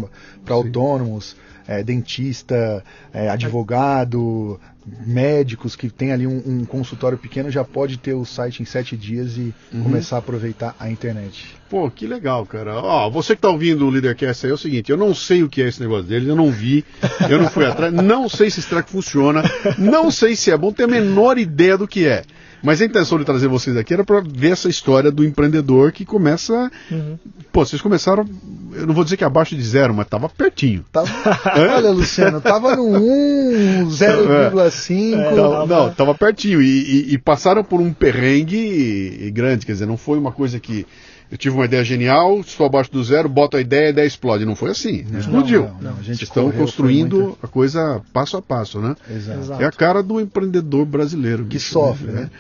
autônomos, 0.49 1.35
é, 1.67 1.83
dentista, 1.83 2.83
é, 3.13 3.29
advogado, 3.29 4.59
médicos 5.05 5.75
que 5.75 5.89
tem 5.89 6.11
ali 6.11 6.25
um, 6.25 6.41
um, 6.45 6.65
consultório 6.65 7.17
pequeno 7.17 7.51
já 7.51 7.63
pode 7.63 7.97
ter 7.97 8.13
o 8.13 8.25
site 8.25 8.61
em 8.61 8.65
sete 8.65 8.97
dias 8.97 9.37
e 9.37 9.53
uhum. 9.71 9.83
começar 9.83 10.17
a 10.17 10.19
aproveitar 10.19 10.75
a 10.79 10.89
internet. 10.89 11.55
Pô, 11.69 11.89
que 11.89 12.07
legal, 12.07 12.45
cara. 12.45 12.75
Ó, 12.75 13.09
você 13.09 13.35
que 13.35 13.41
tá 13.41 13.49
ouvindo 13.49 13.85
o 13.85 13.89
Leadercast 13.89 14.45
aí 14.45 14.51
é 14.51 14.55
o 14.55 14.57
seguinte, 14.57 14.91
eu 14.91 14.97
não 14.97 15.13
sei 15.13 15.43
o 15.43 15.49
que 15.49 15.61
é 15.61 15.67
esse 15.67 15.81
negócio 15.81 16.05
dele, 16.05 16.29
eu 16.29 16.35
não 16.35 16.51
vi, 16.51 16.83
eu 17.29 17.39
não 17.39 17.49
fui 17.49 17.65
atrás, 17.67 17.93
não 17.93 18.27
sei 18.27 18.49
se 18.49 18.59
esse 18.59 18.69
track 18.69 18.89
funciona, 18.89 19.43
não 19.77 20.09
sei 20.09 20.35
se 20.35 20.51
é 20.51 20.57
bom, 20.57 20.71
tenho 20.71 20.89
a 20.89 20.91
menor 20.91 21.37
ideia 21.37 21.77
do 21.77 21.87
que 21.87 22.07
é. 22.07 22.23
Mas 22.61 22.81
a 22.81 22.85
intenção 22.85 23.17
de 23.17 23.25
trazer 23.25 23.47
vocês 23.47 23.75
aqui 23.77 23.93
era 23.93 24.03
para 24.03 24.21
ver 24.21 24.51
essa 24.51 24.69
história 24.69 25.11
do 25.11 25.23
empreendedor 25.23 25.91
que 25.91 26.05
começa. 26.05 26.71
Uhum. 26.91 27.17
Pô, 27.51 27.65
vocês 27.65 27.81
começaram, 27.81 28.25
eu 28.73 28.85
não 28.85 28.93
vou 28.93 29.03
dizer 29.03 29.17
que 29.17 29.23
abaixo 29.23 29.55
de 29.55 29.63
zero, 29.63 29.93
mas 29.93 30.07
tava 30.07 30.29
pertinho. 30.29 30.83
Tava... 30.91 31.09
Olha, 31.55 31.91
Luciano, 31.91 32.41
tava 32.41 32.75
no 32.75 32.85
1, 32.95 33.87
0,5. 33.89 35.13
É, 35.13 35.35
não, 35.35 35.67
não, 35.67 35.93
tava 35.93 36.13
pertinho. 36.13 36.61
E, 36.61 37.09
e, 37.09 37.13
e 37.13 37.17
passaram 37.17 37.63
por 37.63 37.79
um 37.79 37.93
perrengue 37.93 39.31
grande, 39.33 39.65
quer 39.65 39.73
dizer, 39.73 39.85
não 39.85 39.97
foi 39.97 40.17
uma 40.17 40.31
coisa 40.31 40.59
que 40.59 40.85
eu 41.31 41.37
tive 41.37 41.55
uma 41.55 41.65
ideia 41.65 41.83
genial, 41.83 42.39
estou 42.39 42.65
abaixo 42.65 42.91
do 42.91 43.03
zero, 43.03 43.29
boto 43.29 43.55
a 43.55 43.61
ideia 43.61 43.83
e 43.83 43.87
a 43.87 43.89
ideia 43.91 44.07
explode. 44.07 44.45
Não 44.45 44.55
foi 44.55 44.71
assim, 44.71 45.05
não, 45.11 45.19
explodiu. 45.19 45.63
Não, 45.79 45.91
não, 45.91 45.95
Vocês 45.97 46.21
estão 46.23 46.51
construindo 46.51 47.37
a 47.43 47.47
coisa 47.47 48.01
passo 48.11 48.35
a 48.35 48.41
passo, 48.41 48.79
né? 48.79 48.95
Exato. 49.07 49.61
É 49.61 49.65
a 49.65 49.71
cara 49.71 50.01
do 50.01 50.19
empreendedor 50.19 50.85
brasileiro. 50.85 51.43
Que 51.43 51.57
bicho, 51.57 51.71
sofre, 51.71 52.11
né? 52.11 52.31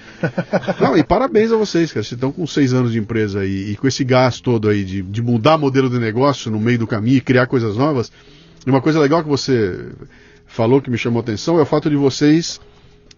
não, 0.81 0.97
e 0.97 1.03
parabéns 1.03 1.51
a 1.51 1.55
vocês, 1.55 1.91
cara. 1.91 2.03
Vocês 2.03 2.13
estão 2.13 2.31
com 2.31 2.47
seis 2.47 2.73
anos 2.73 2.91
de 2.91 2.97
empresa 2.97 3.41
aí, 3.41 3.71
e 3.71 3.75
com 3.75 3.87
esse 3.87 4.03
gasto 4.03 4.41
todo 4.41 4.69
aí 4.69 4.83
de, 4.83 5.03
de 5.03 5.21
mudar 5.21 5.59
modelo 5.59 5.87
de 5.87 5.99
negócio 5.99 6.49
no 6.49 6.59
meio 6.59 6.79
do 6.79 6.87
caminho 6.87 7.17
e 7.17 7.21
criar 7.21 7.45
coisas 7.45 7.77
novas. 7.77 8.11
E 8.65 8.69
uma 8.69 8.81
coisa 8.81 8.99
legal 8.99 9.21
que 9.21 9.29
você 9.29 9.87
falou 10.47 10.81
que 10.81 10.89
me 10.89 10.97
chamou 10.97 11.19
a 11.19 11.21
atenção 11.21 11.59
é 11.59 11.61
o 11.61 11.65
fato 11.65 11.91
de 11.91 11.95
vocês 11.95 12.59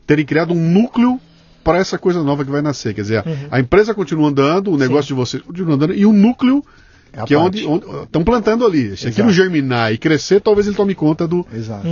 terem 0.05 0.25
criado 0.25 0.53
um 0.53 0.69
núcleo 0.69 1.17
para 1.63 1.77
essa 1.77 1.97
coisa 1.97 2.23
nova 2.23 2.43
que 2.43 2.51
vai 2.51 2.61
nascer. 2.61 2.93
Quer 2.93 3.01
dizer, 3.01 3.23
uhum. 3.25 3.47
a 3.51 3.59
empresa 3.59 3.93
continua 3.93 4.29
andando, 4.29 4.71
o 4.71 4.77
negócio 4.77 5.03
Sim. 5.03 5.07
de 5.09 5.13
vocês 5.13 5.43
continua 5.43 5.75
andando, 5.75 5.93
e 5.93 6.05
o 6.05 6.13
núcleo, 6.13 6.63
é 7.13 7.23
que 7.23 7.33
é 7.33 7.37
parte. 7.37 7.63
é 7.63 7.67
onde 7.67 7.85
estão 8.03 8.23
plantando 8.23 8.65
ali. 8.65 8.97
Se 8.97 9.07
Exato. 9.07 9.09
aquilo 9.09 9.31
germinar 9.31 9.93
e 9.93 9.97
crescer, 9.97 10.41
talvez 10.41 10.67
ele 10.67 10.75
tome 10.75 10.95
conta 10.95 11.27
do, 11.27 11.45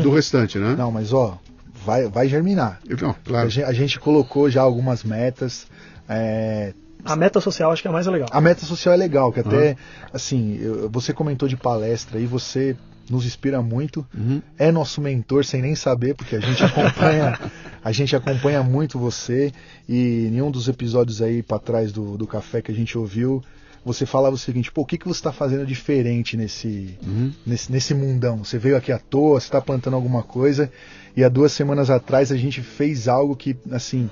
do 0.03 0.11
restante, 0.11 0.57
né? 0.57 0.75
Não, 0.77 0.91
mas 0.91 1.13
ó, 1.13 1.37
vai, 1.85 2.07
vai 2.07 2.27
germinar. 2.27 2.79
Não, 3.01 3.15
claro. 3.25 3.47
a, 3.47 3.49
gente, 3.49 3.65
a 3.65 3.73
gente 3.73 3.99
colocou 3.99 4.49
já 4.49 4.61
algumas 4.61 5.03
metas. 5.03 5.67
É, 6.07 6.73
a 7.03 7.15
meta 7.15 7.39
social 7.39 7.71
acho 7.71 7.81
que 7.81 7.87
é 7.87 7.91
mais 7.91 8.07
legal. 8.07 8.27
A 8.31 8.41
meta 8.41 8.65
social 8.65 8.93
é 8.93 8.97
legal, 8.97 9.31
que 9.31 9.39
até, 9.39 9.69
uhum. 9.69 9.75
assim, 10.13 10.59
eu, 10.61 10.89
você 10.89 11.13
comentou 11.13 11.47
de 11.47 11.55
palestra 11.55 12.19
e 12.19 12.25
você 12.25 12.75
nos 13.09 13.25
inspira 13.25 13.61
muito. 13.61 14.05
Uhum. 14.15 14.41
É 14.57 14.71
nosso 14.71 15.01
mentor 15.01 15.43
sem 15.45 15.61
nem 15.61 15.75
saber, 15.75 16.13
porque 16.15 16.35
a 16.35 16.39
gente 16.39 16.63
acompanha, 16.63 17.39
a 17.83 17.91
gente 17.91 18.15
acompanha 18.15 18.63
muito 18.63 18.99
você. 18.99 19.51
E 19.87 20.27
em 20.27 20.41
um 20.41 20.51
dos 20.51 20.67
episódios 20.67 21.21
aí 21.21 21.41
para 21.41 21.59
trás 21.59 21.91
do, 21.91 22.17
do 22.17 22.27
café 22.27 22.61
que 22.61 22.71
a 22.71 22.75
gente 22.75 22.97
ouviu, 22.97 23.43
você 23.83 24.05
falava 24.05 24.35
o 24.35 24.37
seguinte, 24.37 24.71
pô, 24.71 24.81
o 24.81 24.85
que, 24.85 24.97
que 24.97 25.07
você 25.07 25.19
está 25.19 25.31
fazendo 25.31 25.65
diferente 25.65 26.35
nesse, 26.35 26.97
uhum. 27.05 27.31
nesse, 27.45 27.71
nesse 27.71 27.93
mundão? 27.93 28.43
Você 28.43 28.57
veio 28.57 28.75
aqui 28.77 28.91
à 28.91 28.99
toa, 28.99 29.39
você 29.39 29.47
está 29.47 29.61
plantando 29.61 29.95
alguma 29.95 30.21
coisa, 30.21 30.71
e 31.15 31.23
há 31.23 31.29
duas 31.29 31.51
semanas 31.51 31.89
atrás 31.89 32.31
a 32.31 32.37
gente 32.37 32.61
fez 32.61 33.07
algo 33.07 33.35
que, 33.35 33.55
assim, 33.71 34.09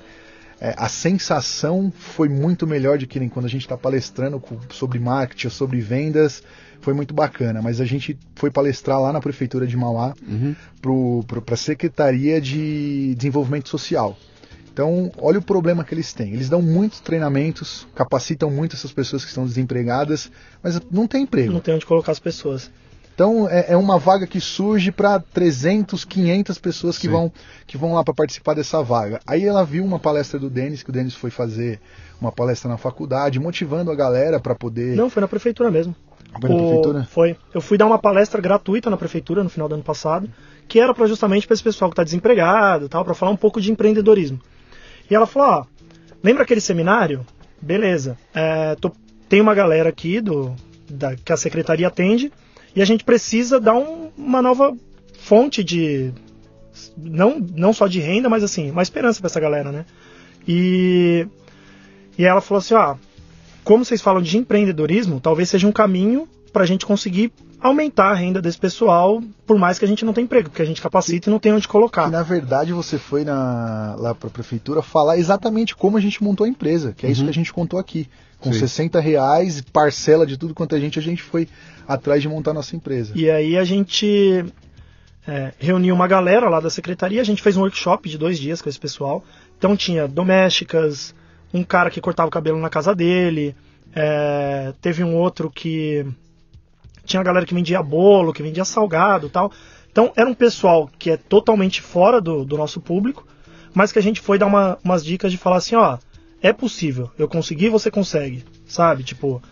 é, 0.60 0.74
a 0.76 0.88
sensação 0.88 1.92
foi 1.96 2.28
muito 2.28 2.66
melhor 2.66 2.98
do 2.98 3.06
que 3.06 3.28
quando 3.28 3.46
a 3.46 3.50
gente 3.50 3.62
está 3.62 3.76
palestrando 3.76 4.42
sobre 4.70 4.98
marketing, 4.98 5.50
sobre 5.50 5.80
vendas, 5.80 6.42
foi 6.80 6.94
muito 6.94 7.14
bacana. 7.14 7.60
Mas 7.62 7.80
a 7.80 7.84
gente 7.84 8.18
foi 8.34 8.50
palestrar 8.50 9.00
lá 9.00 9.12
na 9.12 9.20
prefeitura 9.20 9.66
de 9.66 9.76
Mauá 9.76 10.14
uhum. 10.26 10.54
para 11.26 11.54
a 11.54 11.56
Secretaria 11.56 12.40
de 12.40 13.14
Desenvolvimento 13.16 13.68
Social. 13.68 14.16
Então, 14.72 15.10
olha 15.18 15.40
o 15.40 15.42
problema 15.42 15.82
que 15.82 15.92
eles 15.92 16.12
têm. 16.12 16.32
Eles 16.32 16.48
dão 16.48 16.62
muitos 16.62 17.00
treinamentos, 17.00 17.84
capacitam 17.96 18.48
muito 18.48 18.76
essas 18.76 18.92
pessoas 18.92 19.24
que 19.24 19.28
estão 19.28 19.44
desempregadas, 19.44 20.30
mas 20.62 20.80
não 20.88 21.08
tem 21.08 21.24
emprego. 21.24 21.52
Não 21.52 21.60
tem 21.60 21.74
onde 21.74 21.84
colocar 21.84 22.12
as 22.12 22.20
pessoas. 22.20 22.70
Então 23.12 23.48
é, 23.50 23.72
é 23.72 23.76
uma 23.76 23.98
vaga 23.98 24.28
que 24.28 24.40
surge 24.40 24.92
para 24.92 25.18
300, 25.18 26.04
500 26.04 26.58
pessoas 26.58 26.96
que 26.96 27.08
vão, 27.08 27.32
que 27.66 27.76
vão 27.76 27.92
lá 27.94 28.04
para 28.04 28.14
participar 28.14 28.54
dessa 28.54 28.80
vaga. 28.80 29.18
Aí 29.26 29.44
ela 29.44 29.64
viu 29.64 29.84
uma 29.84 29.98
palestra 29.98 30.38
do 30.38 30.48
Denis, 30.48 30.84
que 30.84 30.90
o 30.90 30.92
Denis 30.92 31.16
foi 31.16 31.28
fazer 31.28 31.80
uma 32.20 32.30
palestra 32.30 32.70
na 32.70 32.76
faculdade, 32.76 33.40
motivando 33.40 33.90
a 33.90 33.96
galera 33.96 34.38
para 34.38 34.54
poder. 34.54 34.94
Não, 34.94 35.10
foi 35.10 35.20
na 35.20 35.26
prefeitura 35.26 35.68
mesmo. 35.68 35.96
Foi 36.40 36.48
na 36.50 36.54
O- 36.56 36.58
prefeitura? 36.58 37.04
Foi. 37.10 37.36
Eu 37.54 37.60
fui 37.60 37.76
dar 37.78 37.86
uma 37.86 37.98
palestra 37.98 38.40
gratuita 38.40 38.88
na 38.90 38.96
prefeitura 38.96 39.42
no 39.44 39.50
final 39.50 39.68
do 39.68 39.74
ano 39.74 39.82
passado, 39.84 40.28
que 40.66 40.78
era 40.80 40.92
para 40.94 41.06
justamente 41.06 41.46
para 41.46 41.54
esse 41.54 41.62
pessoal 41.62 41.90
que 41.90 41.94
está 41.94 42.04
desempregado, 42.04 42.86
e 42.86 42.88
tal, 42.88 43.04
para 43.04 43.14
falar 43.14 43.32
um 43.32 43.36
pouco 43.36 43.60
de 43.60 43.70
empreendedorismo. 43.72 44.40
E 45.10 45.14
ela 45.14 45.26
falou: 45.26 45.48
ó, 45.48 45.64
lembra 46.22 46.42
aquele 46.42 46.60
seminário? 46.60 47.24
Beleza. 47.60 48.16
É, 48.34 48.74
tô- 48.76 48.92
tem 49.28 49.40
uma 49.40 49.54
galera 49.54 49.88
aqui 49.88 50.20
do 50.20 50.54
da, 50.88 51.14
que 51.16 51.32
a 51.32 51.36
secretaria 51.36 51.86
atende 51.88 52.32
e 52.74 52.80
a 52.80 52.84
gente 52.84 53.04
precisa 53.04 53.58
dar 53.60 53.74
um- 53.74 54.10
uma 54.16 54.40
nova 54.40 54.74
fonte 55.18 55.62
de 55.64 56.12
não 56.96 57.38
não 57.54 57.72
só 57.72 57.86
de 57.88 58.00
renda, 58.00 58.28
mas 58.28 58.42
assim 58.44 58.70
uma 58.70 58.82
esperança 58.82 59.20
para 59.20 59.26
essa 59.26 59.40
galera, 59.40 59.72
né? 59.72 59.84
E 60.46 61.26
e 62.16 62.24
ela 62.24 62.40
falou 62.40 62.58
assim: 62.58 62.74
ó, 62.74 62.96
como 63.68 63.84
vocês 63.84 64.00
falam 64.00 64.22
de 64.22 64.38
empreendedorismo, 64.38 65.20
talvez 65.20 65.50
seja 65.50 65.66
um 65.66 65.72
caminho 65.72 66.26
para 66.54 66.62
a 66.62 66.66
gente 66.66 66.86
conseguir 66.86 67.30
aumentar 67.60 68.12
a 68.12 68.14
renda 68.14 68.40
desse 68.40 68.56
pessoal, 68.56 69.22
por 69.46 69.58
mais 69.58 69.78
que 69.78 69.84
a 69.84 69.88
gente 69.88 70.06
não 70.06 70.14
tenha 70.14 70.24
emprego, 70.24 70.48
porque 70.48 70.62
a 70.62 70.64
gente 70.64 70.80
capacita 70.80 71.28
e 71.28 71.30
não 71.30 71.38
tem 71.38 71.52
onde 71.52 71.68
colocar. 71.68 72.10
na 72.10 72.22
verdade 72.22 72.72
você 72.72 72.96
foi 72.96 73.24
na, 73.24 73.94
lá 73.98 74.14
para 74.14 74.28
a 74.28 74.30
prefeitura 74.30 74.80
falar 74.80 75.18
exatamente 75.18 75.76
como 75.76 75.98
a 75.98 76.00
gente 76.00 76.24
montou 76.24 76.46
a 76.46 76.48
empresa, 76.48 76.94
que 76.96 77.04
é 77.04 77.10
isso 77.10 77.22
que 77.22 77.28
a 77.28 77.34
gente 77.34 77.52
contou 77.52 77.78
aqui. 77.78 78.08
Com 78.40 78.50
Sim. 78.54 78.60
60 78.60 79.00
reais, 79.00 79.60
parcela 79.60 80.24
de 80.24 80.38
tudo 80.38 80.54
quanto 80.54 80.74
a 80.74 80.80
gente, 80.80 80.98
a 80.98 81.02
gente 81.02 81.22
foi 81.22 81.46
atrás 81.86 82.22
de 82.22 82.28
montar 82.28 82.54
nossa 82.54 82.74
empresa. 82.74 83.12
E 83.14 83.30
aí 83.30 83.58
a 83.58 83.64
gente 83.64 84.46
é, 85.26 85.52
reuniu 85.58 85.94
uma 85.94 86.08
galera 86.08 86.48
lá 86.48 86.58
da 86.58 86.70
secretaria, 86.70 87.20
a 87.20 87.24
gente 87.24 87.42
fez 87.42 87.54
um 87.54 87.60
workshop 87.60 88.08
de 88.08 88.16
dois 88.16 88.38
dias 88.38 88.62
com 88.62 88.68
esse 88.70 88.80
pessoal. 88.80 89.22
Então 89.58 89.76
tinha 89.76 90.08
domésticas, 90.08 91.14
um 91.52 91.62
cara 91.64 91.90
que 91.90 92.00
cortava 92.00 92.28
o 92.28 92.32
cabelo 92.32 92.58
na 92.58 92.68
casa 92.70 92.94
dele, 92.94 93.54
é, 93.94 94.72
teve 94.80 95.02
um 95.02 95.14
outro 95.16 95.50
que 95.50 96.04
tinha 97.04 97.20
a 97.20 97.24
galera 97.24 97.46
que 97.46 97.54
vendia 97.54 97.82
bolo, 97.82 98.32
que 98.32 98.42
vendia 98.42 98.64
salgado 98.64 99.28
tal. 99.30 99.50
Então 99.90 100.12
era 100.14 100.28
um 100.28 100.34
pessoal 100.34 100.88
que 100.98 101.10
é 101.10 101.16
totalmente 101.16 101.80
fora 101.80 102.20
do, 102.20 102.44
do 102.44 102.56
nosso 102.56 102.80
público, 102.80 103.26
mas 103.74 103.90
que 103.92 103.98
a 103.98 104.02
gente 104.02 104.20
foi 104.20 104.38
dar 104.38 104.46
uma- 104.46 104.78
umas 104.84 105.04
dicas 105.04 105.32
de 105.32 105.38
falar 105.38 105.56
assim, 105.56 105.74
ó, 105.74 105.98
é 106.42 106.52
possível, 106.52 107.10
eu 107.18 107.26
consegui, 107.28 107.68
você 107.68 107.90
consegue, 107.90 108.44
sabe? 108.66 109.02
Tipo, 109.02 109.42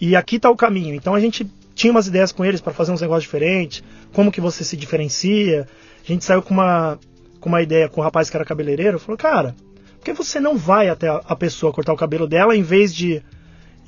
e 0.00 0.14
aqui 0.14 0.38
tá 0.38 0.50
o 0.50 0.56
caminho. 0.56 0.94
Então 0.94 1.14
a 1.14 1.20
gente 1.20 1.46
tinha 1.74 1.90
umas 1.90 2.06
ideias 2.06 2.32
com 2.32 2.44
eles 2.44 2.60
para 2.60 2.72
fazer 2.72 2.92
uns 2.92 3.00
negócios 3.00 3.24
diferentes, 3.24 3.82
como 4.12 4.30
que 4.30 4.40
você 4.40 4.62
se 4.62 4.76
diferencia. 4.76 5.66
A 6.04 6.06
gente 6.06 6.24
saiu 6.24 6.42
com 6.42 6.54
uma, 6.54 6.98
com 7.40 7.48
uma 7.48 7.62
ideia 7.62 7.88
com 7.88 8.00
o 8.00 8.04
rapaz 8.04 8.30
que 8.30 8.36
era 8.36 8.44
cabeleireiro, 8.44 8.98
falou, 8.98 9.16
cara, 9.18 9.54
que 10.06 10.12
você 10.12 10.38
não 10.38 10.56
vai 10.56 10.88
até 10.88 11.08
a, 11.08 11.20
a 11.26 11.34
pessoa 11.34 11.72
cortar 11.72 11.92
o 11.92 11.96
cabelo 11.96 12.28
dela 12.28 12.56
em 12.56 12.62
vez 12.62 12.94
de 12.94 13.22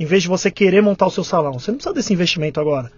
em 0.01 0.05
vez 0.05 0.23
de 0.23 0.28
você 0.28 0.51
querer 0.51 0.81
montar 0.81 1.07
o 1.07 1.11
seu 1.11 1.24
salão? 1.24 1.59
Você 1.59 1.70
não 1.70 1.78
precisa 1.78 1.95
desse 1.95 2.12
investimento 2.12 2.61
agora. 2.61 2.90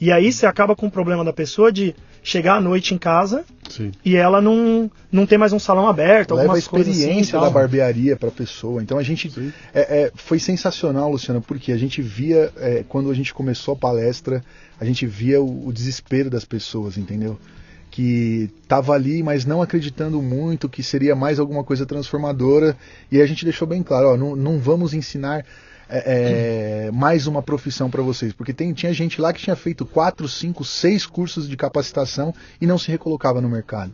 E 0.00 0.10
aí 0.10 0.32
você 0.32 0.46
acaba 0.46 0.74
com 0.74 0.86
o 0.86 0.90
problema 0.90 1.24
da 1.24 1.32
pessoa 1.32 1.70
de 1.70 1.94
chegar 2.22 2.56
à 2.56 2.60
noite 2.60 2.94
em 2.94 2.98
casa 2.98 3.44
Sim. 3.70 3.92
e 4.04 4.16
ela 4.16 4.40
não, 4.40 4.90
não 5.10 5.26
ter 5.26 5.38
mais 5.38 5.52
um 5.52 5.58
salão 5.58 5.86
aberto, 5.86 6.34
Leva 6.34 6.40
a 6.40 6.44
algumas 6.44 6.66
coisas 6.66 6.88
assim. 6.92 7.00
experiência 7.00 7.36
e 7.36 7.40
da 7.40 7.50
barbearia 7.50 8.16
para 8.16 8.28
a 8.28 8.32
pessoa. 8.32 8.82
Então 8.82 8.98
a 8.98 9.02
gente 9.02 9.30
é, 9.72 10.04
é, 10.04 10.12
foi 10.14 10.38
sensacional, 10.38 11.10
Luciano, 11.10 11.40
porque 11.40 11.72
a 11.72 11.76
gente 11.76 12.02
via 12.02 12.52
é, 12.56 12.84
quando 12.88 13.10
a 13.10 13.14
gente 13.14 13.32
começou 13.32 13.74
a 13.74 13.76
palestra, 13.76 14.44
a 14.80 14.84
gente 14.84 15.06
via 15.06 15.40
o, 15.40 15.68
o 15.68 15.72
desespero 15.72 16.28
das 16.28 16.44
pessoas, 16.44 16.96
entendeu? 16.98 17.38
Que 17.92 18.50
tava 18.66 18.94
ali, 18.94 19.22
mas 19.22 19.44
não 19.44 19.60
acreditando 19.60 20.20
muito 20.22 20.66
que 20.68 20.82
seria 20.82 21.14
mais 21.14 21.38
alguma 21.38 21.62
coisa 21.62 21.86
transformadora. 21.86 22.74
E 23.10 23.20
a 23.20 23.26
gente 23.26 23.44
deixou 23.44 23.68
bem 23.68 23.82
claro, 23.82 24.08
ó, 24.08 24.16
não, 24.16 24.34
não 24.34 24.58
vamos 24.58 24.94
ensinar 24.94 25.44
é, 25.90 26.86
é, 26.86 26.90
mais 26.90 27.26
uma 27.26 27.42
profissão 27.42 27.90
para 27.90 28.02
vocês, 28.02 28.32
porque 28.32 28.54
tem, 28.54 28.72
tinha 28.72 28.94
gente 28.94 29.20
lá 29.20 29.30
que 29.30 29.42
tinha 29.42 29.54
feito 29.54 29.84
quatro, 29.84 30.26
cinco, 30.26 30.64
seis 30.64 31.04
cursos 31.04 31.46
de 31.46 31.54
capacitação 31.54 32.34
e 32.58 32.66
não 32.66 32.78
se 32.78 32.90
recolocava 32.90 33.42
no 33.42 33.48
mercado. 33.48 33.92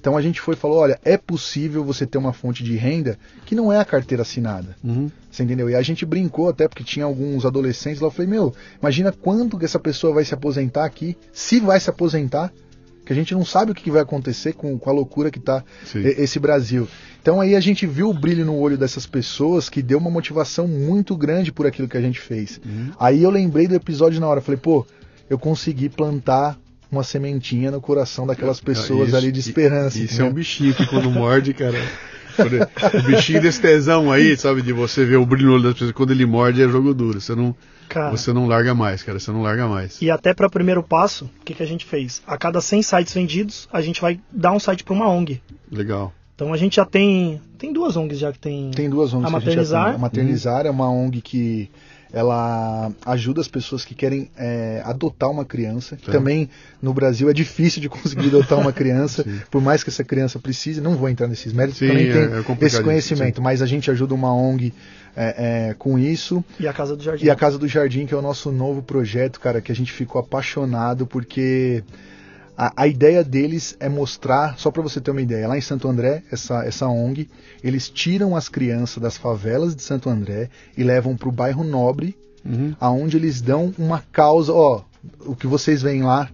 Então 0.00 0.16
a 0.16 0.22
gente 0.22 0.40
foi 0.40 0.54
e 0.54 0.56
falou, 0.56 0.78
olha, 0.78 0.98
é 1.04 1.16
possível 1.16 1.84
você 1.84 2.06
ter 2.06 2.18
uma 2.18 2.32
fonte 2.32 2.64
de 2.64 2.74
renda 2.74 3.16
que 3.44 3.54
não 3.54 3.72
é 3.72 3.78
a 3.78 3.84
carteira 3.84 4.22
assinada. 4.22 4.74
Uhum. 4.82 5.08
Você 5.30 5.44
entendeu? 5.44 5.70
E 5.70 5.76
a 5.76 5.82
gente 5.82 6.04
brincou 6.04 6.48
até 6.48 6.66
porque 6.66 6.82
tinha 6.82 7.04
alguns 7.04 7.44
adolescentes 7.44 8.00
lá. 8.00 8.08
Eu 8.08 8.10
falei, 8.10 8.30
meu, 8.30 8.52
imagina 8.80 9.12
quando 9.12 9.58
que 9.58 9.66
essa 9.66 9.78
pessoa 9.78 10.14
vai 10.14 10.24
se 10.24 10.34
aposentar 10.34 10.86
aqui, 10.86 11.16
se 11.32 11.60
vai 11.60 11.78
se 11.78 11.90
aposentar, 11.90 12.50
que 13.10 13.12
a 13.12 13.16
gente 13.16 13.34
não 13.34 13.44
sabe 13.44 13.72
o 13.72 13.74
que 13.74 13.90
vai 13.90 14.00
acontecer 14.02 14.52
com, 14.52 14.78
com 14.78 14.88
a 14.88 14.92
loucura 14.92 15.32
que 15.32 15.40
tá 15.40 15.64
Sim. 15.84 15.98
e- 15.98 16.22
esse 16.22 16.38
Brasil. 16.38 16.86
Então 17.20 17.40
aí 17.40 17.56
a 17.56 17.60
gente 17.60 17.84
viu 17.84 18.08
o 18.08 18.14
brilho 18.14 18.44
no 18.46 18.56
olho 18.56 18.78
dessas 18.78 19.04
pessoas 19.04 19.68
que 19.68 19.82
deu 19.82 19.98
uma 19.98 20.08
motivação 20.08 20.68
muito 20.68 21.16
grande 21.16 21.50
por 21.50 21.66
aquilo 21.66 21.88
que 21.88 21.96
a 21.96 22.00
gente 22.00 22.20
fez. 22.20 22.60
Uhum. 22.64 22.92
Aí 23.00 23.20
eu 23.24 23.30
lembrei 23.30 23.66
do 23.66 23.74
episódio 23.74 24.20
na 24.20 24.28
hora, 24.28 24.40
falei, 24.40 24.60
pô, 24.62 24.86
eu 25.28 25.36
consegui 25.40 25.88
plantar 25.88 26.56
uma 26.88 27.02
sementinha 27.02 27.72
no 27.72 27.80
coração 27.80 28.28
daquelas 28.28 28.60
pessoas 28.60 29.08
Isso- 29.08 29.16
ali 29.16 29.32
de 29.32 29.40
esperança. 29.40 29.98
Isso 29.98 30.12
é 30.12 30.14
entendeu? 30.14 30.26
um 30.26 30.34
bichinho 30.34 30.72
que 30.72 30.86
quando 30.86 31.10
morde, 31.10 31.52
cara. 31.52 31.78
quando- 32.36 32.68
O 32.98 33.02
bichinho 33.06 33.40
desse 33.40 33.60
tesão 33.60 34.10
aí, 34.10 34.36
sabe? 34.36 34.62
De 34.62 34.72
você 34.72 35.04
ver 35.04 35.16
o 35.16 35.26
brilho 35.26 35.48
no 35.48 35.54
olho 35.54 35.62
das 35.64 35.72
pessoas. 35.74 35.92
Quando 35.92 36.10
ele 36.12 36.26
morde 36.26 36.62
é 36.62 36.68
jogo 36.68 36.92
duro. 36.94 37.20
Você 37.20 37.34
não, 37.34 37.54
Cara, 37.88 38.10
você 38.10 38.32
não 38.32 38.46
larga 38.46 38.74
mais, 38.74 39.02
cara. 39.02 39.18
Você 39.18 39.30
não 39.30 39.42
larga 39.42 39.66
mais. 39.66 40.00
E 40.00 40.10
até 40.10 40.32
para 40.34 40.46
o 40.46 40.50
primeiro 40.50 40.82
passo, 40.82 41.24
o 41.40 41.44
que, 41.44 41.54
que 41.54 41.62
a 41.62 41.66
gente 41.66 41.84
fez? 41.84 42.22
A 42.26 42.36
cada 42.38 42.60
100 42.60 42.82
sites 42.82 43.12
vendidos, 43.14 43.68
a 43.72 43.80
gente 43.80 44.00
vai 44.00 44.20
dar 44.32 44.52
um 44.52 44.58
site 44.60 44.84
para 44.84 44.94
uma 44.94 45.08
ONG. 45.08 45.40
Legal. 45.70 46.12
Então 46.34 46.52
a 46.52 46.56
gente 46.56 46.76
já 46.76 46.84
tem. 46.86 47.40
Tem 47.58 47.72
duas 47.72 47.96
ONGs 47.96 48.18
já 48.18 48.32
que 48.32 48.38
tem. 48.38 48.70
Tem 48.70 48.88
duas 48.88 49.12
ONGs 49.12 49.26
A 49.26 49.30
que 49.30 49.36
a 49.36 49.40
gente 49.40 49.46
já 49.50 49.56
Maternizar. 49.56 49.84
tem. 49.86 49.94
A 49.94 49.98
Maternizar 49.98 50.66
é 50.66 50.70
uma 50.70 50.90
ONG 50.90 51.20
que 51.20 51.70
ela 52.12 52.90
ajuda 53.06 53.40
as 53.40 53.48
pessoas 53.48 53.84
que 53.84 53.94
querem 53.94 54.30
é, 54.36 54.82
adotar 54.84 55.30
uma 55.30 55.44
criança. 55.44 55.96
que 55.96 56.04
Certo. 56.04 56.16
Também 56.16 56.48
no 56.82 56.92
Brasil 56.92 57.30
é 57.30 57.32
difícil 57.32 57.80
de 57.80 57.88
conseguir 57.88 58.28
adotar 58.28 58.58
uma 58.58 58.72
criança, 58.72 59.22
Sim. 59.28 59.40
por 59.50 59.60
mais 59.60 59.82
que 59.84 59.90
essa 59.90 60.04
criança 60.04 60.38
precise. 60.38 60.80
Não 60.80 60.96
vou 60.96 61.08
entrar 61.08 61.28
nesses 61.28 61.52
méritos, 61.52 61.78
Sim, 61.78 61.88
também 61.88 62.08
é- 62.08 62.12
tem 62.12 62.22
é 62.22 62.66
esse 62.66 62.82
conhecimento, 62.82 63.40
mas 63.40 63.62
a 63.62 63.66
gente 63.66 63.90
ajuda 63.90 64.14
uma 64.14 64.34
ONG 64.34 64.72
é, 65.16 65.68
é, 65.70 65.74
com 65.74 65.98
isso. 65.98 66.44
E 66.58 66.66
a 66.66 66.72
Casa 66.72 66.96
do 66.96 67.02
Jardim. 67.02 67.24
E 67.24 67.30
a 67.30 67.36
Casa 67.36 67.58
do 67.58 67.68
Jardim, 67.68 68.06
que 68.06 68.14
é 68.14 68.16
o 68.16 68.22
nosso 68.22 68.50
novo 68.50 68.82
projeto, 68.82 69.40
cara, 69.40 69.60
que 69.60 69.70
a 69.72 69.74
gente 69.74 69.92
ficou 69.92 70.20
apaixonado 70.20 71.06
porque 71.06 71.82
a, 72.60 72.82
a 72.82 72.86
ideia 72.86 73.24
deles 73.24 73.74
é 73.80 73.88
mostrar, 73.88 74.58
só 74.58 74.70
para 74.70 74.82
você 74.82 75.00
ter 75.00 75.10
uma 75.10 75.22
ideia, 75.22 75.48
lá 75.48 75.56
em 75.56 75.62
Santo 75.62 75.88
André, 75.88 76.22
essa, 76.30 76.62
essa 76.62 76.86
ONG, 76.86 77.26
eles 77.64 77.88
tiram 77.88 78.36
as 78.36 78.50
crianças 78.50 79.02
das 79.02 79.16
favelas 79.16 79.74
de 79.74 79.82
Santo 79.82 80.10
André 80.10 80.50
e 80.76 80.82
levam 80.84 81.16
para 81.16 81.30
o 81.30 81.32
bairro 81.32 81.64
Nobre, 81.64 82.14
Uhum. 82.44 82.74
aonde 82.80 83.18
eles 83.18 83.40
dão 83.42 83.72
uma 83.78 84.02
causa, 84.12 84.50
ó, 84.52 84.82
o 85.26 85.34
que 85.36 85.46
vocês 85.46 85.82
veem 85.82 86.02
lá 86.02 86.30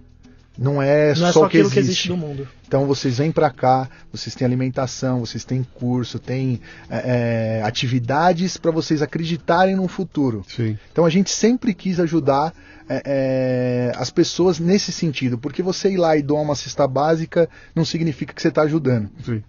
não 0.59 0.81
é, 0.83 1.15
Não 1.15 1.27
é 1.29 1.33
só 1.33 1.41
só 1.41 1.47
o 1.47 1.49
que 1.49 1.59
aquilo 1.59 1.65
existe. 1.65 1.75
que 1.75 1.79
existe 1.81 2.09
do 2.09 2.17
mundo. 2.17 2.49
Então 2.67 2.87
vocês 2.87 3.19
vêm 3.19 3.31
para 3.31 3.51
cá, 3.51 3.89
vocês 4.13 4.35
têm 4.35 4.45
alimentação, 4.47 5.21
vocês 5.21 5.45
têm 5.45 5.63
curso, 5.75 6.19
têm 6.19 6.61
é, 6.91 7.59
é, 7.61 7.63
atividades 7.63 8.57
para 8.57 8.71
vocês 8.71 9.03
acreditarem 9.03 9.77
no 9.77 9.87
futuro. 9.87 10.45
Sim. 10.49 10.77
Então 10.91 11.05
a 11.05 11.11
gente 11.11 11.31
sempre 11.31 11.73
quis 11.75 12.01
ajudar 12.01 12.53
é, 12.89 13.03
é, 13.05 13.93
as 13.97 14.11
pessoas 14.11 14.59
nesse 14.59 14.91
sentido, 14.93 15.37
porque 15.39 15.63
você 15.63 15.91
ir 15.91 15.97
lá 15.97 16.17
e 16.17 16.23
doar 16.23 16.43
uma 16.43 16.55
cesta 16.55 16.87
básica 16.89 17.49
não 17.75 17.85
significa 17.85 18.33
que 18.35 18.41
você 18.43 18.49
está 18.49 18.63
ajudando. 18.63 19.09
Sim. 19.25 19.43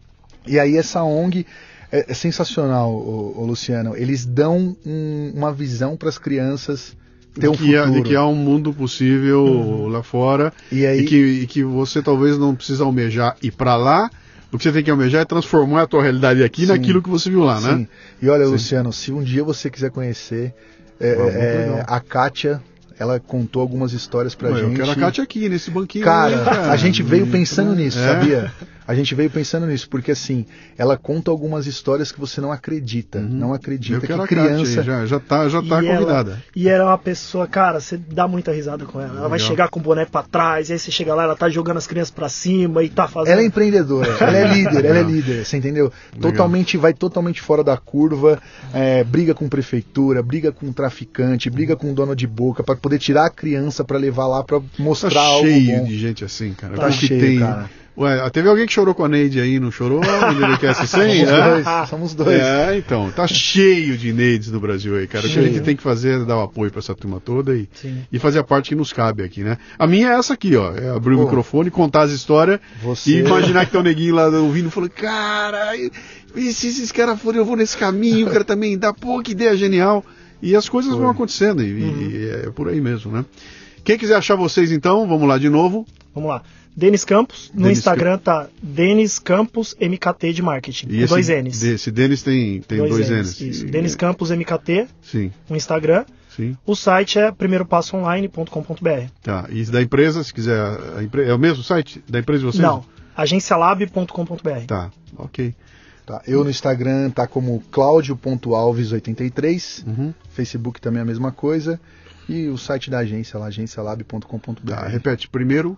E 0.45 0.59
aí 0.59 0.77
essa 0.77 1.03
ONG 1.03 1.45
é, 1.91 2.05
é 2.09 2.13
sensacional, 2.13 2.91
ô, 2.91 3.33
ô, 3.41 3.45
Luciano. 3.45 3.95
Eles 3.95 4.25
dão 4.25 4.75
um- 4.85 5.31
uma 5.35 5.51
visão 5.53 5.95
para 5.97 6.09
as 6.09 6.17
crianças 6.17 6.95
ter 7.39 7.49
um 7.49 7.53
que 7.53 7.75
há, 7.75 7.83
futuro. 7.85 8.03
de 8.03 8.09
que 8.09 8.15
há 8.15 8.25
um 8.25 8.35
mundo 8.35 8.73
possível 8.73 9.87
lá 9.87 10.03
fora 10.03 10.53
E 10.71 10.85
aí 10.85 11.01
e, 11.01 11.05
que, 11.05 11.15
e 11.15 11.47
que 11.47 11.63
você 11.63 12.01
talvez 12.01 12.37
não 12.37 12.55
precisa 12.55 12.83
almejar 12.83 13.35
ir 13.41 13.51
pra 13.51 13.75
lá. 13.75 14.09
O 14.51 14.57
que 14.57 14.63
você 14.63 14.71
tem 14.71 14.83
que 14.83 14.89
almejar 14.89 15.21
é 15.21 15.25
transformar 15.25 15.81
a 15.83 15.87
tua 15.87 16.01
realidade 16.01 16.43
aqui 16.43 16.61
Sim. 16.61 16.67
naquilo 16.67 17.01
que 17.01 17.09
você 17.09 17.29
viu 17.29 17.41
lá, 17.43 17.59
né? 17.59 17.75
Sim. 17.75 17.87
E 18.21 18.29
olha, 18.29 18.45
Sim. 18.45 18.51
Luciano, 18.51 18.93
se 18.93 19.11
um 19.11 19.21
dia 19.21 19.43
você 19.43 19.69
quiser 19.69 19.91
conhecer, 19.91 20.53
é, 20.99 21.09
é, 21.09 21.83
a 21.85 21.99
Kátia, 21.99 22.61
ela 22.97 23.19
contou 23.19 23.61
algumas 23.61 23.91
histórias 23.91 24.33
pra 24.35 24.49
Ué, 24.49 24.55
gente. 24.61 24.71
Eu 24.71 24.85
quero 24.85 24.91
a 24.91 24.95
Kátia 24.95 25.23
aqui, 25.23 25.49
nesse 25.49 25.69
banquinho. 25.69 26.05
Cara, 26.05 26.39
aí, 26.39 26.45
cara. 26.45 26.71
a 26.71 26.77
gente 26.77 27.03
veio 27.03 27.27
pensando 27.27 27.71
Hum, 27.71 27.75
nisso, 27.75 27.99
é. 27.99 28.07
sabia? 28.07 28.51
A 28.87 28.95
gente 28.95 29.13
veio 29.13 29.29
pensando 29.29 29.67
nisso, 29.67 29.89
porque 29.89 30.11
assim, 30.11 30.45
ela 30.77 30.95
conta 30.95 31.29
algumas 31.29 31.67
histórias 31.67 32.09
que 32.09 32.19
você 32.19 32.39
não 32.39 32.53
acredita. 32.53 33.19
Uhum. 33.19 33.27
Não 33.27 33.53
acredita 33.53 33.99
que 33.99 34.27
criança. 34.27 34.81
já, 34.81 35.05
já 35.05 35.19
tá, 35.19 35.49
já 35.49 35.61
tá 35.61 35.83
e 35.83 35.87
convidada. 35.87 36.31
Ela, 36.31 36.43
e 36.55 36.69
ela 36.69 36.83
é 36.83 36.87
uma 36.87 36.97
pessoa, 36.97 37.45
cara, 37.45 37.81
você 37.81 37.97
dá 37.97 38.29
muita 38.29 38.53
risada 38.53 38.85
com 38.85 38.99
ela. 38.99 39.09
Ela 39.09 39.15
Legal. 39.15 39.29
vai 39.29 39.39
chegar 39.39 39.67
com 39.67 39.81
o 39.81 39.83
boné 39.83 40.05
pra 40.05 40.23
trás, 40.23 40.71
aí 40.71 40.79
você 40.79 40.89
chega 40.89 41.13
lá, 41.13 41.23
ela 41.23 41.35
tá 41.35 41.49
jogando 41.49 41.75
as 41.75 41.85
crianças 41.85 42.11
pra 42.11 42.29
cima 42.29 42.81
e 42.81 42.89
tá 42.89 43.09
fazendo. 43.09 43.33
Ela 43.33 43.41
é 43.41 43.45
empreendedora, 43.45 44.09
ela 44.23 44.37
é 44.37 44.53
líder, 44.53 44.85
ela 44.85 44.99
é 44.99 45.03
líder, 45.03 45.45
você 45.45 45.57
entendeu? 45.57 45.91
Legal. 46.13 46.31
Totalmente, 46.31 46.77
vai 46.77 46.93
totalmente 46.93 47.41
fora 47.41 47.65
da 47.65 47.75
curva, 47.75 48.41
é, 48.73 49.03
briga 49.03 49.33
com 49.33 49.49
prefeitura, 49.49 50.23
briga 50.23 50.49
com 50.53 50.71
traficante, 50.71 51.49
briga 51.49 51.75
com 51.75 51.93
dono 51.93 52.15
de 52.15 52.25
boca, 52.25 52.63
para 52.63 52.77
poder 52.77 52.99
tirar 52.99 53.25
a 53.25 53.29
criança 53.29 53.83
para 53.83 53.97
levar 53.97 54.27
lá 54.27 54.43
para 54.45 54.61
mostrar 54.79 55.11
tá 55.11 55.21
algo 55.21 55.45
cheio 55.45 55.79
bom. 55.79 55.83
de 55.83 55.99
gente 55.99 56.23
assim, 56.23 56.53
cara. 56.53 56.75
Tá 56.75 56.89
cheio, 56.89 57.19
tem, 57.19 57.39
cara. 57.39 57.69
Ué, 57.97 58.29
teve 58.29 58.47
alguém 58.47 58.67
que 58.67 58.73
chorou 58.73 58.93
com 58.93 59.03
a 59.03 59.09
Neide 59.09 59.39
aí, 59.39 59.59
não 59.59 59.71
chorou? 59.71 60.01
Somos, 60.85 61.39
é? 61.39 61.49
dois, 61.49 61.89
somos 61.89 62.13
dois. 62.13 62.39
É, 62.39 62.77
então, 62.77 63.09
tá 63.09 63.25
cheio 63.25 63.97
de 63.97 64.13
Neides 64.13 64.51
no 64.51 64.59
Brasil 64.59 64.95
aí, 64.95 65.07
cara. 65.07 65.27
Cheio. 65.27 65.39
O 65.39 65.43
que 65.43 65.49
a 65.49 65.53
gente 65.53 65.65
tem 65.65 65.75
que 65.75 65.81
fazer 65.81 66.21
é 66.21 66.25
dar 66.25 66.37
o 66.37 66.41
um 66.41 66.43
apoio 66.43 66.69
pra 66.69 66.79
essa 66.79 66.93
turma 66.93 67.19
toda 67.19 67.55
e, 67.55 67.67
e 68.11 68.19
fazer 68.19 68.37
a 68.37 68.43
parte 68.43 68.69
que 68.69 68.75
nos 68.75 68.93
cabe 68.93 69.23
aqui, 69.23 69.43
né? 69.43 69.57
A 69.79 69.87
minha 69.87 70.11
é 70.11 70.13
essa 70.13 70.35
aqui, 70.35 70.55
ó. 70.55 70.75
É 70.75 70.89
abrir 70.89 71.15
Pô, 71.15 71.21
o 71.21 71.25
microfone, 71.25 71.71
contar 71.71 72.03
as 72.03 72.11
histórias 72.11 72.59
você... 72.83 73.11
e 73.11 73.19
imaginar 73.19 73.65
que 73.65 73.71
tem 73.71 73.81
um 73.81 73.83
neguinho 73.83 74.13
lá 74.13 74.27
ouvindo 74.27 74.67
e 74.67 74.71
falando, 74.71 74.91
cara, 74.91 75.75
e 75.75 76.53
se 76.53 76.67
esses 76.67 76.91
caras 76.91 77.19
forem, 77.19 77.39
eu 77.39 77.45
vou 77.45 77.55
nesse 77.55 77.75
caminho, 77.75 78.27
o 78.27 78.31
cara 78.31 78.43
também 78.43 78.77
dá, 78.77 78.93
pô, 78.93 79.21
que 79.23 79.31
ideia 79.31 79.57
genial. 79.57 80.05
E 80.39 80.55
as 80.55 80.69
coisas 80.69 80.91
Foi. 80.91 81.01
vão 81.01 81.09
acontecendo, 81.09 81.63
e, 81.63 81.83
uhum. 81.83 82.11
e 82.11 82.29
é 82.45 82.51
por 82.51 82.69
aí 82.69 82.79
mesmo, 82.79 83.11
né? 83.11 83.25
Quem 83.83 83.97
quiser 83.97 84.17
achar 84.17 84.35
vocês 84.35 84.71
então, 84.71 85.07
vamos 85.07 85.27
lá 85.27 85.39
de 85.39 85.49
novo. 85.49 85.83
Vamos 86.13 86.29
lá. 86.29 86.43
Denis 86.77 87.03
Campos, 87.03 87.51
no 87.55 87.63
Denis 87.63 87.79
Instagram 87.79 88.19
tá 88.19 88.47
Denis 88.61 89.17
Campos 89.17 89.75
MKT 89.81 90.31
de 90.31 90.43
marketing. 90.43 90.85
E 90.91 91.01
esse, 91.01 91.07
dois 91.07 91.27
N's. 91.27 91.63
Esse 91.63 91.89
Denis 91.89 92.21
tem, 92.21 92.61
tem 92.61 92.77
dois, 92.77 92.91
dois 92.91 93.09
N's. 93.09 93.17
N's. 93.17 93.41
Isso. 93.41 93.65
E, 93.65 93.71
Denis 93.71 93.95
Campos 93.95 94.29
MKT 94.29 94.87
Sim. 95.01 95.31
no 95.49 95.55
Instagram. 95.55 96.05
Sim. 96.29 96.55
O 96.67 96.75
site 96.75 97.17
é 97.17 97.31
primeiropassoonline.com.br. 97.31 99.09
Tá. 99.23 99.47
E 99.49 99.65
da 99.65 99.81
empresa, 99.81 100.23
se 100.23 100.31
quiser. 100.31 100.77
É 101.25 101.33
o 101.33 101.39
mesmo 101.39 101.63
site 101.63 102.03
da 102.07 102.19
empresa 102.19 102.41
de 102.41 102.45
vocês? 102.45 102.61
Não. 102.61 102.85
agencialab.com.br. 103.15 104.65
Tá, 104.67 104.91
ok. 105.17 105.55
Tá. 106.05 106.21
Eu 106.27 106.43
no 106.43 106.51
Instagram 106.51 107.09
tá 107.09 107.25
como 107.25 107.59
claudio.alves83. 107.71 109.87
Uhum. 109.87 110.13
Facebook 110.29 110.79
também 110.79 110.99
é 110.99 111.01
a 111.01 111.05
mesma 111.05 111.31
coisa. 111.31 111.81
E 112.29 112.47
o 112.49 112.57
site 112.57 112.91
da 112.91 112.99
agência 112.99 113.39
lá, 113.39 113.47
agencialab.com.br. 113.47 114.61
Tá, 114.63 114.87
repete, 114.87 115.27
primeiro 115.27 115.75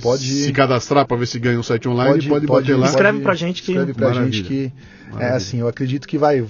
pode 0.00 0.24
se 0.24 0.52
cadastrar 0.52 1.06
para 1.06 1.16
ver 1.16 1.26
se 1.26 1.38
ganha 1.38 1.58
um 1.58 1.62
site 1.62 1.88
online, 1.88 2.12
pode, 2.12 2.28
pode, 2.28 2.46
pode 2.46 2.66
bater 2.66 2.78
lá. 2.78 2.86
Escreve 2.86 3.20
pra 3.20 3.34
gente 3.34 3.62
que. 3.62 3.72
Escreve 3.72 3.94
pra 3.94 4.08
Maravilha. 4.08 4.32
gente 4.32 4.46
que. 4.46 4.72
Maravilha. 5.10 5.26
É 5.26 5.36
assim, 5.36 5.60
eu 5.60 5.68
acredito 5.68 6.06
que 6.06 6.18
vai. 6.18 6.40
O 6.40 6.48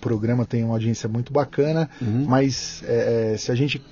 programa 0.00 0.46
tem 0.46 0.64
uma 0.64 0.72
audiência 0.72 1.06
muito 1.06 1.32
bacana, 1.32 1.90
uhum. 2.00 2.24
mas 2.26 2.82
é, 2.86 3.32
é 3.34 3.36
se 3.36 3.52
a 3.52 3.54
gente 3.54 3.82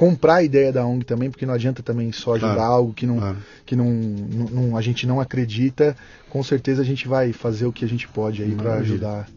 comprar 0.00 0.36
a 0.36 0.42
ideia 0.42 0.72
da 0.72 0.82
ONG 0.82 1.04
também, 1.04 1.30
porque 1.30 1.44
não 1.44 1.52
adianta 1.52 1.82
também 1.82 2.10
só 2.10 2.32
ajudar 2.32 2.54
claro, 2.54 2.72
algo 2.72 2.94
que, 2.94 3.04
não, 3.04 3.18
claro. 3.18 3.36
que 3.66 3.76
não, 3.76 3.90
não, 3.90 4.74
a 4.74 4.80
gente 4.80 5.06
não 5.06 5.20
acredita. 5.20 5.94
Com 6.30 6.42
certeza 6.42 6.80
a 6.80 6.84
gente 6.86 7.06
vai 7.06 7.34
fazer 7.34 7.66
o 7.66 7.72
que 7.72 7.84
a 7.84 7.88
gente 7.88 8.08
pode 8.08 8.42
aí 8.42 8.52
para 8.52 8.76
ajudar. 8.76 9.28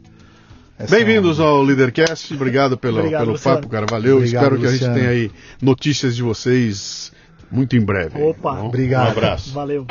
Bem-vindos 0.90 1.42
ao 1.42 1.62
Leadercast, 1.62 2.34
obrigado 2.34 2.78
pelo, 2.78 3.00
obrigado, 3.00 3.26
pelo 3.26 3.38
papo, 3.38 3.68
cara, 3.68 3.86
valeu. 3.90 4.20
Obrigado, 4.20 4.44
Espero 4.44 4.62
que 4.62 4.68
Luciano. 4.68 4.94
a 4.94 4.96
gente 4.96 5.02
tenha 5.02 5.14
aí 5.14 5.30
notícias 5.62 6.16
de 6.16 6.24
vocês 6.24 7.12
muito 7.52 7.76
em 7.76 7.82
breve. 7.82 8.22
Opa, 8.22 8.56
tá 8.56 8.64
obrigado. 8.64 9.08
Um 9.08 9.12
abraço. 9.12 9.52
Valeu. 9.52 9.86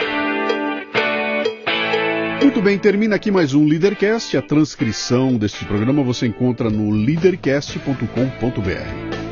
Muito 2.41 2.63
bem, 2.63 2.79
termina 2.79 3.17
aqui 3.17 3.31
mais 3.31 3.53
um 3.53 3.67
Leadercast. 3.67 4.39
A 4.39 4.43
transcrição 4.43 5.37
deste 5.37 5.67
programa 5.67 6.03
você 6.03 6.27
encontra 6.27 6.71
no 6.71 6.91
leadercast.com.br. 6.91 9.32